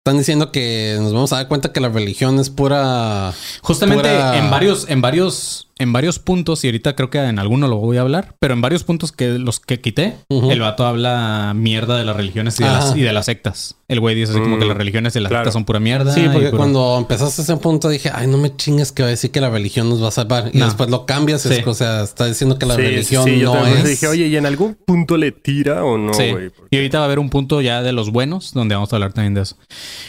están 0.05 0.17
diciendo 0.17 0.51
que 0.51 0.97
nos 0.99 1.13
vamos 1.13 1.31
a 1.33 1.37
dar 1.37 1.47
cuenta 1.47 1.71
que 1.73 1.79
la 1.79 1.89
religión 1.89 2.39
es 2.39 2.49
pura. 2.49 3.33
Justamente 3.61 4.03
Pura- 4.09 4.37
en 4.37 4.49
varios, 4.49 4.89
en 4.89 5.01
varios 5.01 5.66
en 5.79 5.93
varios 5.93 6.19
puntos, 6.19 6.63
y 6.63 6.67
ahorita 6.67 6.95
creo 6.95 7.09
que 7.09 7.19
en 7.19 7.39
alguno 7.39 7.67
lo 7.67 7.77
voy 7.77 7.97
a 7.97 8.01
hablar, 8.01 8.35
pero 8.39 8.53
en 8.53 8.61
varios 8.61 8.83
puntos 8.83 9.11
que 9.11 9.37
los 9.39 9.59
que 9.59 9.79
quité, 9.79 10.15
el 10.29 10.59
vato 10.59 10.85
habla 10.85 11.53
mierda 11.55 11.97
de 11.97 12.03
las 12.05 12.15
religiones 12.15 12.59
y 12.59 12.63
de, 12.63 12.69
las, 12.69 12.95
y 12.95 13.01
de 13.01 13.13
las 13.13 13.25
sectas. 13.25 13.75
El 13.87 13.99
güey 14.01 14.15
dice 14.15 14.31
así 14.31 14.41
como 14.41 14.57
Mm, 14.57 14.59
que 14.59 14.65
las 14.65 14.77
religiones 14.77 15.15
y 15.15 15.19
las 15.21 15.29
claro. 15.29 15.43
sectas 15.45 15.53
son 15.53 15.63
pura 15.65 15.79
mierda. 15.79 16.13
Sí, 16.13 16.27
porque 16.33 16.51
cuando 16.51 16.97
empezaste 16.97 17.41
ese 17.41 17.55
punto 17.57 17.87
dije, 17.89 18.11
ay, 18.13 18.27
no 18.27 18.37
me 18.37 18.53
chingues 18.55 18.91
que 18.91 19.01
va 19.03 19.07
a 19.07 19.11
decir 19.11 19.31
que 19.31 19.39
la 19.39 19.49
religión 19.49 19.87
nos 19.89 20.03
va 20.03 20.09
a 20.09 20.11
salvar. 20.11 20.49
Y 20.53 20.57
No. 20.57 20.65
después 20.65 20.89
lo 20.89 21.05
cambias, 21.05 21.43
Sí. 21.43 21.53
es, 21.53 21.67
o 21.67 21.73
sea, 21.73 22.03
está 22.03 22.25
diciendo 22.25 22.59
que 22.59 22.65
la 22.65 22.75
Sí, 22.75 22.81
religión 22.81 23.23
sí, 23.23 23.39
yo 23.39 23.53
no 23.53 23.61
también 23.61 23.77
es. 23.79 23.89
dije, 23.89 24.07
oye, 24.07 24.27
¿y 24.27 24.35
en 24.35 24.45
algún 24.45 24.75
punto 24.75 25.15
le 25.15 25.31
tira 25.31 25.85
o 25.85 25.97
no, 25.97 26.13
Sí. 26.13 26.31
güey? 26.31 26.51
Y 26.69 26.75
ahorita 26.77 26.97
va 26.97 27.05
a 27.05 27.07
haber 27.07 27.19
un 27.19 27.29
punto 27.29 27.61
ya 27.61 27.81
de 27.81 27.93
los 27.93 28.11
buenos, 28.11 28.51
donde 28.53 28.75
vamos 28.75 28.91
a 28.91 28.97
hablar 28.97 29.13
también 29.13 29.35
de 29.35 29.41
eso. 29.41 29.55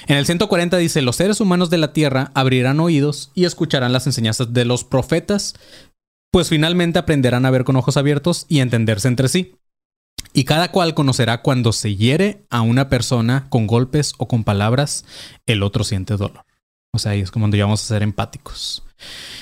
En 0.08 0.16
el 0.16 0.26
140 0.26 0.76
dice, 0.78 1.00
los 1.02 1.14
seres 1.16 1.40
humanos 1.40 1.70
de 1.70 1.78
la 1.78 1.92
Tierra 1.92 2.32
abrirán 2.34 2.80
oídos 2.80 3.30
y 3.34 3.44
escucharán 3.44 3.92
las 3.92 4.06
enseñanzas 4.06 4.52
de 4.52 4.64
los 4.64 4.82
profetas, 4.82 5.54
pues 6.30 6.48
finalmente 6.48 6.98
aprenderán 6.98 7.46
a 7.46 7.50
ver 7.50 7.64
con 7.64 7.76
ojos 7.76 7.96
abiertos 7.96 8.46
y 8.48 8.60
entenderse 8.60 9.08
entre 9.08 9.28
sí. 9.28 9.56
Y 10.32 10.44
cada 10.44 10.70
cual 10.70 10.94
conocerá 10.94 11.42
cuando 11.42 11.72
se 11.72 11.96
hiere 11.96 12.44
a 12.50 12.60
una 12.60 12.88
persona 12.88 13.46
con 13.48 13.66
golpes 13.66 14.12
o 14.18 14.28
con 14.28 14.44
palabras, 14.44 15.04
el 15.46 15.62
otro 15.62 15.84
siente 15.84 16.16
dolor. 16.16 16.44
O 16.92 16.98
sea, 16.98 17.12
ahí 17.12 17.20
es 17.20 17.30
como 17.30 17.44
cuando 17.44 17.56
ya 17.56 17.64
vamos 17.64 17.82
a 17.82 17.88
ser 17.88 18.02
empáticos. 18.02 18.82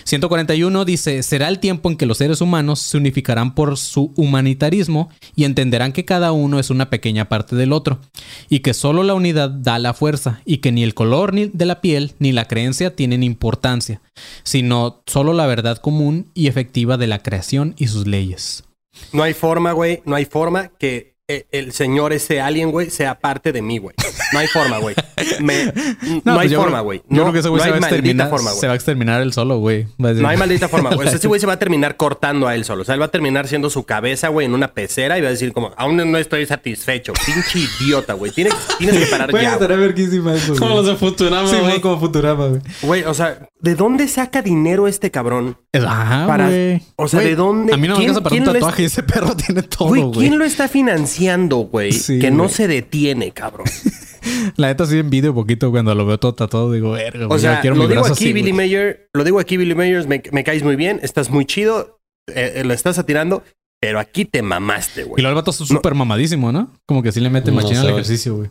141 0.04 0.84
dice, 0.84 1.22
será 1.22 1.48
el 1.48 1.58
tiempo 1.58 1.90
en 1.90 1.96
que 1.96 2.06
los 2.06 2.18
seres 2.18 2.40
humanos 2.40 2.80
se 2.80 2.96
unificarán 2.96 3.54
por 3.54 3.76
su 3.76 4.12
humanitarismo 4.16 5.10
y 5.34 5.44
entenderán 5.44 5.92
que 5.92 6.04
cada 6.04 6.32
uno 6.32 6.58
es 6.58 6.70
una 6.70 6.90
pequeña 6.90 7.28
parte 7.28 7.56
del 7.56 7.72
otro, 7.72 8.00
y 8.48 8.60
que 8.60 8.74
solo 8.74 9.02
la 9.02 9.14
unidad 9.14 9.50
da 9.50 9.78
la 9.78 9.94
fuerza, 9.94 10.40
y 10.44 10.58
que 10.58 10.72
ni 10.72 10.82
el 10.82 10.94
color 10.94 11.34
ni 11.34 11.46
de 11.46 11.66
la 11.66 11.80
piel 11.80 12.14
ni 12.18 12.32
la 12.32 12.46
creencia 12.46 12.94
tienen 12.94 13.22
importancia, 13.22 14.00
sino 14.42 15.02
solo 15.06 15.32
la 15.32 15.46
verdad 15.46 15.78
común 15.78 16.30
y 16.34 16.46
efectiva 16.46 16.96
de 16.96 17.06
la 17.06 17.22
creación 17.22 17.74
y 17.76 17.88
sus 17.88 18.06
leyes. 18.06 18.64
No 19.12 19.22
hay 19.22 19.34
forma, 19.34 19.72
güey. 19.72 20.02
No 20.04 20.14
hay 20.14 20.24
forma 20.24 20.68
que 20.78 21.15
eh, 21.28 21.46
el 21.50 21.72
señor 21.72 22.12
ese 22.12 22.40
alien, 22.40 22.70
güey, 22.70 22.88
sea 22.90 23.18
parte 23.18 23.52
de 23.52 23.60
mí, 23.60 23.78
güey. 23.78 23.96
No 24.32 24.38
hay 24.38 24.46
forma, 24.46 24.78
güey. 24.78 24.94
Me- 25.40 25.72
No, 26.24 26.38
hay 26.38 26.48
pues 26.48 26.54
forma, 26.58 26.80
güey. 26.80 27.00
Yo 27.00 27.16
No, 27.16 27.22
creo 27.22 27.32
que 27.32 27.38
ese 27.40 27.48
güey 27.48 27.58
no 27.58 27.64
se 27.64 27.70
va 27.70 27.80
maldita 27.80 27.96
exterminar. 27.96 28.30
forma, 28.30 28.50
se 28.50 28.56
güey. 28.58 28.66
va 28.68 28.72
a 28.72 28.74
exterminar 28.76 29.22
él 29.22 29.32
solo, 29.32 29.58
güey. 29.58 29.86
No 29.98 30.28
hay 30.28 30.36
maldita 30.36 30.68
forma, 30.68 30.90
güey. 30.94 31.06
O 31.06 31.10
sea, 31.10 31.18
ese 31.18 31.26
güey 31.26 31.40
se 31.40 31.46
va 31.48 31.54
a 31.54 31.58
terminar 31.58 31.96
cortando 31.96 32.46
a 32.46 32.54
él 32.54 32.64
solo. 32.64 32.82
O 32.82 32.84
sea, 32.84 32.94
él 32.94 33.00
va 33.00 33.06
a 33.06 33.10
terminar 33.10 33.48
siendo 33.48 33.70
su 33.70 33.84
cabeza, 33.84 34.28
güey, 34.28 34.46
en 34.46 34.54
una 34.54 34.72
pecera 34.72 35.18
y 35.18 35.20
va 35.20 35.28
a 35.28 35.30
decir 35.32 35.52
como, 35.52 35.72
aún 35.76 35.96
no 35.96 36.18
estoy 36.18 36.46
satisfecho. 36.46 37.12
Pinche 37.24 37.66
idiota, 37.80 38.12
güey. 38.14 38.30
Tienes, 38.30 38.54
tienes 38.78 38.96
que 39.04 39.06
parar 39.06 39.32
ya. 39.32 39.56
güey. 39.56 39.76
verguísima 39.78 40.34
eso, 40.34 40.54
Como 40.56 40.76
los 40.76 40.86
de 40.86 40.94
Futurama, 40.96 41.48
Sí, 41.48 41.56
güey. 41.56 41.80
como 41.80 41.98
Futurama, 41.98 42.46
güey. 42.46 42.60
Güey, 42.82 43.02
o 43.04 43.14
sea, 43.14 43.48
¿de 43.66 43.74
dónde 43.74 44.08
saca 44.08 44.40
dinero 44.40 44.88
este 44.88 45.10
cabrón? 45.10 45.58
Ah, 45.74 46.24
Para- 46.26 46.46
güey. 46.48 46.80
o 46.96 47.08
sea, 47.08 47.20
¿de 47.20 47.34
dónde? 47.36 47.74
A 47.74 47.76
mí 47.76 47.88
no 47.88 47.94
me 47.94 47.98
¿Quién- 47.98 48.10
alcanza 48.10 48.22
para 48.30 48.36
un 48.40 48.46
lo 48.46 48.52
tatuaje 48.54 48.82
y 48.82 48.84
ese 48.86 49.02
perro 49.02 49.36
tiene 49.36 49.62
todo, 49.62 49.88
Güey. 49.88 50.10
¿quién 50.12 50.38
lo 50.38 50.44
está 50.44 50.68
financiando, 50.68 51.56
güey? 51.58 51.92
Sí, 51.92 52.18
que 52.18 52.30
no 52.30 52.48
se 52.48 52.68
detiene, 52.68 53.32
cabrón. 53.32 53.66
La 54.56 54.68
neta 54.68 54.86
sí 54.86 54.98
envidio 54.98 55.30
un 55.30 55.36
poquito 55.36 55.70
cuando 55.70 55.94
lo 55.94 56.04
veo 56.06 56.18
todo 56.18 56.34
tatuado. 56.34 56.72
Digo, 56.72 56.92
verga, 56.92 57.26
O 57.28 57.38
sea, 57.38 57.60
quiero 57.60 57.76
lo 57.76 57.82
mi 57.82 57.88
digo 57.88 58.00
brazo 58.00 58.14
aquí, 58.14 58.24
así, 58.24 58.32
Billy. 58.32 58.52
Mayer. 58.52 59.08
Lo 59.14 59.22
digo 59.22 59.38
aquí, 59.38 59.56
Billy 59.56 59.74
Mayer. 59.74 60.06
Me, 60.08 60.20
me 60.32 60.42
caes 60.44 60.62
muy 60.64 60.74
bien. 60.76 60.98
Estás 61.02 61.30
muy 61.30 61.44
chido. 61.46 62.00
eh, 62.28 62.54
eh, 62.56 62.64
lo 62.64 62.72
estás 62.74 62.98
atirando. 62.98 63.44
Pero 63.80 64.00
aquí 64.00 64.24
te 64.24 64.42
mamaste, 64.42 65.02
Y 65.02 65.04
güey. 65.04 65.22
luego 65.22 65.28
el 65.30 65.34
vato 65.36 65.50
es 65.52 65.56
súper 65.58 65.94
mamadísimo, 65.94 66.50
¿no? 66.50 66.72
Como 66.86 67.02
que 67.02 67.12
sí 67.12 67.20
le 67.20 67.28
mete 67.30 67.50
No 67.50 67.56
machina 67.58 67.82
al 67.82 67.90
ejercicio, 67.90 68.34
güey. 68.36 68.50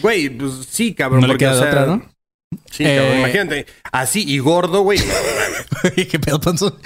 Güey, 0.00 0.30
pues 0.30 0.52
sí, 0.70 0.94
cabrón. 0.94 1.20
No 1.20 1.26
le 1.26 1.32
porque, 1.34 1.44
queda 1.44 1.54
o 1.54 1.58
sea, 1.58 1.68
otra, 1.68 1.86
¿no? 1.86 2.02
Sí, 2.70 2.84
cabrón. 2.84 3.04
Eh, 3.04 3.18
Imagínate. 3.18 3.66
Así 3.92 4.24
y 4.26 4.38
gordo, 4.38 4.82
güey. 4.82 4.98
¿Qué 6.10 6.18
pedo, 6.18 6.40
panzo? 6.40 6.78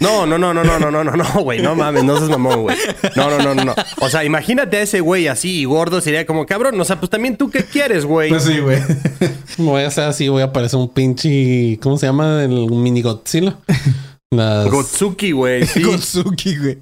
No, 0.00 0.26
no, 0.26 0.38
no, 0.38 0.54
no, 0.54 0.64
no, 0.64 0.78
no, 0.78 0.90
no, 0.90 1.04
no, 1.04 1.12
no, 1.16 1.42
güey. 1.42 1.60
No 1.60 1.74
mames, 1.74 2.04
no 2.04 2.16
seas 2.16 2.30
mamón, 2.30 2.62
güey. 2.62 2.76
No, 3.16 3.30
no, 3.30 3.38
no, 3.38 3.54
no, 3.54 3.64
no. 3.64 3.74
O 4.00 4.08
sea, 4.08 4.24
imagínate 4.24 4.78
a 4.78 4.82
ese 4.82 5.00
güey 5.00 5.28
así 5.28 5.60
y 5.60 5.64
gordo. 5.64 6.00
Sería 6.00 6.26
como, 6.26 6.46
cabrón. 6.46 6.80
O 6.80 6.84
sea, 6.84 6.98
pues 6.98 7.10
también 7.10 7.36
tú 7.36 7.50
qué 7.50 7.64
quieres, 7.64 8.04
güey. 8.04 8.30
Pues 8.30 8.44
sí, 8.44 8.58
güey. 8.58 8.78
Voy 9.58 9.82
a 9.82 9.88
hacer 9.88 10.04
así, 10.04 10.28
voy 10.28 10.42
a 10.42 10.46
aparecer 10.46 10.78
un 10.78 10.88
pinche. 10.88 11.78
¿Cómo 11.80 11.96
se 11.96 12.06
llama? 12.06 12.42
El 12.42 12.70
mini 12.70 13.02
Godzilla. 13.02 13.56
Las... 14.30 14.68
Gotsuki, 14.68 15.32
güey. 15.32 15.64
Sí. 15.66 15.82
Gotsuki, 15.82 16.56
güey. 16.56 16.78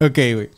Ok, 0.00 0.18
güey. 0.34 0.50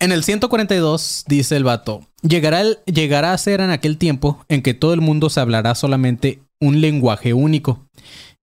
En 0.00 0.12
el 0.12 0.22
142 0.22 1.24
dice 1.26 1.56
el 1.56 1.64
vato, 1.64 2.06
llegará, 2.22 2.60
el- 2.62 2.78
llegará 2.86 3.32
a 3.32 3.38
ser 3.38 3.60
en 3.60 3.70
aquel 3.70 3.98
tiempo 3.98 4.38
en 4.48 4.62
que 4.62 4.74
todo 4.74 4.94
el 4.94 5.00
mundo 5.00 5.30
se 5.30 5.40
hablará 5.40 5.74
solamente 5.74 6.40
un 6.60 6.80
lenguaje 6.80 7.34
único 7.34 7.86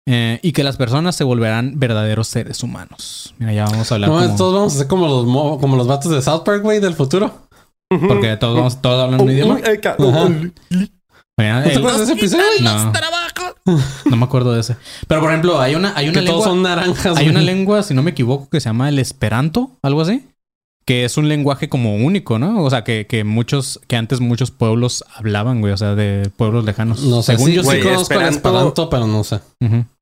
eh, 0.08 0.40
y 0.42 0.52
que 0.54 0.64
las 0.64 0.78
personas 0.78 1.16
se 1.16 1.24
volverán 1.24 1.80
verdaderos 1.80 2.28
seres 2.28 2.64
humanos. 2.64 3.34
Mira, 3.38 3.54
ya 3.54 3.66
vamos 3.66 3.92
a 3.92 3.96
hablar 3.96 4.10
No, 4.10 4.16
como- 4.18 4.28
estos 4.30 4.54
vamos 4.54 4.76
a 4.76 4.78
ser 4.80 4.88
como 4.88 5.08
los, 5.08 5.26
mo- 5.26 5.60
como 5.60 5.76
los 5.76 5.88
vatos 5.88 6.12
de 6.12 6.22
South 6.22 6.44
Park, 6.44 6.64
güey, 6.64 6.80
del 6.80 6.94
futuro. 6.96 7.48
porque 8.08 8.36
todos, 8.38 8.56
vamos- 8.56 8.82
todos 8.82 9.04
hablan 9.04 9.22
un 9.22 9.32
idioma. 9.32 9.56
Mira, 11.38 11.62
¿No 11.62 11.70
te 11.70 11.76
acuerdas 11.78 11.98
de 12.00 12.04
ese 12.04 12.14
episodio? 12.14 12.44
no, 12.62 12.92
no 14.06 14.18
me 14.18 14.24
acuerdo 14.26 14.54
de 14.54 14.62
ese. 14.62 14.76
Pero 15.08 15.22
por 15.22 15.30
ejemplo, 15.30 15.60
hay 15.62 15.76
una, 15.76 15.94
hay 15.96 16.10
una 16.10 16.20
Que 16.20 16.26
todos 16.26 16.40
lengua... 16.46 16.48
son 16.48 16.62
naranjas. 16.64 17.18
Hay 17.18 17.30
una 17.30 17.42
lengua, 17.42 17.82
si 17.84 17.94
no 17.94 18.04
me 18.04 18.12
equivoco, 18.12 18.50
que 18.50 18.60
se 18.60 18.68
llama 18.70 18.90
el 18.90 19.00
esperanto, 19.00 19.72
algo 19.82 20.02
así. 20.02 20.26
Que 20.90 21.06
es 21.06 21.18
un 21.18 21.30
lenguaje 21.30 21.70
como 21.70 21.96
único, 21.98 22.40
¿no? 22.40 22.64
O 22.64 22.70
sea, 22.72 22.84
que, 22.84 23.06
que 23.06 23.24
muchos, 23.24 23.80
que 23.88 23.96
antes 23.96 24.22
muchos 24.22 24.50
pueblos 24.50 25.04
hablaban, 25.14 25.62
güey. 25.62 25.72
O 25.72 25.78
sea, 25.78 25.94
de 25.94 26.32
pueblos 26.36 26.66
lejanos. 26.66 27.04
No 27.04 27.22
sé, 27.22 27.34
Según 27.34 27.50
sí, 27.52 27.54
yo, 27.58 27.62
sí 27.62 27.70
sí. 27.70 27.76
güey, 27.76 27.84
conozco 27.84 28.14
el 28.16 28.22
Esperanto- 28.22 28.50
Esperanto, 28.50 28.90
pero 28.90 29.06
no 29.06 29.24
sé. 29.24 29.40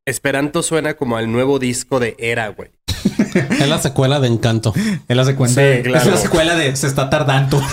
Esperanto 0.05 0.63
suena 0.63 0.93
como 0.93 1.17
al 1.17 1.29
nuevo 1.29 1.59
disco 1.59 1.99
de 1.99 2.15
Era, 2.17 2.47
güey. 2.47 2.69
Es 3.59 3.67
la 3.69 3.77
secuela 3.79 4.19
de 4.19 4.27
Encanto. 4.27 4.73
Es 5.07 5.15
la 5.17 5.25
secuencia. 5.25 5.61
Sí, 5.61 5.67
de- 5.69 5.81
claro. 5.83 6.05
Es 6.05 6.11
la 6.15 6.17
secuela 6.17 6.55
de 6.55 6.75
Se 6.75 6.87
está 6.87 7.09
tardando. 7.09 7.61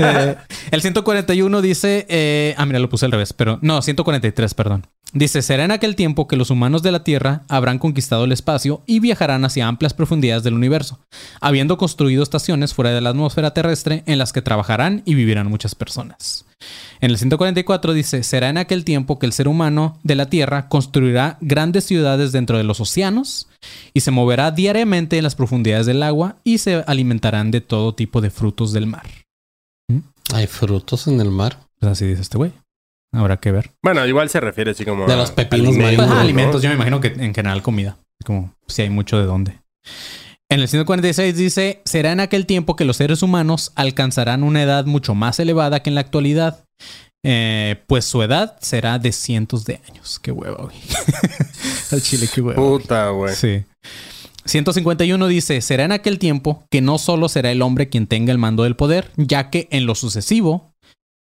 Eh, 0.00 0.36
el 0.70 0.80
141 0.80 1.60
dice. 1.62 2.06
eh, 2.08 2.54
ah, 2.56 2.66
mira, 2.66 2.78
lo 2.78 2.88
puse 2.88 3.06
al 3.06 3.12
revés, 3.12 3.32
pero 3.32 3.58
no, 3.62 3.82
143, 3.82 4.54
perdón. 4.54 4.86
Dice: 5.12 5.42
Será 5.42 5.64
en 5.64 5.70
aquel 5.70 5.96
tiempo 5.96 6.28
que 6.28 6.36
los 6.36 6.50
humanos 6.50 6.82
de 6.82 6.92
la 6.92 7.02
Tierra 7.04 7.42
habrán 7.48 7.78
conquistado 7.78 8.24
el 8.24 8.32
espacio 8.32 8.82
y 8.86 9.00
viajarán 9.00 9.44
hacia 9.44 9.66
amplias 9.66 9.94
profundidades 9.94 10.42
del 10.44 10.54
universo, 10.54 11.00
habiendo 11.40 11.78
construido 11.78 12.22
estaciones 12.22 12.74
fuera 12.74 12.90
de 12.90 13.00
la 13.00 13.10
atmósfera 13.10 13.52
terrestre 13.54 14.02
en 14.06 14.18
las 14.18 14.32
que 14.32 14.42
trabajarán 14.42 15.02
y 15.04 15.14
vivirán 15.14 15.48
muchas 15.48 15.74
personas. 15.74 16.44
En 17.00 17.10
el 17.10 17.18
144 17.18 17.92
dice, 17.94 18.22
será 18.22 18.48
en 18.48 18.58
aquel 18.58 18.84
tiempo 18.84 19.18
que 19.18 19.26
el 19.26 19.32
ser 19.32 19.48
humano 19.48 19.98
de 20.02 20.14
la 20.16 20.26
Tierra 20.26 20.68
construirá 20.68 21.38
grandes 21.40 21.84
ciudades 21.84 22.32
dentro 22.32 22.58
de 22.58 22.64
los 22.64 22.80
océanos 22.80 23.47
y 23.92 24.00
se 24.00 24.10
moverá 24.10 24.50
diariamente 24.50 25.18
en 25.18 25.24
las 25.24 25.34
profundidades 25.34 25.86
del 25.86 26.02
agua 26.02 26.36
y 26.44 26.58
se 26.58 26.84
alimentarán 26.86 27.50
de 27.50 27.60
todo 27.60 27.94
tipo 27.94 28.20
de 28.20 28.30
frutos 28.30 28.72
del 28.72 28.86
mar. 28.86 29.06
Hay 30.34 30.46
frutos 30.46 31.06
en 31.06 31.20
el 31.20 31.30
mar. 31.30 31.58
Pues 31.78 31.92
así 31.92 32.06
dice 32.06 32.22
este 32.22 32.38
güey. 32.38 32.52
Habrá 33.12 33.38
que 33.38 33.52
ver. 33.52 33.72
Bueno, 33.82 34.06
igual 34.06 34.28
se 34.28 34.40
refiere 34.40 34.72
así 34.72 34.84
como. 34.84 35.06
De 35.06 35.14
a 35.14 35.16
los 35.16 35.30
pepinos 35.30 35.68
alimentos, 35.68 35.84
marinos, 35.84 36.08
¿no? 36.08 36.20
alimentos, 36.20 36.62
yo 36.62 36.68
me 36.68 36.74
imagino 36.74 37.00
que 37.00 37.08
en 37.08 37.34
general 37.34 37.62
comida. 37.62 37.96
Como 38.24 38.54
si 38.66 38.82
hay 38.82 38.90
mucho 38.90 39.18
de 39.18 39.24
dónde. 39.24 39.58
En 40.50 40.60
el 40.60 40.68
146 40.68 41.36
dice, 41.36 41.82
será 41.84 42.12
en 42.12 42.20
aquel 42.20 42.46
tiempo 42.46 42.74
que 42.74 42.86
los 42.86 42.96
seres 42.96 43.22
humanos 43.22 43.72
alcanzarán 43.74 44.42
una 44.42 44.62
edad 44.62 44.86
mucho 44.86 45.14
más 45.14 45.38
elevada 45.40 45.82
que 45.82 45.90
en 45.90 45.94
la 45.94 46.00
actualidad. 46.00 46.64
Eh, 47.30 47.76
pues 47.86 48.06
su 48.06 48.22
edad 48.22 48.56
será 48.62 48.98
de 48.98 49.12
cientos 49.12 49.66
de 49.66 49.82
años. 49.86 50.18
Qué 50.18 50.32
huevo, 50.32 50.64
güey. 50.64 50.76
Al 51.92 52.00
chile, 52.00 52.26
qué 52.34 52.40
huevo. 52.40 52.66
güey. 52.70 52.80
Puta, 52.80 53.10
güey. 53.10 53.34
Sí. 53.34 53.64
151 54.46 55.26
dice, 55.26 55.60
será 55.60 55.84
en 55.84 55.92
aquel 55.92 56.18
tiempo 56.18 56.64
que 56.70 56.80
no 56.80 56.96
solo 56.96 57.28
será 57.28 57.52
el 57.52 57.60
hombre 57.60 57.90
quien 57.90 58.06
tenga 58.06 58.32
el 58.32 58.38
mando 58.38 58.62
del 58.62 58.76
poder, 58.76 59.10
ya 59.16 59.50
que 59.50 59.68
en 59.70 59.84
lo 59.84 59.94
sucesivo, 59.94 60.72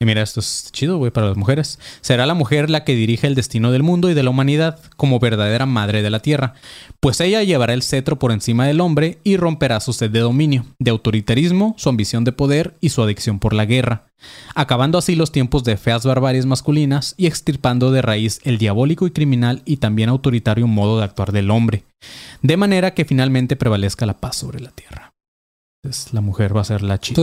y 0.03 0.05
mira, 0.05 0.21
esto 0.21 0.41
es 0.41 0.71
chido, 0.73 0.99
güey, 0.99 1.13
para 1.13 1.29
las 1.29 1.37
mujeres, 1.37 1.79
será 2.01 2.27
la 2.27 2.35
mujer 2.35 2.69
la 2.69 2.83
que 2.83 2.97
dirige 2.97 3.29
el 3.29 3.37
destino 3.37 3.71
del 3.71 3.85
mundo 3.85 4.11
y 4.11 4.15
de 4.15 4.25
la 4.25 4.31
humanidad 4.31 4.81
como 4.97 5.21
verdadera 5.21 5.65
madre 5.65 6.03
de 6.03 6.11
la 6.11 6.19
tierra, 6.19 6.55
pues 6.99 7.21
ella 7.21 7.43
llevará 7.45 7.73
el 7.73 7.83
cetro 7.83 8.19
por 8.19 8.33
encima 8.33 8.67
del 8.67 8.81
hombre 8.81 9.19
y 9.23 9.37
romperá 9.37 9.79
su 9.79 9.93
sed 9.93 10.11
de 10.11 10.19
dominio, 10.19 10.67
de 10.81 10.91
autoritarismo, 10.91 11.77
su 11.79 11.89
ambición 11.89 12.25
de 12.25 12.33
poder 12.33 12.75
y 12.81 12.89
su 12.89 13.01
adicción 13.01 13.39
por 13.39 13.55
la 13.55 13.65
guerra, 13.65 14.07
acabando 14.55 14.99
así 14.99 15.15
los 15.15 15.31
tiempos 15.31 15.63
de 15.63 15.77
feas 15.77 16.05
barbaries 16.05 16.47
masculinas 16.47 17.15
y 17.17 17.27
extirpando 17.27 17.93
de 17.93 18.03
raíz 18.03 18.41
el 18.43 18.59
diabólico 18.59 19.07
y 19.07 19.13
criminal 19.13 19.63
y 19.65 19.77
también 19.77 20.09
autoritario 20.09 20.67
modo 20.67 20.99
de 20.99 21.05
actuar 21.05 21.31
del 21.31 21.51
hombre 21.51 21.85
de 22.43 22.57
manera 22.57 22.95
que 22.95 23.05
finalmente 23.05 23.57
prevalezca 23.57 24.07
la 24.07 24.19
paz 24.19 24.37
sobre 24.37 24.61
la 24.61 24.71
tierra. 24.71 25.13
Entonces, 25.83 26.13
la 26.13 26.21
mujer 26.21 26.57
va 26.57 26.61
a 26.61 26.65
ser 26.65 26.83
la 26.83 26.99
chica. 26.99 27.21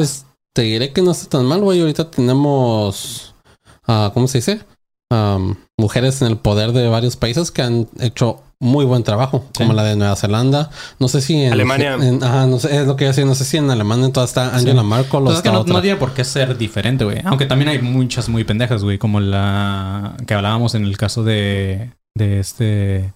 Te 0.60 0.64
diré 0.66 0.91
que 0.91 1.01
no 1.01 1.12
está 1.12 1.30
tan 1.38 1.45
mal, 1.45 1.62
güey. 1.62 1.80
Ahorita 1.80 2.12
tenemos, 2.12 3.34
ah, 3.88 4.12
¿cómo 4.14 4.28
se 4.28 4.39
dice? 4.39 4.60
Mujeres 5.78 6.22
en 6.22 6.28
el 6.28 6.38
poder 6.38 6.74
de 6.74 6.89
varios 6.89 7.16
países 7.16 7.49
que 7.49 7.62
han 7.62 7.88
hecho 8.01 8.43
muy 8.60 8.84
buen 8.84 9.03
trabajo, 9.03 9.45
Sí. 9.53 9.64
como 9.64 9.72
la 9.72 9.84
de 9.86 9.95
Nueva 9.95 10.18
Zelanda. 10.18 10.69
No 10.99 11.07
sé 11.07 11.22
si 11.22 11.41
en 11.44 11.53
Alemania. 11.53 11.94
en- 11.94 12.22
ajá, 12.22 12.45
no 12.45 12.60
sé, 12.60 12.76
es 12.81 12.86
lo 12.86 12.98
que 12.98 13.06
yo 13.06 13.11
decía. 13.11 13.23
No 13.23 13.36
sé 13.36 13.45
si 13.45 13.56
en 13.56 13.72
Alemania 13.72 14.11
todavía 14.11 14.27
está 14.27 14.53
Angela 14.53 14.84
Merkel 14.84 15.22
o 15.22 15.23
Pues 15.23 15.34
es 15.36 15.38
está 15.38 15.49
que 15.49 15.53
no, 15.53 15.61
otra. 15.61 15.73
no 15.76 15.81
tiene 15.81 15.95
por 15.95 16.14
qué 16.14 16.26
ser 16.26 16.57
diferente, 16.57 17.06
güey. 17.06 17.22
Aunque 17.23 17.45
también 17.45 17.69
hay 17.69 17.80
muchas 17.81 18.27
muy 18.27 18.44
pendejas, 18.44 18.84
güey. 18.84 18.98
Como 18.98 19.22
la 19.22 20.18
que 20.27 20.34
hablábamos 20.34 20.76
en 20.76 20.84
el 20.84 20.98
caso 20.98 21.23
de, 21.23 21.91
de 22.18 22.40
este... 22.41 23.14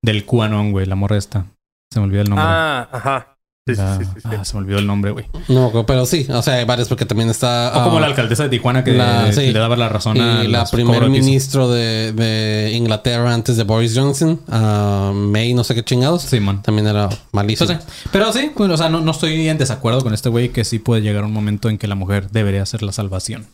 Del 0.00 0.24
QAnon, 0.24 0.70
güey, 0.70 0.86
la 0.86 0.94
morra 0.94 1.16
esta. 1.16 1.46
Se 1.92 1.98
me 1.98 2.06
olvidó 2.06 2.22
el 2.22 2.28
nombre. 2.30 2.46
Ah, 2.48 2.88
ajá. 2.92 3.37
Sí, 3.68 3.74
sí, 3.74 3.80
La- 3.82 3.98
sí, 3.98 4.04
sí, 4.04 4.20
sí. 4.22 4.28
ah, 4.38 4.44
se 4.44 4.54
me 4.54 4.60
olvidó 4.60 4.78
el 4.78 4.86
nombre, 4.86 5.10
güey. 5.10 5.26
No, 5.48 5.84
pero 5.86 6.06
sí, 6.06 6.26
o 6.30 6.40
sea, 6.42 6.54
hay 6.54 6.64
varios 6.64 6.88
porque 6.88 7.04
también 7.04 7.28
está. 7.28 7.70
O 7.74 7.84
como 7.84 7.98
ah, 7.98 8.00
la 8.00 8.06
alcaldesa 8.06 8.44
de 8.44 8.48
Tijuana 8.48 8.82
que 8.84 8.92
la- 8.92 9.32
sí. 9.32 9.52
le 9.52 9.58
daba 9.58 9.76
la 9.76 9.88
razón 9.88 10.20
a 10.20 10.44
y 10.44 10.48
la 10.48 10.60
los 10.60 10.70
primer 10.70 11.08
ministro 11.10 11.70
de, 11.70 12.12
de 12.12 12.72
Inglaterra 12.74 13.34
antes 13.34 13.56
de 13.56 13.64
Boris 13.64 13.92
Johnson, 13.96 14.40
ah, 14.48 15.12
May, 15.14 15.52
no 15.54 15.64
sé 15.64 15.74
qué 15.74 15.84
chingados, 15.84 16.22
Simón. 16.22 16.62
también 16.62 16.86
era 16.88 17.08
malísimo. 17.32 17.70
Entonces, 17.70 17.92
pero 18.10 18.32
sí, 18.32 18.50
pues, 18.56 18.70
o 18.70 18.76
sea, 18.76 18.88
no, 18.88 19.00
no 19.00 19.10
estoy 19.10 19.48
en 19.48 19.58
desacuerdo 19.58 20.02
con 20.02 20.14
este 20.14 20.28
güey 20.28 20.48
que 20.50 20.64
sí 20.64 20.78
puede 20.78 21.02
llegar 21.02 21.24
un 21.24 21.32
momento 21.32 21.68
en 21.68 21.78
que 21.78 21.86
la 21.86 21.94
mujer 21.94 22.30
debería 22.30 22.64
ser 22.66 22.82
la 22.82 22.92
salvación. 22.92 23.46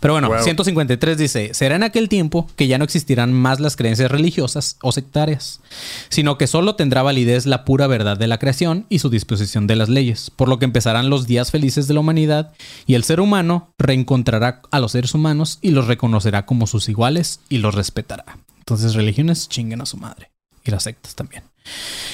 Pero 0.00 0.14
bueno, 0.14 0.28
Wow. 0.28 0.42
153 0.42 1.18
dice, 1.18 1.54
será 1.54 1.76
en 1.76 1.82
aquel 1.82 2.08
tiempo 2.08 2.46
que 2.56 2.66
ya 2.66 2.78
no 2.78 2.84
existirán 2.84 3.32
más 3.32 3.60
las 3.60 3.76
creencias 3.76 4.10
religiosas 4.10 4.76
o 4.82 4.92
sectarias, 4.92 5.60
sino 6.08 6.38
que 6.38 6.46
solo 6.46 6.74
tendrá 6.74 7.02
validez 7.02 7.46
la 7.46 7.64
pura 7.64 7.86
verdad 7.86 8.16
de 8.16 8.26
la 8.26 8.38
creación 8.38 8.86
y 8.88 8.98
su 8.98 9.10
disposición 9.10 9.61
de 9.66 9.76
las 9.76 9.88
leyes, 9.88 10.30
por 10.30 10.48
lo 10.48 10.58
que 10.58 10.64
empezarán 10.64 11.10
los 11.10 11.26
días 11.26 11.50
felices 11.50 11.88
de 11.88 11.94
la 11.94 12.00
humanidad 12.00 12.52
y 12.86 12.94
el 12.94 13.04
ser 13.04 13.20
humano 13.20 13.72
reencontrará 13.78 14.62
a 14.70 14.80
los 14.80 14.92
seres 14.92 15.14
humanos 15.14 15.58
y 15.62 15.70
los 15.70 15.86
reconocerá 15.86 16.46
como 16.46 16.66
sus 16.66 16.88
iguales 16.88 17.40
y 17.48 17.58
los 17.58 17.74
respetará. 17.74 18.24
Entonces, 18.58 18.94
religiones 18.94 19.48
chinguen 19.48 19.80
a 19.80 19.86
su 19.86 19.96
madre. 19.96 20.30
Y 20.64 20.70
las 20.70 20.84
sectas 20.84 21.14
también. 21.14 21.42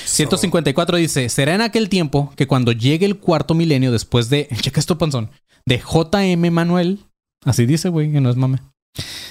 154 0.05 0.97
dice, 0.97 1.29
será 1.29 1.55
en 1.55 1.61
aquel 1.61 1.89
tiempo 1.89 2.33
que 2.37 2.47
cuando 2.47 2.73
llegue 2.73 3.07
el 3.07 3.19
cuarto 3.19 3.55
milenio 3.55 3.93
después 3.93 4.31
de, 4.31 4.49
checa 4.61 4.81
esto 4.81 4.99
panzón, 4.99 5.31
de 5.67 5.81
J.M. 5.81 6.51
Manuel, 6.51 7.01
así 7.45 7.67
dice, 7.67 7.89
güey, 7.89 8.11
que 8.11 8.21
no 8.21 8.31
es 8.31 8.37
mame. 8.37 8.61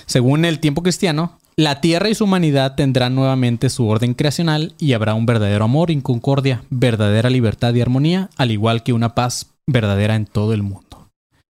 Según 0.06 0.46
el 0.46 0.60
tiempo 0.60 0.84
cristiano, 0.84 1.40
la 1.58 1.82
tierra 1.82 2.08
y 2.10 2.16
su 2.16 2.26
humanidad 2.26 2.76
tendrán 2.76 3.16
nuevamente 3.16 3.70
su 3.70 3.88
orden 3.88 4.14
creacional 4.14 4.76
y 4.78 4.94
habrá 4.94 5.16
un 5.16 5.26
verdadero 5.26 5.66
amor 5.66 5.90
y 5.90 6.00
concordia, 6.02 6.64
verdadera 6.70 7.30
libertad 7.30 7.74
y 7.74 7.82
armonía, 7.82 8.30
al 8.38 8.52
igual 8.52 8.84
que 8.84 8.94
una 8.94 9.16
paz 9.16 9.56
verdadera 9.66 10.16
en 10.16 10.28
todo 10.28 10.54
el 10.54 10.62
mundo. 10.62 11.10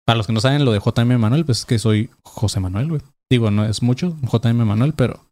Para 0.06 0.18
los 0.18 0.28
que 0.28 0.34
no 0.34 0.42
saben 0.42 0.66
lo 0.66 0.74
de 0.74 0.80
J.M. 0.80 1.18
Manuel, 1.18 1.46
pues 1.46 1.60
es 1.60 1.66
que 1.66 1.80
soy 1.80 2.10
José 2.24 2.60
Manuel, 2.60 2.90
güey. 2.90 3.02
Digo, 3.32 3.50
no 3.50 3.66
es 3.66 3.82
mucho 3.82 4.18
J.M. 4.26 4.66
Manuel, 4.66 4.94
pero 4.94 5.26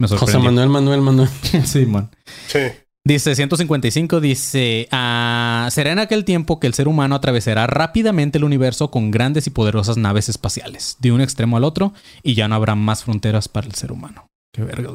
me 0.00 0.08
José 0.08 0.18
sorprendió. 0.18 0.50
Manuel, 0.50 0.68
Manuel, 0.70 1.00
Manuel. 1.02 1.28
sí, 1.64 1.84
man. 1.84 2.10
Sí. 2.46 2.60
Dice 3.06 3.36
155, 3.36 4.20
dice, 4.20 4.88
"Ah, 4.90 5.68
será 5.70 5.92
en 5.92 6.00
aquel 6.00 6.24
tiempo 6.24 6.58
que 6.58 6.66
el 6.66 6.74
ser 6.74 6.88
humano 6.88 7.14
atravesará 7.14 7.68
rápidamente 7.68 8.38
el 8.38 8.42
universo 8.42 8.90
con 8.90 9.12
grandes 9.12 9.46
y 9.46 9.50
poderosas 9.50 9.96
naves 9.96 10.28
espaciales, 10.28 10.96
de 10.98 11.12
un 11.12 11.20
extremo 11.20 11.56
al 11.56 11.62
otro, 11.62 11.92
y 12.24 12.34
ya 12.34 12.48
no 12.48 12.56
habrá 12.56 12.74
más 12.74 13.04
fronteras 13.04 13.46
para 13.46 13.68
el 13.68 13.76
ser 13.76 13.92
humano. 13.92 14.26
Qué 14.52 14.64
verga. 14.64 14.90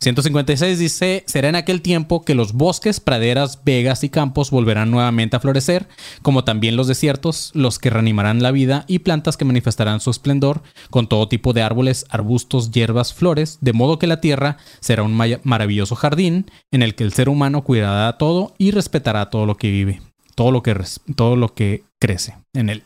156 0.00 0.78
dice, 0.78 1.24
será 1.26 1.48
en 1.48 1.56
aquel 1.56 1.82
tiempo 1.82 2.24
que 2.24 2.34
los 2.34 2.52
bosques, 2.52 3.00
praderas, 3.00 3.64
vegas 3.64 4.04
y 4.04 4.08
campos 4.08 4.50
volverán 4.50 4.90
nuevamente 4.90 5.36
a 5.36 5.40
florecer, 5.40 5.88
como 6.22 6.44
también 6.44 6.76
los 6.76 6.86
desiertos, 6.86 7.50
los 7.54 7.78
que 7.78 7.90
reanimarán 7.90 8.42
la 8.42 8.50
vida 8.50 8.84
y 8.86 9.00
plantas 9.00 9.36
que 9.36 9.44
manifestarán 9.44 10.00
su 10.00 10.10
esplendor 10.10 10.62
con 10.90 11.08
todo 11.08 11.28
tipo 11.28 11.52
de 11.52 11.62
árboles, 11.62 12.06
arbustos, 12.10 12.70
hierbas, 12.70 13.14
flores, 13.14 13.58
de 13.60 13.72
modo 13.72 13.98
que 13.98 14.06
la 14.06 14.20
tierra 14.20 14.58
será 14.80 15.02
un 15.02 15.14
maravilloso 15.42 15.96
jardín 15.96 16.50
en 16.70 16.82
el 16.82 16.94
que 16.94 17.04
el 17.04 17.12
ser 17.12 17.28
humano 17.28 17.64
cuidará 17.64 18.16
todo 18.18 18.54
y 18.58 18.70
respetará 18.70 19.30
todo 19.30 19.46
lo 19.46 19.56
que 19.56 19.70
vive, 19.70 20.02
todo 20.34 20.50
lo 20.50 20.62
que, 20.62 20.76
todo 21.14 21.36
lo 21.36 21.54
que 21.54 21.84
crece 21.98 22.36
en 22.52 22.68
él. 22.68 22.82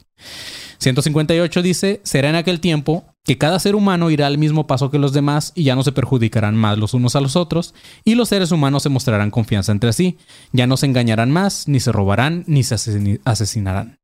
158 0.78 1.62
dice, 1.62 2.00
será 2.04 2.30
en 2.30 2.36
aquel 2.36 2.60
tiempo 2.60 3.04
que 3.24 3.38
cada 3.38 3.58
ser 3.58 3.74
humano 3.74 4.10
irá 4.10 4.26
al 4.26 4.38
mismo 4.38 4.66
paso 4.66 4.90
que 4.90 4.98
los 4.98 5.12
demás 5.12 5.52
y 5.54 5.64
ya 5.64 5.76
no 5.76 5.82
se 5.82 5.92
perjudicarán 5.92 6.56
más 6.56 6.78
los 6.78 6.94
unos 6.94 7.16
a 7.16 7.20
los 7.20 7.36
otros, 7.36 7.74
y 8.04 8.14
los 8.14 8.28
seres 8.28 8.50
humanos 8.50 8.82
se 8.82 8.88
mostrarán 8.88 9.30
confianza 9.30 9.72
entre 9.72 9.92
sí, 9.92 10.18
ya 10.52 10.66
no 10.66 10.76
se 10.76 10.86
engañarán 10.86 11.30
más, 11.30 11.68
ni 11.68 11.80
se 11.80 11.92
robarán, 11.92 12.44
ni 12.46 12.62
se 12.62 12.76
asesinarán. 13.24 14.00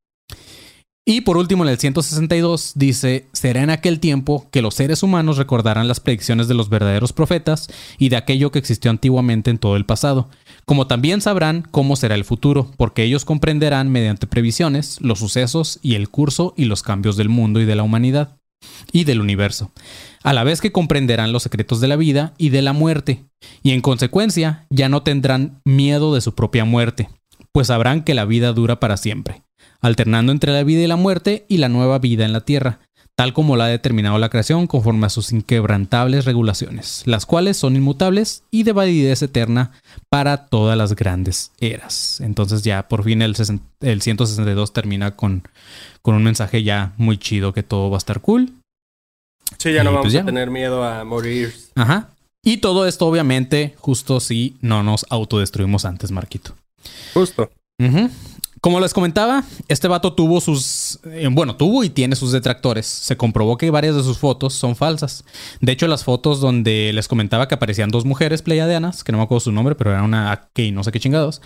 Y 1.08 1.20
por 1.20 1.36
último, 1.36 1.62
en 1.62 1.70
el 1.70 1.78
162 1.78 2.72
dice, 2.74 3.28
será 3.32 3.62
en 3.62 3.70
aquel 3.70 4.00
tiempo 4.00 4.48
que 4.50 4.60
los 4.60 4.74
seres 4.74 5.04
humanos 5.04 5.36
recordarán 5.36 5.86
las 5.86 6.00
predicciones 6.00 6.48
de 6.48 6.54
los 6.54 6.68
verdaderos 6.68 7.12
profetas 7.12 7.68
y 7.96 8.08
de 8.08 8.16
aquello 8.16 8.50
que 8.50 8.58
existió 8.58 8.90
antiguamente 8.90 9.52
en 9.52 9.58
todo 9.58 9.76
el 9.76 9.86
pasado, 9.86 10.28
como 10.64 10.88
también 10.88 11.20
sabrán 11.20 11.62
cómo 11.70 11.94
será 11.94 12.16
el 12.16 12.24
futuro, 12.24 12.72
porque 12.76 13.04
ellos 13.04 13.24
comprenderán 13.24 13.88
mediante 13.88 14.26
previsiones 14.26 15.00
los 15.00 15.20
sucesos 15.20 15.78
y 15.80 15.94
el 15.94 16.08
curso 16.08 16.54
y 16.56 16.64
los 16.64 16.82
cambios 16.82 17.16
del 17.16 17.28
mundo 17.28 17.60
y 17.60 17.66
de 17.66 17.76
la 17.76 17.84
humanidad 17.84 18.36
y 18.92 19.04
del 19.04 19.20
universo, 19.20 19.72
a 20.22 20.32
la 20.32 20.44
vez 20.44 20.60
que 20.60 20.72
comprenderán 20.72 21.32
los 21.32 21.42
secretos 21.42 21.80
de 21.80 21.88
la 21.88 21.96
vida 21.96 22.34
y 22.38 22.50
de 22.50 22.62
la 22.62 22.72
muerte, 22.72 23.24
y 23.62 23.72
en 23.72 23.80
consecuencia 23.80 24.66
ya 24.70 24.88
no 24.88 25.02
tendrán 25.02 25.60
miedo 25.64 26.14
de 26.14 26.20
su 26.20 26.34
propia 26.34 26.64
muerte, 26.64 27.08
pues 27.52 27.68
sabrán 27.68 28.02
que 28.02 28.14
la 28.14 28.24
vida 28.24 28.52
dura 28.52 28.80
para 28.80 28.96
siempre, 28.96 29.42
alternando 29.80 30.32
entre 30.32 30.52
la 30.52 30.64
vida 30.64 30.82
y 30.82 30.86
la 30.86 30.96
muerte 30.96 31.46
y 31.48 31.58
la 31.58 31.68
nueva 31.68 31.98
vida 31.98 32.24
en 32.24 32.32
la 32.32 32.40
tierra, 32.42 32.80
tal 33.16 33.32
como 33.32 33.56
la 33.56 33.64
ha 33.64 33.68
determinado 33.68 34.18
la 34.18 34.28
creación 34.28 34.66
conforme 34.66 35.06
a 35.06 35.10
sus 35.10 35.32
inquebrantables 35.32 36.26
regulaciones, 36.26 37.02
las 37.06 37.24
cuales 37.24 37.56
son 37.56 37.74
inmutables 37.74 38.42
y 38.50 38.62
de 38.62 38.72
validez 38.72 39.22
eterna 39.22 39.72
para 40.10 40.46
todas 40.48 40.76
las 40.76 40.94
grandes 40.94 41.50
eras. 41.58 42.20
Entonces 42.20 42.62
ya 42.62 42.88
por 42.88 43.04
fin 43.04 43.22
el, 43.22 43.34
el 43.80 44.02
162 44.02 44.72
termina 44.72 45.16
con, 45.16 45.42
con 46.02 46.14
un 46.14 46.24
mensaje 46.24 46.62
ya 46.62 46.92
muy 46.98 47.16
chido 47.16 47.54
que 47.54 47.62
todo 47.62 47.88
va 47.90 47.96
a 47.96 47.98
estar 47.98 48.20
cool. 48.20 48.52
Sí, 49.58 49.72
ya 49.72 49.82
no 49.82 49.90
Y 49.90 49.94
vamos 49.94 50.04
pues 50.04 50.12
ya. 50.12 50.20
a 50.20 50.26
tener 50.26 50.50
miedo 50.50 50.84
a 50.84 51.02
morir. 51.04 51.54
Ajá. 51.74 52.10
Y 52.44 52.58
todo 52.58 52.86
esto 52.86 53.06
obviamente 53.06 53.74
justo 53.78 54.20
si 54.20 54.56
no 54.60 54.82
nos 54.82 55.06
autodestruimos 55.08 55.84
antes, 55.84 56.10
Marquito. 56.10 56.54
Justo. 57.14 57.50
Como 58.60 58.80
les 58.80 58.92
comentaba, 58.94 59.44
este 59.68 59.88
vato 59.88 60.12
tuvo 60.12 60.40
sus. 60.40 60.64
Eh, 61.04 61.28
bueno, 61.30 61.56
tuvo 61.56 61.84
y 61.84 61.90
tiene 61.90 62.16
sus 62.16 62.32
detractores. 62.32 62.86
Se 62.86 63.16
comprobó 63.16 63.56
que 63.56 63.70
varias 63.70 63.94
de 63.96 64.02
sus 64.02 64.18
fotos 64.18 64.54
son 64.54 64.76
falsas. 64.76 65.24
De 65.60 65.72
hecho, 65.72 65.88
las 65.88 66.04
fotos 66.04 66.40
donde 66.40 66.92
les 66.92 67.08
comentaba 67.08 67.48
que 67.48 67.54
aparecían 67.54 67.90
dos 67.90 68.04
mujeres 68.04 68.42
pleiadianas, 68.42 69.04
que 69.04 69.12
no 69.12 69.18
me 69.18 69.24
acuerdo 69.24 69.40
su 69.40 69.52
nombre, 69.52 69.74
pero 69.74 69.90
era 69.92 70.02
una 70.02 70.48
que 70.52 70.70
no 70.72 70.84
sé 70.84 70.92
qué 70.92 71.00
chingados, 71.00 71.42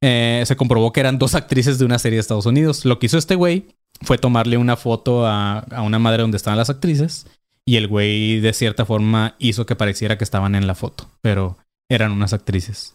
eh, 0.00 0.42
se 0.46 0.56
comprobó 0.56 0.92
que 0.92 1.00
eran 1.00 1.18
dos 1.20 1.34
actrices 1.34 1.78
de 1.78 1.84
una 1.84 1.98
serie 1.98 2.16
de 2.16 2.20
Estados 2.20 2.46
Unidos. 2.46 2.84
Lo 2.84 2.98
que 2.98 3.06
hizo 3.06 3.18
este 3.18 3.34
güey 3.34 3.68
fue 4.02 4.18
tomarle 4.18 4.56
una 4.56 4.76
foto 4.76 5.26
a, 5.26 5.60
a 5.60 5.82
una 5.82 5.98
madre 5.98 6.22
donde 6.22 6.36
estaban 6.36 6.58
las 6.58 6.70
actrices 6.70 7.26
y 7.66 7.76
el 7.76 7.88
güey 7.88 8.40
de 8.40 8.52
cierta 8.52 8.84
forma 8.84 9.36
hizo 9.38 9.66
que 9.66 9.76
pareciera 9.76 10.18
que 10.18 10.24
estaban 10.24 10.54
en 10.54 10.66
la 10.66 10.74
foto, 10.74 11.08
pero 11.22 11.56
eran 11.94 12.12
unas 12.12 12.32
actrices. 12.32 12.94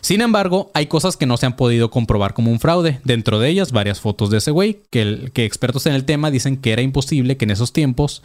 Sin 0.00 0.20
embargo, 0.20 0.70
hay 0.74 0.86
cosas 0.86 1.16
que 1.16 1.26
no 1.26 1.36
se 1.36 1.46
han 1.46 1.56
podido 1.56 1.90
comprobar 1.90 2.34
como 2.34 2.50
un 2.50 2.60
fraude. 2.60 3.00
Dentro 3.04 3.38
de 3.38 3.48
ellas, 3.48 3.72
varias 3.72 4.00
fotos 4.00 4.30
de 4.30 4.38
ese 4.38 4.50
güey, 4.50 4.82
que, 4.90 5.30
expertos 5.36 5.86
en 5.86 5.94
el 5.94 6.04
tema 6.04 6.30
dicen 6.30 6.56
que 6.56 6.72
era 6.72 6.82
imposible 6.82 7.36
que 7.36 7.44
en 7.44 7.50
esos 7.50 7.72
tiempos 7.72 8.22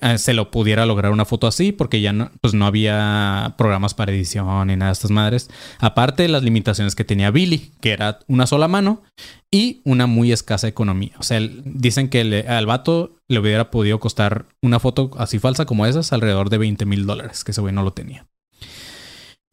eh, 0.00 0.18
se 0.18 0.32
lo 0.32 0.50
pudiera 0.50 0.86
lograr 0.86 1.12
una 1.12 1.24
foto 1.24 1.46
así, 1.46 1.72
porque 1.72 2.00
ya 2.00 2.12
no, 2.12 2.30
pues 2.40 2.54
no 2.54 2.66
había 2.66 3.54
programas 3.58 3.94
para 3.94 4.12
edición 4.12 4.68
ni 4.68 4.76
nada 4.76 4.90
de 4.90 4.94
estas 4.94 5.10
madres. 5.10 5.50
Aparte 5.78 6.22
de 6.22 6.28
las 6.28 6.42
limitaciones 6.42 6.94
que 6.94 7.04
tenía 7.04 7.30
Billy, 7.30 7.72
que 7.80 7.92
era 7.92 8.20
una 8.26 8.46
sola 8.46 8.68
mano 8.68 9.02
y 9.50 9.80
una 9.84 10.06
muy 10.06 10.32
escasa 10.32 10.68
economía. 10.68 11.12
O 11.18 11.22
sea, 11.22 11.40
dicen 11.64 12.08
que 12.08 12.44
al 12.48 12.66
vato 12.66 13.16
le 13.28 13.38
hubiera 13.38 13.70
podido 13.70 14.00
costar 14.00 14.46
una 14.62 14.80
foto 14.80 15.10
así 15.18 15.38
falsa 15.38 15.66
como 15.66 15.86
esas 15.86 16.12
alrededor 16.12 16.50
de 16.50 16.58
20 16.58 16.86
mil 16.86 17.06
dólares, 17.06 17.44
que 17.44 17.52
ese 17.52 17.60
güey 17.60 17.74
no 17.74 17.82
lo 17.82 17.92
tenía. 17.92 18.26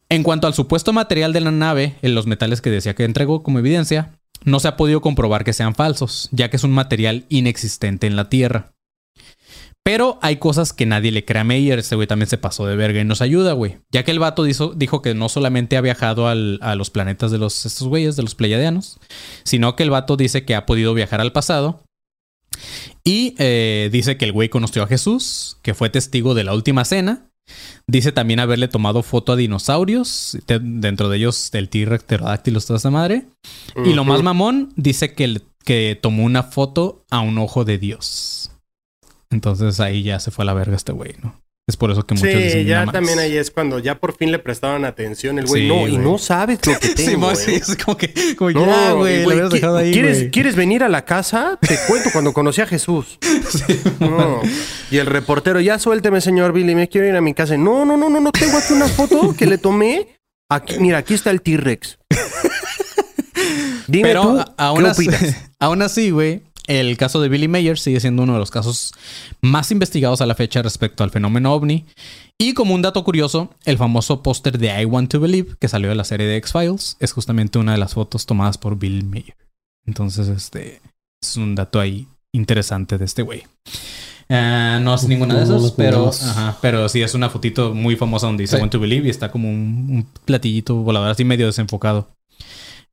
En 0.08 0.22
cuanto 0.22 0.46
al 0.46 0.54
supuesto 0.54 0.92
material 0.92 1.32
de 1.32 1.40
la 1.40 1.50
nave, 1.50 1.96
en 2.02 2.14
los 2.14 2.26
metales 2.26 2.60
que 2.60 2.70
decía 2.70 2.94
que 2.94 3.04
entregó 3.04 3.42
como 3.42 3.58
evidencia, 3.58 4.12
no 4.44 4.60
se 4.60 4.68
ha 4.68 4.76
podido 4.76 5.00
comprobar 5.00 5.44
que 5.44 5.52
sean 5.52 5.74
falsos, 5.74 6.28
ya 6.30 6.50
que 6.50 6.56
es 6.56 6.64
un 6.64 6.72
material 6.72 7.24
inexistente 7.28 8.06
en 8.06 8.16
la 8.16 8.28
Tierra. 8.28 8.74
Pero 9.84 10.18
hay 10.22 10.36
cosas 10.36 10.72
que 10.72 10.86
nadie 10.86 11.12
le 11.12 11.26
cree 11.26 11.42
a 11.42 11.44
Meyer. 11.44 11.78
Este 11.78 11.94
güey 11.94 12.08
también 12.08 12.28
se 12.28 12.38
pasó 12.38 12.66
de 12.66 12.74
verga 12.74 13.02
y 13.02 13.04
nos 13.04 13.20
ayuda, 13.20 13.52
güey. 13.52 13.76
Ya 13.92 14.02
que 14.02 14.12
el 14.12 14.18
vato 14.18 14.42
dijo, 14.42 15.02
que 15.02 15.14
no 15.14 15.28
solamente 15.28 15.76
ha 15.76 15.82
viajado 15.82 16.26
a 16.26 16.34
los 16.74 16.88
planetas 16.88 17.30
de 17.30 17.36
los, 17.36 17.66
estos 17.66 17.86
güeyes, 17.86 18.16
de 18.16 18.22
los 18.22 18.34
pleiadianos, 18.34 18.98
sino 19.42 19.76
que 19.76 19.82
el 19.82 19.90
vato 19.90 20.16
dice 20.16 20.46
que 20.46 20.54
ha 20.54 20.64
podido 20.64 20.94
viajar 20.94 21.20
al 21.20 21.32
pasado. 21.32 21.82
Y 23.04 23.34
eh, 23.38 23.90
dice 23.92 24.16
que 24.16 24.24
el 24.24 24.32
güey 24.32 24.48
conoció 24.48 24.82
a 24.82 24.86
Jesús, 24.86 25.58
que 25.60 25.74
fue 25.74 25.90
testigo 25.90 26.32
de 26.32 26.44
la 26.44 26.54
última 26.54 26.86
cena. 26.86 27.28
Dice 27.86 28.12
también 28.12 28.40
haberle 28.40 28.68
tomado 28.68 29.02
foto 29.02 29.32
a 29.32 29.36
dinosaurios, 29.36 30.38
de- 30.46 30.60
dentro 30.62 31.08
de 31.08 31.18
ellos 31.18 31.50
el 31.52 31.68
T-Rex, 31.68 32.04
pterodáctilos, 32.04 32.66
toda 32.66 32.78
esa 32.78 32.90
madre. 32.90 33.26
Y 33.84 33.92
lo 33.92 34.04
más 34.04 34.22
mamón, 34.22 34.72
dice 34.76 35.14
que, 35.14 35.24
el- 35.24 35.42
que 35.64 35.98
tomó 36.00 36.24
una 36.24 36.42
foto 36.44 37.04
a 37.10 37.20
un 37.20 37.36
ojo 37.38 37.64
de 37.64 37.78
Dios. 37.78 38.50
Entonces 39.30 39.80
ahí 39.80 40.02
ya 40.02 40.20
se 40.20 40.30
fue 40.30 40.44
a 40.44 40.46
la 40.46 40.54
verga 40.54 40.76
este 40.76 40.92
güey, 40.92 41.14
¿no? 41.22 41.40
Es 41.66 41.78
por 41.78 41.90
eso 41.90 42.02
que 42.06 42.14
muchos 42.14 42.28
Sí, 42.30 42.36
dicen, 42.36 42.66
ya 42.66 42.84
también 42.84 43.18
ahí 43.18 43.38
es 43.38 43.50
cuando 43.50 43.78
ya 43.78 43.94
por 43.98 44.14
fin 44.14 44.30
le 44.30 44.38
prestaban 44.38 44.84
atención 44.84 45.38
el 45.38 45.46
güey. 45.46 45.62
Sí, 45.62 45.68
no, 45.68 45.88
y 45.88 45.96
no 45.96 46.18
sabes 46.18 46.58
lo 46.66 46.78
que 46.78 46.88
tengo. 46.94 47.34
Sí, 47.34 47.46
sí, 47.46 47.54
es 47.54 47.76
como 47.82 47.96
que, 47.96 48.36
como 48.36 48.50
No, 48.50 48.66
ya, 48.66 48.92
güey, 48.92 49.18
lo 49.20 49.24
güey, 49.24 49.38
¿qui- 49.38 49.48
dejado 49.48 49.76
ahí, 49.78 49.90
¿quieres, 49.92 50.18
güey. 50.18 50.30
¿Quieres 50.30 50.56
venir 50.56 50.82
a 50.84 50.90
la 50.90 51.06
casa? 51.06 51.58
Te 51.62 51.78
cuento 51.88 52.10
cuando 52.12 52.34
conocí 52.34 52.60
a 52.60 52.66
Jesús. 52.66 53.18
No. 54.00 54.42
Y 54.90 54.98
el 54.98 55.06
reportero, 55.06 55.58
ya 55.60 55.78
suélteme, 55.78 56.20
señor 56.20 56.52
Billy, 56.52 56.74
me 56.74 56.88
quiero 56.88 57.06
ir 57.08 57.16
a 57.16 57.22
mi 57.22 57.32
casa. 57.32 57.56
No, 57.56 57.86
no, 57.86 57.96
no, 57.96 58.10
no, 58.10 58.20
no 58.20 58.30
tengo 58.32 58.58
aquí 58.58 58.74
una 58.74 58.88
foto 58.88 59.34
que 59.36 59.46
le 59.46 59.56
tomé 59.58 60.08
Aquí, 60.50 60.78
mira, 60.78 60.98
aquí 60.98 61.14
está 61.14 61.30
el 61.30 61.40
T-Rex. 61.40 61.98
Dime 63.86 64.08
Pero 64.08 64.22
tú, 64.22 64.52
aún, 64.58 64.82
¿qué 64.84 64.88
así, 64.90 65.08
aún 65.58 65.82
así, 65.82 66.10
güey, 66.10 66.42
el 66.66 66.96
caso 66.96 67.20
de 67.20 67.28
Billy 67.28 67.48
Mayer 67.48 67.78
sigue 67.78 68.00
siendo 68.00 68.22
uno 68.22 68.34
de 68.34 68.38
los 68.38 68.50
casos 68.50 68.92
más 69.42 69.70
investigados 69.70 70.20
a 70.20 70.26
la 70.26 70.34
fecha 70.34 70.62
respecto 70.62 71.04
al 71.04 71.10
fenómeno 71.10 71.52
ovni. 71.52 71.84
Y 72.38 72.54
como 72.54 72.74
un 72.74 72.82
dato 72.82 73.04
curioso, 73.04 73.50
el 73.64 73.78
famoso 73.78 74.22
póster 74.22 74.58
de 74.58 74.82
I 74.82 74.84
Want 74.86 75.10
to 75.10 75.20
Believe, 75.20 75.56
que 75.60 75.68
salió 75.68 75.88
de 75.88 75.94
la 75.94 76.04
serie 76.04 76.26
de 76.26 76.36
X-Files, 76.36 76.96
es 77.00 77.12
justamente 77.12 77.58
una 77.58 77.72
de 77.72 77.78
las 77.78 77.94
fotos 77.94 78.26
tomadas 78.26 78.58
por 78.58 78.78
Bill 78.78 79.04
Mayer. 79.04 79.36
Entonces, 79.86 80.28
este 80.28 80.80
es 81.22 81.36
un 81.36 81.54
dato 81.54 81.80
ahí 81.80 82.08
interesante 82.32 82.98
de 82.98 83.04
este 83.04 83.22
güey. 83.22 83.44
Ah, 84.28 84.80
no 84.82 84.94
es 84.94 85.06
ninguna 85.06 85.34
de 85.36 85.44
esas, 85.44 85.72
pero, 85.72 86.08
ajá, 86.08 86.56
pero 86.62 86.88
sí 86.88 87.02
es 87.02 87.14
una 87.14 87.28
fotito 87.28 87.74
muy 87.74 87.94
famosa 87.94 88.26
donde 88.26 88.44
dice 88.44 88.56
Sí. 88.56 88.60
Want 88.60 88.72
to 88.72 88.80
Believe 88.80 89.06
y 89.06 89.10
está 89.10 89.30
como 89.30 89.50
un, 89.50 89.86
un 89.90 90.06
platillito 90.24 90.76
volador 90.76 91.10
así 91.10 91.24
medio 91.24 91.46
desenfocado. 91.46 92.08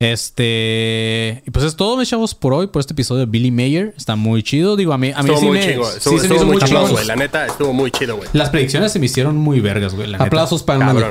Este. 0.02 1.42
Y 1.46 1.50
pues 1.50 1.64
es 1.64 1.76
todo, 1.76 1.96
mis 1.96 2.08
chavos, 2.08 2.34
por 2.34 2.52
hoy, 2.52 2.66
por 2.66 2.80
este 2.80 2.92
episodio 2.92 3.20
de 3.20 3.26
Billy 3.26 3.50
Mayer. 3.50 3.94
Está 3.96 4.16
muy 4.16 4.42
chido. 4.42 4.76
Digo, 4.76 4.92
a 4.92 4.98
mí, 4.98 5.12
a 5.14 5.22
mí 5.22 5.30
Estuvo 5.30 5.38
sí 5.38 5.46
muy 5.46 5.58
me. 5.58 5.62
sí 5.64 5.70
Estuvo, 5.70 5.86
se 5.86 6.10
me 6.10 6.16
estuvo 6.16 6.34
hizo 6.36 6.46
muy 6.46 6.58
chido, 6.58 6.88
güey. 6.88 7.06
La 7.06 7.16
neta, 7.16 7.46
estuvo 7.46 7.72
muy 7.72 7.90
chido, 7.90 8.16
güey. 8.16 8.28
Las 8.32 8.50
predicciones 8.50 8.92
se 8.92 8.98
me 8.98 9.06
hicieron 9.06 9.36
muy 9.36 9.60
vergas, 9.60 9.94
güey. 9.94 10.08
la 10.08 10.18
neta. 10.18 10.24
Aplausos 10.26 10.62
para 10.62 10.90
el. 10.90 11.04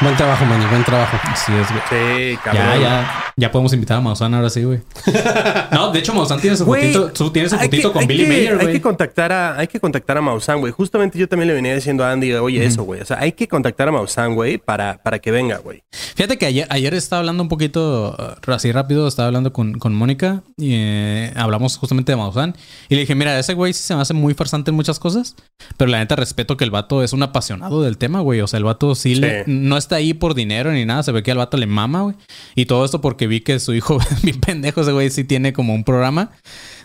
Buen 0.00 0.16
trabajo, 0.16 0.44
Manny. 0.44 0.64
Buen 0.66 0.84
trabajo. 0.84 1.16
Así 1.24 1.52
es, 1.52 1.66
güey. 1.68 1.82
Sí, 1.90 2.34
Ya, 2.36 2.40
cabrón. 2.52 2.80
ya, 2.82 3.24
ya 3.36 3.50
podemos 3.50 3.72
invitar 3.72 3.98
a 3.98 4.00
Maussan 4.00 4.32
ahora 4.32 4.48
sí, 4.48 4.62
güey. 4.62 4.80
No, 5.72 5.90
de 5.90 5.98
hecho, 5.98 6.14
Maussan 6.14 6.40
tiene 6.40 6.56
su 6.56 6.64
Güey, 6.64 6.92
fotito, 6.92 7.16
su- 7.16 7.30
tiene 7.32 7.48
su 7.48 7.56
hay 7.56 7.62
fotito 7.66 7.88
que- 7.88 7.92
con 7.94 8.02
hay 8.02 8.06
Billy 8.06 8.22
que- 8.24 8.28
Mayer, 8.28 8.52
Hay 8.52 8.58
güey. 8.66 8.72
que 8.74 8.80
contactar 8.80 9.32
a, 9.32 9.58
hay 9.58 9.66
que 9.66 9.80
contactar 9.80 10.18
a 10.18 10.20
Maussan, 10.20 10.60
güey. 10.60 10.72
Justamente 10.72 11.18
yo 11.18 11.28
también 11.28 11.48
le 11.48 11.54
venía 11.54 11.74
diciendo 11.74 12.04
a 12.04 12.12
Andy, 12.12 12.32
oye, 12.34 12.64
eso, 12.64 12.84
güey. 12.84 13.00
O 13.00 13.04
sea, 13.04 13.18
hay 13.18 13.32
que 13.32 13.48
contactar 13.48 13.88
a 13.88 13.92
Maussan, 13.92 14.34
güey, 14.36 14.58
para, 14.58 15.02
para 15.02 15.18
que 15.18 15.32
venga, 15.32 15.58
güey. 15.58 15.82
Fíjate 16.14 16.38
que 16.38 16.46
ayer, 16.46 16.66
ayer 16.70 16.94
estaba 16.94 17.18
hablando 17.20 17.42
un 17.42 17.48
poquito, 17.48 18.16
uh, 18.46 18.50
así 18.52 18.70
rápido, 18.70 19.08
estaba 19.08 19.26
hablando 19.26 19.52
con, 19.52 19.78
con 19.80 19.94
Mónica 19.94 20.42
y 20.56 20.74
eh, 20.74 21.32
hablamos 21.34 21.76
justamente 21.76 22.12
de 22.12 22.16
Maussan. 22.16 22.54
Y 22.88 22.94
le 22.94 23.00
dije, 23.00 23.16
mira, 23.16 23.36
ese 23.38 23.54
güey 23.54 23.72
sí 23.72 23.82
se 23.82 23.96
me 23.96 24.02
hace 24.02 24.14
muy 24.14 24.34
farsante 24.34 24.70
en 24.70 24.76
muchas 24.76 24.98
cosas, 25.00 25.34
pero 25.76 25.90
la 25.90 25.98
neta 25.98 26.14
respeto 26.16 26.56
que 26.56 26.62
el 26.64 26.70
vato 26.70 27.02
es 27.02 27.12
un 27.12 27.22
apasionado 27.24 27.82
del 27.82 27.98
tema, 27.98 28.20
güey. 28.20 28.40
O 28.40 28.46
sea, 28.46 28.58
el 28.58 28.64
vato 28.64 28.94
sí, 28.94 29.16
Le, 29.16 29.42
no 29.46 29.76
está 29.88 29.96
ahí 29.96 30.12
por 30.12 30.34
dinero 30.34 30.70
ni 30.70 30.84
nada, 30.84 31.02
se 31.02 31.12
ve 31.12 31.22
que 31.22 31.30
al 31.30 31.38
vato 31.38 31.56
le 31.56 31.66
mama, 31.66 32.02
güey. 32.02 32.14
Y 32.54 32.66
todo 32.66 32.84
esto 32.84 33.00
porque 33.00 33.26
vi 33.26 33.40
que 33.40 33.58
su 33.58 33.74
hijo, 33.74 33.98
bien 34.22 34.38
pendejo, 34.38 34.82
ese 34.82 34.92
güey 34.92 35.10
sí 35.10 35.24
tiene 35.24 35.52
como 35.52 35.74
un 35.74 35.82
programa 35.82 36.30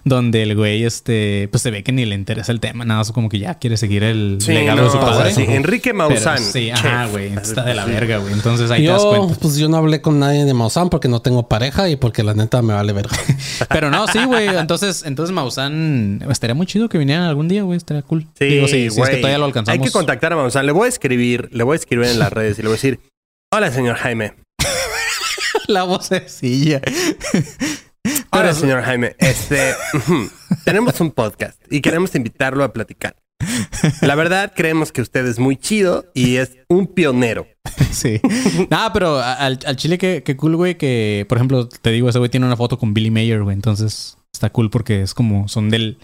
donde 0.06 0.44
el 0.44 0.56
güey, 0.56 0.84
este, 0.84 1.48
pues 1.50 1.62
se 1.64 1.72
ve 1.72 1.84
que 1.84 1.92
ni 1.92 2.06
le 2.06 2.16
interesa 2.16 2.52
el 2.52 2.60
tema, 2.60 2.84
nada 2.86 3.00
más 3.00 3.12
como 3.12 3.30
que 3.30 3.40
ya 3.40 3.56
quiere 3.56 3.78
seguir 3.78 4.04
el 4.04 4.38
Sí, 4.42 4.52
legado 4.52 4.80
no, 4.80 4.84
de 4.86 4.90
su 4.92 5.00
padre. 5.00 5.34
sí, 5.34 5.46
Enrique 5.48 5.92
Pero 5.94 6.10
Maussan. 6.10 6.40
Sí, 6.40 6.70
ajá, 6.72 7.06
güey. 7.08 7.34
Está 7.34 7.64
de 7.64 7.74
la 7.74 7.86
verga, 7.86 8.18
güey. 8.18 8.34
Entonces 8.34 8.70
ahí 8.72 8.84
te 8.86 8.92
das 8.92 9.02
Yo, 9.02 9.10
cuenta. 9.18 9.36
pues 9.40 9.56
yo 9.56 9.70
no 9.70 9.78
hablé 9.78 10.02
con 10.02 10.20
nadie 10.20 10.44
de 10.46 10.54
Maussan 10.54 10.90
porque 10.90 11.08
no 11.08 11.22
tengo 11.22 11.48
pareja 11.48 11.90
y 11.90 11.96
porque 11.96 12.24
la 12.24 12.34
neta 12.34 12.62
me 12.62 12.74
vale 12.74 12.92
verga. 12.94 13.18
Pero 13.70 13.90
no, 13.90 14.06
sí, 14.08 14.24
güey. 14.26 14.48
Entonces, 14.48 15.04
entonces 15.06 15.34
Maussan 15.34 16.24
estaría 16.30 16.54
muy 16.54 16.66
chido 16.66 16.90
que 16.90 16.98
vinieran 16.98 17.24
algún 17.26 17.48
día, 17.48 17.64
güey. 17.64 17.78
Estaría 17.78 18.02
cool. 18.04 18.28
Sí, 18.38 18.46
Digo, 18.46 18.68
sí, 18.68 18.74
si 18.74 18.86
es 18.88 18.94
que 18.96 19.00
güey. 19.00 19.16
todavía 19.22 19.38
lo 19.38 19.46
alcanzamos. 19.46 19.80
Hay 19.80 19.86
que 19.86 19.92
contactar 19.92 20.34
a 20.34 20.36
Maussan. 20.36 20.66
Le 20.66 20.72
voy 20.74 20.86
a 20.86 20.90
escribir, 20.90 21.50
le 21.54 21.64
voy 21.64 21.76
a 21.76 21.78
escribir 21.78 22.08
en 22.08 22.20
las 22.20 22.34
redes 22.34 22.60
y 22.60 22.62
le 22.62 22.68
voy 22.68 22.74
a 22.74 22.78
decir, 22.78 23.00
hola, 23.54 23.72
señor 23.72 23.96
Jaime. 23.98 24.34
la 25.68 25.84
vocecilla. 25.84 26.82
Hola, 28.34 28.42
Pero- 28.44 28.54
señor 28.56 28.82
Jaime. 28.84 29.16
Este, 29.20 29.74
tenemos 30.66 31.00
un 31.02 31.12
podcast 31.12 31.60
y 31.70 31.82
queremos 31.82 32.14
invitarlo 32.16 32.64
a 32.64 32.74
platicar. 32.74 33.16
La 34.02 34.16
verdad, 34.16 34.54
creemos 34.56 34.92
que 34.92 35.02
usted 35.02 35.26
es 35.28 35.38
muy 35.38 35.58
chido 35.58 36.06
y 36.14 36.38
es 36.38 36.52
un 36.70 36.88
pionero. 36.88 37.48
Sí. 37.92 38.20
Nada, 38.72 38.92
pero 38.92 39.20
al, 39.20 39.60
al 39.68 39.76
chile, 39.76 40.00
qué, 40.00 40.24
qué 40.26 40.36
cool, 40.36 40.56
güey, 40.56 40.78
que, 40.80 41.26
por 41.30 41.38
ejemplo, 41.38 41.70
te 41.70 41.92
digo, 41.92 42.10
ese 42.10 42.18
güey 42.18 42.30
tiene 42.30 42.46
una 42.48 42.58
foto 42.58 42.80
con 42.80 42.94
Billy 42.94 43.12
Mayer, 43.12 43.44
güey. 43.44 43.54
Entonces, 43.56 44.18
está 44.34 44.50
cool 44.50 44.70
porque 44.72 45.04
es 45.04 45.14
como, 45.14 45.48
son 45.48 45.70
del... 45.70 46.00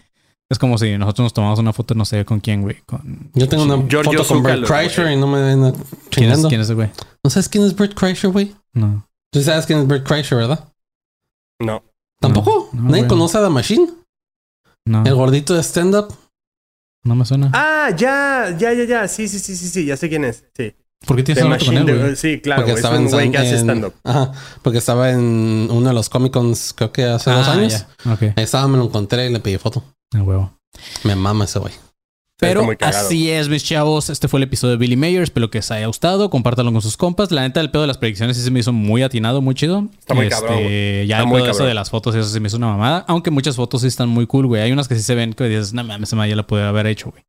Es 0.51 0.59
como 0.59 0.77
si 0.77 0.95
nosotros 0.97 1.25
nos 1.25 1.33
tomamos 1.33 1.57
una 1.59 1.73
foto, 1.73 1.95
no 1.95 2.05
sé 2.05 2.25
con 2.25 2.39
quién, 2.41 2.61
güey. 2.61 2.77
Con... 2.85 3.31
Yo 3.33 3.49
tengo 3.49 3.63
una 3.63 3.87
Giorgio 3.87 4.23
foto 4.23 4.35
con 4.35 4.43
Bert 4.43 4.65
Kreischer 4.67 5.05
güey. 5.05 5.15
y 5.15 5.19
no 5.19 5.27
me 5.27 5.41
ven 5.41 5.61
¿Quién 5.61 5.73
es, 5.73 6.09
chingando. 6.11 6.47
quién 6.49 6.61
es 6.61 6.67
ese 6.67 6.73
güey? 6.75 6.89
¿No 7.23 7.29
sabes 7.31 7.49
quién 7.49 7.63
es 7.63 7.75
Bert 7.75 7.93
Kreischer, 7.95 8.29
güey? 8.29 8.55
No. 8.73 9.07
Tú 9.31 9.41
sabes 9.41 9.65
quién 9.65 9.79
es 9.79 9.87
Bert 9.87 10.05
Kreischer, 10.07 10.37
¿verdad? 10.37 10.71
No. 11.59 11.83
¿Tampoco? 12.21 12.69
No, 12.73 12.89
¿Nadie 12.89 13.07
conoce 13.07 13.37
a 13.37 13.43
The 13.43 13.49
Machine? 13.49 13.87
No. 14.85 15.03
El 15.05 15.15
gordito 15.15 15.53
de 15.55 15.63
stand-up. 15.63 16.13
No 17.05 17.15
me 17.15 17.25
suena. 17.25 17.49
Ah, 17.53 17.89
ya, 17.95 18.55
ya, 18.57 18.73
ya, 18.73 18.83
ya. 18.83 19.07
Sí, 19.07 19.27
sí, 19.27 19.39
sí, 19.39 19.55
sí, 19.55 19.67
sí. 19.69 19.85
Ya 19.85 19.95
sé 19.95 20.09
quién 20.09 20.25
es. 20.25 20.43
Sí. 20.55 20.73
¿Por 21.05 21.15
qué 21.15 21.23
tienes 21.23 21.43
foto 21.45 21.65
con 21.65 21.77
él, 21.77 21.85
de-? 21.85 22.15
Sí, 22.17 22.41
claro. 22.41 22.61
porque 22.61 22.71
güey. 22.73 22.79
Es 22.81 22.85
estaba 22.85 22.99
un 22.99 23.05
en, 23.05 23.11
güey 23.11 23.31
que 23.31 23.37
hace 23.37 23.57
stand-up. 23.57 23.93
Ajá. 24.03 24.31
Porque 24.61 24.79
estaba 24.79 25.09
en 25.11 25.69
uno 25.71 25.87
de 25.87 25.93
los 25.93 26.09
Comic 26.09 26.33
Cons, 26.33 26.73
creo 26.75 26.91
que 26.91 27.05
hace 27.05 27.31
dos 27.31 27.47
Ah, 27.47 27.53
años. 27.53 27.85
ya. 28.03 28.13
Ok. 28.13 28.21
Ahí 28.35 28.43
estaba, 28.43 28.67
me 28.67 28.77
lo 28.77 28.83
encontré 28.85 29.29
y 29.29 29.33
le 29.33 29.39
pedí 29.39 29.57
foto. 29.57 29.81
A 30.13 30.21
huevo. 30.21 30.51
Me 31.05 31.15
mama 31.15 31.45
ese 31.45 31.59
güey. 31.59 31.73
Pero 32.39 32.69
así 32.79 33.29
es, 33.29 33.49
mis 33.49 33.63
chavos. 33.63 34.09
Este 34.09 34.27
fue 34.27 34.39
el 34.39 34.43
episodio 34.43 34.71
de 34.71 34.77
Billy 34.77 34.95
Mayer. 34.95 35.21
Espero 35.23 35.49
que 35.51 35.57
les 35.57 35.69
haya 35.71 35.87
gustado. 35.87 36.29
Compártanlo 36.29 36.71
con 36.71 36.81
sus 36.81 36.95
compas. 36.95 37.31
La 37.31 37.41
neta, 37.41 37.59
el 37.59 37.69
pedo 37.69 37.81
de 37.81 37.87
las 37.87 37.97
predicciones 37.97 38.37
sí 38.37 38.43
se 38.43 38.49
me 38.49 38.59
hizo 38.61 38.71
muy 38.71 39.03
atinado, 39.03 39.41
muy 39.41 39.55
chido. 39.55 39.87
Está 39.99 40.13
muy 40.13 40.27
Este, 40.27 40.35
cabrón. 40.39 40.57
Ya 40.59 41.17
Está 41.17 41.17
el 41.19 41.23
pedo 41.25 41.35
de 41.35 41.41
eso 41.43 41.51
cabrón. 41.51 41.67
de 41.67 41.73
las 41.73 41.89
fotos, 41.89 42.15
eso 42.15 42.29
sí 42.29 42.39
me 42.39 42.47
hizo 42.47 42.57
una 42.57 42.67
mamada. 42.67 43.03
Aunque 43.07 43.29
muchas 43.29 43.55
fotos 43.57 43.81
sí 43.81 43.87
están 43.87 44.07
muy 44.07 44.25
cool, 44.25 44.47
güey. 44.47 44.61
Hay 44.61 44.71
unas 44.71 44.87
que 44.87 44.95
sí 44.95 45.01
se 45.01 45.15
ven 45.15 45.33
que 45.33 45.43
dices, 45.45 45.73
no 45.73 45.83
mames, 45.83 46.11
ya 46.11 46.35
la 46.35 46.47
pude 46.47 46.63
haber 46.63 46.87
hecho, 46.87 47.11
güey. 47.11 47.23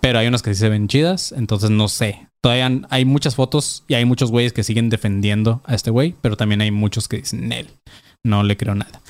Pero 0.00 0.20
hay 0.20 0.28
unas 0.28 0.42
que 0.42 0.54
sí 0.54 0.60
se 0.60 0.68
ven 0.68 0.86
chidas. 0.86 1.32
Entonces 1.36 1.70
no 1.70 1.88
sé. 1.88 2.28
Todavía 2.40 2.70
hay 2.90 3.04
muchas 3.04 3.34
fotos 3.34 3.84
y 3.88 3.94
hay 3.94 4.04
muchos 4.04 4.30
güeyes 4.30 4.52
que 4.52 4.62
siguen 4.62 4.90
defendiendo 4.90 5.60
a 5.64 5.74
este 5.74 5.90
güey. 5.90 6.14
Pero 6.20 6.36
también 6.36 6.60
hay 6.60 6.70
muchos 6.70 7.08
que 7.08 7.16
dicen, 7.18 7.52
él. 7.52 7.68
No 8.24 8.44
le 8.44 8.56
creo 8.56 8.76
nada. 8.76 9.00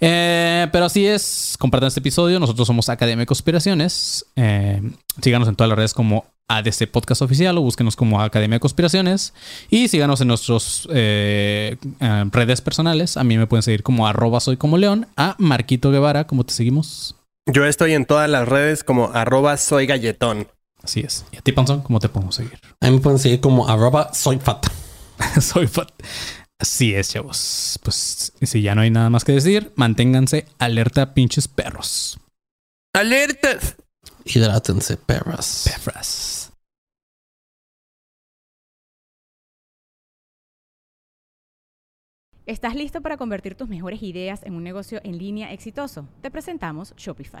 Eh, 0.00 0.66
pero 0.72 0.86
así 0.86 1.06
es, 1.06 1.56
compartan 1.58 1.88
este 1.88 2.00
episodio. 2.00 2.40
Nosotros 2.40 2.66
somos 2.66 2.88
Academia 2.88 3.22
de 3.22 3.26
Conspiraciones. 3.26 4.26
Eh, 4.36 4.80
síganos 5.20 5.48
en 5.48 5.56
todas 5.56 5.68
las 5.68 5.76
redes 5.76 5.94
como 5.94 6.24
ADC 6.48 6.90
Podcast 6.90 7.22
Oficial 7.22 7.56
o 7.58 7.62
búsquenos 7.62 7.96
como 7.96 8.20
Academia 8.20 8.56
de 8.56 8.60
Conspiraciones. 8.60 9.34
Y 9.68 9.88
síganos 9.88 10.20
en 10.20 10.28
nuestras 10.28 10.88
redes 10.90 12.60
personales. 12.60 13.16
A 13.16 13.24
mí 13.24 13.38
me 13.38 13.46
pueden 13.46 13.62
seguir 13.62 13.82
como 13.82 14.06
arroba 14.06 14.40
soy 14.40 14.56
como 14.56 14.78
león. 14.78 15.06
A 15.16 15.36
Marquito 15.38 15.90
Guevara, 15.90 16.26
¿cómo 16.26 16.44
te 16.44 16.54
seguimos? 16.54 17.14
Yo 17.46 17.64
estoy 17.64 17.94
en 17.94 18.06
todas 18.06 18.28
las 18.30 18.48
redes 18.48 18.84
como 18.84 19.10
arroba 19.12 19.56
soy 19.56 19.86
galletón. 19.86 20.46
Así 20.82 21.00
es. 21.00 21.24
Y 21.32 21.36
a 21.36 21.40
ti, 21.40 21.52
Panzón, 21.52 21.82
¿cómo 21.82 21.98
te 21.98 22.08
podemos 22.08 22.34
seguir? 22.34 22.58
A 22.80 22.86
mí 22.86 22.96
me 22.96 23.00
pueden 23.00 23.18
seguir 23.18 23.40
como 23.40 23.68
arroba 23.68 24.12
soy 24.14 24.38
fat. 24.38 24.66
soy 25.40 25.66
fat. 25.66 25.90
Así 26.60 26.94
es, 26.94 27.08
chavos. 27.08 27.80
Pues 27.82 28.34
si 28.42 28.60
ya 28.60 28.74
no 28.74 28.82
hay 28.82 28.90
nada 28.90 29.08
más 29.08 29.24
que 29.24 29.32
decir, 29.32 29.72
manténganse 29.76 30.46
alerta, 30.58 31.14
pinches 31.14 31.48
perros. 31.48 32.20
¡Alertas! 32.92 33.76
Hidrátense, 34.26 34.98
perras. 34.98 35.64
Perras. 35.64 36.52
¿Estás 42.44 42.74
listo 42.74 43.00
para 43.00 43.16
convertir 43.16 43.54
tus 43.54 43.68
mejores 43.68 44.02
ideas 44.02 44.42
en 44.42 44.54
un 44.54 44.62
negocio 44.62 45.00
en 45.02 45.16
línea 45.16 45.52
exitoso? 45.52 46.08
Te 46.20 46.30
presentamos 46.30 46.94
Shopify. 46.96 47.40